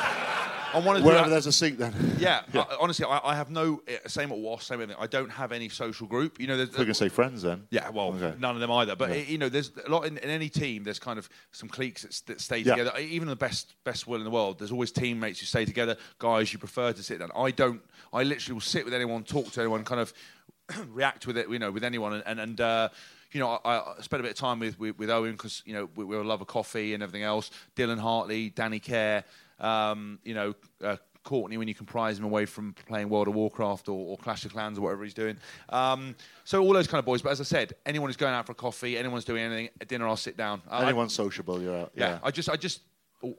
I'm 0.73 0.83
one 0.83 0.97
of 0.97 1.01
those 1.01 1.05
Wherever 1.07 1.23
people- 1.23 1.31
there's 1.31 1.45
a 1.47 1.51
seat, 1.53 1.77
then. 1.77 1.93
Yeah, 2.19 2.41
I, 2.53 2.75
honestly, 2.81 3.05
I, 3.05 3.21
I 3.23 3.35
have 3.35 3.49
no 3.49 3.81
eh, 3.87 3.99
same 4.07 4.31
at 4.31 4.37
WASP, 4.37 4.63
same 4.63 4.81
everything. 4.81 5.01
I 5.01 5.07
don't 5.07 5.29
have 5.31 5.51
any 5.53 5.69
social 5.69 6.07
group. 6.07 6.41
You 6.41 6.47
know, 6.47 6.57
there's, 6.57 6.71
We're 6.71 6.77
going 6.79 6.87
to 6.89 6.93
say 6.95 7.07
friends 7.09 7.41
then. 7.41 7.67
yeah, 7.69 7.89
well, 7.89 8.07
Okay. 8.15 8.33
none 8.37 8.55
of 8.55 8.59
them 8.59 8.71
either. 8.71 8.95
But 8.95 9.11
eh, 9.11 9.23
you 9.27 9.37
know, 9.37 9.47
there's 9.49 9.71
a 9.85 9.89
lot 9.89 10.01
in, 10.05 10.17
in 10.17 10.29
any 10.29 10.49
team. 10.49 10.83
There's 10.83 10.99
kind 10.99 11.17
of 11.17 11.29
some 11.51 11.69
cliques 11.69 12.01
that, 12.01 12.21
that 12.25 12.41
stay 12.41 12.57
Yeah. 12.59 12.75
together. 12.75 12.97
Even 12.99 13.27
the 13.29 13.35
best 13.35 13.75
best 13.85 14.07
will 14.07 14.17
in 14.17 14.25
the 14.25 14.29
world, 14.29 14.59
there's 14.59 14.71
always 14.73 14.91
teammates 14.91 15.39
who 15.39 15.45
stay 15.45 15.63
together. 15.63 15.95
Guys 16.19 16.51
you 16.51 16.59
prefer 16.59 16.91
to 16.91 17.01
sit 17.01 17.19
down. 17.19 17.31
I 17.35 17.51
don't. 17.51 17.81
I 18.11 18.23
literally 18.23 18.53
will 18.55 18.61
sit 18.61 18.83
with 18.83 18.93
anyone, 18.93 19.23
talk 19.23 19.49
to 19.51 19.61
anyone, 19.61 19.83
kind 19.85 20.01
of 20.01 20.11
react 20.89 21.27
with 21.27 21.37
it. 21.37 21.49
You 21.49 21.59
know, 21.59 21.71
with 21.71 21.83
anyone, 21.85 22.13
and 22.13 22.23
and. 22.25 22.39
and 22.41 22.61
uh, 22.61 22.89
you 23.31 23.39
know, 23.39 23.59
I, 23.65 23.79
I 23.79 24.01
spent 24.01 24.19
a 24.21 24.23
bit 24.23 24.31
of 24.31 24.37
time 24.37 24.59
with, 24.59 24.79
with, 24.79 24.97
with 24.97 25.09
Owen 25.09 25.33
because, 25.33 25.61
you 25.65 25.73
know, 25.73 25.89
we, 25.95 26.05
we 26.05 26.15
love 26.17 26.41
a 26.41 26.45
coffee 26.45 26.93
and 26.93 27.03
everything 27.03 27.23
else. 27.23 27.51
Dylan 27.75 27.99
Hartley, 27.99 28.49
Danny 28.49 28.79
Care, 28.79 29.23
um, 29.59 30.19
you 30.23 30.33
know, 30.33 30.53
uh, 30.83 30.97
Courtney 31.23 31.57
when 31.57 31.67
you 31.67 31.75
can 31.75 31.85
prize 31.85 32.17
him 32.17 32.23
away 32.23 32.45
from 32.45 32.73
playing 32.87 33.09
World 33.09 33.27
of 33.27 33.35
Warcraft 33.35 33.89
or, 33.89 34.11
or 34.11 34.17
Clash 34.17 34.45
of 34.45 34.53
Clans 34.53 34.77
or 34.77 34.81
whatever 34.81 35.03
he's 35.03 35.13
doing. 35.13 35.35
Um, 35.69 36.15
so 36.45 36.61
all 36.63 36.71
those 36.71 36.87
kind 36.87 36.99
of 36.99 37.05
boys. 37.05 37.21
But 37.21 37.31
as 37.33 37.41
I 37.41 37.43
said, 37.43 37.73
anyone 37.85 38.07
who's 38.07 38.15
going 38.15 38.33
out 38.33 38.45
for 38.45 38.53
a 38.53 38.55
coffee, 38.55 38.97
anyone's 38.97 39.25
doing 39.25 39.43
anything 39.43 39.69
at 39.81 39.89
dinner, 39.89 40.07
I'll 40.07 40.15
sit 40.15 40.37
down. 40.37 40.61
Anyone 40.71 41.09
sociable, 41.09 41.61
you're 41.61 41.75
out. 41.75 41.91
yeah, 41.95 42.19
I 42.23 42.31
just, 42.31 42.49
I 42.49 42.55
just 42.55 42.79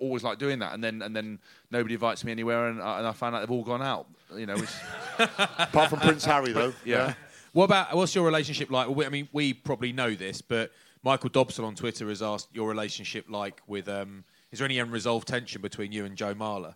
always 0.00 0.22
like 0.22 0.38
doing 0.38 0.58
that, 0.58 0.74
and 0.74 0.84
then, 0.84 1.00
and 1.00 1.14
then 1.16 1.38
nobody 1.70 1.94
invites 1.94 2.24
me 2.24 2.32
anywhere, 2.32 2.66
and, 2.68 2.82
I- 2.82 2.98
and 2.98 3.06
I 3.06 3.12
found 3.12 3.34
out 3.36 3.40
they've 3.40 3.50
all 3.50 3.64
gone 3.64 3.80
out. 3.80 4.06
You 4.36 4.44
know, 4.44 4.56
Apart 5.18 5.88
from 5.90 6.00
Prince 6.00 6.24
Harry, 6.26 6.52
though. 6.52 6.74
yeah. 6.84 7.14
What 7.52 7.64
about 7.64 7.94
what's 7.96 8.14
your 8.14 8.24
relationship 8.24 8.70
like? 8.70 8.88
We- 8.88 9.06
I 9.06 9.08
mean, 9.08 9.28
we 9.32 9.52
probably 9.54 9.92
know 9.92 10.14
this, 10.14 10.40
but 10.42 10.72
Michael 11.02 11.30
Dobson 11.30 11.64
on 11.64 11.74
Twitter 11.74 12.08
has 12.08 12.22
asked 12.22 12.48
your 12.52 12.68
relationship 12.68 13.26
like 13.28 13.60
with. 13.66 13.88
Um, 13.88 14.24
is 14.50 14.58
there 14.58 14.66
any 14.66 14.78
unresolved 14.78 15.28
tension 15.28 15.60
between 15.62 15.92
you 15.92 16.04
and 16.04 16.16
Joe 16.16 16.34
Marler? 16.34 16.74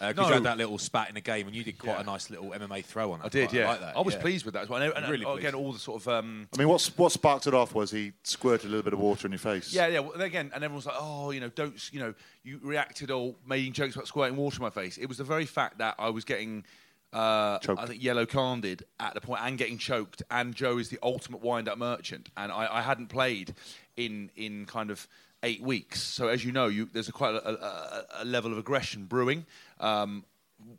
Because 0.00 0.16
No. 0.16 0.28
you 0.28 0.34
had 0.34 0.42
that 0.44 0.58
little 0.58 0.78
spat 0.78 1.08
in 1.08 1.16
the 1.16 1.20
game, 1.20 1.48
and 1.48 1.56
you 1.56 1.64
did 1.64 1.76
quite 1.76 1.94
Yeah. 1.96 2.02
a 2.02 2.04
nice 2.04 2.30
little 2.30 2.52
MMA 2.54 2.82
throw 2.82 3.10
on 3.10 3.20
it. 3.20 3.24
I 3.24 3.28
did, 3.28 3.48
Quite 3.48 3.58
yeah. 3.58 3.68
like 3.68 3.80
that. 3.80 3.96
I 3.96 4.00
was 4.00 4.14
yeah. 4.14 4.20
pleased 4.20 4.44
with 4.44 4.54
that 4.54 4.62
as 4.62 4.68
well. 4.68 4.80
And, 4.80 4.92
and, 4.94 5.08
Really 5.10 5.24
again, 5.24 5.40
pleased. 5.40 5.54
all 5.56 5.72
the 5.72 5.78
sort 5.80 6.02
of. 6.02 6.06
Um, 6.08 6.46
I 6.54 6.58
mean, 6.58 6.68
what's, 6.68 6.96
what 6.96 7.10
sparked 7.10 7.48
it 7.48 7.54
off 7.54 7.74
was 7.74 7.90
he 7.90 8.12
squirted 8.22 8.66
a 8.66 8.68
little 8.68 8.84
bit 8.84 8.92
of 8.92 9.00
water 9.00 9.26
in 9.26 9.32
your 9.32 9.40
face. 9.40 9.72
Yeah, 9.74 9.88
yeah. 9.88 9.98
Well, 9.98 10.12
again, 10.20 10.52
and 10.54 10.62
everyone's 10.62 10.86
like, 10.86 10.94
"Oh, 11.00 11.32
you 11.32 11.40
know, 11.40 11.48
don't, 11.48 11.92
you 11.92 11.98
know, 11.98 12.14
you 12.44 12.60
reacted 12.62 13.10
or 13.10 13.34
making 13.44 13.72
jokes 13.72 13.96
about 13.96 14.06
squirting 14.06 14.36
water 14.36 14.58
in 14.58 14.62
my 14.62 14.70
face." 14.70 14.98
It 14.98 15.06
was 15.06 15.18
the 15.18 15.24
very 15.24 15.46
fact 15.46 15.78
that 15.78 15.96
I 15.98 16.10
was 16.10 16.24
getting, 16.24 16.64
uh, 17.12 17.58
I 17.76 17.86
think, 17.86 18.02
yellow 18.02 18.26
carded 18.26 18.84
at 19.00 19.14
the 19.14 19.20
point 19.20 19.40
and 19.42 19.56
getting 19.56 19.78
choked. 19.78 20.22
And 20.30 20.54
Joe 20.54 20.78
is 20.78 20.88
the 20.88 20.98
ultimate 21.02 21.40
wind-up 21.40 21.78
merchant, 21.78 22.28
and 22.36 22.52
I, 22.52 22.78
I 22.78 22.82
hadn't 22.82 23.08
played 23.08 23.54
in 23.96 24.30
in 24.36 24.66
kind 24.66 24.90
of 24.90 25.08
eight 25.42 25.62
weeks. 25.62 26.00
So 26.02 26.28
as 26.28 26.44
you 26.44 26.52
know, 26.52 26.66
you, 26.66 26.88
there's 26.92 27.08
a 27.08 27.12
quite 27.12 27.34
a, 27.34 27.48
a, 27.48 28.04
a 28.22 28.24
level 28.24 28.52
of 28.52 28.58
aggression 28.58 29.04
brewing. 29.06 29.46
Um, 29.80 30.24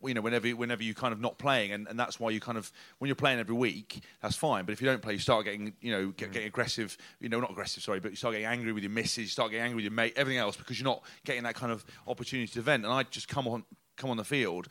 you 0.04 0.14
know, 0.14 0.22
whenever 0.22 0.50
whenever 0.50 0.84
you 0.84 0.94
kind 0.94 1.14
of 1.14 1.22
not 1.22 1.38
playing, 1.38 1.72
and, 1.72 1.88
and 1.88 1.98
that's 1.98 2.20
why 2.20 2.32
you 2.32 2.40
kind 2.40 2.58
of 2.58 2.72
when 2.98 3.08
you're 3.08 3.16
playing 3.16 3.40
every 3.40 3.56
week, 3.56 4.02
that's 4.22 4.36
fine. 4.36 4.66
But 4.66 4.74
if 4.74 4.82
you 4.82 4.88
don't 4.88 5.02
play, 5.02 5.14
you 5.14 5.20
start 5.20 5.46
getting 5.46 5.74
you 5.82 5.92
know 5.92 6.08
get, 6.10 6.32
getting 6.32 6.48
aggressive. 6.48 6.98
You 7.22 7.30
know, 7.30 7.40
not 7.40 7.52
aggressive, 7.52 7.82
sorry, 7.82 8.00
but 8.00 8.12
you 8.12 8.18
start 8.18 8.34
getting 8.34 8.48
angry 8.48 8.74
with 8.74 8.84
your 8.84 8.92
misses. 8.92 9.18
You 9.20 9.28
start 9.28 9.52
getting 9.52 9.64
angry 9.64 9.76
with 9.76 9.86
your 9.86 9.94
mate, 9.94 10.14
everything 10.16 10.38
else 10.38 10.58
because 10.58 10.80
you're 10.80 10.90
not 10.90 11.02
getting 11.26 11.44
that 11.44 11.56
kind 11.56 11.72
of 11.72 11.86
opportunity 12.08 12.52
to 12.54 12.62
vent. 12.62 12.84
And 12.84 12.94
I 12.94 13.04
just 13.04 13.30
come 13.30 13.48
on 13.48 13.64
come 13.96 14.10
on 14.10 14.18
the 14.18 14.26
field. 14.26 14.68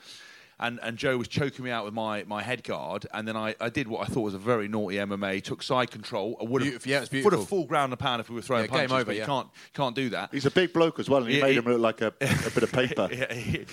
And, 0.60 0.80
and 0.82 0.96
Joe 0.98 1.16
was 1.16 1.28
choking 1.28 1.64
me 1.64 1.70
out 1.70 1.84
with 1.84 1.94
my, 1.94 2.24
my 2.24 2.42
head 2.42 2.64
guard, 2.64 3.06
and 3.14 3.28
then 3.28 3.36
I, 3.36 3.54
I 3.60 3.68
did 3.68 3.86
what 3.86 4.00
I 4.08 4.12
thought 4.12 4.22
was 4.22 4.34
a 4.34 4.38
very 4.38 4.66
naughty 4.66 4.96
MMA. 4.96 5.40
Took 5.44 5.62
side 5.62 5.92
control. 5.92 6.36
I 6.40 6.44
would 6.44 6.62
have 6.62 6.70
Beautiful, 6.70 6.90
yeah, 6.90 7.02
it's 7.02 7.10
would 7.12 7.16
have 7.22 7.30
beautiful. 7.30 7.44
full 7.46 7.64
ground 7.66 7.92
and 7.92 7.98
pound 8.00 8.20
if 8.20 8.28
we 8.28 8.34
were 8.34 8.42
throwing 8.42 8.64
Yeah, 8.64 8.86
game 8.86 8.90
over, 8.92 9.04
but 9.04 9.14
yeah. 9.14 9.20
you 9.22 9.26
can't 9.26 9.48
can't 9.72 9.94
do 9.94 10.08
that. 10.10 10.30
He's 10.32 10.46
a 10.46 10.50
big 10.50 10.72
bloke 10.72 10.98
as 10.98 11.08
well, 11.08 11.22
and 11.22 11.30
he 11.30 11.36
Yeah, 11.38 11.42
made 11.44 11.50
he- 11.52 11.58
him 11.58 11.64
look 11.66 11.80
like 11.80 12.00
a, 12.00 12.08
a 12.08 12.50
bit 12.50 12.62
of 12.64 12.72
paper. 12.72 13.08
Yeah, 13.12 13.64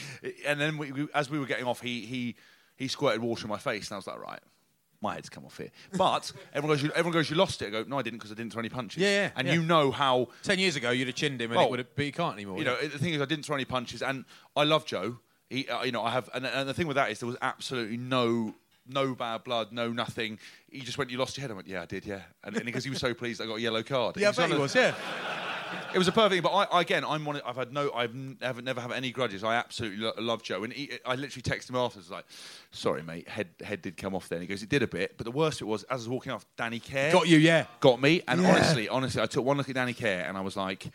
and 0.46 0.62
then 0.62 0.78
we, 0.78 0.92
we, 0.92 1.08
as 1.16 1.28
we 1.30 1.40
were 1.40 1.48
getting 1.48 1.66
off, 1.66 1.82
he, 1.82 2.02
he, 2.02 2.36
he 2.76 2.88
squirted 2.88 3.20
water 3.22 3.46
in 3.46 3.50
my 3.50 3.58
face, 3.58 3.88
and 3.90 3.94
I 3.94 3.98
was 3.98 4.06
like, 4.06 4.20
right, 4.20 4.40
my 5.02 5.16
head's 5.16 5.30
come 5.30 5.44
off 5.46 5.58
here. 5.58 5.72
But 5.98 6.32
everyone 6.54 6.78
goes, 6.78 6.84
you, 6.84 6.92
everyone 6.92 7.14
goes, 7.14 7.30
you 7.32 7.36
lost 7.36 7.64
it. 7.64 7.68
I 7.68 7.70
go, 7.72 7.84
no, 7.88 7.98
I 7.98 8.04
didn't 8.04 8.20
because 8.20 8.32
I 8.32 8.36
didn't 8.36 8.54
throw 8.54 8.60
any 8.60 8.70
punches. 8.70 9.02
Yeah, 9.02 9.10
yeah, 9.24 9.32
And 9.36 9.48
yeah. 9.48 9.54
you 9.56 9.64
know 9.64 9.90
how, 9.90 10.28
Ten 10.44 10.60
years 10.60 10.76
ago, 10.76 10.92
you'd 10.92 11.08
have 11.08 11.16
chinned 11.16 11.42
him, 11.42 11.50
and 11.50 11.58
Well, 11.58 11.66
it 11.68 11.70
would 11.72 11.80
have, 11.80 11.96
but 11.96 12.06
you 12.06 12.12
can't 12.12 12.36
anymore. 12.36 12.60
you 12.60 12.64
know, 12.66 12.78
the 12.80 13.00
thing 13.00 13.16
is, 13.16 13.22
I 13.22 13.26
didn't 13.26 13.46
throw 13.46 13.56
any 13.56 13.66
punches, 13.66 14.04
and 14.04 14.26
I 14.56 14.64
love 14.66 14.86
Joe. 14.86 15.18
He, 15.50 15.68
uh, 15.68 15.84
you 15.84 15.92
know, 15.92 16.04
I 16.04 16.10
have, 16.12 16.30
and, 16.34 16.46
and 16.46 16.68
the 16.68 16.74
thing 16.74 16.88
with 16.88 16.96
that 16.96 17.12
is 17.12 17.20
there 17.20 17.28
was 17.28 17.38
absolutely 17.42 17.98
no. 17.98 18.54
No 18.88 19.16
bad 19.16 19.44
blood, 19.44 19.72
no 19.72 19.92
nothing. 19.92 20.38
He 20.70 20.82
just 20.82 21.00
went, 21.00 21.10
"You 21.10 21.18
lost 21.18 21.36
your 21.36 21.42
head." 21.42 21.50
I 21.50 21.56
went, 21.56 21.68
"Yeah, 21.68 21.82
I 21.82 21.88
did, 21.88 22.06
yeah." 22.06 22.22
And 22.44 22.54
because 22.64 22.84
he 22.84 22.92
was 22.92 23.00
so 23.00 23.16
pleased, 23.16 23.42
I 23.42 23.48
got 23.48 23.56
a 23.56 23.60
yellow 23.60 23.82
card. 23.82 24.16
yeah, 24.16 24.32
I 24.38 24.44
It 24.44 24.52
he 24.52 24.58
was. 24.60 24.76
Yeah. 24.76 24.94
it 25.92 25.98
was 25.98 26.08
a 26.08 26.12
perfect. 26.12 26.44
But 26.44 26.50
I, 26.54 26.82
again, 26.82 27.04
I'm 27.04 27.26
one. 27.26 27.42
I've 27.44 27.56
had 27.56 27.74
no. 27.74 27.92
I've 27.94 28.14
never, 28.14 28.62
never 28.62 28.80
have 28.80 28.92
any 28.92 29.10
grudges. 29.10 29.44
I 29.44 29.56
absolutely 29.56 30.06
lo- 30.06 30.14
love 30.20 30.44
Joe, 30.44 30.64
and 30.64 30.72
he, 30.72 30.92
I 31.04 31.16
literally 31.16 31.42
texted 31.42 31.72
him 31.72 31.78
afterwards 31.78 32.12
like, 32.12 32.26
"Sorry, 32.70 33.02
mate, 33.02 33.28
head 33.28 33.48
head 33.64 33.82
did 33.82 33.98
come 33.98 34.14
off." 34.14 34.30
Then 34.30 34.42
he 34.42 34.46
goes, 34.46 34.62
"It 34.62 34.70
did 34.70 34.84
a 34.84 34.88
bit, 34.88 35.16
but 35.18 35.24
the 35.26 35.32
worst 35.32 35.62
it 35.62 35.66
was 35.66 35.82
as 35.86 35.90
I 35.90 35.96
was 35.96 36.10
walking 36.10 36.32
off, 36.32 36.46
Danny 36.56 36.80
Care 36.80 37.12
Got 37.12 37.28
you, 37.28 37.40
yeah. 37.40 37.66
got 37.80 38.00
me." 38.00 38.22
And 38.28 38.44
Yeah. 38.44 38.52
honestly, 38.52 38.88
honestly, 38.88 39.20
I 39.20 39.26
took 39.26 39.44
one 39.44 39.58
look 39.58 39.68
at 39.70 39.74
Danny 39.74 39.94
Care, 39.94 40.26
and 40.28 40.38
I 40.38 40.42
was 40.42 40.56
like. 40.56 40.92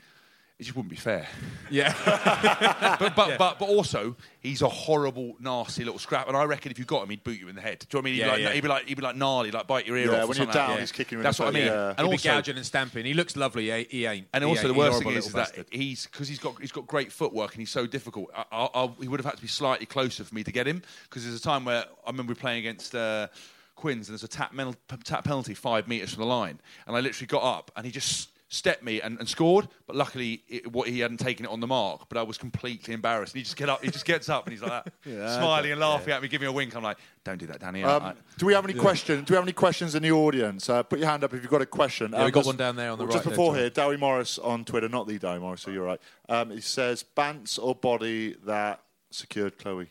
It 0.61 0.65
just 0.65 0.77
wouldn't 0.77 0.91
be 0.91 0.97
fair, 0.97 1.27
Yeah. 1.71 1.95
but 3.01 3.17
but, 3.17 3.39
but 3.39 3.59
but 3.59 3.67
also 3.69 4.15
he's 4.41 4.61
a 4.61 4.69
horrible, 4.69 5.35
nasty 5.41 5.85
little 5.85 5.99
scrap, 5.99 6.29
and 6.29 6.37
I 6.37 6.45
reckon 6.45 6.71
if 6.71 6.79
you 6.79 6.85
got 6.85 7.03
him, 7.05 7.09
he'd 7.09 7.25
boot 7.25 7.41
you 7.41 7.49
in 7.49 7.55
the 7.55 7.63
head. 7.63 7.79
Do 7.89 7.97
you 7.97 8.03
know 8.03 8.03
what 8.03 8.03
I 8.03 8.05
mean? 8.05 8.15
He'd, 8.15 8.21
Yeah, 8.21 8.25
be, 8.27 8.31
like, 8.31 8.41
yeah. 8.43 8.53
he'd 8.53 8.61
be 8.61 8.69
like 8.69 8.85
he'd 8.87 8.95
be 8.97 9.03
like 9.03 9.17
gnarly, 9.17 9.51
like 9.53 9.67
bite 9.67 9.87
your 9.87 9.97
ear 9.97 10.11
Yeah, 10.13 10.19
off. 10.19 10.25
or 10.25 10.27
when 10.29 10.37
you're 10.37 10.45
something 10.47 10.61
like 10.61 10.69
down, 10.69 10.79
he's 10.81 10.93
kicking 10.93 11.17
you 11.17 11.21
in 11.21 11.23
That's 11.25 11.39
the 11.39 11.45
what 11.45 11.55
I 11.57 11.59
mean. 11.59 11.67
yeah. 11.67 11.89
And 11.97 11.99
He'd 12.01 12.05
be 12.11 12.13
also, 12.13 12.29
gouging 12.29 12.57
and 12.59 12.67
stamping. 12.67 13.07
He 13.07 13.15
looks 13.15 13.37
lovely. 13.37 13.71
He, 13.71 13.85
he 13.91 14.05
ain't. 14.07 14.27
and 14.35 14.45
He 14.45 14.51
also, 14.51 14.67
ain't. 14.67 14.75
the 14.75 14.79
worst 14.79 15.03
thing 15.03 15.13
is, 15.13 15.27
is 15.29 15.33
that 15.33 15.53
he's 15.71 16.05
because 16.07 16.29
he's 16.29 16.39
got 16.39 16.61
he's 16.61 16.73
got 16.73 16.87
great 16.87 17.11
footwork 17.11 17.53
and 17.53 17.61
he's 17.61 17.71
so 17.71 17.87
difficult. 17.87 18.29
I, 18.37 18.45
I, 18.53 18.69
I, 18.85 18.91
he 19.01 19.09
would 19.09 19.19
have 19.21 19.25
had 19.27 19.37
to 19.37 19.43
be 19.43 19.49
slightly 19.49 19.87
closer 19.87 20.25
for 20.25 20.35
me 20.35 20.45
to 20.45 20.53
get 20.53 20.67
him 20.69 20.83
because 21.09 21.25
there's 21.25 21.41
a 21.41 21.43
time 21.43 21.65
where 21.65 21.85
I 22.07 22.11
remember 22.11 22.35
playing 22.35 22.59
against. 22.59 22.95
Uh, 22.95 23.29
Quins 23.77 24.11
and 24.11 24.13
there's 24.15 24.25
a 24.25 24.29
tap, 24.29 24.53
menal, 24.53 24.75
tap 25.05 25.25
penalty 25.25 25.55
five 25.55 25.89
metres 25.89 26.13
from 26.13 26.21
the 26.21 26.27
line, 26.27 26.61
and 26.87 26.95
I 26.95 27.01
literally 27.01 27.29
got 27.29 27.43
up 27.43 27.71
and 27.77 27.87
he 27.87 27.91
just 27.91 28.29
stepped 28.53 28.83
me 28.83 29.01
and, 29.01 29.17
and 29.21 29.29
scored. 29.29 29.69
But 29.87 29.95
luckily, 29.97 30.43
it, 30.49 30.71
what 30.73 30.89
he 30.89 30.99
hadn't 30.99 31.19
taken 31.19 31.47
it 31.47 31.51
on 31.51 31.61
the 31.61 31.67
mark. 31.69 32.09
But 32.09 32.19
I 32.19 32.23
was 32.25 32.37
completely 32.37 32.93
embarrassed. 32.93 33.33
And 33.33 33.39
he 33.39 33.45
just 33.45 33.57
get 33.57 33.69
up, 33.69 33.83
he 33.83 33.91
just 33.91 34.05
gets 34.05 34.29
up 34.29 34.45
and 34.45 34.53
he's 34.53 34.61
like 34.61 34.85
that, 34.85 34.93
smiling 35.05 35.71
and 35.71 35.81
laughing 35.81 36.13
at 36.13 36.21
me, 36.21 36.29
giving 36.29 36.47
me 36.47 36.51
a 36.51 36.53
wink. 36.53 36.75
I'm 36.75 36.83
like, 36.83 36.99
don't 37.25 37.39
do 37.39 37.47
that, 37.47 37.61
Danny. 37.61 37.85
Um, 37.85 38.03
I- 38.03 38.15
do 38.39 38.47
we 38.47 38.53
have 38.55 38.65
any 38.65 38.75
questions? 38.75 39.25
Do 39.27 39.33
we 39.33 39.37
have 39.37 39.45
any 39.45 39.53
questions 39.53 39.95
in 39.95 40.03
the 40.03 40.11
audience? 40.13 40.69
Uh, 40.69 40.83
put 40.83 40.99
your 40.99 41.09
hand 41.09 41.23
up 41.25 41.33
if 41.33 41.41
you've 41.43 41.51
got 41.51 41.63
a 41.63 41.67
question. 41.67 42.11
Yeah, 42.13 42.19
we 42.19 42.25
Um, 42.27 42.31
got 42.33 42.41
just- 42.41 42.47
one 42.49 42.57
down 42.57 42.77
there 42.77 42.91
on 42.91 42.99
the 42.99 43.05
well, 43.05 43.15
right 43.15 43.23
Just 43.23 43.29
before 43.29 43.53
Tom. 43.53 43.61
here, 43.61 43.71
Dewi 43.71 43.97
Morris 43.97 44.39
on 44.39 44.65
Twitter, 44.65 44.89
not 44.89 45.07
the 45.07 45.19
Dewi 45.19 45.39
Morris, 45.39 45.63
so 45.63 45.71
you're 45.71 45.85
right. 45.85 46.01
Um, 46.29 46.51
he 46.51 46.61
says, 46.61 47.05
"Bants 47.17 47.59
or 47.63 47.75
body 47.77 48.35
that 48.45 48.81
secured 49.13 49.59
Chloe." 49.59 49.91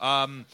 Um, 0.00 0.46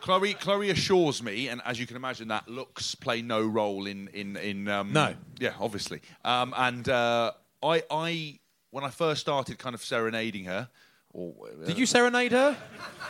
Chloe, 0.00 0.34
Chloe 0.34 0.70
assures 0.70 1.22
me, 1.22 1.48
and 1.48 1.60
as 1.64 1.78
you 1.78 1.86
can 1.86 1.96
imagine, 1.96 2.28
that 2.28 2.48
looks 2.48 2.94
play 2.94 3.22
no 3.22 3.42
role 3.46 3.86
in 3.86 4.08
in 4.08 4.36
in. 4.36 4.68
Um, 4.68 4.92
No. 4.92 5.14
Yeah, 5.38 5.52
obviously. 5.60 6.00
Um, 6.24 6.54
and 6.56 6.88
uh, 6.88 7.32
I, 7.62 7.82
I, 7.90 8.38
when 8.70 8.84
I 8.84 8.90
first 8.90 9.20
started, 9.20 9.58
kind 9.58 9.74
of 9.74 9.82
serenading 9.84 10.44
her. 10.44 10.68
Or, 11.12 11.34
uh, 11.62 11.66
Did 11.66 11.76
you 11.78 11.86
serenade 11.86 12.32
her? 12.32 12.56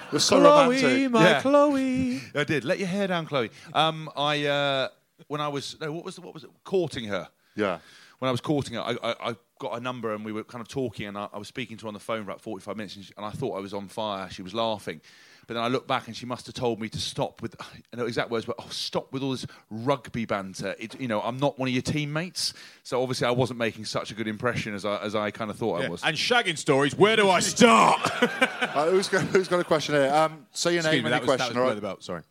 It 0.07 0.13
was 0.13 0.25
so 0.25 0.41
Chloe, 0.41 0.83
romantic. 0.83 1.11
my 1.11 1.23
Yeah. 1.23 1.41
Chloe. 1.43 2.23
I 2.35 2.45
did. 2.45 2.65
Let 2.65 2.79
your 2.79 2.89
hair 2.89 3.07
down, 3.07 3.27
Chloe. 3.27 3.51
Um, 3.75 4.11
I 4.17 4.47
uh, 4.47 4.89
when 5.29 5.41
I 5.41 5.49
was 5.49 5.77
no, 5.81 5.93
what 5.93 6.05
was 6.05 6.17
the, 6.17 6.23
what 6.23 6.33
was 6.35 6.45
it? 6.45 6.51
Courting 6.65 7.05
her. 7.05 7.29
Yeah. 7.57 7.79
When 8.21 8.29
I 8.29 8.33
was 8.33 8.41
courting 8.41 8.75
her, 8.75 8.83
I, 8.83 8.97
I, 9.03 9.31
I 9.31 9.37
got 9.59 9.77
a 9.77 9.81
number 9.81 10.15
and 10.15 10.25
we 10.25 10.33
were 10.33 10.45
kind 10.45 10.61
of 10.61 10.69
talking, 10.69 11.07
and 11.07 11.17
I, 11.17 11.29
I 11.33 11.39
was 11.39 11.49
speaking 11.49 11.77
to 11.79 11.85
her 11.85 11.89
on 11.89 11.95
the 11.95 12.01
phone 12.01 12.19
for 12.25 12.31
about 12.31 12.43
45 12.43 12.77
minutes, 12.77 12.97
and, 12.97 13.05
she, 13.05 13.13
and 13.17 13.25
I 13.27 13.31
thought 13.31 13.57
I 13.57 13.61
was 13.61 13.75
on 13.75 13.89
fire. 13.89 14.29
She 14.31 14.43
was 14.43 14.55
laughing. 14.55 15.01
But 15.47 15.55
then 15.55 15.65
I 15.65 15.69
looked 15.69 15.89
back 15.89 16.07
and 16.07 16.15
she 16.15 16.27
must 16.27 16.47
have 16.47 16.55
told 16.55 16.81
me 16.81 16.89
to 16.91 16.99
stop 16.99 17.43
with, 17.43 17.57
and 17.93 18.01
her 18.01 18.07
exact 18.07 18.31
words 18.31 18.47
were, 18.47 18.55
oh, 18.59 18.69
stop 18.71 19.13
with 19.13 19.23
all 19.23 19.33
this 19.33 19.47
rugby 19.71 20.25
banter. 20.25 20.77
It, 20.79 21.01
you 21.01 21.09
know, 21.09 21.21
I'm 21.23 21.39
not 21.39 21.59
one 21.59 21.69
of 21.69 21.73
your 21.73 21.83
teammates. 21.83 22.55
So 22.85 23.03
obviously 23.03 23.27
I 23.27 23.33
wasn't 23.33 23.59
making 23.59 23.87
such 23.87 24.13
a 24.13 24.15
good 24.15 24.29
impression 24.29 24.75
as 24.75 24.85
I, 24.85 24.99
as 24.99 25.15
I 25.17 25.31
kind 25.33 25.51
of 25.51 25.57
thought 25.57 25.83
I 25.83 25.89
was. 25.89 26.05
And 26.05 26.17
shagging 26.17 26.57
stories, 26.57 26.95
where 26.95 27.17
do 27.17 27.29
I 27.29 27.41
start? 27.41 28.01
Uh, 28.71 28.89
who's, 28.91 29.09
got, 29.09 29.23
who's 29.23 29.49
got 29.49 29.59
a 29.59 29.65
question 29.65 29.97
here? 29.97 30.13
Um, 30.15 30.47
say 30.53 30.71
your 30.71 30.79
Excuse 30.79 30.95
name 30.95 31.05
me, 31.05 31.07
and 31.11 31.15
that 31.15 31.23
your 31.23 31.33
was, 31.33 31.39
that 31.39 31.45
question, 31.47 31.61
was 31.61 31.69
right? 31.71 31.75
the 31.75 31.81
belt, 31.81 32.05
sorry. 32.05 32.23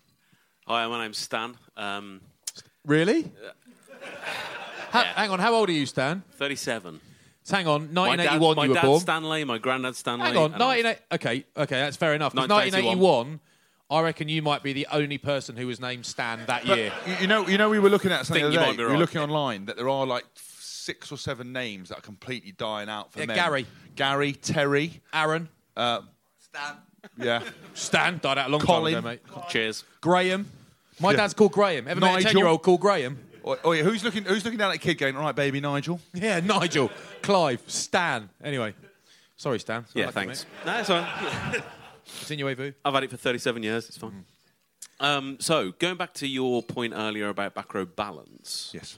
Hi, 0.68 0.88
my 0.88 1.04
name's 1.04 1.18
Stan. 1.18 1.58
Um, 1.76 2.22
Really? 2.86 3.30
Ha- 4.92 5.14
Hang 5.16 5.30
on, 5.32 5.40
how 5.40 5.54
old 5.54 5.70
are 5.70 5.74
you, 5.74 5.86
Stan? 5.86 6.24
37. 6.38 7.00
So 7.44 7.56
hang 7.56 7.68
on, 7.68 7.94
My 7.94 8.16
dad, 8.16 8.26
1981 8.40 8.56
my 8.56 8.64
you 8.64 8.70
were 8.70 8.76
dad 8.76 8.82
born. 8.86 9.00
Stanley, 9.00 9.44
my 9.44 9.58
granddad 9.58 9.96
Stanley. 9.96 10.26
Hang 10.28 10.38
on, 10.38 10.54
and 10.54 10.62
I- 10.64 10.82
19, 10.82 10.96
okay, 11.14 11.46
okay, 11.58 11.80
that's 11.80 11.98
fair 11.98 12.14
enough. 12.14 12.34
'Cause 12.34 12.48
1981. 12.48 12.98
1981, 13.00 13.40
I 13.92 14.02
reckon 14.02 14.30
you 14.30 14.42
might 14.44 14.62
be 14.62 14.74
the 14.74 14.88
only 14.92 15.18
person 15.18 15.58
who 15.58 15.66
was 15.66 15.80
named 15.80 16.06
Stan 16.06 16.46
that 16.46 16.68
But 16.68 16.78
year. 16.78 16.94
you- 17.08 17.16
you 17.22 17.28
know, 17.28 17.48
you 17.48 17.58
know, 17.58 17.70
we 17.70 17.80
were 17.80 17.90
looking 17.90 18.12
at 18.12 18.26
something 18.28 18.44
Think 18.44 18.50
the 18.50 18.54
you 18.54 18.60
other 18.60 18.68
might 18.68 18.72
day. 18.74 18.78
be 18.78 18.84
We 18.84 18.88
were 18.88 18.92
right. 18.94 19.00
looking 19.00 19.22
online 19.22 19.66
that 19.66 19.78
there 19.78 19.90
are 19.90 20.06
like 20.06 20.26
six 20.36 21.12
or 21.12 21.18
seven 21.18 21.52
names 21.52 21.90
that 21.90 21.98
are 22.00 22.02
completely 22.02 22.52
dying 22.52 22.90
out 22.90 23.12
for 23.14 23.20
Yeah, 23.20 23.26
men. 23.26 23.36
Gary. 23.36 23.66
Gary, 23.96 24.34
Terry, 24.34 25.02
Aaron, 25.14 25.50
uh, 25.76 26.02
yeah, 27.18 27.42
Stan 27.74 28.20
died 28.22 28.38
out 28.38 28.48
a 28.48 28.52
long 28.52 28.62
Colin. 28.62 28.94
time 28.94 29.06
ago, 29.06 29.20
mate. 29.34 29.50
Cheers. 29.50 29.84
Graham. 30.02 30.52
My 31.00 31.12
Yeah. 31.12 31.18
dad's 31.18 31.34
called 31.34 31.52
Graham. 31.54 31.88
Ever 31.88 32.00
met 32.00 32.10
a 32.10 32.14
Nigel. 32.16 32.30
10 32.32 32.38
year 32.38 32.48
old 32.48 32.62
called 32.62 32.82
Graham? 32.82 33.18
Oh, 33.44 33.58
oh, 33.64 33.72
yeah. 33.72 33.84
Who's 33.84 34.04
looking? 34.04 34.24
Who's 34.26 34.44
looking 34.44 34.58
down 34.60 34.70
at 34.72 34.74
the 34.74 34.80
kid 34.80 34.96
going? 34.98 35.16
All 35.16 35.24
right, 35.24 35.36
baby, 35.36 35.60
Nigel. 35.62 36.00
Yeah, 36.14 36.40
Nigel, 36.40 36.92
Clive, 37.22 37.62
Stan. 37.68 38.30
Anyway, 38.44 38.74
sorry, 39.38 39.60
Stan. 39.60 39.86
Sorry, 39.88 40.02
Yeah, 40.02 40.06
lucky, 40.08 40.16
thanks. 40.16 40.46
mate. 40.66 40.72
No, 40.74 40.80
it's 40.80 40.90
all 40.90 41.02
right. 41.02 41.64
Continue, 42.20 42.46
Evu. 42.48 42.74
I've 42.84 42.94
had 42.94 43.04
it 43.04 43.10
for 43.12 43.18
37 43.18 43.64
years. 43.64 43.88
It's 43.88 43.98
fine. 43.98 44.26
Um, 45.00 45.38
so, 45.40 45.72
going 45.80 45.96
back 45.98 46.14
to 46.16 46.28
your 46.28 46.62
point 46.64 46.94
earlier 46.96 47.30
about 47.30 47.54
back 47.56 47.74
row 47.74 47.86
balance, 47.86 48.72
Yes. 48.74 48.98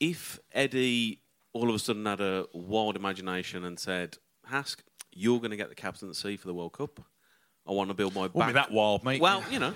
if 0.00 0.38
Eddie 0.52 1.20
all 1.52 1.68
of 1.68 1.74
a 1.74 1.78
sudden 1.78 2.06
had 2.06 2.20
a 2.20 2.46
wild 2.54 2.96
imagination 2.96 3.64
and 3.64 3.78
said, 3.78 4.16
Hask, 4.48 4.82
you're 5.12 5.38
going 5.38 5.50
to 5.50 5.56
get 5.56 5.68
the 5.68 5.74
captaincy 5.74 6.36
for 6.36 6.46
the 6.46 6.54
World 6.54 6.72
Cup. 6.72 7.00
I 7.68 7.72
want 7.72 7.90
to 7.90 7.94
build 7.94 8.14
my 8.14 8.22
Wouldn't 8.22 8.38
back. 8.38 8.48
be 8.48 8.52
that 8.54 8.70
wild, 8.70 9.04
mate. 9.04 9.20
Well, 9.20 9.44
you 9.50 9.58
know, 9.58 9.74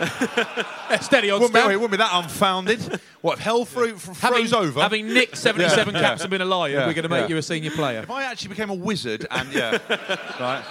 Yeah, 0.00 0.98
steady 1.00 1.30
on, 1.30 1.40
wouldn't 1.40 1.54
be, 1.54 1.58
Stan. 1.60 1.68
wait, 1.68 1.76
wouldn't 1.76 1.90
be 1.92 1.96
that 1.98 2.10
unfounded. 2.24 3.00
what 3.20 3.34
if 3.38 3.44
hell 3.44 3.64
fro- 3.64 3.88
f- 3.94 4.18
having, 4.20 4.38
froze 4.46 4.52
over? 4.52 4.80
having 4.80 5.12
nicked 5.12 5.36
77 5.36 5.94
Yeah, 5.94 6.00
caps 6.00 6.20
yeah. 6.20 6.24
and 6.24 6.30
been 6.30 6.40
a 6.40 6.44
liar, 6.44 6.70
Yeah, 6.70 6.86
we're 6.86 6.94
going 6.94 7.02
to 7.04 7.08
make 7.08 7.22
yeah. 7.22 7.28
you 7.28 7.36
a 7.36 7.42
senior 7.42 7.70
player. 7.70 8.00
If 8.00 8.10
I 8.10 8.24
actually 8.24 8.48
became 8.50 8.70
a 8.70 8.74
wizard 8.74 9.26
and 9.30 9.52
yeah, 9.52 9.78
right. 10.40 10.64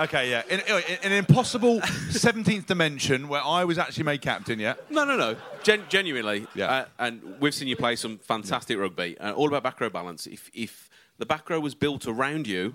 Okay, 0.00 0.30
yeah. 0.30 0.42
In, 0.48 0.60
in, 0.60 0.76
in 1.02 1.12
an 1.12 1.18
impossible 1.18 1.80
17th 1.80 2.66
dimension 2.66 3.26
where 3.28 3.42
I 3.44 3.64
was 3.64 3.78
actually 3.78 4.04
made 4.04 4.20
captain, 4.22 4.60
yeah. 4.60 4.74
No, 4.90 5.04
no, 5.04 5.16
no. 5.16 5.34
Gen- 5.64 5.84
genuinely, 5.88 6.46
Yeah. 6.54 6.70
uh, 6.70 6.84
and 7.00 7.20
we've 7.40 7.54
seen 7.54 7.66
you 7.68 7.76
play 7.76 7.96
some 7.96 8.18
fantastic 8.18 8.78
rugby. 8.78 9.18
Uh, 9.18 9.32
all 9.32 9.48
about 9.48 9.62
back 9.64 9.80
row 9.80 9.88
balance. 9.90 10.26
If 10.26 10.50
if 10.54 10.88
the 11.18 11.26
back 11.26 11.50
row 11.50 11.58
was 11.58 11.74
built 11.74 12.06
around 12.06 12.46
you, 12.46 12.74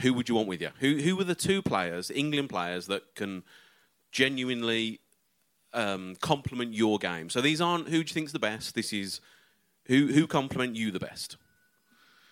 who 0.00 0.14
would 0.14 0.30
you 0.30 0.34
want 0.36 0.48
with 0.48 0.62
you? 0.62 0.70
Who 0.80 0.96
who 0.98 1.16
were 1.16 1.24
the 1.24 1.34
two 1.34 1.60
players, 1.60 2.10
England 2.10 2.48
players, 2.48 2.86
that 2.86 3.14
can 3.14 3.42
genuinely 4.12 5.00
um, 5.72 6.14
complement 6.20 6.74
your 6.74 6.98
game? 6.98 7.30
So 7.30 7.40
these 7.40 7.60
aren't 7.60 7.88
who 7.88 8.04
do 8.04 8.08
you 8.08 8.14
think's 8.14 8.32
the 8.32 8.38
best. 8.38 8.74
This 8.74 8.92
is 8.92 9.20
who 9.86 10.08
who 10.08 10.26
complement 10.26 10.76
you 10.76 10.90
the 10.90 11.00
best. 11.00 11.36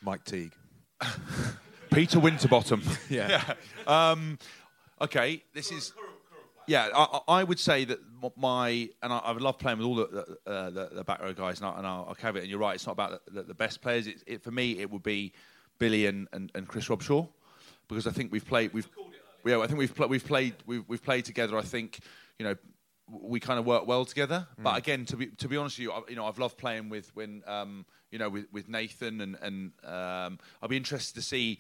Mike 0.03 0.25
Teague. 0.25 0.55
Peter 1.93 2.21
Winterbottom. 2.21 2.83
Yeah. 3.11 3.55
Um, 3.87 4.39
okay, 5.01 5.43
this 5.53 5.73
is. 5.73 5.93
Yeah, 6.67 6.89
I, 6.95 7.19
I 7.27 7.41
I 7.41 7.45
would 7.45 7.59
say 7.59 7.85
that 7.87 7.99
my 8.37 8.89
and 9.03 9.13
I, 9.13 9.19
I 9.19 9.33
love 9.33 9.59
playing 9.59 9.79
with 9.79 9.87
all 9.87 9.97
the 9.97 10.07
the, 10.07 10.51
uh, 10.51 10.71
the, 10.71 10.89
the 10.93 11.05
back 11.05 11.21
row 11.21 11.33
guys, 11.33 11.59
and, 11.61 11.69
I, 11.69 11.79
and 11.79 11.87
I'll, 11.87 12.07
I'll 12.09 12.15
caveat. 12.15 12.43
And 12.43 12.51
you're 12.51 12.61
right; 12.61 12.77
it's 12.77 12.87
not 12.87 12.93
about 12.93 13.25
the, 13.27 13.33
the, 13.33 13.43
the 13.49 13.55
best 13.55 13.81
players. 13.81 14.07
It, 14.07 14.23
it, 14.27 14.43
for 14.45 14.53
me, 14.53 14.79
it 14.79 14.91
would 14.91 15.03
be 15.03 15.33
Billy 15.79 16.07
and, 16.07 16.29
and, 16.33 16.53
and 16.55 16.69
Chris 16.69 16.87
Robshaw, 16.87 17.27
because 17.89 18.07
I 18.07 18.13
think 18.13 18.31
we've 18.31 18.47
played. 18.47 18.73
We've 18.73 18.89
yeah, 19.45 19.61
I 19.61 19.67
think 19.67 19.79
we've 19.79 19.95
pl- 19.95 20.09
we've 20.09 20.27
played 20.27 20.55
we've, 20.67 20.85
we've 20.89 21.03
played 21.03 21.25
together. 21.25 21.57
I 21.57 21.63
think 21.63 22.01
you 22.39 22.47
know 22.47 22.57
we 23.09 23.41
kind 23.41 23.59
of 23.59 23.67
work 23.67 23.87
well 23.87 24.05
together. 24.05 24.47
But 24.59 24.79
again, 24.79 25.05
to 25.07 25.17
be 25.17 25.27
to 25.27 25.49
be 25.49 25.57
honest 25.57 25.79
with 25.79 25.85
you, 25.85 25.93
I, 25.93 26.03
you 26.09 26.17
know, 26.17 26.27
I've 26.27 26.39
loved 26.39 26.59
playing 26.59 26.89
with 26.89 27.15
when 27.15 27.43
um, 27.47 27.87
you 28.11 28.19
know 28.19 28.29
with, 28.29 28.47
with 28.53 28.69
Nathan 28.69 29.21
and 29.21 29.37
and 29.43 29.73
um, 29.85 30.39
I'll 30.63 30.69
be 30.69 30.77
interested 30.77 31.15
to 31.17 31.23
see 31.23 31.59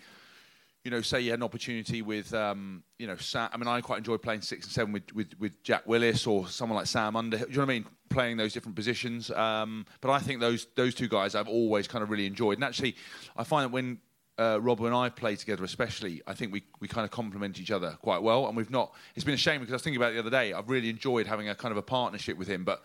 you 0.85 0.91
know, 0.91 1.03
say 1.03 1.20
you 1.20 1.31
had 1.31 1.41
an 1.41 1.43
opportunity 1.43 2.01
with, 2.01 2.33
um, 2.33 2.83
you 2.99 3.07
know, 3.07 3.16
Sam. 3.16 3.51
I 3.53 3.59
mean, 3.59 3.68
I 3.68 3.81
quite 3.83 3.99
enjoy 3.99 4.16
playing 4.16 4.41
six 4.41 4.64
and 4.64 4.72
seven 4.72 4.93
with, 4.93 5.12
with, 5.14 5.39
with 5.39 5.62
Jack 5.62 5.87
Willis 5.87 6.26
or 6.26 6.49
someone 6.49 6.76
like 6.76 6.87
Sam 6.87 7.16
Underhill. 7.16 7.47
Do 7.47 7.53
you 7.53 7.59
know 7.59 7.66
what 7.66 7.72
I 7.72 7.74
mean? 7.74 7.87
Playing 8.09 8.37
those 8.39 8.55
different 8.55 8.76
positions. 8.76 9.31
Um, 9.31 9.85
but 10.01 10.11
I 10.11 10.20
think 10.20 10.41
those 10.41 10.66
those 10.76 10.95
two 10.95 11.07
guys 11.07 11.35
I've 11.35 11.49
always 11.49 11.87
kind 11.87 12.03
of 12.03 12.11
really 12.11 12.26
enjoyed. 12.26 12.57
And 12.57 12.64
actually, 12.64 12.97
I 13.37 13.45
find 13.45 13.64
that 13.64 13.72
when 13.72 13.99
uh, 14.41 14.59
Rob 14.59 14.80
and 14.80 14.95
I 14.95 15.11
play 15.11 15.36
together, 15.36 15.64
especially, 15.64 16.22
I 16.26 16.32
think 16.32 16.51
we, 16.51 16.62
we 16.80 16.88
kind 16.88 17.05
of 17.05 17.11
complement 17.11 17.61
each 17.61 17.70
other 17.70 17.99
quite 18.01 18.22
well. 18.22 18.47
And 18.47 18.57
we've 18.57 18.70
not. 18.70 18.95
It's 19.14 19.24
been 19.24 19.34
a 19.34 19.38
shame 19.38 19.61
because 19.61 19.72
I 19.72 19.76
was 19.76 19.82
thinking 19.82 20.01
about 20.01 20.12
it 20.12 20.14
the 20.14 20.20
other 20.20 20.30
day. 20.30 20.55
I've 20.55 20.70
really 20.70 20.88
enjoyed 20.88 21.26
having 21.26 21.51
a 21.51 21.55
kind 21.55 21.72
of 21.72 21.78
a 21.78 21.82
partnership 21.82 22.38
with 22.38 22.49
him, 22.49 22.64
but 22.64 22.82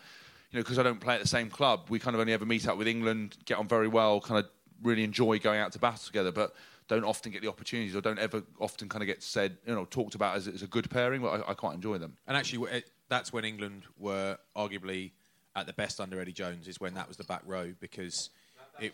you 0.51 0.59
know, 0.59 0.63
because 0.63 0.77
I 0.77 0.83
don't 0.83 0.99
play 0.99 1.15
at 1.15 1.21
the 1.21 1.27
same 1.27 1.49
club, 1.49 1.85
we 1.89 1.97
kind 1.97 2.13
of 2.13 2.19
only 2.19 2.33
ever 2.33 2.45
meet 2.45 2.67
up 2.67 2.77
with 2.77 2.87
England, 2.87 3.37
get 3.45 3.57
on 3.57 3.67
very 3.69 3.87
well, 3.87 4.19
kind 4.19 4.43
of 4.43 4.49
really 4.83 5.03
enjoy 5.03 5.39
going 5.39 5.59
out 5.59 5.71
to 5.71 5.79
battle 5.79 6.01
together, 6.05 6.31
but 6.31 6.53
don't 6.89 7.05
often 7.05 7.31
get 7.31 7.41
the 7.41 7.47
opportunities 7.47 7.95
or 7.95 8.01
don't 8.01 8.19
ever 8.19 8.43
often 8.59 8.89
kind 8.89 9.01
of 9.01 9.07
get 9.07 9.23
said, 9.23 9.57
you 9.65 9.73
know, 9.73 9.85
talked 9.85 10.13
about 10.13 10.35
as, 10.35 10.47
as 10.47 10.61
a 10.61 10.67
good 10.67 10.89
pairing. 10.89 11.21
But 11.21 11.41
I, 11.41 11.51
I 11.51 11.53
quite 11.53 11.75
enjoy 11.75 11.97
them. 11.97 12.17
And 12.27 12.35
actually, 12.35 12.83
that's 13.07 13.31
when 13.31 13.45
England 13.45 13.83
were 13.97 14.37
arguably 14.55 15.11
at 15.55 15.67
the 15.67 15.73
best 15.73 16.01
under 16.01 16.19
Eddie 16.19 16.33
Jones. 16.33 16.67
Is 16.67 16.81
when 16.81 16.93
that 16.95 17.07
was 17.07 17.15
the 17.17 17.23
back 17.23 17.41
row 17.45 17.73
because 17.79 18.29
it, 18.79 18.93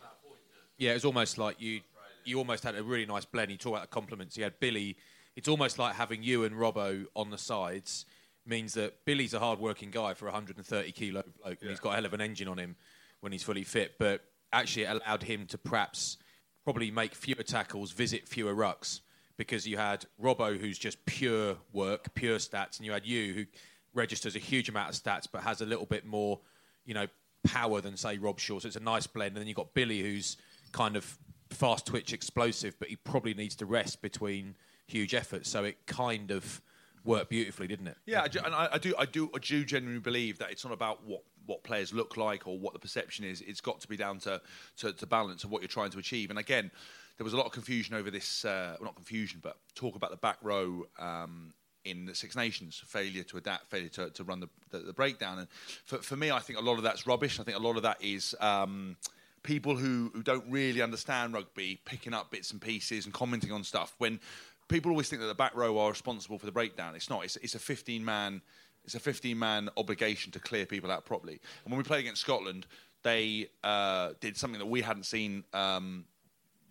yeah, 0.78 0.92
it 0.92 0.94
was 0.94 1.06
almost 1.06 1.38
like 1.38 1.60
you 1.60 1.82
you 2.26 2.38
almost 2.38 2.64
had 2.64 2.76
a 2.76 2.84
really 2.84 3.06
nice 3.06 3.26
blend. 3.26 3.52
You 3.52 3.58
talk 3.58 3.74
about 3.74 3.82
the 3.84 3.88
compliments. 3.88 4.38
You 4.38 4.44
had 4.44 4.60
Billy. 4.60 4.98
It's 5.36 5.48
almost 5.48 5.80
like 5.80 5.96
having 5.96 6.24
you 6.24 6.44
and 6.44 6.56
Robbo 6.56 7.06
on 7.16 7.30
the 7.30 7.38
sides 7.38 8.06
means 8.46 8.74
that 8.74 9.06
Billy's 9.06 9.34
a 9.34 9.40
hard-working 9.40 9.92
guy 9.92 10.14
for 10.14 10.26
130 10.26 10.92
kilo 10.92 11.24
bloke, 11.44 11.62
and 11.62 11.70
he's 11.70 11.80
got 11.80 11.92
a 11.92 11.96
hell 11.96 12.06
of 12.06 12.14
an 12.14 12.22
engine 12.22 12.48
on 12.48 12.58
him 12.58 12.76
when 13.20 13.32
he's 13.32 13.44
fully 13.44 13.64
fit. 13.64 13.94
But 14.00 14.22
actually, 14.52 14.84
it 14.84 15.02
allowed 15.02 15.24
him 15.24 15.46
to 15.48 15.58
perhaps 15.58 16.18
probably 16.64 16.92
make 16.92 17.16
fewer 17.16 17.44
tackles, 17.44 17.92
visit 17.92 18.28
fewer 18.28 18.56
rucks, 18.56 19.02
because 19.38 19.68
you 19.68 19.78
had 19.78 20.06
Robbo, 20.22 20.60
who's 20.60 20.78
just 20.78 21.06
pure 21.06 21.56
work, 21.72 22.14
pure 22.14 22.38
stats, 22.38 22.78
and 22.78 22.86
you 22.86 22.92
had 22.92 23.06
you, 23.06 23.34
who 23.34 23.46
registers 23.94 24.36
a 24.36 24.40
huge 24.40 24.70
amount 24.70 24.90
of 24.90 24.96
stats 24.96 25.28
but 25.32 25.44
has 25.44 25.62
a 25.62 25.66
little 25.66 25.86
bit 25.86 26.06
more, 26.06 26.40
you 26.86 26.94
know, 26.94 27.08
power 27.44 27.82
than 27.82 27.98
say 27.98 28.18
Robshaw. 28.18 28.62
So 28.62 28.68
it's 28.68 28.76
a 28.76 28.80
nice 28.80 29.08
blend. 29.08 29.30
And 29.30 29.38
then 29.38 29.48
you've 29.48 29.58
got 29.58 29.74
Billy, 29.74 30.02
who's 30.02 30.38
kind 30.72 30.96
of 30.96 31.18
fast 31.54 31.86
twitch, 31.86 32.14
explosive, 32.14 32.78
but 32.80 32.90
he 32.90 32.96
probably 32.96 33.34
needs 33.34 33.56
to 33.58 33.66
rest 33.66 34.02
between 34.02 34.56
huge 34.88 35.14
efforts. 35.14 35.50
So 35.50 35.64
it 35.64 35.86
kind 35.86 36.32
of 36.32 36.62
worked 37.04 37.30
beautifully, 37.30 37.68
didn't 37.68 37.88
it? 37.88 37.98
Yeah, 38.06 38.24
I 38.24 38.28
do- 38.28 38.40
and 38.44 38.54
I, 38.54 38.70
I 38.74 38.78
do, 38.78 38.94
I 38.98 39.06
do, 39.06 39.30
I 39.36 39.40
do 39.40 39.64
genuinely 39.66 40.02
believe 40.02 40.38
that 40.40 40.52
it's 40.52 40.64
not 40.64 40.74
about 40.74 41.04
what 41.06 41.24
what 41.48 41.64
players 41.64 41.92
look 41.92 42.18
like 42.18 42.46
or 42.48 42.60
what 42.60 42.72
the 42.74 42.80
perception 42.80 43.26
is. 43.26 43.42
It's 43.42 43.62
got 43.62 43.82
to 43.82 43.88
be 43.88 43.98
down 43.98 44.20
to 44.20 44.40
to, 44.78 44.94
to 44.94 45.08
balance 45.08 45.44
of 45.44 45.50
what 45.52 45.62
you're 45.62 45.68
trying 45.70 45.90
to 45.92 46.00
achieve. 46.00 46.30
And 46.30 46.38
again, 46.38 46.70
there 47.18 47.24
was 47.24 47.34
a 47.34 47.38
lot 47.38 47.48
of 47.48 47.52
confusion 47.52 47.96
over 47.96 48.12
this. 48.12 48.46
Uh, 48.46 48.76
well, 48.80 48.86
not 48.86 48.96
confusion, 48.96 49.40
but 49.42 49.58
talk 49.74 49.96
about 49.96 50.12
the 50.12 50.18
back 50.18 50.38
row. 50.42 50.86
Um, 51.00 51.54
in 51.84 52.06
the 52.06 52.14
Six 52.14 52.36
Nations, 52.36 52.80
failure 52.86 53.24
to 53.24 53.38
adapt, 53.38 53.66
failure 53.72 53.90
to, 53.90 54.12
to 54.12 54.24
run 54.24 54.40
the, 54.40 54.48
the, 54.70 54.78
the 54.86 54.94
breakdown, 54.94 55.40
and 55.40 55.48
for, 55.84 55.98
for 55.98 56.16
me, 56.16 56.30
I 56.30 56.38
think 56.38 56.60
a 56.60 56.62
lot 56.62 56.78
of 56.78 56.84
that's 56.84 57.08
rubbish. 57.08 57.40
I 57.40 57.44
think 57.44 57.58
a 57.58 57.60
lot 57.62 57.76
of 57.76 57.82
that 57.82 57.98
is 58.04 58.36
um, 58.40 58.98
people 59.44 59.76
who, 59.76 60.12
who 60.14 60.24
don't 60.24 60.46
really 60.50 60.82
understand 60.82 61.34
rugby 61.34 61.80
picking 61.86 62.14
up 62.14 62.32
bits 62.32 62.52
and 62.52 62.62
pieces 62.62 63.06
and 63.06 63.14
commenting 63.14 63.52
on 63.52 63.64
stuff 63.64 63.96
when 63.98 64.20
people 64.68 64.92
always 64.92 65.10
think 65.10 65.22
that 65.22 65.28
the 65.28 65.36
back 65.36 65.56
row 65.56 65.78
are 65.80 65.90
responsible 65.90 66.38
for 66.38 66.46
the 66.46 66.52
breakdown. 66.52 66.96
It's 66.96 67.10
not. 67.10 67.26
It's, 67.26 67.36
it's 67.38 67.56
a 67.56 67.60
15 67.60 68.04
man. 68.04 68.42
It's 68.84 68.96
a 68.96 69.00
15 69.00 69.38
man 69.38 69.70
obligation 69.78 70.32
to 70.32 70.40
clear 70.40 70.66
people 70.66 70.92
out 70.92 71.06
properly. 71.06 71.40
And 71.64 71.72
when 71.72 71.78
we 71.78 71.84
played 71.84 72.00
against 72.00 72.22
Scotland, 72.22 72.68
they 73.04 73.48
uh, 73.64 74.12
did 74.20 74.38
something 74.38 74.60
that 74.60 74.68
we 74.68 74.82
hadn't 74.82 75.06
seen 75.06 75.44
um, 75.54 76.06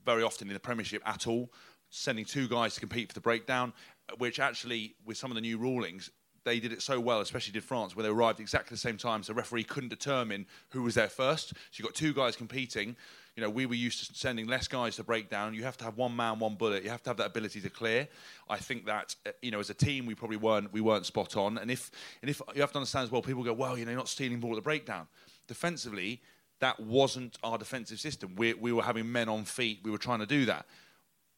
very 0.04 0.22
often 0.22 0.48
in 0.48 0.54
the 0.54 0.60
Premiership 0.60 1.02
at 1.06 1.26
all, 1.26 1.52
sending 1.90 2.24
two 2.24 2.48
guys 2.48 2.74
to 2.74 2.80
compete 2.80 3.08
for 3.08 3.14
the 3.14 3.20
breakdown, 3.20 3.72
which 4.18 4.40
actually, 4.40 4.94
with 5.04 5.16
some 5.16 5.30
of 5.30 5.34
the 5.34 5.40
new 5.40 5.58
rulings, 5.58 6.10
they 6.44 6.60
did 6.60 6.72
it 6.72 6.82
so 6.82 6.98
well, 6.98 7.20
especially 7.20 7.52
did 7.52 7.64
France, 7.64 7.94
where 7.94 8.02
they 8.02 8.08
arrived 8.08 8.40
exactly 8.40 8.74
the 8.74 8.78
same 8.78 8.96
time, 8.96 9.22
so 9.22 9.32
the 9.32 9.36
referee 9.36 9.64
couldn't 9.64 9.90
determine 9.90 10.46
who 10.70 10.82
was 10.82 10.94
there 10.94 11.08
first. 11.08 11.50
So 11.50 11.54
you've 11.74 11.86
got 11.86 11.94
two 11.94 12.14
guys 12.14 12.36
competing. 12.36 12.96
You 13.36 13.42
know, 13.42 13.50
we 13.50 13.66
were 13.66 13.74
used 13.74 14.06
to 14.06 14.14
sending 14.14 14.46
less 14.46 14.66
guys 14.66 14.96
to 14.96 15.04
breakdown. 15.04 15.54
You 15.54 15.64
have 15.64 15.76
to 15.78 15.84
have 15.84 15.96
one 15.96 16.14
man, 16.16 16.38
one 16.38 16.56
bullet. 16.56 16.82
You 16.82 16.90
have 16.90 17.02
to 17.04 17.10
have 17.10 17.16
that 17.18 17.26
ability 17.26 17.60
to 17.60 17.70
clear. 17.70 18.08
I 18.48 18.56
think 18.56 18.86
that 18.86 19.14
uh, 19.26 19.30
you 19.42 19.50
know, 19.50 19.60
as 19.60 19.70
a 19.70 19.74
team, 19.74 20.06
we 20.06 20.14
probably 20.14 20.36
weren't 20.36 20.72
we 20.72 20.80
weren't 20.80 21.06
spot 21.06 21.36
on. 21.36 21.58
And 21.58 21.70
if 21.70 21.90
and 22.22 22.30
if 22.30 22.40
you 22.54 22.60
have 22.60 22.72
to 22.72 22.78
understand 22.78 23.04
as 23.04 23.10
well, 23.10 23.22
people 23.22 23.44
go, 23.44 23.52
well, 23.52 23.78
you 23.78 23.84
know, 23.84 23.92
you're 23.92 23.98
not 23.98 24.08
stealing 24.08 24.40
ball 24.40 24.52
at 24.52 24.56
the 24.56 24.62
breakdown. 24.62 25.06
Defensively, 25.46 26.20
that 26.60 26.78
wasn't 26.78 27.38
our 27.42 27.58
defensive 27.58 27.98
system. 27.98 28.34
We, 28.36 28.54
we 28.54 28.72
were 28.72 28.82
having 28.82 29.10
men 29.10 29.28
on 29.28 29.44
feet. 29.44 29.80
We 29.82 29.90
were 29.90 29.98
trying 29.98 30.20
to 30.20 30.26
do 30.26 30.44
that. 30.46 30.66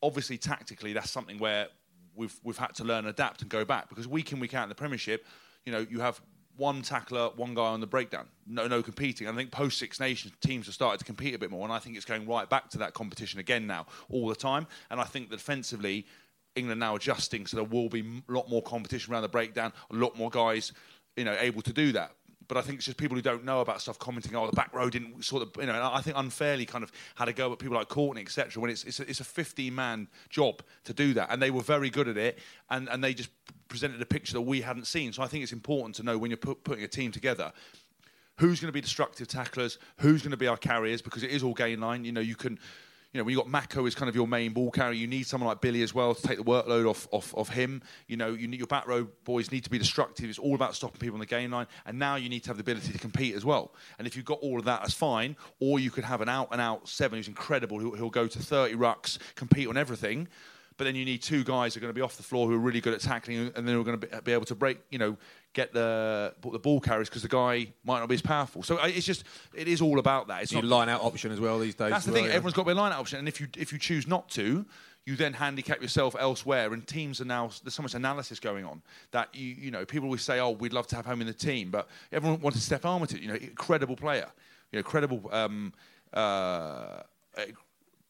Obviously, 0.02 0.36
tactically, 0.36 0.92
that's 0.92 1.10
something 1.10 1.38
where 1.38 1.68
we've 2.14 2.38
we've 2.42 2.58
had 2.58 2.74
to 2.76 2.84
learn, 2.84 3.06
adapt, 3.06 3.42
and 3.42 3.50
go 3.50 3.64
back 3.64 3.88
because 3.88 4.06
week 4.06 4.32
in 4.32 4.40
week 4.40 4.54
out 4.54 4.64
in 4.64 4.68
the 4.68 4.74
Premiership, 4.74 5.24
you 5.64 5.72
know, 5.72 5.86
you 5.88 6.00
have 6.00 6.20
one 6.56 6.82
tackler, 6.82 7.30
one 7.36 7.54
guy 7.54 7.62
on 7.62 7.80
the 7.80 7.86
breakdown, 7.86 8.26
no 8.46 8.66
no 8.68 8.82
competing. 8.82 9.26
And 9.26 9.36
I 9.36 9.38
think 9.38 9.50
post 9.50 9.78
Six 9.78 10.00
Nations 10.00 10.34
teams 10.40 10.66
have 10.66 10.74
started 10.74 10.98
to 10.98 11.04
compete 11.04 11.34
a 11.34 11.38
bit 11.38 11.50
more, 11.50 11.64
and 11.64 11.72
I 11.72 11.78
think 11.78 11.96
it's 11.96 12.04
going 12.04 12.26
right 12.26 12.48
back 12.48 12.70
to 12.70 12.78
that 12.78 12.94
competition 12.94 13.40
again 13.40 13.66
now, 13.66 13.86
all 14.10 14.28
the 14.28 14.34
time. 14.34 14.66
And 14.90 15.00
I 15.00 15.04
think 15.04 15.30
that 15.30 15.36
defensively, 15.36 16.06
England 16.54 16.80
now 16.80 16.96
adjusting, 16.96 17.46
so 17.46 17.56
there 17.56 17.64
will 17.64 17.88
be 17.88 18.22
a 18.28 18.32
lot 18.32 18.48
more 18.48 18.62
competition 18.62 19.12
around 19.12 19.22
the 19.22 19.28
breakdown, 19.28 19.72
a 19.90 19.94
lot 19.94 20.16
more 20.16 20.30
guys, 20.30 20.72
you 21.16 21.24
know, 21.24 21.36
able 21.38 21.62
to 21.62 21.72
do 21.72 21.92
that. 21.92 22.12
But 22.48 22.56
I 22.56 22.62
think 22.62 22.76
it's 22.78 22.86
just 22.86 22.96
people 22.96 23.16
who 23.16 23.22
don't 23.22 23.44
know 23.44 23.60
about 23.60 23.80
stuff 23.80 23.98
commenting, 23.98 24.34
oh, 24.34 24.46
the 24.46 24.52
back 24.52 24.72
row 24.74 24.90
didn't 24.90 25.24
sort 25.24 25.42
of, 25.42 25.50
you 25.58 25.66
know, 25.66 25.90
I 25.92 26.00
think 26.00 26.16
unfairly 26.16 26.66
kind 26.66 26.84
of 26.84 26.92
had 27.14 27.28
a 27.28 27.32
go 27.32 27.52
at 27.52 27.58
people 27.58 27.76
like 27.76 27.88
Courtney, 27.88 28.22
etc. 28.22 28.60
When 28.60 28.70
it's 28.70 28.84
it's 28.84 29.00
a, 29.00 29.08
it's 29.08 29.20
a 29.20 29.24
15 29.24 29.74
man 29.74 30.08
job 30.28 30.62
to 30.84 30.92
do 30.92 31.14
that, 31.14 31.28
and 31.30 31.40
they 31.40 31.50
were 31.50 31.62
very 31.62 31.90
good 31.90 32.08
at 32.08 32.16
it, 32.16 32.38
and, 32.70 32.88
and 32.88 33.02
they 33.02 33.14
just 33.14 33.30
presented 33.68 34.00
a 34.02 34.06
picture 34.06 34.34
that 34.34 34.42
we 34.42 34.60
hadn't 34.60 34.86
seen. 34.86 35.12
So 35.12 35.22
I 35.22 35.26
think 35.26 35.42
it's 35.42 35.52
important 35.52 35.96
to 35.96 36.02
know 36.02 36.18
when 36.18 36.30
you're 36.30 36.38
put, 36.38 36.62
putting 36.64 36.84
a 36.84 36.88
team 36.88 37.10
together 37.10 37.52
who's 38.38 38.60
going 38.60 38.68
to 38.68 38.72
be 38.72 38.80
destructive 38.80 39.28
tacklers, 39.28 39.78
who's 39.98 40.22
going 40.22 40.30
to 40.30 40.36
be 40.36 40.46
our 40.46 40.56
carriers, 40.56 41.02
because 41.02 41.22
it 41.22 41.30
is 41.30 41.42
all 41.42 41.54
gain 41.54 41.80
line. 41.80 42.04
You 42.04 42.12
know, 42.12 42.20
you 42.20 42.34
can, 42.34 42.58
you 43.12 43.18
know, 43.18 43.24
when 43.24 43.32
you've 43.32 43.42
got 43.42 43.50
Mako 43.50 43.84
as 43.84 43.94
kind 43.94 44.08
of 44.08 44.14
your 44.14 44.26
main 44.26 44.52
ball 44.52 44.70
carrier, 44.70 44.98
you 44.98 45.06
need 45.06 45.26
someone 45.26 45.46
like 45.46 45.60
Billy 45.60 45.82
as 45.82 45.92
well 45.92 46.14
to 46.14 46.22
take 46.22 46.38
the 46.38 46.44
workload 46.44 46.88
off, 46.88 47.06
off, 47.10 47.34
off 47.36 47.50
him. 47.50 47.82
You 48.06 48.16
know, 48.16 48.32
you 48.32 48.48
need 48.48 48.58
your 48.58 48.66
back 48.66 48.86
row 48.86 49.06
boys 49.24 49.52
need 49.52 49.64
to 49.64 49.70
be 49.70 49.78
destructive. 49.78 50.30
It's 50.30 50.38
all 50.38 50.54
about 50.54 50.74
stopping 50.74 50.98
people 50.98 51.16
on 51.16 51.20
the 51.20 51.26
game 51.26 51.50
line. 51.50 51.66
And 51.84 51.98
now 51.98 52.16
you 52.16 52.30
need 52.30 52.40
to 52.44 52.48
have 52.48 52.56
the 52.56 52.62
ability 52.62 52.90
to 52.90 52.98
compete 52.98 53.34
as 53.34 53.44
well. 53.44 53.74
And 53.98 54.06
if 54.06 54.16
you've 54.16 54.24
got 54.24 54.38
all 54.38 54.58
of 54.58 54.64
that, 54.64 54.80
that's 54.80 54.94
fine. 54.94 55.36
Or 55.60 55.78
you 55.78 55.90
could 55.90 56.04
have 56.04 56.22
an 56.22 56.30
out 56.30 56.48
and 56.52 56.60
out 56.60 56.88
seven 56.88 57.18
who's 57.18 57.28
incredible, 57.28 57.78
who, 57.78 57.94
who'll 57.94 58.08
go 58.08 58.26
to 58.26 58.38
30 58.38 58.76
rucks, 58.76 59.18
compete 59.34 59.68
on 59.68 59.76
everything. 59.76 60.26
But 60.76 60.84
then 60.84 60.96
you 60.96 61.04
need 61.04 61.22
two 61.22 61.44
guys 61.44 61.74
who 61.74 61.78
are 61.78 61.82
going 61.82 61.90
to 61.90 61.94
be 61.94 62.00
off 62.00 62.16
the 62.16 62.22
floor 62.22 62.46
who 62.48 62.54
are 62.54 62.58
really 62.58 62.80
good 62.80 62.94
at 62.94 63.00
tackling, 63.00 63.52
and 63.54 63.68
then 63.68 63.76
we're 63.76 63.84
going 63.84 64.00
to 64.00 64.06
be, 64.06 64.20
be 64.24 64.32
able 64.32 64.46
to 64.46 64.54
break, 64.54 64.78
you 64.90 64.98
know, 64.98 65.16
get 65.52 65.72
the 65.72 66.34
the 66.40 66.58
ball 66.58 66.80
carries 66.80 67.08
because 67.08 67.22
the 67.22 67.28
guy 67.28 67.68
might 67.84 68.00
not 68.00 68.08
be 68.08 68.14
as 68.14 68.22
powerful. 68.22 68.62
So 68.62 68.78
it's 68.82 69.06
just 69.06 69.24
it 69.54 69.68
is 69.68 69.80
all 69.82 69.98
about 69.98 70.28
that. 70.28 70.42
It's 70.42 70.52
You 70.52 70.62
not 70.62 70.68
line 70.68 70.88
out 70.88 71.02
option 71.02 71.30
as 71.30 71.40
well 71.40 71.58
these 71.58 71.74
days. 71.74 71.90
that's 71.90 72.06
the 72.06 72.12
well, 72.12 72.22
thing. 72.22 72.30
yeah. 72.30 72.36
Everyone's 72.36 72.54
got 72.54 72.62
to 72.62 72.66
be 72.66 72.72
a 72.72 72.74
line-out 72.74 72.98
option, 72.98 73.18
and 73.18 73.28
if 73.28 73.40
you 73.40 73.48
if 73.56 73.72
you 73.72 73.78
choose 73.78 74.06
not 74.06 74.28
to, 74.30 74.64
you 75.04 75.16
then 75.16 75.34
handicap 75.34 75.82
yourself 75.82 76.16
elsewhere. 76.18 76.72
And 76.72 76.86
teams 76.86 77.20
are 77.20 77.26
now 77.26 77.50
there's 77.62 77.74
so 77.74 77.82
much 77.82 77.94
analysis 77.94 78.40
going 78.40 78.64
on 78.64 78.80
that 79.10 79.28
you 79.34 79.48
you 79.48 79.70
know 79.70 79.84
people 79.84 80.06
always 80.08 80.22
say, 80.22 80.40
oh, 80.40 80.50
we'd 80.50 80.72
love 80.72 80.86
to 80.88 80.96
have 80.96 81.06
him 81.06 81.20
in 81.20 81.26
the 81.26 81.34
team, 81.34 81.70
but 81.70 81.88
everyone 82.12 82.40
wanted 82.40 82.62
Steph 82.62 82.84
Armitage, 82.86 83.20
you 83.20 83.28
know, 83.28 83.34
incredible 83.34 83.96
player, 83.96 84.28
you 84.70 84.78
know, 84.78 84.82
credible. 84.82 85.28
Um, 85.32 85.72
uh, 86.14 86.16
uh, 87.36 87.42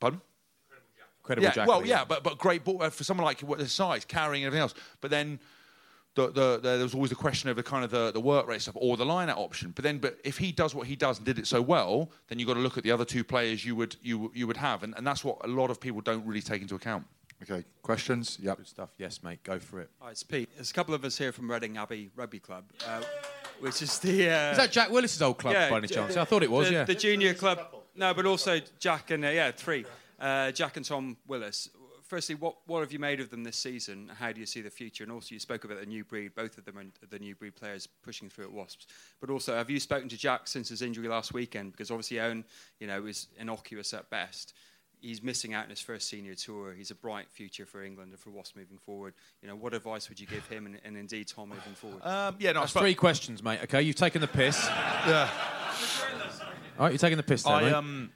pardon? 0.01 0.21
Credible 1.23 1.45
yeah, 1.45 1.53
Jack, 1.53 1.69
well, 1.69 1.87
yeah. 1.87 1.99
yeah, 1.99 2.05
but 2.05 2.25
but 2.25 2.39
great 2.39 2.65
ball 2.65 2.83
uh, 2.83 2.91
for 2.91 3.05
someone 3.05 3.25
like 3.25 3.41
what 3.41 3.59
the 3.59 3.69
size, 3.69 4.05
carrying 4.05 4.45
everything 4.45 4.63
else. 4.63 4.75
But 5.01 5.11
then 5.11 5.39
the, 6.15 6.27
the, 6.27 6.33
the, 6.33 6.59
there 6.61 6.79
was 6.83 6.95
always 6.95 7.11
the 7.11 7.17
question 7.17 7.49
of 7.49 7.57
the 7.57 7.63
kind 7.63 7.85
of 7.85 7.91
the, 7.91 8.11
the 8.11 8.21
work 8.21 8.47
rate 8.47 8.61
stuff 8.61 8.77
or 8.79 8.97
the 8.97 9.07
line 9.07 9.31
out 9.31 9.39
option. 9.39 9.73
But 9.75 9.83
then, 9.85 9.99
but 9.99 10.19
if 10.25 10.37
he 10.37 10.53
does 10.53 10.75
what 10.75 10.87
he 10.87 10.97
does 10.97 11.19
and 11.19 11.27
did 11.27 11.39
it 11.39 11.47
so 11.47 11.63
well, 11.63 12.11
then 12.29 12.39
you've 12.39 12.49
got 12.49 12.55
to 12.55 12.61
look 12.61 12.77
at 12.77 12.85
the 12.85 12.91
other 12.91 13.05
two 13.05 13.25
players 13.25 13.65
you 13.65 13.77
would 13.77 13.97
you 14.03 14.31
you 14.35 14.47
would 14.47 14.57
have, 14.57 14.83
and, 14.83 14.95
and 14.97 15.07
that's 15.07 15.25
what 15.25 15.39
a 15.45 15.49
lot 15.49 15.71
of 15.71 15.81
people 15.81 16.01
don't 16.01 16.27
really 16.27 16.43
take 16.43 16.61
into 16.61 16.75
account. 16.75 17.07
Okay, 17.43 17.65
questions? 17.83 18.39
Yep. 18.41 18.59
Good 18.59 18.69
stuff. 18.69 18.91
Yes, 18.99 19.23
mate. 19.23 19.43
Go 19.43 19.59
for 19.59 19.81
it. 19.81 19.91
Hi, 20.01 20.11
it's 20.11 20.23
Pete. 20.23 20.49
There's 20.55 20.71
a 20.71 20.75
couple 20.75 20.95
of 20.95 21.05
us 21.05 21.19
here 21.19 21.33
from 21.33 21.51
Reading 21.51 21.77
Abbey 21.77 22.11
Rugby 22.15 22.39
Club, 22.39 22.65
uh, 22.87 23.03
which 23.59 23.83
is 23.83 23.99
the. 23.99 24.31
Uh, 24.31 24.51
Is 24.53 24.59
that 24.59 24.71
Jack 24.71 24.91
Willis's 24.91 25.21
old 25.23 25.39
club 25.39 25.55
by 25.55 25.79
any 25.79 25.89
j- 25.89 25.95
chance? 25.97 26.17
I 26.17 26.25
thought 26.25 26.45
it 26.45 26.51
was. 26.51 26.69
the, 26.69 26.75
yeah. 26.75 26.85
The 26.85 26.95
junior 26.95 27.35
club. 27.35 27.61
No, 27.97 28.15
but 28.15 28.27
also 28.27 28.61
Jack 28.79 29.11
and 29.11 29.25
uh, 29.25 29.29
yeah, 29.29 29.51
three. 29.51 29.85
Uh, 30.23 30.53
Jack 30.53 30.77
and 30.77 30.87
Tom 30.87 31.17
Willis. 31.27 31.69
Firstly, 32.05 32.35
what, 32.35 32.57
what 32.67 32.81
have 32.81 32.93
you 32.93 32.99
made 32.99 33.21
of 33.21 33.31
them 33.31 33.43
this 33.43 33.57
season? 33.57 34.11
How 34.19 34.33
do 34.33 34.39
you 34.41 34.47
see 34.47 34.61
the 34.61 34.71
future? 34.71 35.03
And 35.03 35.13
also, 35.13 35.35
you 35.35 35.39
spoke 35.41 35.65
about 35.65 35.81
the 35.81 35.87
new 35.87 36.05
breed. 36.05 36.35
Both 36.35 36.59
of 36.59 36.65
them 36.65 36.77
are 36.79 36.85
the 37.09 37.19
new 37.19 37.35
breed 37.35 37.57
players 37.57 37.87
pushing 38.03 38.29
through 38.29 38.45
at 38.45 38.53
Wasps. 38.53 38.87
But 39.21 39.31
also, 39.31 39.55
have 39.57 39.71
you 39.71 39.81
spoken 39.81 40.09
to 40.11 40.17
Jack 40.19 40.47
since 40.47 40.69
his 40.69 40.83
injury 40.83 41.09
last 41.09 41.33
weekend? 41.33 41.73
Because 41.73 41.91
obviously, 41.91 42.21
Owen, 42.21 42.45
you 42.81 42.87
know, 42.87 43.07
is 43.07 43.29
innocuous 43.39 43.95
at 43.95 44.11
best. 44.11 44.53
He's 45.01 45.23
missing 45.23 45.55
out 45.55 45.65
in 45.65 45.71
his 45.71 45.81
first 45.81 46.09
senior 46.09 46.35
tour. 46.35 46.75
He's 46.75 46.91
a 46.93 46.95
bright 46.95 47.29
future 47.31 47.67
for 47.67 47.83
England 47.83 48.11
and 48.13 48.21
for 48.21 48.31
Wasps 48.31 48.55
moving 48.57 48.79
forward. 48.79 49.15
You 49.41 49.49
know, 49.49 49.57
what 49.57 49.75
advice 49.75 50.09
would 50.09 50.21
you 50.21 50.27
give 50.29 50.47
him 50.47 50.67
and, 50.67 50.79
and 50.85 50.97
indeed 50.97 51.27
Tom 51.29 51.49
moving 51.49 51.73
forward? 51.75 52.03
Um, 52.05 52.37
yeah, 52.39 52.53
no, 52.53 52.61
That's 52.61 52.71
spoke- 52.73 52.83
three 52.83 52.95
questions, 52.95 53.43
mate. 53.43 53.61
Okay, 53.65 53.83
you've 53.83 53.97
taken 53.97 54.21
the 54.21 54.29
piss. 54.29 54.65
Yeah. 54.67 55.29
All 56.79 56.87
right, 56.87 56.93
you're 56.93 56.99
taking 56.99 57.17
the 57.17 57.23
piss 57.23 57.43
there, 57.43 57.55
I 57.55 57.63
mate. 57.81 58.11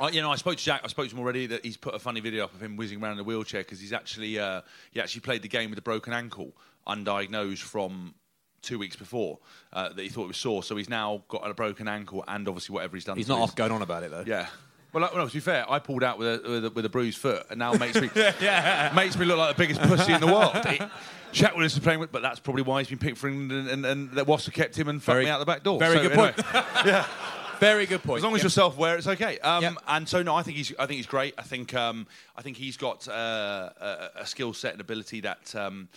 I, 0.00 0.08
you 0.08 0.22
know, 0.22 0.30
I 0.32 0.36
spoke 0.36 0.56
to 0.56 0.64
Jack. 0.64 0.80
I 0.82 0.88
spoke 0.88 1.08
to 1.08 1.14
him 1.14 1.20
already. 1.20 1.46
That 1.46 1.64
he's 1.64 1.76
put 1.76 1.94
a 1.94 1.98
funny 1.98 2.20
video 2.20 2.44
up 2.44 2.54
of 2.54 2.62
him 2.62 2.76
whizzing 2.76 3.02
around 3.02 3.12
in 3.14 3.18
a 3.20 3.24
wheelchair 3.24 3.60
because 3.62 3.78
he's 3.80 3.92
actually 3.92 4.38
uh, 4.38 4.62
he 4.90 5.00
actually 5.00 5.20
played 5.20 5.42
the 5.42 5.48
game 5.48 5.70
with 5.70 5.78
a 5.78 5.82
broken 5.82 6.12
ankle, 6.12 6.52
undiagnosed 6.86 7.58
from 7.62 8.14
two 8.62 8.78
weeks 8.78 8.96
before 8.96 9.38
uh, 9.72 9.88
that 9.90 10.02
he 10.02 10.08
thought 10.08 10.24
it 10.24 10.28
was 10.28 10.36
sore. 10.36 10.62
So 10.62 10.76
he's 10.76 10.88
now 10.88 11.22
got 11.28 11.48
a 11.48 11.54
broken 11.54 11.86
ankle 11.88 12.24
and 12.28 12.46
obviously 12.48 12.74
whatever 12.74 12.96
he's 12.96 13.04
done. 13.04 13.16
He's 13.16 13.26
to 13.26 13.32
not 13.32 13.40
his- 13.42 13.50
off 13.50 13.56
going 13.56 13.72
on 13.72 13.82
about 13.82 14.02
it 14.02 14.10
though. 14.10 14.24
Yeah. 14.26 14.46
Well, 14.92 15.02
like, 15.02 15.14
well, 15.14 15.28
to 15.28 15.32
be 15.32 15.38
fair, 15.38 15.70
I 15.70 15.78
pulled 15.78 16.02
out 16.02 16.18
with 16.18 16.26
a, 16.44 16.48
with 16.50 16.64
a, 16.64 16.70
with 16.70 16.84
a 16.84 16.88
bruised 16.88 17.18
foot, 17.18 17.46
and 17.48 17.60
now 17.60 17.72
makes 17.74 17.94
me 17.94 18.10
makes 18.94 19.16
me 19.16 19.24
look 19.24 19.38
like 19.38 19.56
the 19.56 19.62
biggest 19.62 19.80
pussy 19.82 20.12
in 20.12 20.20
the 20.20 20.26
world. 20.26 20.50
It, 20.54 20.82
Jack 21.30 21.54
Willis 21.54 21.74
is 21.74 21.78
playing 21.78 22.00
with, 22.00 22.10
but 22.10 22.22
that's 22.22 22.40
probably 22.40 22.62
why 22.62 22.80
he's 22.80 22.88
been 22.88 22.98
picked 22.98 23.16
for 23.18 23.28
England, 23.28 23.52
and, 23.52 23.68
and, 23.68 23.86
and 23.86 24.10
that 24.14 24.26
Wasser 24.26 24.50
kept 24.50 24.76
him 24.76 24.88
and 24.88 25.00
fucked 25.00 25.14
Very- 25.14 25.24
me 25.26 25.30
out 25.30 25.38
the 25.38 25.46
back 25.46 25.62
door. 25.62 25.78
very 25.78 25.94
So, 25.98 26.02
good 26.02 26.12
anyway. 26.12 26.32
point. 26.32 26.46
yeah. 26.86 27.06
Very 27.60 27.86
good 27.86 28.02
point. 28.02 28.18
As 28.18 28.24
long 28.24 28.32
as 28.34 28.38
Yep. 28.38 28.44
you're 28.44 28.50
self-aware, 28.50 28.96
it's 28.96 29.06
okay. 29.06 29.38
Um, 29.40 29.62
Yep. 29.62 29.74
And 29.86 30.08
so, 30.08 30.22
no, 30.22 30.34
I 30.34 30.42
think 30.42 30.56
he's, 30.56 30.72
I 30.78 30.86
think 30.86 30.96
he's 30.96 31.06
great. 31.06 31.34
I 31.38 31.42
think, 31.42 31.74
um, 31.74 32.06
I 32.36 32.42
think 32.42 32.56
he's 32.56 32.76
got 32.76 33.06
uh, 33.06 33.70
a, 33.80 34.08
a 34.22 34.26
skill 34.26 34.52
set 34.54 34.72
and 34.72 34.80
ability 34.80 35.20
that 35.20 35.54
um, 35.54 35.88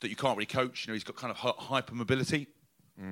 that 0.00 0.08
you 0.08 0.16
can't 0.16 0.36
really 0.36 0.46
coach. 0.46 0.86
You 0.86 0.90
know, 0.90 0.94
he's 0.94 1.04
got 1.04 1.16
kind 1.16 1.30
of 1.30 1.36
hy- 1.36 1.52
hyper 1.56 1.94
mobility. 1.94 2.48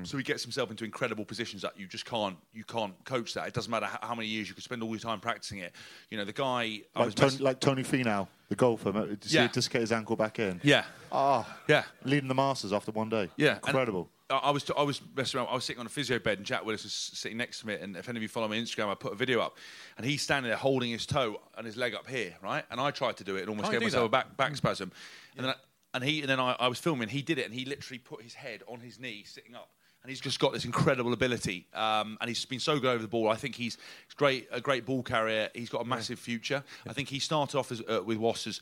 So 0.02 0.16
he 0.18 0.24
gets 0.24 0.42
himself 0.42 0.68
into 0.72 0.84
incredible 0.84 1.24
positions 1.24 1.62
that 1.62 1.78
you 1.78 1.86
just 1.86 2.04
can't 2.06 2.36
you 2.52 2.64
can't 2.64 2.92
coach 3.04 3.34
that. 3.34 3.46
It 3.46 3.54
doesn't 3.54 3.70
matter 3.70 3.86
how, 3.86 3.98
how 4.08 4.14
many 4.16 4.26
years 4.26 4.48
you 4.48 4.54
could 4.56 4.64
spend 4.64 4.82
all 4.82 4.88
your 4.90 4.98
time 4.98 5.20
practicing 5.20 5.58
it. 5.60 5.72
You 6.10 6.18
know, 6.18 6.24
the 6.24 6.32
guy 6.32 6.80
I 6.96 6.98
Like 6.98 7.04
was 7.06 7.14
Tony, 7.14 7.30
mess- 7.34 7.40
like 7.40 7.60
Tony 7.60 7.84
Finau, 7.84 8.26
the 8.48 8.56
golfer. 8.56 8.90
Did 8.90 9.24
Yeah. 9.30 9.42
him 9.44 9.50
just 9.54 9.70
get 9.70 9.82
his 9.82 9.92
ankle 9.92 10.16
back 10.16 10.40
in? 10.40 10.60
yeah, 10.64 10.86
Ah, 11.12 11.46
yeah. 11.68 11.84
leading 12.02 12.26
the 12.26 12.34
Masters 12.34 12.72
after 12.72 12.90
one 12.90 13.08
day. 13.08 13.28
Yeah, 13.36 13.54
incredible. 13.64 14.10
I 14.10 14.15
I 14.28 14.50
was 14.50 14.68
I 14.76 14.82
was 14.82 15.00
messing 15.16 15.38
around. 15.38 15.48
I 15.50 15.54
was 15.54 15.64
sitting 15.64 15.80
on 15.80 15.86
a 15.86 15.90
physio 15.90 16.18
bed, 16.18 16.38
and 16.38 16.46
Jack 16.46 16.64
Willis 16.64 16.82
was 16.82 16.92
sitting 16.92 17.38
next 17.38 17.60
to 17.60 17.68
me. 17.68 17.74
And 17.74 17.96
if 17.96 18.08
any 18.08 18.18
of 18.18 18.22
you 18.22 18.28
follow 18.28 18.48
me 18.48 18.58
on 18.58 18.64
Instagram, 18.64 18.88
I 18.88 18.94
put 18.94 19.12
a 19.12 19.16
video 19.16 19.40
up, 19.40 19.56
and 19.96 20.04
he's 20.04 20.22
standing 20.22 20.48
there 20.48 20.58
holding 20.58 20.90
his 20.90 21.06
toe 21.06 21.40
and 21.56 21.64
his 21.64 21.76
leg 21.76 21.94
up 21.94 22.08
here, 22.08 22.34
right? 22.42 22.64
And 22.70 22.80
I 22.80 22.90
tried 22.90 23.16
to 23.18 23.24
do 23.24 23.36
it 23.36 23.42
and 23.42 23.50
almost 23.50 23.66
you 23.66 23.78
gave 23.78 23.82
myself 23.82 24.06
a 24.06 24.08
back 24.08 24.36
back 24.36 24.56
spasm. 24.56 24.90
And 25.36 25.46
then 25.46 25.52
I, 25.52 25.56
and 25.94 26.02
he 26.02 26.20
and 26.20 26.28
then 26.28 26.40
I, 26.40 26.56
I 26.58 26.66
was 26.68 26.78
filming. 26.78 27.08
He 27.08 27.22
did 27.22 27.38
it, 27.38 27.46
and 27.46 27.54
he 27.54 27.64
literally 27.64 27.98
put 27.98 28.22
his 28.22 28.34
head 28.34 28.62
on 28.66 28.80
his 28.80 28.98
knee, 28.98 29.22
sitting 29.24 29.54
up. 29.54 29.70
And 30.02 30.10
he's 30.10 30.20
just 30.20 30.38
got 30.38 30.52
this 30.52 30.64
incredible 30.64 31.12
ability, 31.12 31.66
um, 31.74 32.16
and 32.20 32.28
he's 32.28 32.44
been 32.44 32.60
so 32.60 32.78
good 32.78 32.90
over 32.90 33.02
the 33.02 33.08
ball. 33.08 33.28
I 33.28 33.34
think 33.34 33.56
he's 33.56 33.76
great, 34.14 34.46
a 34.52 34.60
great 34.60 34.86
ball 34.86 35.02
carrier. 35.02 35.50
He's 35.52 35.68
got 35.68 35.82
a 35.82 35.84
massive 35.84 36.20
future. 36.20 36.62
I 36.88 36.92
think 36.92 37.08
he 37.08 37.18
started 37.18 37.58
off 37.58 37.72
as, 37.72 37.82
uh, 37.88 38.02
with 38.04 38.18
Wasps 38.18 38.46
as 38.46 38.60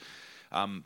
um, 0.52 0.84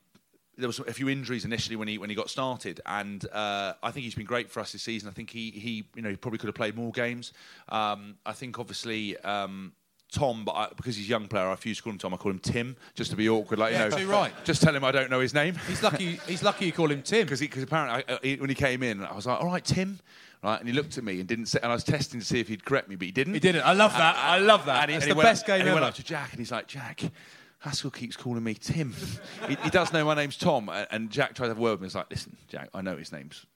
there 0.58 0.68
was 0.68 0.78
a 0.80 0.92
few 0.92 1.08
injuries 1.08 1.44
initially 1.44 1.76
when 1.76 1.88
he 1.88 1.96
when 1.98 2.10
he 2.10 2.16
got 2.16 2.28
started, 2.28 2.80
and 2.84 3.24
uh, 3.32 3.74
I 3.82 3.90
think 3.90 4.04
he's 4.04 4.14
been 4.14 4.26
great 4.26 4.50
for 4.50 4.60
us 4.60 4.72
this 4.72 4.82
season. 4.82 5.08
I 5.08 5.12
think 5.12 5.30
he 5.30 5.50
he 5.52 5.84
you 5.94 6.02
know 6.02 6.10
he 6.10 6.16
probably 6.16 6.38
could 6.38 6.48
have 6.48 6.54
played 6.54 6.76
more 6.76 6.92
games. 6.92 7.32
Um, 7.68 8.16
I 8.26 8.32
think 8.32 8.58
obviously. 8.58 9.16
Um, 9.18 9.72
Tom, 10.10 10.42
but 10.46 10.52
I, 10.52 10.68
because 10.74 10.96
he's 10.96 11.04
a 11.04 11.10
young 11.10 11.28
player, 11.28 11.44
I 11.44 11.50
refuse 11.50 11.76
to 11.76 11.82
call 11.82 11.92
him 11.92 11.98
Tom. 11.98 12.14
I 12.14 12.16
call 12.16 12.32
him 12.32 12.38
Tim, 12.38 12.76
just 12.94 13.10
to 13.10 13.16
be 13.18 13.28
awkward. 13.28 13.58
Like 13.58 13.74
Yeah, 13.74 13.94
you 13.94 14.06
know, 14.06 14.10
right. 14.10 14.32
Just 14.44 14.62
tell 14.62 14.74
him 14.74 14.82
I 14.82 14.90
don't 14.90 15.10
know 15.10 15.20
his 15.20 15.34
name. 15.34 15.54
He's 15.68 15.82
lucky. 15.82 16.18
He's 16.26 16.42
lucky 16.42 16.64
you 16.64 16.72
call 16.72 16.90
him 16.90 17.02
Tim. 17.02 17.24
because 17.26 17.40
because 17.40 17.62
apparently 17.62 18.04
I, 18.08 18.14
uh, 18.14 18.18
he, 18.22 18.36
when 18.36 18.48
he 18.48 18.54
came 18.54 18.82
in, 18.82 19.04
I 19.04 19.12
was 19.14 19.26
like, 19.26 19.38
"All 19.38 19.48
right, 19.48 19.62
Tim," 19.62 19.98
right, 20.42 20.58
and 20.58 20.66
he 20.66 20.72
looked 20.74 20.96
at 20.96 21.04
me 21.04 21.18
and 21.20 21.28
didn't 21.28 21.44
say, 21.44 21.58
and 21.62 21.70
I 21.70 21.74
was 21.74 21.84
testing 21.84 22.20
to 22.20 22.24
see 22.24 22.40
if 22.40 22.48
he'd 22.48 22.64
correct 22.64 22.88
me, 22.88 22.96
but 22.96 23.04
he 23.04 23.12
didn't. 23.12 23.34
He 23.34 23.40
didn't. 23.40 23.66
I 23.66 23.74
love 23.74 23.92
that. 23.92 24.16
I 24.16 24.38
love 24.38 24.64
that. 24.64 24.84
And 24.84 24.92
he- 24.92 24.96
It's 24.96 25.06
the 25.06 25.14
went 25.14 25.26
best 25.28 25.44
game 25.44 25.56
and 25.60 25.68
He 25.68 25.74
went 25.74 25.82
ever. 25.82 25.90
up 25.90 25.94
to 25.96 26.02
Jack 26.04 26.30
and 26.30 26.38
he's 26.38 26.50
like, 26.52 26.68
Jack, 26.68 27.02
Haskell 27.60 27.90
keeps 27.90 28.16
calling 28.16 28.44
me 28.44 28.54
Tim. 28.54 28.94
he, 29.48 29.56
he 29.62 29.70
does 29.70 29.92
know 29.92 30.04
my 30.04 30.14
name's 30.14 30.36
Tom. 30.36 30.70
And, 30.90 31.10
Jack 31.10 31.34
tried 31.34 31.46
to 31.46 31.50
have 31.50 31.58
a 31.58 31.60
word 31.60 31.72
with 31.72 31.80
me. 31.80 31.86
He's 31.86 31.94
like, 31.94 32.10
listen, 32.10 32.36
Jack, 32.48 32.68
I 32.72 32.80
know 32.82 32.96
his 32.96 33.10
name's 33.12 33.46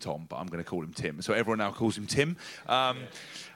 Tom, 0.00 0.26
but 0.28 0.36
I'm 0.36 0.46
going 0.46 0.62
to 0.62 0.68
call 0.68 0.82
him 0.82 0.92
Tim. 0.92 1.20
So 1.22 1.34
everyone 1.34 1.58
now 1.58 1.72
calls 1.72 1.96
him 1.96 2.06
Tim. 2.06 2.36
Um, 2.66 2.98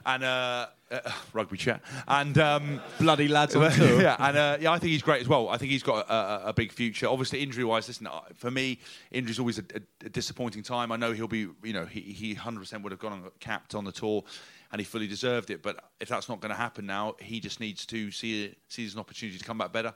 and 0.05 0.23
uh, 0.23 0.67
uh, 0.91 0.99
rugby 1.33 1.57
chat. 1.57 1.81
And 2.07 2.37
um, 2.37 2.81
Bloody 2.99 3.27
lads 3.27 3.55
on 3.55 3.71
tour. 3.71 4.01
yeah, 4.01 4.15
and 4.19 4.37
uh, 4.37 4.57
yeah, 4.61 4.71
I 4.71 4.79
think 4.79 4.91
he's 4.91 5.01
great 5.01 5.21
as 5.21 5.27
well. 5.27 5.49
I 5.49 5.57
think 5.57 5.71
he's 5.71 5.83
got 5.83 6.07
a, 6.07 6.13
a, 6.13 6.41
a 6.49 6.53
big 6.53 6.71
future. 6.71 7.07
Obviously, 7.07 7.41
injury-wise, 7.41 7.87
listen, 7.87 8.07
uh, 8.07 8.21
for 8.35 8.51
me, 8.51 8.79
injury's 9.11 9.39
always 9.39 9.57
a, 9.57 9.63
a, 9.73 10.05
a 10.05 10.09
disappointing 10.09 10.61
time. 10.63 10.91
I 10.91 10.97
know 10.97 11.11
he'll 11.13 11.27
be, 11.27 11.47
you 11.63 11.73
know, 11.73 11.85
he, 11.85 12.01
he 12.01 12.35
100% 12.35 12.83
would 12.83 12.91
have 12.91 12.99
gone 12.99 13.23
got 13.23 13.39
capped 13.39 13.73
on 13.73 13.83
the 13.83 13.91
tour, 13.91 14.23
and 14.71 14.79
he 14.81 14.85
fully 14.85 15.07
deserved 15.07 15.49
it. 15.49 15.61
But 15.63 15.79
if 15.99 16.07
that's 16.09 16.27
not 16.29 16.41
going 16.41 16.49
to 16.51 16.55
happen 16.57 16.85
now, 16.85 17.15
he 17.19 17.39
just 17.39 17.59
needs 17.59 17.85
to 17.87 18.11
see 18.11 18.45
it, 18.45 18.57
see 18.69 18.87
an 18.91 18.99
opportunity 18.99 19.37
to 19.37 19.43
come 19.45 19.57
back 19.57 19.71
better. 19.71 19.93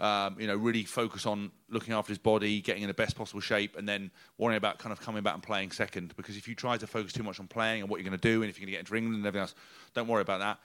Um, 0.00 0.36
you 0.40 0.46
know, 0.48 0.56
really 0.56 0.82
focus 0.84 1.26
on 1.26 1.52
looking 1.68 1.94
after 1.94 2.10
his 2.10 2.18
body, 2.18 2.60
getting 2.60 2.82
in 2.82 2.88
the 2.88 2.94
best 2.94 3.14
possible 3.14 3.40
shape, 3.40 3.76
and 3.76 3.88
then 3.88 4.10
worrying 4.36 4.56
about 4.56 4.78
kind 4.78 4.92
of 4.92 5.00
coming 5.00 5.22
back 5.22 5.34
and 5.34 5.42
playing 5.42 5.70
second. 5.70 6.14
Because 6.16 6.36
if 6.36 6.48
you 6.48 6.54
try 6.54 6.76
to 6.76 6.86
focus 6.86 7.12
too 7.12 7.22
much 7.22 7.38
on 7.38 7.46
playing 7.46 7.82
and 7.82 7.90
what 7.90 8.00
you're 8.00 8.08
going 8.08 8.18
to 8.18 8.28
do, 8.28 8.42
and 8.42 8.50
if 8.50 8.56
you're 8.58 8.62
going 8.66 8.72
to 8.72 8.78
get 8.78 8.80
into 8.80 8.96
England 8.96 9.16
and 9.18 9.26
everything 9.26 9.42
else, 9.42 9.54
don't 9.94 10.08
worry 10.08 10.22
about 10.22 10.40
that. 10.40 10.58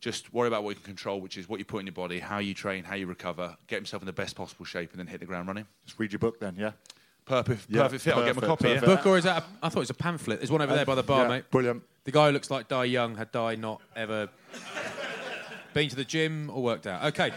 just 0.00 0.34
worry 0.34 0.48
about 0.48 0.64
what 0.64 0.70
you 0.70 0.74
can 0.76 0.84
control, 0.84 1.18
which 1.20 1.38
is 1.38 1.48
what 1.48 1.58
you 1.58 1.64
put 1.64 1.78
in 1.80 1.86
your 1.86 1.94
body, 1.94 2.18
how 2.18 2.38
you 2.38 2.52
train, 2.52 2.84
how 2.84 2.94
you 2.94 3.06
recover, 3.06 3.56
get 3.68 3.76
himself 3.76 4.02
in 4.02 4.06
the 4.06 4.12
best 4.12 4.36
possible 4.36 4.66
shape, 4.66 4.90
and 4.90 4.98
then 4.98 5.06
hit 5.06 5.18
the 5.20 5.24
ground 5.26 5.48
running. 5.48 5.66
Just 5.86 5.98
read 5.98 6.12
your 6.12 6.18
book 6.18 6.38
then, 6.38 6.54
yeah. 6.58 6.72
Perfect, 7.24 7.62
Yeah, 7.70 7.84
perfect 7.84 8.02
fit. 8.02 8.14
I'll 8.14 8.24
get 8.24 8.36
my 8.36 8.46
copy. 8.46 8.68
yeah. 8.68 8.80
perfect. 8.80 9.02
Book 9.04 9.06
or 9.06 9.16
is 9.16 9.24
that? 9.24 9.42
A, 9.42 9.46
I 9.62 9.68
thought 9.70 9.78
it 9.78 9.88
was 9.88 9.90
a 9.90 9.94
pamphlet. 9.94 10.40
There's 10.40 10.50
one 10.50 10.60
over 10.60 10.74
there 10.74 10.84
by 10.84 10.94
the 10.94 11.02
bar, 11.02 11.22
Yeah, 11.22 11.28
mate. 11.28 11.50
Brilliant. 11.50 11.82
The 12.04 12.12
guy 12.12 12.26
who 12.26 12.32
looks 12.32 12.50
like 12.50 12.68
Dai 12.68 12.84
Young 12.84 13.16
had 13.16 13.32
Dai 13.32 13.54
not 13.54 13.80
ever 13.96 14.28
been 15.72 15.88
to 15.88 15.96
the 15.96 16.04
gym 16.04 16.50
or 16.52 16.62
worked 16.62 16.86
out. 16.86 17.02
Okay. 17.04 17.32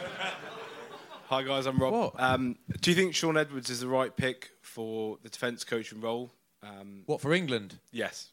Hi 1.29 1.43
guys, 1.43 1.65
I'm 1.65 1.77
Rob. 1.77 1.93
What? 1.93 2.13
Um, 2.17 2.57
do 2.81 2.91
you 2.91 2.95
think 2.95 3.13
Shaun 3.15 3.37
Edwards 3.37 3.69
is 3.69 3.79
the 3.81 3.87
right 3.87 4.15
pick 4.15 4.51
for 4.61 5.17
the 5.23 5.29
defence 5.29 5.63
coaching 5.63 6.01
role? 6.01 6.31
Um, 6.63 7.03
What 7.05 7.21
for 7.21 7.33
England? 7.33 7.79
yes. 7.91 8.29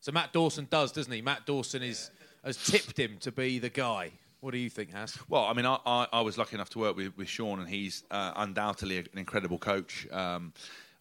So 0.00 0.12
Matt 0.12 0.34
Dawson 0.34 0.66
does, 0.68 0.92
doesn't 0.92 1.10
he? 1.12 1.22
Matt 1.22 1.46
Dawson 1.46 1.82
is 1.82 2.10
has 2.44 2.58
tipped 2.62 2.98
him 2.98 3.16
to 3.20 3.32
be 3.32 3.58
the 3.58 3.70
guy. 3.70 4.10
What 4.40 4.50
do 4.52 4.58
you 4.58 4.68
think, 4.68 4.92
Has? 4.92 5.16
Well, 5.30 5.44
I 5.44 5.54
mean, 5.54 5.64
I, 5.64 5.78
I, 5.86 6.06
I 6.12 6.20
was 6.20 6.36
lucky 6.36 6.56
enough 6.56 6.68
to 6.70 6.78
work 6.78 6.94
with, 6.94 7.16
with 7.16 7.26
Shaun, 7.26 7.58
and 7.60 7.66
he's 7.66 8.04
uh, 8.10 8.32
undoubtedly 8.36 8.98
an 8.98 9.06
incredible 9.16 9.56
coach. 9.56 10.06
Um, 10.12 10.52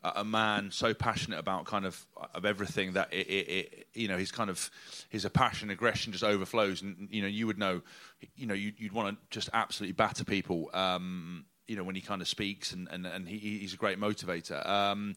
a 0.03 0.23
man 0.23 0.69
so 0.71 0.93
passionate 0.93 1.39
about 1.39 1.65
kind 1.65 1.85
of 1.85 2.05
of 2.33 2.45
everything 2.45 2.93
that 2.93 3.11
it, 3.13 3.27
it, 3.27 3.49
it 3.49 3.87
you 3.93 4.07
know 4.07 4.17
his 4.17 4.31
kind 4.31 4.49
of 4.49 4.69
his 5.09 5.25
passion 5.33 5.69
aggression 5.69 6.11
just 6.11 6.23
overflows 6.23 6.81
and 6.81 7.07
you 7.11 7.21
know 7.21 7.27
you 7.27 7.47
would 7.47 7.57
know 7.57 7.81
you 8.35 8.45
know 8.45 8.53
you'd, 8.53 8.79
you'd 8.79 8.91
want 8.91 9.15
to 9.15 9.25
just 9.29 9.49
absolutely 9.53 9.93
batter 9.93 10.23
people 10.23 10.69
um, 10.73 11.45
you 11.67 11.75
know 11.75 11.83
when 11.83 11.95
he 11.95 12.01
kind 12.01 12.21
of 12.21 12.27
speaks 12.27 12.73
and 12.73 12.87
and, 12.91 13.05
and 13.05 13.27
he, 13.27 13.37
he's 13.37 13.73
a 13.73 13.77
great 13.77 13.99
motivator 13.99 14.67
um, 14.67 15.15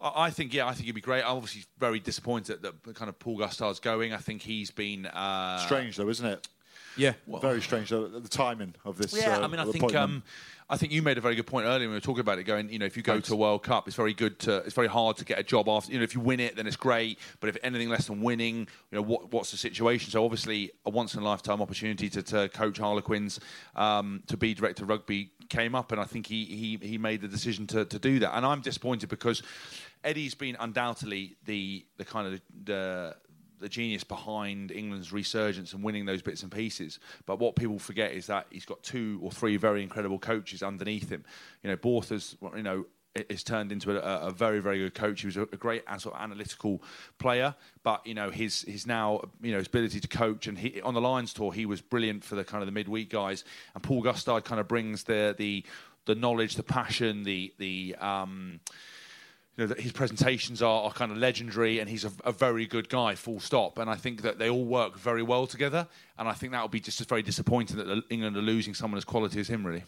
I 0.00 0.30
think, 0.30 0.54
yeah, 0.54 0.68
I 0.68 0.74
think 0.74 0.86
he'd 0.86 0.92
be 0.92 1.00
great. 1.00 1.24
I'm 1.24 1.36
obviously 1.36 1.64
very 1.76 1.98
disappointed 1.98 2.62
that 2.62 2.94
kind 2.94 3.08
of 3.08 3.18
Paul 3.18 3.36
Gustard's 3.36 3.80
going. 3.80 4.12
I 4.12 4.18
think 4.18 4.42
he's 4.42 4.70
been 4.70 5.06
uh, 5.06 5.58
Strange 5.58 5.96
though, 5.96 6.08
isn't 6.08 6.24
it? 6.24 6.48
Yeah. 6.98 7.14
Very 7.40 7.62
strange 7.62 7.90
though, 7.90 8.06
the 8.08 8.28
timing 8.28 8.74
of 8.84 8.98
this. 8.98 9.18
Yeah, 9.18 9.38
uh, 9.38 9.44
I 9.44 9.46
mean, 9.46 9.60
I 9.60 9.64
think 9.64 9.94
um, 9.94 10.22
I 10.70 10.76
think 10.76 10.92
you 10.92 11.00
made 11.00 11.16
a 11.16 11.20
very 11.22 11.34
good 11.34 11.46
point 11.46 11.64
earlier 11.66 11.86
when 11.86 11.90
we 11.90 11.96
were 11.96 12.00
talking 12.00 12.20
about 12.20 12.38
it. 12.38 12.44
Going, 12.44 12.68
you 12.68 12.78
know, 12.78 12.84
if 12.84 12.96
you 12.96 13.02
go 13.02 13.20
to 13.20 13.32
a 13.32 13.36
World 13.36 13.62
Cup, 13.62 13.86
it's 13.86 13.96
very 13.96 14.12
good 14.12 14.38
to. 14.40 14.56
It's 14.58 14.74
very 14.74 14.88
hard 14.88 15.16
to 15.16 15.24
get 15.24 15.38
a 15.38 15.42
job 15.42 15.68
after. 15.68 15.92
You 15.92 15.98
know, 15.98 16.04
if 16.04 16.14
you 16.14 16.20
win 16.20 16.40
it, 16.40 16.56
then 16.56 16.66
it's 16.66 16.76
great. 16.76 17.18
But 17.40 17.48
if 17.48 17.56
anything 17.62 17.88
less 17.88 18.06
than 18.08 18.20
winning, 18.20 18.58
you 18.90 18.96
know, 18.96 19.02
what, 19.02 19.32
what's 19.32 19.50
the 19.50 19.56
situation? 19.56 20.10
So 20.10 20.24
obviously, 20.24 20.70
a 20.84 20.90
once 20.90 21.14
in 21.14 21.20
a 21.20 21.24
lifetime 21.24 21.62
opportunity 21.62 22.10
to, 22.10 22.22
to 22.22 22.48
coach 22.50 22.78
Harlequins, 22.78 23.40
um, 23.76 24.22
to 24.26 24.36
be 24.36 24.52
director 24.52 24.82
of 24.82 24.90
rugby 24.90 25.30
came 25.48 25.74
up, 25.74 25.92
and 25.92 26.00
I 26.00 26.04
think 26.04 26.26
he 26.26 26.44
he, 26.44 26.86
he 26.86 26.98
made 26.98 27.22
the 27.22 27.28
decision 27.28 27.66
to, 27.68 27.86
to 27.86 27.98
do 27.98 28.18
that. 28.18 28.36
And 28.36 28.44
I'm 28.44 28.60
disappointed 28.60 29.08
because 29.08 29.42
Eddie's 30.04 30.34
been 30.34 30.56
undoubtedly 30.60 31.36
the 31.46 31.86
the 31.96 32.04
kind 32.04 32.32
of 32.32 32.40
the 32.64 33.16
the 33.60 33.68
genius 33.68 34.04
behind 34.04 34.70
England's 34.70 35.12
resurgence 35.12 35.72
and 35.72 35.82
winning 35.82 36.06
those 36.06 36.22
bits 36.22 36.42
and 36.42 36.52
pieces. 36.52 36.98
But 37.26 37.38
what 37.38 37.56
people 37.56 37.78
forget 37.78 38.12
is 38.12 38.26
that 38.26 38.46
he's 38.50 38.64
got 38.64 38.82
two 38.82 39.18
or 39.22 39.30
three 39.30 39.56
very 39.56 39.82
incredible 39.82 40.18
coaches 40.18 40.62
underneath 40.62 41.10
him. 41.10 41.24
You 41.62 41.70
know, 41.70 41.76
Borthas, 41.76 42.36
you 42.56 42.62
know, 42.62 42.86
is 43.28 43.42
turned 43.42 43.72
into 43.72 43.90
a, 43.90 44.28
a 44.28 44.30
very, 44.30 44.60
very 44.60 44.78
good 44.78 44.94
coach. 44.94 45.20
He 45.20 45.26
was 45.26 45.36
a, 45.36 45.42
a 45.42 45.56
great 45.56 45.82
sort 45.98 46.14
of 46.14 46.20
analytical 46.20 46.82
player, 47.18 47.54
but 47.82 48.06
you 48.06 48.14
know 48.14 48.30
his 48.30 48.62
his 48.62 48.86
now 48.86 49.22
you 49.40 49.52
know 49.52 49.58
his 49.58 49.66
ability 49.66 50.00
to 50.00 50.08
coach 50.08 50.46
and 50.46 50.58
he 50.58 50.80
on 50.82 50.94
the 50.94 51.00
Lions 51.00 51.32
tour 51.32 51.52
he 51.52 51.66
was 51.66 51.80
brilliant 51.80 52.24
for 52.24 52.34
the 52.34 52.44
kind 52.44 52.62
of 52.62 52.66
the 52.66 52.72
midweek 52.72 53.10
guys. 53.10 53.44
And 53.74 53.82
Paul 53.82 54.02
Gustard 54.02 54.44
kind 54.44 54.60
of 54.60 54.68
brings 54.68 55.04
the 55.04 55.34
the 55.36 55.64
the 56.04 56.14
knowledge, 56.14 56.54
the 56.54 56.62
passion, 56.62 57.24
the 57.24 57.52
the 57.58 57.96
um, 57.96 58.60
you 59.58 59.64
know, 59.64 59.68
that 59.74 59.80
his 59.80 59.90
presentations 59.90 60.62
are, 60.62 60.84
are 60.84 60.92
kind 60.92 61.10
of 61.10 61.18
legendary 61.18 61.80
and 61.80 61.90
he's 61.90 62.04
a, 62.04 62.12
a 62.24 62.30
very 62.30 62.64
good 62.64 62.88
guy, 62.88 63.16
full 63.16 63.40
stop. 63.40 63.76
And 63.78 63.90
I 63.90 63.96
think 63.96 64.22
that 64.22 64.38
they 64.38 64.48
all 64.48 64.64
work 64.64 64.96
very 64.96 65.22
well 65.22 65.48
together. 65.48 65.88
And 66.16 66.28
I 66.28 66.32
think 66.32 66.52
that 66.52 66.62
would 66.62 66.70
be 66.70 66.78
just 66.78 67.06
very 67.08 67.22
disappointing 67.22 67.76
that 67.76 68.04
England 68.08 68.36
are 68.36 68.40
losing 68.40 68.72
someone 68.72 68.98
as 68.98 69.04
quality 69.04 69.40
as 69.40 69.48
him, 69.48 69.66
really. 69.66 69.82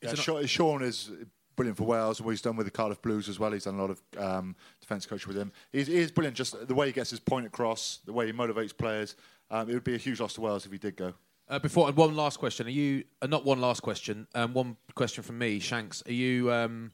Yeah, 0.00 0.14
Shaun, 0.14 0.46
Shaun 0.46 0.82
is 0.82 1.10
brilliant 1.56 1.76
for 1.76 1.84
Wales 1.84 2.20
and 2.20 2.24
what 2.26 2.30
he's 2.30 2.40
done 2.40 2.54
with 2.54 2.66
the 2.66 2.70
Cardiff 2.70 3.02
Blues 3.02 3.28
as 3.28 3.40
well. 3.40 3.50
He's 3.50 3.64
done 3.64 3.74
a 3.74 3.80
lot 3.80 3.90
of 3.90 4.00
um, 4.16 4.54
defence 4.80 5.06
coaching 5.06 5.26
with 5.26 5.36
him. 5.36 5.50
He's, 5.72 5.88
he 5.88 5.96
is 5.96 6.12
brilliant, 6.12 6.36
just 6.36 6.68
the 6.68 6.74
way 6.74 6.86
he 6.86 6.92
gets 6.92 7.10
his 7.10 7.20
point 7.20 7.46
across, 7.46 7.98
the 8.04 8.12
way 8.12 8.26
he 8.26 8.32
motivates 8.32 8.76
players. 8.76 9.16
Um, 9.50 9.68
it 9.68 9.74
would 9.74 9.84
be 9.84 9.96
a 9.96 9.98
huge 9.98 10.20
loss 10.20 10.34
to 10.34 10.40
Wales 10.40 10.66
if 10.66 10.70
he 10.70 10.78
did 10.78 10.96
go. 10.96 11.14
Uh, 11.48 11.58
before 11.58 11.90
one 11.90 12.14
last 12.14 12.38
question, 12.38 12.68
are 12.68 12.70
you 12.70 13.02
uh, 13.20 13.26
not 13.26 13.44
one 13.44 13.60
last 13.60 13.82
question? 13.82 14.28
Um, 14.36 14.54
one 14.54 14.76
question 14.94 15.24
from 15.24 15.38
me, 15.38 15.58
Shanks. 15.58 16.02
Are 16.06 16.12
you 16.12 16.52
um, 16.52 16.92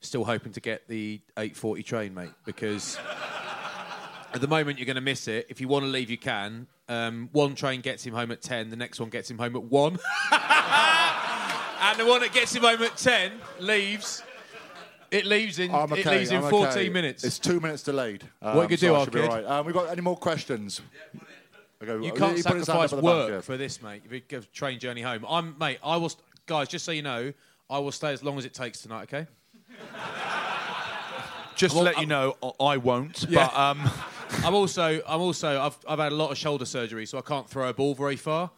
still 0.00 0.24
hoping 0.24 0.52
to 0.52 0.60
get 0.60 0.86
the 0.88 1.20
8:40 1.36 1.84
train, 1.84 2.14
mate? 2.14 2.30
Because 2.44 2.98
at 4.32 4.40
the 4.40 4.48
moment 4.48 4.78
you're 4.78 4.86
going 4.86 4.96
to 4.96 5.00
miss 5.00 5.28
it. 5.28 5.46
If 5.48 5.60
you 5.60 5.68
want 5.68 5.84
to 5.84 5.90
leave, 5.90 6.10
you 6.10 6.18
can. 6.18 6.66
Um, 6.88 7.28
one 7.32 7.54
train 7.54 7.80
gets 7.80 8.04
him 8.04 8.14
home 8.14 8.30
at 8.30 8.42
10. 8.42 8.70
The 8.70 8.76
next 8.76 9.00
one 9.00 9.08
gets 9.08 9.30
him 9.30 9.38
home 9.38 9.56
at 9.56 9.62
one. 9.64 9.92
and 10.32 11.98
the 11.98 12.06
one 12.06 12.20
that 12.20 12.30
gets 12.32 12.54
him 12.54 12.62
home 12.62 12.82
at 12.82 12.96
10 12.96 13.32
leaves. 13.60 14.22
It 15.10 15.24
leaves 15.24 15.58
in. 15.58 15.72
I'm 15.72 15.92
It 15.92 16.04
leaves 16.04 16.30
in 16.30 16.42
I'm 16.42 16.50
14 16.50 16.68
okay. 16.68 16.88
minutes. 16.88 17.24
It's 17.24 17.38
two 17.38 17.60
minutes 17.60 17.82
delayed. 17.82 18.24
What 18.40 18.62
you 18.62 18.68
could 18.68 18.80
so 18.80 18.88
do, 18.88 18.94
I 18.94 19.04
should 19.04 19.12
be 19.12 19.20
Arkid? 19.20 19.28
right. 19.28 19.44
Um, 19.44 19.66
we 19.66 19.72
got 19.72 19.90
any 19.90 20.00
more 20.00 20.16
questions? 20.16 20.80
Okay, 21.82 22.04
You 22.04 22.12
can't 22.12 22.30
put 22.30 22.36
his 22.36 22.46
hand 22.46 22.64
sacrifice 22.64 22.92
at 22.92 22.96
the 22.96 23.02
back, 23.02 23.04
work 23.04 23.30
yeah. 23.30 23.40
for 23.40 23.56
this, 23.56 23.82
mate. 23.82 24.02
If 24.04 24.12
you 24.12 24.20
go 24.28 24.40
train 24.52 24.78
journey 24.78 25.02
home, 25.02 25.24
I'm 25.28 25.56
mate. 25.58 25.78
I 25.84 25.96
will, 25.96 26.08
st- 26.08 26.22
guys. 26.46 26.68
Just 26.68 26.84
so 26.84 26.92
you 26.92 27.02
know, 27.02 27.32
I 27.68 27.78
will 27.78 27.92
stay 27.92 28.12
as 28.12 28.22
long 28.24 28.38
as 28.38 28.44
it 28.44 28.54
takes 28.54 28.80
tonight. 28.80 29.02
Okay. 29.04 29.26
Just 31.56 31.72
to 31.72 31.76
Well, 31.76 31.84
let 31.84 31.98
you 32.00 32.06
know, 32.06 32.36
I- 32.42 32.64
I 32.64 32.76
won't. 32.76 33.24
Yeah. 33.28 33.46
But 33.46 33.58
um, 33.58 33.90
I'm 34.44 34.54
also, 34.54 35.00
I'm 35.06 35.20
also, 35.20 35.60
I've, 35.60 35.76
I've 35.88 35.98
had 35.98 36.12
a 36.12 36.14
lot 36.14 36.30
of 36.30 36.36
shoulder 36.36 36.66
surgery, 36.66 37.06
so 37.06 37.16
I 37.18 37.22
can't 37.22 37.48
throw 37.48 37.68
a 37.68 37.72
ball 37.74 37.94
very 37.94 38.16
far. 38.16 38.50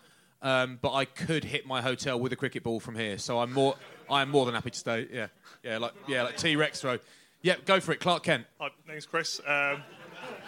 Um, 0.43 0.79
but 0.83 0.93
I 0.93 1.05
could 1.05 1.45
hit 1.45 1.67
my 1.67 1.81
hotel 1.83 2.19
with 2.19 2.33
a 2.33 2.37
cricket 2.37 2.63
ball 2.63 2.79
from 2.81 2.95
here, 2.97 3.19
so 3.19 3.41
I'm 3.41 3.53
more, 3.53 3.75
I'm 4.11 4.31
more 4.31 4.47
than 4.47 4.55
happy 4.55 4.71
to 4.71 4.79
stay. 4.79 5.07
Yeah, 5.13 5.27
yeah, 5.65 5.79
like, 5.79 5.93
yeah, 6.07 6.23
like 6.23 6.37
T 6.37 6.55
Rex 6.57 6.81
throw. 6.81 6.99
Yeah, 7.43 7.55
go 7.65 7.81
for 7.81 7.93
it, 7.93 8.01
Clark 8.01 8.23
Kent. 8.25 8.47
Hi, 8.61 8.69
name's 8.89 9.07
Chris. 9.07 9.41
Um, 9.47 9.83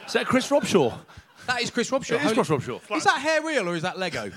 is 0.07 0.13
that 0.13 0.27
Chris 0.27 0.49
Robshaw? 0.49 0.93
That 1.47 1.61
is 1.63 1.71
Chris 1.71 1.91
Robshaw. 1.91 2.13
It 2.13 2.17
is 2.17 2.23
Holy- 2.23 2.35
Chris 2.35 2.49
Robshaw. 2.49 2.97
Is 2.97 3.05
that 3.05 3.19
hair 3.21 3.43
real 3.45 3.69
or 3.69 3.75
is 3.75 3.83
that 3.83 3.99
Lego? 3.99 4.31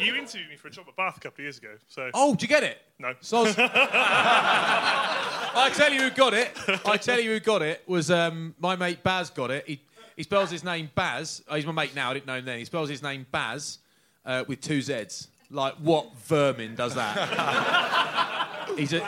You 0.00 0.14
interviewed 0.14 0.48
me 0.48 0.56
for 0.56 0.68
a 0.68 0.70
job 0.70 0.86
at 0.88 0.96
Bath 0.96 1.16
a 1.16 1.20
couple 1.20 1.40
of 1.40 1.44
years 1.44 1.58
ago. 1.58 1.70
So 1.88 2.10
Oh, 2.14 2.32
did 2.32 2.42
you 2.42 2.48
get 2.48 2.62
it? 2.62 2.78
no. 2.98 3.14
Soz. 3.22 3.54
I 3.58 5.70
tell 5.74 5.92
you 5.92 6.02
who 6.02 6.10
got 6.10 6.34
it. 6.34 6.50
I 6.86 6.96
tell 6.96 7.20
you 7.20 7.32
who 7.32 7.40
got 7.40 7.62
it 7.62 7.82
was 7.86 8.10
um, 8.10 8.54
my 8.60 8.76
mate 8.76 9.02
Baz 9.02 9.30
got 9.30 9.50
it. 9.50 9.66
He, 9.66 9.80
he 10.16 10.22
spells 10.22 10.50
his 10.50 10.64
name 10.64 10.90
Baz. 10.94 11.42
Oh, 11.48 11.56
he's 11.56 11.66
my 11.66 11.72
mate 11.72 11.94
now. 11.94 12.10
I 12.10 12.14
didn't 12.14 12.26
know 12.26 12.36
him 12.36 12.44
then. 12.44 12.58
He 12.58 12.64
spells 12.64 12.88
his 12.88 13.02
name 13.02 13.26
Baz 13.30 13.78
uh, 14.24 14.44
with 14.46 14.60
two 14.60 14.80
Z's. 14.82 15.28
Like 15.50 15.74
what 15.76 16.14
vermin 16.18 16.74
does 16.74 16.94
that? 16.94 18.68
he's 18.76 18.92
a 18.92 19.00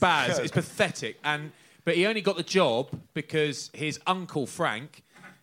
Baz. 0.00 0.38
It's 0.38 0.52
pathetic. 0.52 1.18
And 1.24 1.52
but 1.84 1.96
he 1.96 2.06
only 2.06 2.20
got 2.20 2.36
the 2.36 2.42
job 2.42 2.88
because 3.14 3.70
his 3.72 3.98
uncle 4.06 4.46
Frank 4.46 5.02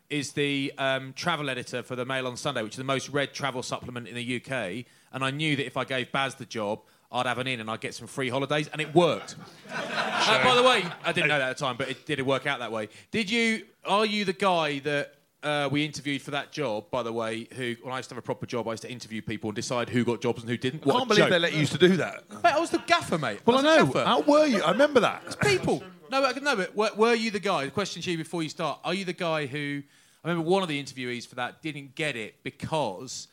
is 0.10 0.32
the 0.34 0.74
um, 0.78 1.14
travel 1.14 1.50
editor 1.50 1.84
for 1.84 1.96
the 1.96 2.06
Mail 2.06 2.28
on 2.28 2.38
Sunday, 2.38 2.64
which 2.64 2.74
is 2.74 2.78
the 2.78 2.84
most 2.84 3.10
read 3.10 3.34
travel 3.34 3.62
supplement 3.64 4.08
in 4.08 4.16
the 4.16 4.36
UK. 4.42 4.86
And 5.12 5.24
I 5.24 5.32
knew 5.32 5.56
that 5.56 5.66
if 5.66 5.78
I 5.78 5.84
gave 5.84 6.12
Baz 6.12 6.36
the 6.36 6.46
job, 6.46 6.82
I'd 7.12 7.26
have 7.26 7.38
an 7.38 7.48
in 7.48 7.60
and 7.62 7.70
I'd 7.70 7.80
get 7.82 7.94
some 7.94 8.08
free 8.08 8.30
holidays, 8.30 8.70
and 8.72 8.82
it 8.82 8.94
worked. 8.94 9.36
Uh, 10.30 10.44
by 10.44 10.56
the 10.56 10.64
way, 10.64 10.84
I 11.06 11.14
didn't 11.14 11.30
know 11.30 11.40
that 11.40 11.52
at 11.52 11.58
the 11.58 11.64
time, 11.66 11.78
but 11.78 11.88
it 11.90 12.06
did 12.06 12.22
work 12.22 12.46
out 12.46 12.60
that 12.60 12.70
way. 12.72 12.90
Did 13.12 13.32
you? 13.32 13.64
Are 13.86 14.06
you 14.06 14.26
the 14.26 14.34
guy 14.34 14.80
that 14.80 15.16
uh, 15.42 15.70
we 15.72 15.86
interviewed 15.86 16.22
for 16.22 16.32
that 16.32 16.52
job? 16.52 16.92
By 16.92 17.02
the 17.02 17.14
way, 17.14 17.48
who 17.56 17.76
when 17.82 17.94
I 17.94 17.98
used 17.98 18.10
to 18.10 18.16
have 18.16 18.22
a 18.22 18.26
proper 18.26 18.46
job, 18.46 18.68
I 18.68 18.72
used 18.72 18.84
to 18.84 18.92
interview 18.92 19.22
people 19.22 19.50
and 19.50 19.56
decide 19.56 19.88
who 19.88 20.04
got 20.04 20.20
jobs 20.20 20.42
and 20.42 20.50
who 20.50 20.58
didn't. 20.58 20.84
I 20.84 20.88
What 20.88 20.96
a 20.96 20.98
can't 20.98 21.08
believe 21.10 21.24
joke. 21.24 21.30
they 21.30 21.40
let 21.40 21.54
you 21.54 21.60
used 21.60 21.72
to 21.72 21.78
do 21.78 21.96
that. 21.96 22.30
Mate, 22.44 22.56
I 22.56 22.60
was 22.60 22.72
the 22.72 22.80
gaffer, 22.80 23.18
mate. 23.18 23.40
Well, 23.46 23.66
I 23.66 23.82
was 23.82 23.94
know. 23.96 24.04
How 24.04 24.20
were 24.20 24.46
you? 24.48 24.62
I 24.62 24.72
remember 24.72 25.00
that. 25.00 25.24
It's 25.28 25.38
people. 25.38 25.82
No, 26.12 26.22
but, 26.22 26.44
no, 26.44 26.56
but 26.58 26.76
were, 26.76 26.92
were 26.98 27.14
you 27.14 27.32
the 27.32 27.40
guy? 27.40 27.64
The 27.64 27.72
question 27.72 28.02
to 28.02 28.12
you 28.12 28.18
before 28.18 28.44
you 28.44 28.50
start: 28.50 28.80
Are 28.84 28.94
you 28.94 29.06
the 29.06 29.14
guy 29.14 29.46
who? 29.46 29.84
I 30.28 30.32
remember 30.32 30.50
one 30.50 30.62
of 30.62 30.68
the 30.68 30.84
interviewees 30.84 31.26
for 31.26 31.36
that 31.36 31.62
didn't 31.62 31.96
get 31.96 32.18
it 32.18 32.36
because 32.44 33.30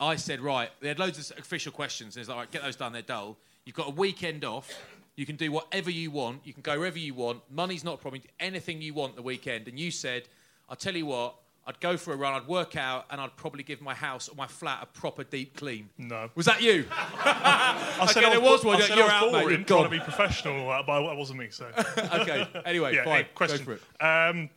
I 0.00 0.16
said, 0.16 0.40
right, 0.40 0.70
they 0.80 0.88
had 0.88 0.98
loads 0.98 1.30
of 1.30 1.38
official 1.38 1.72
questions, 1.72 2.16
and 2.16 2.22
it's 2.22 2.28
like, 2.30 2.38
right, 2.38 2.50
get 2.50 2.62
those 2.62 2.74
done. 2.74 2.94
They're 2.94 3.02
dull. 3.02 3.36
You've 3.66 3.76
got 3.76 3.88
a 3.88 3.90
weekend 3.90 4.42
off. 4.42 4.70
You 5.14 5.26
can 5.26 5.36
do 5.36 5.52
whatever 5.52 5.90
you 5.90 6.10
want. 6.10 6.40
You 6.44 6.54
can 6.54 6.62
go 6.62 6.78
wherever 6.78 6.98
you 6.98 7.12
want. 7.12 7.42
Money's 7.50 7.84
not 7.84 7.94
a 7.94 7.96
problem. 7.98 8.22
Anything 8.40 8.80
you 8.80 8.94
want 8.94 9.14
the 9.14 9.20
weekend. 9.20 9.68
And 9.68 9.78
you 9.78 9.90
said, 9.90 10.22
I'll 10.70 10.76
tell 10.76 10.96
you 10.96 11.04
what. 11.04 11.34
I'd 11.66 11.78
go 11.80 11.98
for 11.98 12.14
a 12.14 12.16
run. 12.16 12.32
I'd 12.32 12.48
work 12.48 12.76
out, 12.76 13.04
and 13.10 13.20
I'd 13.20 13.36
probably 13.36 13.62
give 13.62 13.82
my 13.82 13.94
house 13.94 14.28
or 14.30 14.34
my 14.34 14.46
flat 14.46 14.80
a 14.82 14.86
proper 14.86 15.24
deep 15.24 15.54
clean. 15.54 15.90
No. 15.98 16.30
Was 16.34 16.46
that 16.46 16.62
you? 16.62 16.86
I 16.90 18.06
said 18.08 18.24
okay, 18.24 18.26
I 18.26 18.30
there 18.30 18.40
was 18.40 18.64
one. 18.64 18.76
I 18.76 18.86
said 18.86 18.96
You're 18.96 19.08
I 19.08 19.22
was 19.22 19.34
out, 19.34 19.46
mate. 19.46 19.66
Trying 19.66 19.84
to 19.84 19.90
be 19.90 20.00
professional, 20.00 20.70
uh, 20.70 20.82
but 20.82 21.06
that 21.06 21.16
wasn't 21.16 21.40
me. 21.40 21.50
So. 21.50 21.66
okay. 21.98 22.48
Anyway, 22.64 22.94
yeah, 22.94 23.04
fine. 23.04 23.24
hey, 23.24 23.30
question. 23.34 23.58
Go 23.58 23.64
for 23.64 23.72
it. 23.74 24.30
Um, 24.30 24.50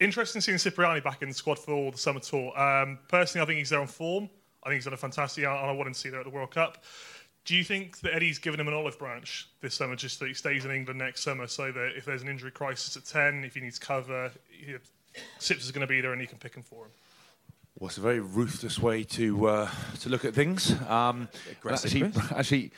interesting 0.00 0.40
seeing 0.40 0.58
Cipriani 0.58 1.00
back 1.00 1.22
in 1.22 1.28
the 1.28 1.34
squad 1.34 1.58
for 1.58 1.90
the 1.90 1.98
summer 1.98 2.20
tour. 2.20 2.58
Um, 2.58 2.98
personally, 3.08 3.42
I 3.42 3.46
think 3.46 3.58
he's 3.58 3.70
there 3.70 3.80
on 3.80 3.86
form. 3.86 4.28
I 4.62 4.68
think 4.68 4.78
he's 4.78 4.84
done 4.84 4.94
a 4.94 4.96
fantastic, 4.96 5.44
and 5.44 5.52
I 5.52 5.72
wanted 5.72 5.94
to 5.94 6.00
see 6.00 6.08
there 6.08 6.20
at 6.20 6.24
the 6.24 6.30
World 6.30 6.50
Cup. 6.50 6.84
Do 7.44 7.54
you 7.54 7.62
think 7.62 8.00
that 8.00 8.12
Eddie's 8.12 8.38
given 8.38 8.58
him 8.58 8.66
an 8.66 8.74
olive 8.74 8.98
branch 8.98 9.48
this 9.60 9.74
summer, 9.74 9.94
just 9.94 10.18
that 10.18 10.26
he 10.26 10.34
stays 10.34 10.64
in 10.64 10.72
England 10.72 10.98
next 10.98 11.22
summer, 11.22 11.46
so 11.46 11.70
that 11.70 11.92
if 11.96 12.04
there's 12.04 12.22
an 12.22 12.28
injury 12.28 12.50
crisis 12.50 12.96
at 12.96 13.04
ten, 13.04 13.44
if 13.44 13.54
he 13.54 13.60
needs 13.60 13.78
cover, 13.78 14.32
he, 14.50 14.74
Sips 15.38 15.64
is 15.64 15.70
going 15.70 15.80
to 15.80 15.86
be 15.86 16.00
there 16.00 16.12
and 16.12 16.20
he 16.20 16.26
can 16.26 16.38
pick 16.38 16.54
him 16.54 16.62
for 16.62 16.86
him? 16.86 16.90
Well, 17.78 17.88
it's 17.88 17.98
a 17.98 18.00
very 18.00 18.20
ruthless 18.20 18.80
way 18.80 19.04
to 19.04 19.46
uh, 19.46 19.70
to 20.00 20.08
look 20.08 20.24
at 20.24 20.34
things. 20.34 20.72
Um, 20.88 21.28
Aggressive, 21.50 22.16
actually, 22.16 22.38
actually, 22.38 22.72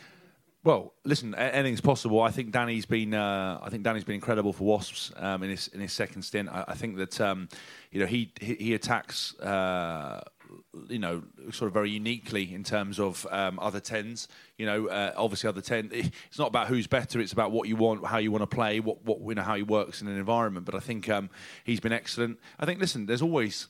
well, 0.64 0.94
listen, 1.04 1.34
anything's 1.34 1.80
possible. 1.80 2.20
I 2.20 2.30
think 2.30 2.50
Danny's 2.50 2.84
been, 2.84 3.14
uh, 3.14 3.60
I 3.62 3.70
think 3.70 3.84
Danny's 3.84 4.04
been 4.04 4.16
incredible 4.16 4.52
for 4.52 4.64
Wasps 4.64 5.12
um, 5.16 5.42
in 5.42 5.50
his 5.50 5.68
in 5.68 5.80
his 5.80 5.92
second 5.92 6.22
stint. 6.22 6.48
I, 6.48 6.64
I 6.68 6.74
think 6.74 6.96
that 6.96 7.20
um, 7.20 7.48
you 7.92 8.00
know 8.00 8.06
he 8.06 8.32
he, 8.40 8.54
he 8.54 8.74
attacks. 8.74 9.38
Uh, 9.38 10.22
you 10.88 10.98
know, 10.98 11.22
sort 11.50 11.68
of 11.68 11.74
very 11.74 11.90
uniquely 11.90 12.54
in 12.54 12.64
terms 12.64 12.98
of 12.98 13.26
um, 13.30 13.58
other 13.60 13.80
tens. 13.80 14.28
You 14.56 14.64
know, 14.64 14.88
uh, 14.88 15.12
obviously 15.16 15.48
other 15.48 15.60
ten. 15.60 15.90
It's 15.92 16.38
not 16.38 16.48
about 16.48 16.68
who's 16.68 16.86
better. 16.86 17.20
It's 17.20 17.32
about 17.32 17.50
what 17.50 17.68
you 17.68 17.76
want, 17.76 18.06
how 18.06 18.18
you 18.18 18.32
want 18.32 18.42
to 18.42 18.54
play, 18.54 18.80
what 18.80 19.04
what 19.04 19.20
you 19.20 19.34
know, 19.34 19.42
how 19.42 19.54
he 19.54 19.62
works 19.62 20.02
in 20.02 20.08
an 20.08 20.16
environment. 20.16 20.66
But 20.66 20.74
I 20.74 20.80
think 20.80 21.08
um, 21.08 21.30
he's 21.64 21.80
been 21.80 21.92
excellent. 21.92 22.38
I 22.58 22.66
think. 22.66 22.80
Listen, 22.80 23.06
there's 23.06 23.22
always 23.22 23.68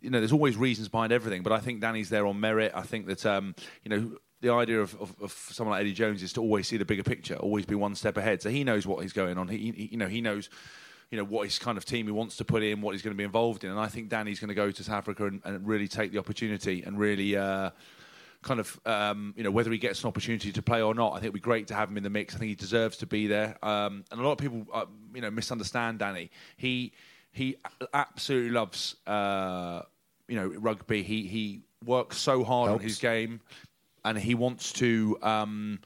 you 0.00 0.10
know, 0.10 0.20
there's 0.20 0.32
always 0.32 0.56
reasons 0.56 0.88
behind 0.88 1.12
everything, 1.12 1.42
but 1.42 1.52
I 1.52 1.58
think 1.58 1.80
Danny's 1.80 2.10
there 2.10 2.26
on 2.26 2.38
merit. 2.38 2.72
I 2.74 2.82
think 2.82 3.06
that, 3.06 3.24
um, 3.24 3.54
you 3.82 3.90
know, 3.90 4.18
the 4.40 4.50
idea 4.50 4.80
of, 4.80 4.94
of, 5.00 5.14
of 5.20 5.32
someone 5.32 5.72
like 5.72 5.80
Eddie 5.80 5.92
Jones 5.92 6.22
is 6.22 6.32
to 6.34 6.40
always 6.40 6.68
see 6.68 6.76
the 6.76 6.84
bigger 6.84 7.02
picture, 7.02 7.36
always 7.36 7.66
be 7.66 7.74
one 7.74 7.94
step 7.94 8.16
ahead. 8.16 8.42
So 8.42 8.50
he 8.50 8.64
knows 8.64 8.86
what 8.86 9.02
he's 9.02 9.12
going 9.12 9.38
on. 9.38 9.48
He, 9.48 9.72
he 9.72 9.88
you 9.92 9.96
know, 9.96 10.08
he 10.08 10.20
knows, 10.20 10.50
you 11.10 11.18
know, 11.18 11.24
what 11.24 11.44
his 11.44 11.58
kind 11.58 11.78
of 11.78 11.84
team 11.84 12.06
he 12.06 12.12
wants 12.12 12.36
to 12.36 12.44
put 12.44 12.62
in, 12.62 12.82
what 12.82 12.92
he's 12.92 13.02
going 13.02 13.14
to 13.14 13.18
be 13.18 13.24
involved 13.24 13.64
in. 13.64 13.70
And 13.70 13.80
I 13.80 13.88
think 13.88 14.08
Danny's 14.08 14.40
going 14.40 14.48
to 14.48 14.54
go 14.54 14.70
to 14.70 14.84
South 14.84 14.96
Africa 14.96 15.26
and, 15.26 15.40
and 15.44 15.66
really 15.66 15.88
take 15.88 16.12
the 16.12 16.18
opportunity 16.18 16.82
and 16.82 16.98
really. 16.98 17.36
Uh, 17.36 17.70
Kind 18.42 18.60
of, 18.60 18.78
um, 18.86 19.34
you 19.36 19.42
know, 19.42 19.50
whether 19.50 19.72
he 19.72 19.78
gets 19.78 20.04
an 20.04 20.08
opportunity 20.08 20.52
to 20.52 20.62
play 20.62 20.80
or 20.80 20.94
not, 20.94 21.12
I 21.12 21.14
think 21.14 21.24
it'd 21.24 21.34
be 21.34 21.40
great 21.40 21.66
to 21.68 21.74
have 21.74 21.90
him 21.90 21.96
in 21.96 22.04
the 22.04 22.10
mix. 22.10 22.32
I 22.36 22.38
think 22.38 22.50
he 22.50 22.54
deserves 22.54 22.96
to 22.98 23.06
be 23.06 23.26
there. 23.26 23.56
Um, 23.60 24.04
and 24.12 24.20
a 24.20 24.22
lot 24.22 24.32
of 24.32 24.38
people, 24.38 24.64
uh, 24.72 24.84
you 25.12 25.20
know, 25.20 25.32
misunderstand 25.32 25.98
Danny. 25.98 26.30
He 26.56 26.92
he 27.32 27.56
absolutely 27.92 28.50
loves 28.50 28.94
uh, 29.04 29.82
you 30.28 30.36
know 30.36 30.46
rugby. 30.46 31.02
He 31.02 31.26
he 31.26 31.62
works 31.84 32.18
so 32.18 32.44
hard 32.44 32.70
on 32.70 32.78
his 32.78 32.98
game, 32.98 33.40
and 34.06 34.16
he 34.16 34.34
wants 34.34 34.72
to 34.72 35.18
um, 35.22 35.80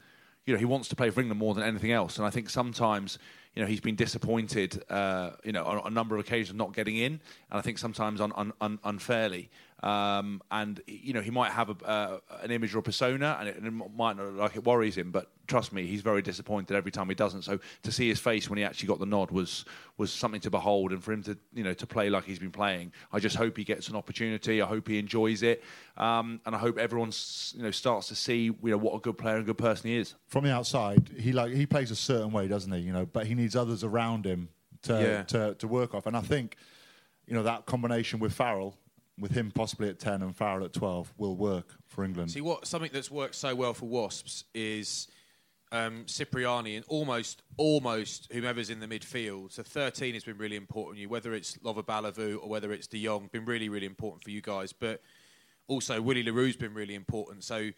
you 0.46 0.52
know 0.52 0.58
he 0.58 0.66
wants 0.66 0.88
to 0.88 0.96
play 0.96 1.10
for 1.10 1.20
England 1.20 1.38
more 1.38 1.54
than 1.54 1.64
anything 1.64 1.90
else. 1.90 2.18
And 2.18 2.26
I 2.26 2.30
think 2.30 2.50
sometimes 2.50 3.18
you 3.54 3.62
know 3.62 3.66
he's 3.66 3.80
been 3.80 3.96
disappointed 3.96 4.82
uh, 4.90 5.30
you 5.42 5.52
know 5.52 5.64
on 5.64 5.86
a 5.86 5.90
number 5.90 6.14
of 6.14 6.20
occasions 6.20 6.56
not 6.56 6.74
getting 6.74 6.96
in, 6.96 7.12
and 7.50 7.58
I 7.58 7.62
think 7.62 7.78
sometimes 7.78 8.20
un, 8.20 8.32
un, 8.36 8.52
un, 8.60 8.78
unfairly. 8.84 9.50
Um, 9.82 10.42
and 10.50 10.80
you 10.86 11.14
know 11.14 11.22
he 11.22 11.30
might 11.30 11.52
have 11.52 11.70
a, 11.70 11.86
uh, 11.86 12.18
an 12.42 12.50
image 12.50 12.74
or 12.74 12.78
a 12.78 12.82
persona, 12.82 13.38
and 13.40 13.48
it, 13.48 13.56
and 13.56 13.66
it 13.66 13.70
might 13.96 14.16
not 14.18 14.34
like 14.34 14.54
it 14.54 14.64
worries 14.64 14.96
him. 14.96 15.10
But 15.10 15.30
trust 15.50 15.72
me, 15.72 15.86
he's 15.86 16.00
very 16.00 16.22
disappointed 16.22 16.74
every 16.76 16.90
time 16.92 17.08
he 17.08 17.14
doesn't. 17.14 17.42
So 17.42 17.58
to 17.82 17.92
see 17.92 18.08
his 18.08 18.18
face 18.20 18.48
when 18.48 18.56
he 18.58 18.64
actually 18.64 18.88
got 18.88 18.98
the 19.00 19.06
nod 19.16 19.30
was 19.30 19.64
was 19.98 20.10
something 20.12 20.40
to 20.42 20.50
behold, 20.50 20.92
and 20.92 21.02
for 21.04 21.12
him 21.12 21.22
to 21.24 21.36
you 21.52 21.64
know 21.64 21.74
to 21.74 21.86
play 21.86 22.08
like 22.08 22.24
he's 22.24 22.38
been 22.38 22.52
playing, 22.52 22.92
I 23.12 23.18
just 23.18 23.36
hope 23.36 23.56
he 23.58 23.64
gets 23.64 23.88
an 23.88 23.96
opportunity. 23.96 24.62
I 24.62 24.66
hope 24.66 24.88
he 24.88 24.98
enjoys 24.98 25.42
it, 25.42 25.62
um, 25.96 26.40
and 26.46 26.54
I 26.54 26.58
hope 26.58 26.78
everyone 26.78 27.12
you 27.54 27.62
know 27.64 27.70
starts 27.72 28.08
to 28.08 28.14
see 28.14 28.44
you 28.44 28.56
know 28.62 28.78
what 28.78 28.94
a 28.94 29.00
good 29.00 29.18
player 29.18 29.36
and 29.36 29.44
good 29.44 29.58
person 29.58 29.90
he 29.90 29.96
is. 29.98 30.14
From 30.28 30.44
the 30.44 30.52
outside, 30.54 31.10
he 31.18 31.32
like 31.32 31.52
he 31.52 31.66
plays 31.66 31.90
a 31.90 31.96
certain 31.96 32.32
way, 32.32 32.48
doesn't 32.48 32.72
he? 32.72 32.80
You 32.80 32.92
know, 32.92 33.04
but 33.06 33.26
he 33.26 33.34
needs 33.34 33.56
others 33.56 33.84
around 33.84 34.24
him 34.24 34.48
to 34.82 34.92
Yeah. 34.92 35.22
to, 35.24 35.54
to 35.56 35.66
work 35.68 35.94
off. 35.94 36.06
And 36.06 36.16
I 36.16 36.20
think, 36.22 36.56
you 37.26 37.34
know, 37.34 37.42
that 37.42 37.66
combination 37.66 38.18
with 38.20 38.32
Farrell, 38.32 38.76
with 39.18 39.32
him 39.32 39.50
possibly 39.50 39.88
at 39.88 39.98
ten 39.98 40.22
and 40.22 40.34
Farrell 40.34 40.64
at 40.64 40.72
twelve, 40.72 41.12
will 41.18 41.36
work 41.36 41.74
for 41.86 42.04
England. 42.04 42.30
See 42.30 42.40
what 42.40 42.66
something 42.66 42.90
that's 42.92 43.10
worked 43.10 43.34
so 43.34 43.54
well 43.54 43.74
for 43.74 43.86
Wasps 43.86 44.44
is 44.54 45.08
um, 45.72 46.04
Cipriani 46.06 46.76
and 46.76 46.84
almost 46.88 47.42
almost 47.56 48.28
whomever's 48.32 48.70
in 48.70 48.80
the 48.80 48.86
midfield. 48.86 49.52
So 49.52 49.62
13 49.62 50.14
has 50.14 50.24
been 50.24 50.38
really 50.38 50.56
important 50.56 50.96
for 50.96 51.00
you, 51.00 51.08
whether 51.08 51.32
it's 51.34 51.56
Lova 51.58 51.84
Balavu 51.84 52.42
or 52.42 52.48
whether 52.48 52.72
it's 52.72 52.86
De 52.86 53.02
Jongh, 53.02 53.30
been 53.30 53.44
really 53.44 53.68
really 53.68 53.86
important 53.86 54.24
for 54.24 54.30
you 54.30 54.40
guys. 54.40 54.72
But 54.72 55.00
also 55.68 56.00
Willie 56.00 56.22
Le 56.22 56.32
Roux's 56.32 56.56
been 56.56 56.74
really 56.74 56.94
important. 56.94 57.44
So 57.44 57.70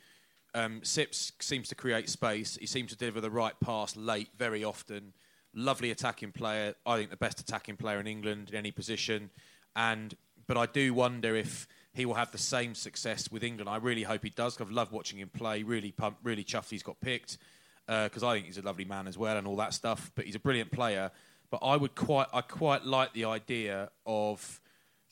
um, 0.54 0.80
Sips 0.82 1.32
seems 1.40 1.68
to 1.68 1.74
create 1.74 2.08
space. 2.08 2.56
He 2.56 2.66
seems 2.66 2.90
to 2.90 2.96
deliver 2.96 3.20
the 3.20 3.30
right 3.30 3.58
pass 3.60 3.96
late 3.96 4.28
very 4.38 4.64
often. 4.64 5.12
Lovely 5.54 5.90
attacking 5.90 6.32
player. 6.32 6.74
I 6.86 6.96
think 6.96 7.10
the 7.10 7.16
best 7.16 7.40
attacking 7.40 7.76
player 7.76 8.00
in 8.00 8.06
England 8.06 8.50
in 8.50 8.56
any 8.56 8.70
position. 8.70 9.30
And 9.76 10.14
but 10.46 10.56
I 10.56 10.66
do 10.66 10.94
wonder 10.94 11.36
if 11.36 11.68
he 11.94 12.06
will 12.06 12.14
have 12.14 12.32
the 12.32 12.38
same 12.38 12.74
success 12.74 13.30
with 13.30 13.44
England. 13.44 13.68
I 13.68 13.76
really 13.76 14.02
hope 14.02 14.22
he 14.22 14.30
does. 14.30 14.58
I've 14.58 14.70
loved 14.70 14.92
watching 14.92 15.18
him 15.18 15.28
play. 15.28 15.62
Really 15.62 15.92
pumped, 15.92 16.24
really 16.24 16.42
chuffed 16.42 16.70
he's 16.70 16.82
got 16.82 16.98
picked 17.00 17.36
Uh, 17.88 18.04
because 18.04 18.22
I 18.22 18.34
think 18.34 18.46
he's 18.46 18.58
a 18.58 18.62
lovely 18.62 18.84
man 18.84 19.08
as 19.08 19.18
well 19.18 19.36
and 19.36 19.46
all 19.46 19.56
that 19.56 19.74
stuff. 19.74 20.12
But 20.14 20.24
he's 20.24 20.36
a 20.36 20.40
brilliant 20.40 20.70
player. 20.70 21.10
But 21.50 21.58
I 21.62 21.76
would 21.76 21.94
quite, 21.94 22.28
I 22.32 22.40
quite 22.40 22.84
like 22.84 23.12
the 23.12 23.26
idea 23.26 23.90
of 24.06 24.60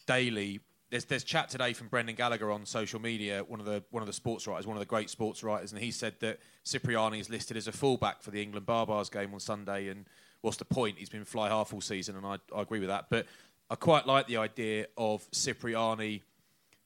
Daly. 0.07 0.61
There's, 0.89 1.05
there's 1.05 1.23
chat 1.23 1.51
today 1.51 1.73
from 1.73 1.89
Brendan 1.89 2.15
Gallagher 2.15 2.51
on 2.51 2.65
social 2.65 3.01
media, 3.01 3.45
one 3.47 3.61
of 3.61 3.67
the 3.67 3.85
one 3.91 4.03
of 4.03 4.07
the 4.07 4.13
sports 4.13 4.47
writers, 4.47 4.67
one 4.67 4.77
of 4.77 4.81
the 4.81 4.87
great 4.87 5.11
sports 5.11 5.45
writers, 5.45 5.73
and 5.73 5.81
he 5.81 5.91
said 5.91 6.15
that 6.21 6.41
Cipriani 6.65 7.21
is 7.21 7.29
listed 7.29 7.57
as 7.57 7.69
a 7.69 7.73
fullback 7.73 8.23
for 8.23 8.31
the 8.31 8.43
England 8.43 8.67
Barbars 8.67 9.13
game 9.13 9.35
on 9.35 9.41
Sunday. 9.41 9.89
And 9.89 10.07
what's 10.41 10.57
the 10.57 10.65
point? 10.65 10.99
He's 10.99 11.11
been 11.11 11.25
fly 11.25 11.49
half 11.49 11.75
all 11.75 11.81
season, 11.81 12.17
and 12.17 12.27
I, 12.27 12.39
I 12.57 12.63
agree 12.63 12.81
with 12.81 12.89
that. 12.89 13.07
But 13.11 13.27
I 13.69 13.75
quite 13.75 14.07
like 14.07 14.27
the 14.27 14.39
idea 14.39 14.87
of 14.97 15.29
Cipriani 15.31 16.23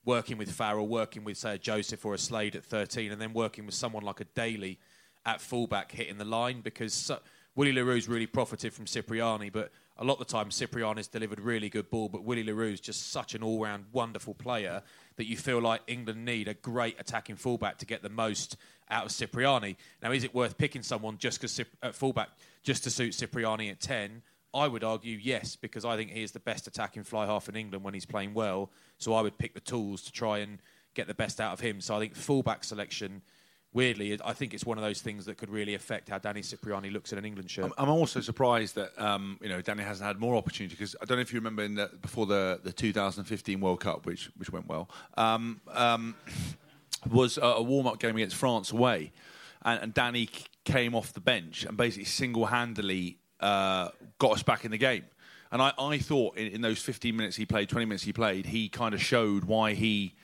working 0.03 0.37
with 0.37 0.51
Farrell, 0.51 0.87
working 0.87 1.23
with 1.23 1.37
say 1.37 1.55
a 1.55 1.57
Joseph 1.57 2.05
or 2.05 2.13
a 2.13 2.17
Slade 2.17 2.55
at 2.55 2.63
13, 2.63 3.11
and 3.11 3.19
then 3.19 3.33
working 3.33 3.65
with 3.65 3.73
someone 3.73 4.03
like 4.03 4.19
a 4.19 4.25
Daly 4.25 4.79
at 5.25 5.41
fullback 5.41 5.91
hitting 5.91 6.17
the 6.17 6.25
line 6.25 6.61
because 6.61 6.93
so, 6.93 7.19
Willie 7.55 7.71
Le 7.71 7.83
Roux's 7.83 8.07
really 8.07 8.27
profited 8.27 8.73
from 8.73 8.85
Cipriani, 8.85 9.49
but 9.49 9.71
a 9.97 10.03
lot 10.03 10.13
of 10.13 10.19
the 10.19 10.25
time 10.25 10.51
Cipriani's 10.51 11.07
delivered 11.07 11.39
really 11.39 11.69
good 11.69 11.89
ball, 11.89 12.09
but 12.09 12.23
Willie 12.23 12.43
Le 12.43 12.53
Roux's 12.53 12.81
just 12.81 13.11
such 13.11 13.33
an 13.33 13.41
all-round 13.41 13.85
wonderful 13.93 14.33
player 14.33 14.81
that 15.15 15.25
you 15.25 15.37
feel 15.37 15.61
like 15.61 15.81
England 15.87 16.25
need 16.25 16.49
a 16.49 16.53
great 16.53 16.99
attacking 16.99 17.37
fullback 17.37 17.77
to 17.77 17.85
get 17.85 18.03
the 18.03 18.09
most 18.09 18.57
out 18.89 19.05
of 19.05 19.11
Cipriani. 19.11 19.77
Now, 20.03 20.11
is 20.11 20.25
it 20.25 20.35
worth 20.35 20.57
picking 20.57 20.83
someone 20.83 21.17
just 21.17 21.39
because 21.39 21.61
at 21.81 21.95
fullback 21.95 22.29
just 22.63 22.83
to 22.83 22.89
suit 22.89 23.13
Cipriani 23.13 23.69
at 23.69 23.79
10? 23.79 24.21
I 24.53 24.67
would 24.67 24.83
argue 24.83 25.17
yes, 25.21 25.55
because 25.55 25.85
I 25.85 25.97
think 25.97 26.11
he 26.11 26.23
is 26.23 26.31
the 26.31 26.39
best 26.39 26.67
attacking 26.67 27.03
fly 27.03 27.25
half 27.25 27.49
in 27.49 27.55
England 27.55 27.83
when 27.83 27.93
he's 27.93 28.05
playing 28.05 28.33
well. 28.33 28.71
So 28.97 29.13
I 29.13 29.21
would 29.21 29.37
pick 29.37 29.53
the 29.53 29.59
tools 29.59 30.01
to 30.03 30.11
try 30.11 30.39
and 30.39 30.59
get 30.93 31.07
the 31.07 31.13
best 31.13 31.41
out 31.41 31.53
of 31.53 31.59
him. 31.59 31.81
So 31.81 31.95
I 31.95 31.99
think 31.99 32.15
fullback 32.15 32.63
selection, 32.63 33.21
weirdly, 33.75 34.17
I 34.23 34.33
think 34.33 34.53
it's 34.53 34.65
one 34.65 34.77
of 34.79 34.83
those 34.83 35.01
things 35.01 35.25
that 35.25 35.37
could 35.37 35.49
really 35.51 35.75
affect 35.75 36.09
how 36.09 36.17
Danny 36.17 36.41
Cipriani 36.41 36.89
looks 36.89 37.11
in 37.11 37.19
an 37.19 37.25
England 37.25 37.51
shirt. 37.51 37.65
I'm, 37.65 37.73
I'm 37.77 37.89
also 37.89 38.21
surprised 38.21 38.75
that 38.75 38.99
um, 38.99 39.37
you 39.41 39.49
know 39.49 39.61
Danny 39.61 39.83
hasn't 39.83 40.07
had 40.07 40.19
more 40.19 40.35
opportunity 40.35 40.73
because 40.73 40.95
I 41.01 41.05
don't 41.05 41.17
know 41.17 41.21
if 41.21 41.31
you 41.31 41.39
remember 41.39 41.67
the, 41.67 41.95
before 42.01 42.25
the, 42.25 42.59
the 42.63 42.71
2015 42.71 43.59
World 43.59 43.81
Cup, 43.81 44.07
which 44.07 44.31
which 44.37 44.49
went 44.49 44.67
well, 44.67 44.89
um, 45.17 45.61
um, 45.71 46.15
was 47.11 47.37
a, 47.37 47.41
a 47.41 47.61
warm 47.61 47.85
up 47.85 47.99
game 47.99 48.15
against 48.15 48.37
France 48.37 48.71
away, 48.71 49.11
and, 49.63 49.83
and 49.83 49.93
Danny 49.93 50.27
c- 50.27 50.45
came 50.63 50.95
off 50.95 51.13
the 51.13 51.21
bench 51.21 51.65
and 51.65 51.77
basically 51.77 52.05
single 52.05 52.47
handedly 52.47 53.19
uh, 53.41 53.89
got 54.17 54.31
us 54.31 54.41
back 54.41 54.65
in 54.65 54.71
the 54.71 54.77
game. 54.77 55.03
And 55.51 55.61
I, 55.61 55.73
I 55.77 55.99
thought 55.99 56.37
in, 56.37 56.47
in 56.47 56.61
those 56.61 56.81
15 56.81 57.15
minutes 57.15 57.35
he 57.35 57.45
played, 57.45 57.69
20 57.69 57.85
minutes 57.85 58.03
he 58.03 58.11
played, 58.11 58.47
he 58.47 58.67
kind 58.67 58.93
of 58.95 59.01
showed 59.01 59.45
why 59.45 59.73
he 59.73 60.15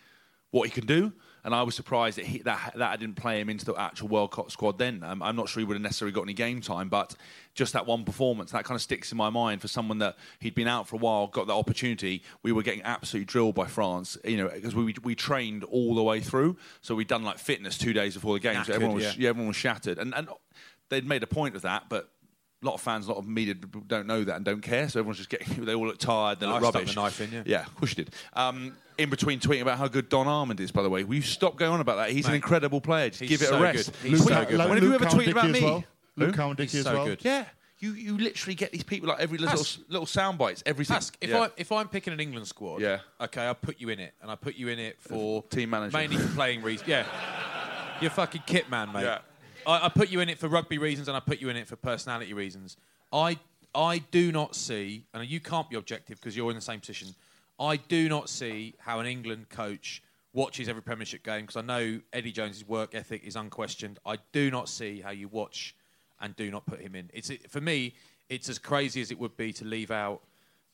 what 0.50 0.68
he 0.68 0.72
can 0.72 0.86
do. 0.86 1.14
And 1.44 1.56
I 1.56 1.64
was 1.64 1.76
surprised 1.76 2.18
that 2.18 2.26
he, 2.26 2.40
that 2.40 2.74
that 2.76 2.92
I 2.92 2.96
didn't 2.98 3.16
play 3.16 3.40
him 3.42 3.50
into 3.50 3.66
the 3.66 3.74
actual 3.76 4.08
World 4.10 4.32
Cup 4.32 4.52
squad. 4.52 4.78
Then 4.78 5.04
um, 5.04 5.24
I'm 5.24 5.36
not 5.36 5.50
sure 5.50 5.62
he 5.62 5.66
would 5.66 5.76
have 5.76 5.82
necessarily 5.82 6.14
got 6.14 6.24
any 6.24 6.34
game 6.34 6.62
time, 6.62 6.88
but 6.90 7.16
just 7.56 7.74
that 7.74 7.86
one 7.86 8.04
performance 8.04 8.52
that 8.52 8.64
kind 8.64 8.76
of 8.76 8.82
sticks 8.82 9.12
in 9.12 9.18
my 9.18 9.30
mind 9.30 9.62
for 9.62 9.68
someone 9.68 9.98
that 10.00 10.18
he'd 10.40 10.56
been 10.56 10.68
out 10.68 10.88
for 10.88 10.96
a 10.96 11.00
while, 11.00 11.28
got 11.28 11.48
that 11.48 11.54
opportunity. 11.54 12.24
We 12.44 12.52
were 12.52 12.64
getting 12.64 12.84
absolutely 12.84 13.26
drilled 13.26 13.56
by 13.56 13.66
France, 13.68 14.18
you 14.24 14.38
know, 14.38 14.50
because 14.50 14.76
we 14.76 14.96
we 15.04 15.16
trained 15.16 15.64
all 15.64 15.96
the 15.96 16.04
way 16.04 16.20
through. 16.20 16.58
So 16.82 16.96
we'd 16.96 17.08
done 17.08 17.24
like 17.24 17.40
fitness 17.40 17.78
two 17.78 17.94
days 17.94 18.14
before 18.14 18.34
the 18.36 18.40
game, 18.40 18.64
so 18.64 18.74
everyone 18.74 18.96
was 18.96 19.04
yeah. 19.06 19.14
yeah, 19.18 19.30
everyone 19.30 19.48
was 19.48 19.58
shattered, 19.58 19.98
and 19.98 20.14
and 20.14 20.30
they'd 20.90 21.06
made 21.08 21.24
a 21.24 21.28
point 21.28 21.56
of 21.56 21.64
that, 21.64 21.86
but. 21.90 22.10
A 22.64 22.68
lot 22.68 22.76
of 22.76 22.82
fans, 22.82 23.08
a 23.08 23.10
lot 23.10 23.18
of 23.18 23.28
media 23.28 23.56
don't 23.56 24.06
know 24.06 24.24
that 24.24 24.36
and 24.36 24.46
don't 24.46 24.62
care, 24.62 24.88
so 24.88 25.00
everyone's 25.00 25.18
just 25.18 25.32
getting. 25.32 25.66
They 25.66 25.74
all 25.74 25.88
look 25.88 25.98
tired. 25.98 26.40
They 26.40 26.46
No, 26.46 26.52
look 26.54 26.62
I 26.62 26.66
rubbish. 26.66 26.94
the 26.94 27.02
knife 27.02 27.20
in, 27.20 27.32
yeah. 27.32 27.42
Yeah, 27.44 27.62
of 27.66 27.76
course 27.76 27.98
you 27.98 28.04
did. 28.04 28.14
Um, 28.34 28.78
in 29.02 29.10
between 29.10 29.40
tweeting 29.40 29.62
about 29.62 29.78
how 29.78 29.88
good 29.88 30.10
Don 30.10 30.28
Armand 30.28 30.60
is, 30.60 30.72
by 30.72 30.82
the 30.84 30.90
way, 30.90 31.04
will 31.04 31.16
you 31.16 31.22
stop 31.22 31.58
going 31.58 31.72
on 31.72 31.82
about 31.82 31.98
that? 31.98 32.12
He's 32.12 32.28
an 32.28 32.36
incredible 32.36 32.82
player. 32.82 33.10
Just 33.10 33.22
he's 33.22 33.30
give 33.30 33.42
it 33.42 33.48
so 33.50 33.58
a 33.58 33.62
rest. 33.62 33.92
good. 34.02 34.10
He's 34.12 34.24
so 34.24 34.46
good. 34.46 34.58
When 34.58 34.70
have 34.70 34.84
you 34.84 34.94
ever 34.94 35.06
tweeted 35.06 35.32
about 35.32 35.50
me? 35.50 35.62
well. 35.62 35.84
Luke 36.18 36.30
Who? 36.32 36.36
Cowan-Dickie 36.36 36.78
as 36.80 36.84
so 36.84 36.94
well. 36.94 37.06
good. 37.06 37.20
Yeah, 37.24 37.46
you 37.80 37.94
you 37.94 38.18
literally 38.18 38.54
get 38.56 38.72
these 38.72 38.84
people 38.84 39.10
like 39.10 39.20
every 39.20 39.38
little 39.38 39.60
Ask- 39.60 39.80
little 39.88 40.06
sound 40.06 40.38
bites 40.38 40.62
every 40.66 40.86
single. 40.86 40.98
Ask, 40.98 41.18
if, 41.22 41.30
yeah. 41.30 41.40
I, 41.42 41.50
if 41.58 41.72
I'm 41.72 41.88
picking 41.88 42.14
an 42.14 42.20
England 42.20 42.48
squad, 42.48 42.82
Yeah. 42.82 43.00
okay, 43.22 43.44
I'll 43.44 43.56
put 43.56 43.80
you 43.80 43.90
in 43.90 44.00
it. 44.00 44.14
And 44.22 44.30
I 44.30 44.36
put 44.36 44.56
you 44.56 44.68
in 44.68 44.78
it 44.78 44.98
for... 45.02 45.42
Team 45.44 45.70
manager. 45.72 45.98
Mainly 45.98 46.18
for 46.18 46.34
playing 46.36 46.62
reasons. 46.64 46.88
Yeah. 46.90 47.06
You're 48.02 48.12
fucking 48.12 48.44
kit 48.46 48.70
man, 48.70 48.92
mate. 48.92 49.04
Yeah. 49.04 49.20
I, 49.66 49.86
I 49.86 49.90
put 49.90 50.10
you 50.10 50.20
in 50.20 50.30
it 50.30 50.38
for 50.38 50.48
rugby 50.48 50.78
reasons 50.78 51.08
and 51.08 51.16
I 51.16 51.20
put 51.22 51.40
you 51.40 51.50
in 51.50 51.56
it 51.56 51.68
for 51.68 51.76
personality 51.76 52.34
reasons. 52.34 52.78
I, 53.14 53.38
I 53.74 54.00
do 54.12 54.32
not 54.32 54.56
see, 54.56 55.06
and 55.14 55.28
you 55.28 55.40
can't 55.40 55.70
be 55.70 55.76
objective 55.78 56.20
because 56.20 56.36
you're 56.36 56.50
in 56.50 56.56
the 56.56 56.62
same 56.62 56.80
position, 56.80 57.10
I 57.62 57.78
do 57.78 58.10
not 58.10 58.28
see 58.28 58.74
how 58.80 59.00
an 59.00 59.06
England 59.06 59.50
coach 59.50 60.02
watches 60.34 60.68
every 60.68 60.82
Premiership 60.82 61.24
game 61.24 61.42
because 61.42 61.58
I 61.58 61.62
know 61.62 62.02
Eddie 62.12 62.32
Jones's 62.32 62.68
work 62.68 62.96
ethic 62.96 63.24
is 63.24 63.36
unquestioned. 63.36 64.00
I 64.04 64.18
do 64.32 64.50
not 64.50 64.68
see 64.68 65.00
how 65.00 65.12
you 65.12 65.28
watch 65.28 65.76
and 66.20 66.36
do 66.36 66.50
not 66.50 66.66
put 66.66 66.82
him 66.82 66.96
in. 66.96 67.12
It's 67.14 67.30
for 67.50 67.62
me, 67.62 67.94
it's 68.30 68.50
as 68.50 68.58
crazy 68.58 69.00
as 69.00 69.12
it 69.12 69.20
would 69.20 69.38
be 69.38 69.54
to 69.54 69.66
leave 69.66 69.92
out 69.92 70.24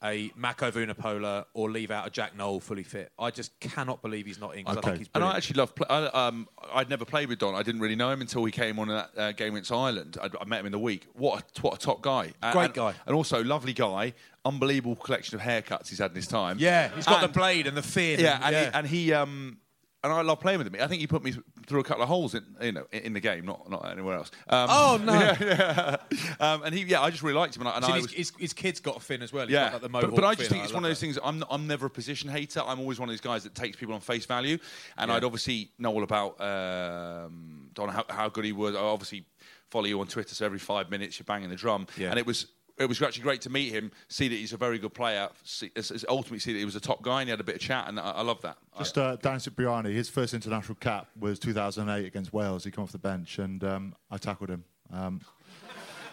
a 0.03 0.31
Mako 0.35 0.69
Vunipola 0.71 1.45
or 1.53 1.71
leave 1.71 1.89
out 1.89 2.05
a 2.05 2.09
Jack 2.11 2.35
Nowell 2.37 2.59
fully 2.59 2.83
fit. 2.83 3.11
I 3.17 3.31
just 3.31 3.59
cannot 3.59 4.01
believe 4.01 4.25
he's 4.27 4.39
not 4.39 4.55
in. 4.55 4.63
'cause 4.65 4.77
I 4.77 4.81
think 4.81 4.97
he's 4.99 5.09
And. 5.15 5.23
I 5.23 5.35
actually 5.37 5.57
love. 5.57 5.73
Play, 5.73 5.87
I, 5.89 6.05
um, 6.27 6.47
I'd 6.73 6.89
never 6.89 7.03
played 7.05 7.29
with 7.29 7.39
Don. 7.39 7.55
I 7.55 7.63
didn't 7.63 7.81
really 7.81 7.95
know 7.95 8.11
him 8.11 8.21
until 8.21 8.45
he 8.45 8.51
came 8.51 8.77
on 8.79 8.89
in 8.89 8.95
that 8.95 9.09
uh, 9.17 9.31
game 9.31 9.53
against 9.53 9.71
Ireland. 9.71 10.17
I, 10.21 10.29
I 10.39 10.45
met 10.45 10.59
him 10.59 10.67
in 10.67 10.71
the 10.71 10.79
week. 10.79 11.07
What 11.13 11.41
a, 11.57 11.61
what 11.61 11.73
a 11.75 11.77
top 11.79 12.01
guy! 12.01 12.31
And- 12.43 12.53
Great 12.53 12.65
and- 12.65 12.73
guy. 12.75 12.93
and 13.05 13.15
also 13.15 13.43
lovely 13.43 13.73
guy. 13.73 14.13
Unbelievable 14.45 14.95
collection 14.95 15.35
of 15.35 15.41
haircuts 15.41 15.89
he's 15.89 15.99
had 15.99 16.11
in 16.11 16.15
his 16.15 16.27
time. 16.27 16.57
Yeah, 16.59 16.89
he's 16.95 17.05
got 17.05 17.23
And- 17.23 17.33
the 17.33 17.37
blade 17.37 17.67
and 17.67 17.75
the 17.75 17.81
fin. 17.81 18.19
Yeah, 18.19 18.35
and, 18.35 18.43
and, 18.45 18.53
yeah. 18.53 18.63
He, 18.65 18.71
and 18.77 18.87
he 18.87 19.13
um, 19.13 19.57
and 20.03 20.13
I 20.13 20.21
love 20.21 20.39
playing 20.39 20.59
with 20.59 20.67
him. 20.67 20.75
I 20.81 20.87
think 20.87 21.01
he 21.01 21.07
put 21.07 21.23
me 21.23 21.33
through 21.65 21.79
a 21.79 21.83
couple 21.83 22.03
of 22.03 22.07
holes 22.09 22.35
in 22.35 22.43
you 22.61 22.71
know 22.71 22.85
in, 22.91 23.13
the 23.13 23.19
game, 23.19 23.45
not 23.45 23.69
not 23.69 23.89
anywhere 23.91 24.15
else. 24.17 24.31
Um, 24.47 24.67
Oh, 24.69 24.99
no. 25.03 25.13
yeah, 25.13 25.37
yeah. 25.39 25.95
Um, 26.39 26.63
and 26.63 26.73
he, 26.75 26.83
yeah, 26.83 27.01
I 27.01 27.09
just 27.09 27.23
really 27.23 27.37
liked 27.37 27.55
him. 27.55 27.61
And 27.63 27.69
I, 27.69 27.75
and 27.77 27.85
I 27.85 27.95
his, 27.95 28.03
was, 28.03 28.11
his, 28.13 28.31
his 28.37 28.53
kid's 28.53 28.79
got 28.79 28.97
a 28.97 28.99
fin 28.99 29.21
as 29.21 29.33
well. 29.33 29.45
He's 29.47 29.53
yeah, 29.53 29.71
got, 29.71 29.73
like, 29.73 29.81
the 29.81 29.89
but, 29.89 30.15
but 30.15 30.23
I 30.23 30.35
just 30.35 30.49
think 30.49 30.63
it's 30.63 30.73
one 30.73 30.83
of 30.85 30.89
those 30.89 30.99
things. 30.99 31.17
I'm 31.23 31.43
I'm 31.49 31.67
never 31.67 31.87
a 31.87 31.89
position 31.89 32.29
hater. 32.29 32.61
I'm 32.65 32.79
always 32.79 32.99
one 32.99 33.09
of 33.09 33.13
those 33.13 33.21
guys 33.21 33.43
that 33.43 33.55
takes 33.55 33.75
people 33.77 33.95
on 33.95 34.01
face 34.01 34.25
value, 34.25 34.57
and 34.97 35.09
Yeah. 35.09 35.15
I'd 35.17 35.23
obviously 35.23 35.71
know 35.79 35.91
all 35.93 36.03
about 36.03 36.39
um, 36.41 37.69
Don 37.73 37.89
how, 37.89 38.05
how 38.09 38.29
good 38.29 38.45
he 38.45 38.51
was. 38.53 38.75
I 38.75 38.79
obviously 38.79 39.25
follow 39.69 39.85
you 39.85 39.99
on 39.99 40.07
Twitter, 40.07 40.33
so 40.35 40.45
every 40.45 40.59
five 40.59 40.89
minutes 40.89 41.19
you're 41.19 41.25
banging 41.25 41.49
the 41.49 41.55
drum, 41.55 41.87
Yeah. 41.97 42.09
and 42.09 42.19
it 42.19 42.25
was. 42.25 42.47
It 42.77 42.87
was 42.87 43.01
actually 43.01 43.23
great 43.23 43.41
to 43.41 43.49
meet 43.49 43.71
him, 43.73 43.91
see 44.07 44.27
that 44.27 44.35
he's 44.35 44.53
a 44.53 44.57
very 44.57 44.77
good 44.77 44.93
player, 44.93 45.29
see, 45.43 45.71
s- 45.75 45.89
s- 45.89 46.05
ultimately 46.07 46.37
see 46.39 46.53
that 46.53 46.59
he 46.59 46.65
was 46.65 46.75
a 46.75 46.79
top 46.79 47.01
guy, 47.01 47.21
and 47.21 47.27
he 47.27 47.31
had 47.31 47.39
a 47.39 47.43
bit 47.43 47.55
of 47.55 47.61
chat, 47.61 47.87
and 47.87 47.99
I, 47.99 48.11
I 48.11 48.21
love 48.21 48.39
that. 48.43 48.57
Just 48.77 48.97
uh, 48.99 49.15
Dan 49.15 49.39
Cipriani, 49.39 49.91
his 49.93 50.09
first 50.09 50.35
international 50.35 50.75
cap 50.75 51.07
was 51.19 51.39
2008 51.39 52.05
against 52.05 52.31
Wales. 52.33 52.63
He 52.63 52.69
came 52.71 52.83
off 52.83 52.91
the 52.91 52.99
bench 52.99 53.39
and 53.39 53.63
um, 53.63 53.95
I 54.11 54.17
tackled 54.17 54.51
him. 54.51 54.63
Um, 54.93 55.21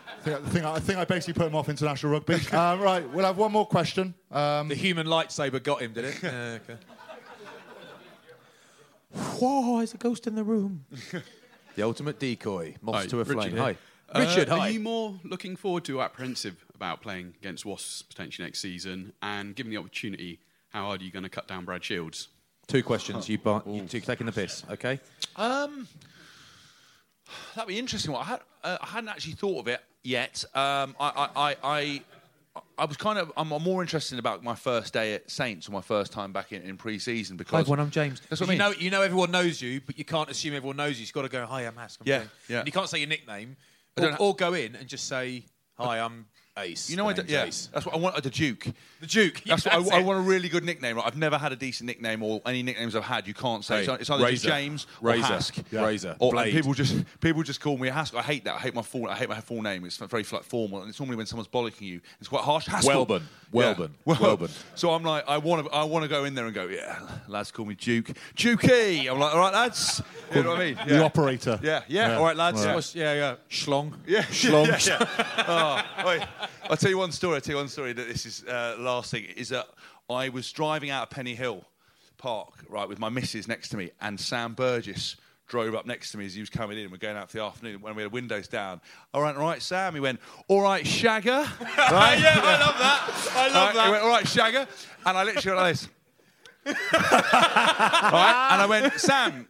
I, 0.09 0.23
think, 0.25 0.37
I, 0.37 0.49
think, 0.49 0.65
I 0.65 0.79
think 0.81 0.99
I 1.01 1.05
basically 1.05 1.35
put 1.35 1.47
him 1.49 1.55
off 1.55 1.69
international 1.69 2.13
rugby. 2.13 2.35
um, 2.57 2.81
right, 2.81 3.07
we'll 3.11 3.27
have 3.27 3.37
one 3.37 3.53
more 3.53 3.67
question. 3.67 4.15
Um, 4.33 4.69
The 4.69 4.75
human 4.75 5.07
lightsaber 5.07 5.63
got 5.63 5.83
him, 5.83 5.93
did 5.93 6.07
it? 6.07 6.19
Yeah, 6.23 6.59
okay. 6.63 6.77
Whoa, 9.39 9.77
there's 9.79 9.95
a 9.95 9.99
ghost 9.99 10.27
in 10.27 10.35
the 10.35 10.43
room. 10.45 10.85
the 11.77 11.83
ultimate 11.83 12.19
decoy, 12.19 12.75
moths 12.83 13.01
Hi, 13.01 13.07
to 13.07 13.21
a 13.21 13.25
flame. 13.25 13.39
Richard 13.39 13.59
Hi. 13.59 13.77
Here. 14.21 14.29
Richard, 14.29 14.49
Uh, 14.49 14.57
hi. 14.59 14.69
Are 14.69 14.71
you 14.71 14.81
more 14.81 15.19
looking 15.25 15.57
forward 15.57 15.85
to 15.87 16.01
or 16.01 16.05
apprehensive 16.05 16.65
about 16.75 17.01
playing 17.03 17.35
against 17.41 17.65
Wasps 17.65 18.03
potentially 18.03 18.47
next 18.47 18.61
season? 18.61 19.13
And 19.23 19.55
given 19.55 19.71
the 19.71 19.79
opportunity, 19.79 20.41
how 20.71 20.85
hard 20.87 21.01
are 21.01 21.05
you 21.05 21.11
going 21.11 21.23
to 21.25 21.29
cut 21.29 21.49
down 21.49 21.65
Brad 21.65 21.83
Shields? 21.85 22.29
Two 22.67 22.83
questions. 22.83 23.29
You, 23.29 23.39
bar- 23.39 23.63
you 23.67 23.83
two 23.83 24.01
taking 24.01 24.27
the 24.27 24.33
piss, 24.33 24.65
okay? 24.71 24.99
Um, 25.37 25.87
that'd 27.55 27.69
be 27.69 27.79
interesting. 27.79 28.13
One. 28.13 28.23
I, 28.23 28.25
had, 28.25 28.41
uh, 28.63 28.79
I 28.81 28.87
hadn't 28.87 29.11
actually 29.11 29.35
thought 29.35 29.61
of 29.61 29.69
it 29.69 29.81
yet. 30.03 30.45
Um, 30.55 30.97
I, 30.99 31.09
I, 31.09 31.29
I, 31.37 31.57
I, 31.63 32.03
I 32.79 32.85
was 32.85 32.97
kind 32.97 33.19
of. 33.19 33.33
I'm 33.37 33.49
more 33.49 33.83
interested 33.83 34.19
about 34.19 34.43
my 34.43 34.55
first 34.55 34.93
day 34.95 35.15
at 35.15 35.31
Saints 35.31 35.69
or 35.69 35.73
my 35.73 35.81
first 35.81 36.13
time 36.13 36.33
back 36.33 36.53
in, 36.53 36.63
in 36.63 36.77
pre-season 36.77 37.35
Hi, 37.35 37.39
because. 37.39 37.61
everyone, 37.61 37.81
I'm 37.81 37.91
James. 37.91 38.23
That's 38.31 38.41
what 38.41 38.49
I 38.49 38.53
mean. 38.53 38.61
You 38.61 38.65
know, 38.65 38.75
you 38.79 38.91
know 38.91 39.03
everyone 39.03 39.31
knows 39.31 39.61
you, 39.61 39.81
but 39.85 39.99
you 39.99 40.05
can't 40.05 40.31
assume 40.31 40.55
everyone 40.55 40.77
knows 40.77 40.97
you. 40.99 41.03
You've 41.03 41.13
got 41.13 41.23
to 41.23 41.29
go, 41.29 41.45
hi, 41.47 41.63
I'm 41.63 41.77
Hask. 41.77 42.01
I'm 42.01 42.07
Yeah, 42.09 42.19
James." 42.21 42.31
yeah. 42.49 42.59
And 42.61 42.67
you 42.69 42.73
can't 42.73 42.89
say 42.89 42.99
your 42.99 43.09
nickname. 43.09 43.57
Or, 43.97 44.17
or 44.19 44.35
go 44.35 44.55
in 44.55 44.75
and 44.75 44.89
just 44.89 45.07
say, 45.07 45.45
hi, 45.75 46.01
I'm 46.01 46.27
Ace. 46.57 46.89
You 46.89 46.97
know, 46.97 47.05
My 47.05 47.11
I 47.11 47.13
d- 47.15 47.23
name's 47.23 47.31
yeah, 47.33 47.45
Ace. 47.47 47.69
that's 47.73 47.85
what 47.85 47.95
I 47.97 47.99
want. 47.99 48.23
The 48.23 48.31
Duke. 48.31 48.67
The 49.01 49.07
Duke. 49.09 49.43
That's 49.45 49.67
Yeah, 49.67 49.73
what 49.73 49.75
I, 49.75 49.83
that's 49.83 49.93
I 49.97 49.99
it. 50.01 50.05
want 50.05 50.19
a 50.21 50.23
really 50.23 50.49
good 50.49 50.63
nickname. 50.63 50.97
Right? 50.97 51.05
I've 51.05 51.17
never 51.17 51.37
had 51.37 51.51
a 51.53 51.57
decent 51.57 51.89
nickname 51.89 52.23
or 52.23 52.41
any 52.47 52.63
nicknames 52.63 52.95
I've 52.95 53.03
had. 53.05 53.27
You 53.27 53.35
can't 53.35 53.65
say 53.65 53.85
Hey, 53.85 53.93
it's, 53.93 54.03
it's 54.03 54.11
either 54.11 54.31
just 54.31 54.45
Razor. 54.45 54.49
James 54.49 54.87
or 55.03 55.11
Razor. 55.11 55.27
Hask. 55.27 55.57
Yeah. 55.73 55.85
Razor. 55.85 56.17
Or 56.21 56.29
and 56.29 56.33
Blade. 56.33 56.53
people 56.53 56.73
just 56.75 57.05
people 57.21 57.43
just 57.43 57.61
call 57.61 57.77
me 57.77 57.89
a 57.89 57.93
Hask. 57.93 58.15
I 58.15 58.23
hate 58.23 58.45
that. 58.45 58.55
I 58.55 58.59
hate 58.59 58.75
my 58.75 58.83
full. 58.83 59.09
I 59.09 59.17
hate 59.17 59.29
my 59.29 59.41
full 59.41 59.63
name. 59.63 59.85
It's 59.85 59.97
very 59.97 60.25
like 60.31 60.45
formal, 60.45 60.81
and 60.81 60.89
it's 60.91 61.01
normally 61.01 61.17
when 61.17 61.27
someone's 61.27 61.49
bollocking 61.49 61.83
you. 61.83 62.01
It's 62.21 62.29
quite 62.29 62.43
harsh. 62.45 62.67
Haskell. 62.67 63.05
Welbon. 63.05 63.23
Yeah. 63.53 63.75
Welbon. 63.75 63.91
Well, 64.05 64.17
Welbon. 64.37 64.51
So 64.75 64.93
I'm 64.93 65.03
like, 65.03 65.25
I 65.29 65.39
want 65.39 65.67
to, 65.67 65.73
I 65.73 65.85
want 65.85 66.03
to 66.05 66.09
go 66.09 66.25
in 66.25 66.35
there 66.35 66.45
and 66.47 66.55
go, 66.55 66.67
yeah, 66.67 66.99
lads, 67.29 67.51
call 67.53 67.65
me 67.65 67.75
Duke, 67.75 68.11
Dukey. 68.37 69.09
I'm 69.11 69.19
like, 69.19 69.33
all 69.33 69.41
right, 69.41 69.53
lads. 69.53 70.03
You 70.35 70.43
know 70.43 70.51
what 70.51 70.61
I 70.61 70.65
mean? 70.75 70.79
The 70.89 71.03
operator. 71.05 71.59
Yeah, 71.63 71.83
yeah. 71.89 72.09
Yeah. 72.09 72.17
All 72.19 72.25
right, 72.25 72.37
lads. 72.37 72.95
Yeah, 72.95 73.15
yeah. 73.15 73.35
Schlong. 73.49 73.95
Yeah, 74.07 74.23
Schlong. 74.25 74.67
yeah, 74.87 74.99
yeah. 75.39 75.85
oh, 76.03 76.07
wait. 76.07 76.23
I'll 76.71 76.77
tell 76.77 76.91
you 76.91 76.99
one 76.99 77.13
story. 77.13 77.37
I'll 77.37 77.41
tell 77.41 77.55
you 77.55 77.59
one 77.59 77.69
story 77.69 77.93
that 77.93 78.09
this 78.09 78.27
is 78.27 78.45
uh, 78.45 78.77
last 78.79 79.11
thing 79.11 79.25
is 79.37 79.49
that 79.51 79.67
I 80.09 80.29
was 80.29 80.51
driving 80.53 80.91
out 80.91 81.11
of 81.11 81.17
Pennyhill 81.17 81.65
Park, 82.19 82.55
right, 82.69 82.89
with 82.89 82.99
my 82.99 83.09
missus 83.09 83.49
next 83.49 83.69
to 83.71 83.77
me, 83.77 83.91
and 84.01 84.19
Sam 84.19 84.55
Burgess 84.55 85.17
drove 85.47 85.75
up 85.75 85.87
next 85.87 86.11
to 86.13 86.19
me 86.19 86.27
as 86.27 86.35
he 86.35 86.41
was 86.41 86.51
coming 86.51 86.79
in. 86.79 86.91
We're 86.91 86.97
going 86.97 87.17
out 87.17 87.31
for 87.31 87.37
the 87.37 87.45
afternoon 87.45 87.81
when 87.81 87.95
we 87.95 88.03
had 88.03 88.13
windows 88.13 88.49
down. 88.49 88.81
All 89.13 89.23
right, 89.23 89.37
all 89.37 89.43
right, 89.43 89.61
Sam. 89.61 89.95
He 89.95 90.01
went, 90.01 90.21
all 90.49 90.63
right, 90.63 90.85
Shagger. 90.85 91.45
Right? 91.77 92.19
yeah, 92.21 92.41
I 92.43 92.59
love 92.61 92.79
that. 92.79 93.33
I 93.35 93.49
love 93.49 93.57
All 93.57 93.67
right, 93.67 93.75
that. 93.75 93.85
He 93.85 93.91
went, 93.91 94.03
all 94.03 94.09
right, 94.09 94.25
Shagger. 94.25 94.67
And 95.07 95.19
I 95.19 95.25
literally 95.25 95.57
went 95.57 95.67
like 95.67 95.75
this. 95.75 95.89
All 96.67 96.73
right? 98.11 98.49
And 98.53 98.63
I 98.63 98.67
went, 98.67 98.95
Sam, 98.95 99.47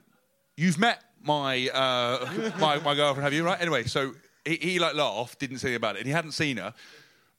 you've 0.56 0.78
met 0.78 1.02
my, 1.22 1.68
uh, 1.68 2.52
my, 2.58 2.78
my 2.80 2.94
girlfriend, 2.94 3.24
have 3.24 3.32
you? 3.32 3.44
Right? 3.44 3.60
Anyway, 3.60 3.84
so 3.84 4.14
he, 4.44 4.56
he 4.56 4.78
like 4.78 4.94
laughed, 4.94 5.38
didn't 5.38 5.58
say 5.58 5.68
anything 5.68 5.76
about 5.76 5.96
it, 5.96 6.00
and 6.00 6.06
he 6.06 6.12
hadn't 6.12 6.32
seen 6.32 6.56
her. 6.58 6.74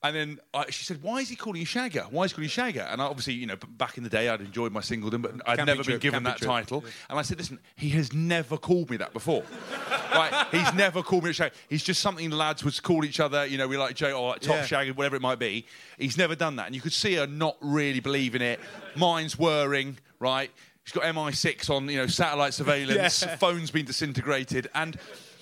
And 0.03 0.15
then 0.15 0.40
I, 0.53 0.69
she 0.69 0.84
said, 0.84 1.02
"Why 1.02 1.19
is 1.19 1.30
he 1.30 1.36
calling 1.36 1.60
you 1.60 1.65
Shagger? 1.65 2.11
Why 2.11 2.26
is 2.26 2.32
he 2.32 2.36
calling 2.36 2.49
you 2.49 2.56
Shagger?" 2.80 2.91
And 2.94 3.02
I, 3.02 3.06
obviously, 3.06 3.34
you 3.34 3.48
know, 3.48 3.56
back 3.69 3.98
in 3.98 4.03
the 4.03 4.10
day, 4.10 4.30
I'd 4.30 4.40
enjoyed 4.41 4.72
my 4.72 4.82
singledom, 4.82 5.23
but 5.23 5.32
I'd 5.48 5.57
Camping 5.57 5.65
never 5.65 5.84
trip, 5.84 5.95
been 5.95 5.99
given 6.11 6.23
camping 6.23 6.32
that 6.32 6.38
trip. 6.38 6.49
title. 6.49 6.84
And 7.10 7.18
I 7.18 7.23
said, 7.23 7.40
"Listen, 7.40 7.60
he 7.76 7.90
has 7.91 8.14
never 8.14 8.56
called 8.57 8.91
me 8.91 8.98
that 8.98 9.14
before. 9.14 9.44
right? 10.14 10.45
He's 10.52 10.72
never 10.76 11.02
called 11.02 11.23
me 11.23 11.32
a 11.32 11.34
Shagger. 11.34 11.53
He's 11.69 11.84
just 11.84 12.02
something 12.02 12.30
the 12.30 12.36
lads 12.36 12.64
would 12.64 12.84
call 12.84 13.03
each 13.03 13.19
other. 13.19 13.48
You 13.48 13.57
know, 13.57 13.68
we 13.68 13.77
like 13.77 13.95
joke, 13.95 14.15
or 14.15 14.30
like 14.30 14.41
top 14.41 14.57
Yeah. 14.57 14.65
Shagger, 14.68 14.95
whatever 14.95 15.15
it 15.15 15.23
might 15.23 15.40
be. 15.40 15.65
He's 15.98 16.18
never 16.19 16.36
done 16.36 16.57
that, 16.57 16.68
and 16.68 16.76
you 16.76 16.82
could 16.82 16.94
see 16.94 17.15
her 17.15 17.26
not 17.26 17.57
really 17.61 17.99
believing 18.02 18.41
it. 18.44 18.60
Mind's 18.95 19.40
whirring, 19.40 19.98
right?" 20.19 20.52
She's 20.84 20.94
got 20.94 21.03
MI6 21.06 21.68
on, 21.72 21.90
you 21.90 21.98
know, 21.98 22.06
satellite 22.06 22.53
surveillance. 22.53 23.23
Yeah. 23.26 23.36
Phone's 23.38 23.72
been 23.72 23.86
disintegrated, 23.86 24.69
and 24.76 24.99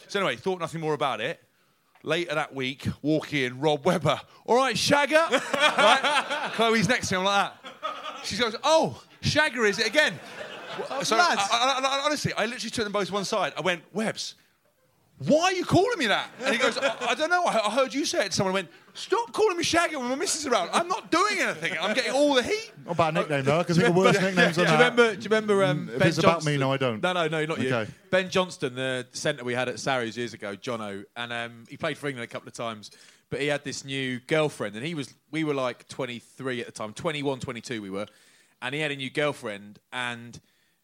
so 0.07 0.19
anyway, 0.21 0.37
thought 0.37 0.61
nothing 0.61 0.79
more 0.79 0.93
about 0.93 1.19
it. 1.19 1.41
Later 2.05 2.35
that 2.35 2.53
week, 2.53 2.85
walk 3.01 3.33
in, 3.33 3.59
Rob 3.61 3.85
Webber. 3.85 4.19
All 4.45 4.57
right, 4.57 4.75
Shagger. 4.75 5.29
right? 5.77 6.51
Chloe's 6.53 6.89
next 6.89 7.07
to 7.09 7.15
him 7.15 7.23
like 7.23 7.51
that. 7.63 8.25
She 8.25 8.37
goes, 8.37 8.55
"Oh, 8.63 9.01
Shagger 9.21 9.67
is 9.67 9.79
it 9.79 9.87
again?" 9.87 10.19
so 11.03 11.15
I, 11.15 11.35
I- 11.37 11.79
I- 11.81 11.99
I- 11.99 12.01
honestly, 12.05 12.33
I 12.33 12.45
literally 12.45 12.69
took 12.71 12.83
them 12.83 12.91
both 12.91 13.07
to 13.07 13.13
one 13.13 13.23
side. 13.25 13.53
I 13.57 13.61
went, 13.61 13.83
"Webbs, 13.93 14.35
why 15.27 15.43
are 15.45 15.53
you 15.53 15.65
calling 15.65 15.97
me 15.97 16.07
that?" 16.07 16.29
And 16.43 16.53
he 16.55 16.61
goes, 16.61 16.77
"I, 16.77 16.95
I 17.09 17.15
don't 17.15 17.29
know. 17.29 17.43
I, 17.45 17.67
I 17.67 17.71
heard 17.71 17.93
you 17.93 18.05
say 18.05 18.25
it 18.25 18.33
someone." 18.33 18.53
Went, 18.53 18.69
"Stop 18.93 19.31
calling 19.33 19.57
me 19.57 19.63
Shagger 19.63 19.97
when 19.99 20.09
my 20.09 20.15
missus 20.15 20.41
is 20.41 20.47
around. 20.47 20.69
I'm 20.73 20.87
not 20.87 21.11
doing 21.11 21.39
anything. 21.39 21.73
I'm 21.81 21.93
getting 21.93 22.11
all 22.13 22.33
the 22.33 22.43
heat." 22.43 22.71
Not 22.85 22.97
bad 22.97 23.13
nickname, 23.13 23.43
though. 23.45 23.59
I 23.59 23.63
think 23.63 23.83
of 23.87 23.95
worse 23.95 24.19
nicknames 24.19 24.55
than 24.55 24.65
do 24.65 24.71
you 24.71 24.77
that. 24.77 24.91
remember? 24.91 25.15
Do 25.15 25.21
you 25.21 25.29
remember? 25.29 25.63
Um, 25.63 25.89
If 25.89 25.99
ben 25.99 26.07
it's 26.07 26.17
about 26.17 26.45
me, 26.45 26.57
no, 26.57 26.71
I 26.71 26.77
don't. 26.77 27.01
No, 27.01 27.13
no, 27.13 27.27
no, 27.27 27.45
not 27.45 27.59
you. 27.59 27.87
Ben 28.09 28.29
Johnston, 28.29 28.75
the 28.75 29.07
centre 29.11 29.43
we 29.43 29.53
had 29.53 29.69
at 29.69 29.79
Sarries 29.79 30.15
years 30.17 30.33
ago, 30.33 30.55
Jono, 30.55 31.03
and 31.15 31.33
um, 31.33 31.63
he 31.69 31.77
played 31.77 31.97
for 31.97 32.07
England 32.07 32.29
a 32.29 32.31
couple 32.31 32.47
of 32.47 32.53
times. 32.53 32.91
But 33.29 33.41
he 33.41 33.47
had 33.47 33.63
this 33.63 33.83
new 33.83 34.19
girlfriend, 34.27 34.75
and 34.75 34.85
he 34.85 34.93
was. 34.93 35.13
We 35.31 35.43
were 35.43 35.55
like 35.55 35.87
23 35.87 36.59
at 36.59 36.67
the 36.67 36.71
time, 36.71 36.93
21, 36.93 37.39
22 37.39 37.81
we 37.81 37.89
were, 37.89 38.05
and 38.61 38.75
he 38.75 38.81
had 38.81 38.91
a 38.91 38.95
new 38.95 39.09
girlfriend, 39.09 39.79
and 39.91 40.39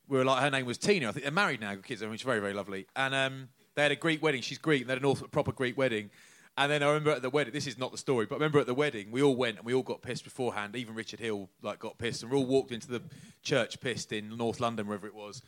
we 0.07 0.18
were 0.18 0.26
like, 0.26 0.41
her 0.41 0.49
name 0.49 0.66
was 0.66 0.80
Tina. 0.80 1.10
I 1.10 1.11
think 1.11 1.24
they're 1.24 1.32
married 1.32 1.61
now, 1.61 1.76
got 1.76 1.84
kids, 1.84 2.02
which 2.02 2.22
is 2.22 2.26
very, 2.26 2.40
very 2.40 2.53
lovely. 2.53 2.88
And 2.95 3.14
um, 3.14 3.49
they 3.80 3.84
had 3.84 3.91
a 3.91 3.95
Greek 3.95 4.22
wedding. 4.22 4.41
She's 4.41 4.57
Greek, 4.57 4.81
and 4.81 4.89
they 4.89 4.93
had 4.93 5.01
an 5.01 5.06
awful, 5.06 5.27
proper 5.30 5.51
Greek 5.51 5.77
wedding. 5.77 6.10
And 6.57 6.69
then 6.69 6.84
I 6.84 6.88
remember 6.88 7.11
at 7.11 7.22
the 7.22 7.30
wedding, 7.30 7.53
this 7.53 7.68
is 7.68 7.77
not 7.77 7.91
the 7.93 7.97
story, 7.97 8.26
but 8.26 8.35
I 8.35 8.38
remember 8.39 8.60
at 8.60 8.65
the 8.68 8.73
wedding, 8.73 9.11
we 9.11 9.22
all 9.22 9.35
went 9.35 9.57
and 9.57 9.65
we 9.65 9.73
all 9.73 9.84
got 9.84 10.01
pissed 10.01 10.26
beforehand. 10.26 10.76
Even 10.76 10.93
Richard 10.93 11.19
Hill 11.22 11.49
like 11.61 11.80
got 11.80 11.97
pissed, 11.97 12.23
and 12.23 12.31
we 12.31 12.38
all 12.38 12.45
walked 12.45 12.72
into 12.73 12.89
the 12.89 13.01
church 13.41 13.80
pissed 13.80 14.11
in 14.11 14.35
North 14.35 14.60
London, 14.60 14.85
wherever 14.88 15.07
it 15.07 15.15
was. 15.15 15.41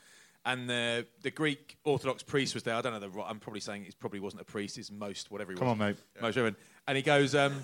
And 0.45 0.69
the 0.69 1.05
the 1.21 1.29
Greek 1.29 1.77
Orthodox 1.83 2.23
priest 2.23 2.53
was 2.53 2.63
there. 2.63 2.75
I 2.75 2.81
don't 2.81 2.93
know 2.93 2.99
the. 2.99 3.09
right- 3.09 3.27
I'm 3.29 3.39
probably 3.39 3.59
saying 3.59 3.85
it 3.85 3.95
probably 3.99 4.21
wasn't 4.21 4.41
a 4.41 4.45
priest. 4.45 4.77
It's 4.77 4.89
most 4.89 5.29
whatever 5.29 5.51
he 5.51 5.57
Come 5.57 5.67
was. 5.67 5.71
on, 5.73 5.77
mate. 5.77 5.97
Most 6.21 6.35
reverend. 6.35 6.55
And 6.87 6.95
he 6.95 7.03
goes, 7.03 7.35
um, 7.35 7.63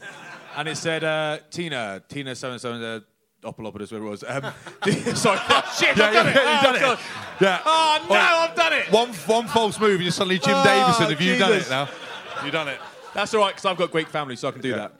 and 0.56 0.68
it 0.68 0.76
said 0.76 1.04
uh, 1.04 1.40
Tina, 1.50 2.04
Tina, 2.08 2.36
so 2.36 2.52
and 2.52 2.62
so, 2.62 2.74
and 2.74 3.04
whatever 3.56 3.98
it 3.98 4.02
was. 4.02 4.24
Um, 4.28 4.44
sorry, 5.16 5.40
oh, 5.50 5.74
shit, 5.80 5.90
I've 5.90 5.96
done 5.98 6.14
yeah, 6.14 6.30
it. 6.30 6.36
yeah, 6.36 6.60
oh, 6.60 6.64
done 6.64 6.76
it. 6.76 6.82
God. 6.82 7.00
Yeah. 7.40 7.62
Oh 7.66 8.06
no, 8.10 8.16
I've 8.16 8.56
done. 8.56 8.67
One 8.92 9.10
one 9.10 9.48
false 9.48 9.80
move, 9.80 9.96
and 9.96 10.04
you're 10.04 10.12
suddenly 10.12 10.40
Jim 10.40 10.54
Oh, 10.56 10.64
Davidson. 10.64 11.10
Have 11.10 11.22
you 11.22 11.38
done 11.38 11.54
it 11.54 11.70
now? 11.70 11.90
You've 12.44 12.54
done 12.54 12.68
it. 12.70 12.80
That's 13.14 13.34
all 13.34 13.42
right 13.42 13.50
because 13.54 13.66
I've 13.66 13.78
got 13.78 13.92
Greek 13.92 14.08
family, 14.10 14.36
so 14.36 14.48
I 14.48 14.52
can 14.52 14.62
do 14.62 14.74
that. 14.76 14.94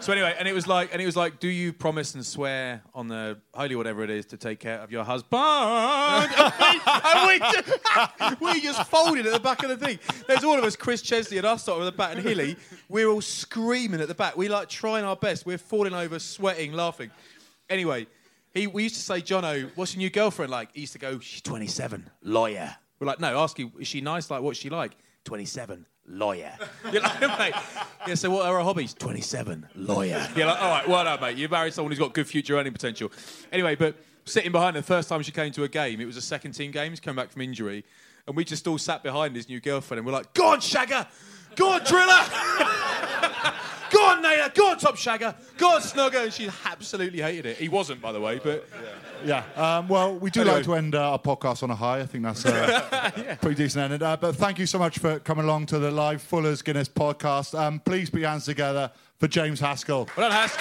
So 0.00 0.12
anyway, 0.12 0.34
and 0.36 0.48
it 0.48 0.52
was 0.52 0.66
like, 0.66 0.90
and 0.92 1.00
it 1.00 1.06
was 1.06 1.16
like, 1.16 1.38
do 1.38 1.46
you 1.46 1.72
promise 1.72 2.14
and 2.16 2.26
swear 2.26 2.82
on 2.92 3.06
the 3.06 3.38
holy 3.54 3.76
whatever 3.76 4.02
it 4.02 4.10
is 4.10 4.26
to 4.26 4.36
take 4.36 4.58
care 4.58 4.80
of 4.80 4.90
your 4.90 5.04
husband? 5.04 5.40
and 5.40 7.28
we, 7.28 7.38
just, 7.38 8.40
we 8.40 8.60
just 8.60 8.90
folded 8.90 9.26
at 9.26 9.32
the 9.32 9.38
back 9.38 9.62
of 9.62 9.68
the 9.68 9.76
thing. 9.76 10.00
There's 10.26 10.42
all 10.42 10.58
of 10.58 10.64
us, 10.64 10.74
Chris 10.74 11.00
Chesney 11.02 11.36
and 11.38 11.46
us, 11.46 11.62
sort 11.62 11.80
of 11.80 11.86
at 11.86 11.92
the 11.92 11.96
back, 11.96 12.16
and 12.16 12.26
Hilly. 12.26 12.56
We're 12.88 13.06
all 13.06 13.20
screaming 13.20 14.00
at 14.00 14.08
the 14.08 14.14
back. 14.14 14.36
We 14.36 14.48
like 14.48 14.68
trying 14.68 15.04
our 15.04 15.14
best. 15.16 15.46
We're 15.46 15.56
falling 15.58 15.94
over, 15.94 16.18
sweating, 16.18 16.72
laughing. 16.72 17.12
Anyway, 17.68 18.08
he, 18.52 18.66
we 18.66 18.82
used 18.82 18.96
to 18.96 19.00
say, 19.02 19.22
Jono, 19.22 19.70
what's 19.76 19.94
your 19.94 19.98
new 20.00 20.10
girlfriend 20.10 20.50
like? 20.50 20.70
He 20.74 20.80
used 20.80 20.94
to 20.94 20.98
go, 20.98 21.20
she's 21.20 21.42
27, 21.42 22.10
lawyer. 22.24 22.74
We're 23.00 23.06
like, 23.06 23.18
no, 23.18 23.40
ask 23.40 23.58
you, 23.58 23.72
is 23.80 23.88
she 23.88 24.02
nice? 24.02 24.30
Like, 24.30 24.42
what's 24.42 24.58
she 24.58 24.68
like? 24.68 24.92
27, 25.24 25.86
lawyer. 26.06 26.52
You're 26.92 27.00
like, 27.00 27.20
mate. 27.38 27.54
Yeah, 28.06 28.14
so 28.14 28.30
what 28.30 28.44
are 28.44 28.58
our 28.58 28.62
hobbies? 28.62 28.92
27, 28.92 29.66
lawyer. 29.74 30.28
You're 30.36 30.46
like, 30.46 30.62
all 30.62 30.70
right, 30.70 30.86
well 30.86 31.04
done, 31.04 31.18
mate. 31.20 31.38
You 31.38 31.48
married 31.48 31.72
someone 31.72 31.92
who's 31.92 31.98
got 31.98 32.12
good 32.12 32.26
future 32.26 32.58
earning 32.58 32.74
potential. 32.74 33.10
Anyway, 33.50 33.74
but 33.74 33.96
sitting 34.26 34.52
behind 34.52 34.76
her, 34.76 34.82
the 34.82 34.86
first 34.86 35.08
time 35.08 35.22
she 35.22 35.32
came 35.32 35.50
to 35.52 35.64
a 35.64 35.68
game, 35.68 35.98
it 35.98 36.04
was 36.04 36.18
a 36.18 36.22
second 36.22 36.52
team 36.52 36.72
game. 36.72 36.92
He's 36.92 37.00
come 37.00 37.16
back 37.16 37.30
from 37.30 37.40
injury. 37.40 37.86
And 38.26 38.36
we 38.36 38.44
just 38.44 38.68
all 38.68 38.76
sat 38.76 39.02
behind 39.02 39.34
his 39.34 39.48
new 39.48 39.60
girlfriend 39.60 39.98
and 40.00 40.06
we're 40.06 40.12
like, 40.12 40.34
go 40.34 40.48
on, 40.48 40.60
Shagger! 40.60 41.06
Go 41.56 41.70
on, 41.70 41.82
Driller! 41.84 42.04
go 43.90 44.04
on, 44.06 44.22
Naylor! 44.22 44.52
Go 44.54 44.70
on, 44.70 44.78
Top 44.78 44.96
Shagger! 44.96 45.34
Go 45.56 45.74
on, 45.74 45.80
Snugger! 45.80 46.18
And 46.18 46.32
she 46.32 46.50
absolutely 46.66 47.22
hated 47.22 47.46
it. 47.46 47.56
He 47.56 47.70
wasn't, 47.70 48.02
by 48.02 48.12
the 48.12 48.20
way, 48.20 48.38
but. 48.42 48.68
Yeah. 48.70 49.09
Um, 49.56 49.88
well, 49.88 50.14
we 50.16 50.30
do 50.30 50.40
Anyway. 50.40 50.56
like 50.56 50.64
to 50.64 50.74
end 50.74 50.94
uh, 50.94 51.12
our 51.12 51.18
podcast 51.18 51.62
on 51.62 51.70
a 51.70 51.74
high. 51.74 52.00
I 52.00 52.06
think 52.06 52.24
that's 52.24 52.44
a 52.46 53.38
pretty 53.40 53.62
decent 53.62 53.84
ending. 53.84 54.02
Uh, 54.06 54.16
but 54.16 54.36
thank 54.36 54.58
you 54.58 54.66
so 54.66 54.78
much 54.78 54.98
for 54.98 55.18
coming 55.20 55.44
along 55.44 55.66
to 55.66 55.78
the 55.78 55.90
live 55.90 56.22
Fuller's 56.22 56.62
Guinness 56.62 56.88
podcast. 56.88 57.58
Um, 57.58 57.80
please 57.80 58.10
put 58.10 58.20
your 58.20 58.30
hands 58.30 58.44
together 58.46 58.90
for 59.18 59.28
James 59.28 59.60
Haskell. 59.60 60.08
Well 60.16 60.30
done, 60.30 60.48
Has. 60.48 60.56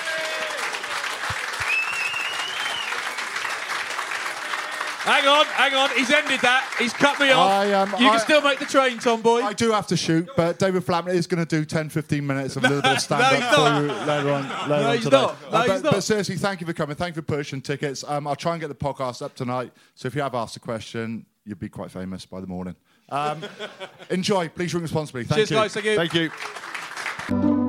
Hang 5.10 5.28
on, 5.28 5.46
hang 5.48 5.74
on. 5.74 5.90
He's 5.98 6.12
ended 6.12 6.40
that. 6.42 6.72
He's 6.78 6.94
cut 6.94 7.20
me 7.20 7.32
off. 7.32 7.50
I, 7.50 7.74
um, 7.74 7.90
you 7.94 7.98
can 7.98 8.16
I- 8.16 8.18
still 8.20 8.42
make 8.42 8.60
the 8.60 8.66
train, 8.66 9.00
Tom 9.00 9.22
boy. 9.22 9.42
I 9.42 9.54
do 9.54 9.72
have 9.72 9.88
to 9.88 9.98
shoot, 9.98 10.30
but 10.38 10.60
David 10.60 10.84
Flatman 10.86 11.16
is 11.16 11.26
going 11.26 11.44
to 11.44 11.50
do 11.58 11.66
10, 11.66 11.90
15 11.90 12.28
minutes 12.28 12.56
of 12.56 12.64
a 12.64 12.68
little 12.70 12.82
bit 12.84 12.92
of 12.92 13.00
stand 13.02 13.22
no, 13.22 13.26
up 13.28 13.34
he's 13.34 13.56
for 13.56 13.62
not. 13.62 13.82
you 13.82 13.88
later 14.08 14.32
on, 14.32 14.44
later 14.44 14.68
No, 14.84 14.88
on 14.90 14.96
he's 14.96 15.04
today. 15.06 15.18
not. 15.18 15.42
No, 15.42 15.48
Uh, 15.48 15.52
but, 15.52 15.72
he's 15.72 15.84
not. 15.84 15.94
but 15.94 16.02
seriously, 16.02 16.36
thank 16.36 16.62
you 16.62 16.68
for 16.68 16.74
coming. 16.74 16.96
Thank 16.96 17.16
you 17.16 17.22
for 17.24 17.26
pushing 17.26 17.60
tickets. 17.62 18.04
Um, 18.08 18.28
I'll 18.28 18.36
try 18.36 18.52
and 18.52 18.62
get 18.62 18.68
the 18.68 18.76
podcast 18.76 19.24
up 19.24 19.34
tonight. 19.34 19.72
So 19.96 20.08
if 20.08 20.14
you 20.14 20.22
have 20.22 20.36
asked 20.36 20.56
a 20.58 20.60
question, 20.60 21.26
you'll 21.44 21.58
be 21.58 21.70
quite 21.70 21.90
famous 21.90 22.26
by 22.28 22.40
the 22.40 22.48
morning. 22.48 22.76
Um, 23.10 23.42
enjoy. 24.12 24.50
Please 24.50 24.70
drink 24.72 24.84
responsibly. 24.84 25.24
Thank 25.24 25.48
Cheers, 25.48 25.52
you. 25.52 25.58
guys. 25.58 25.74
Thank 25.74 26.14
you. 26.14 26.30
Thank 26.30 27.50
you. 27.58 27.69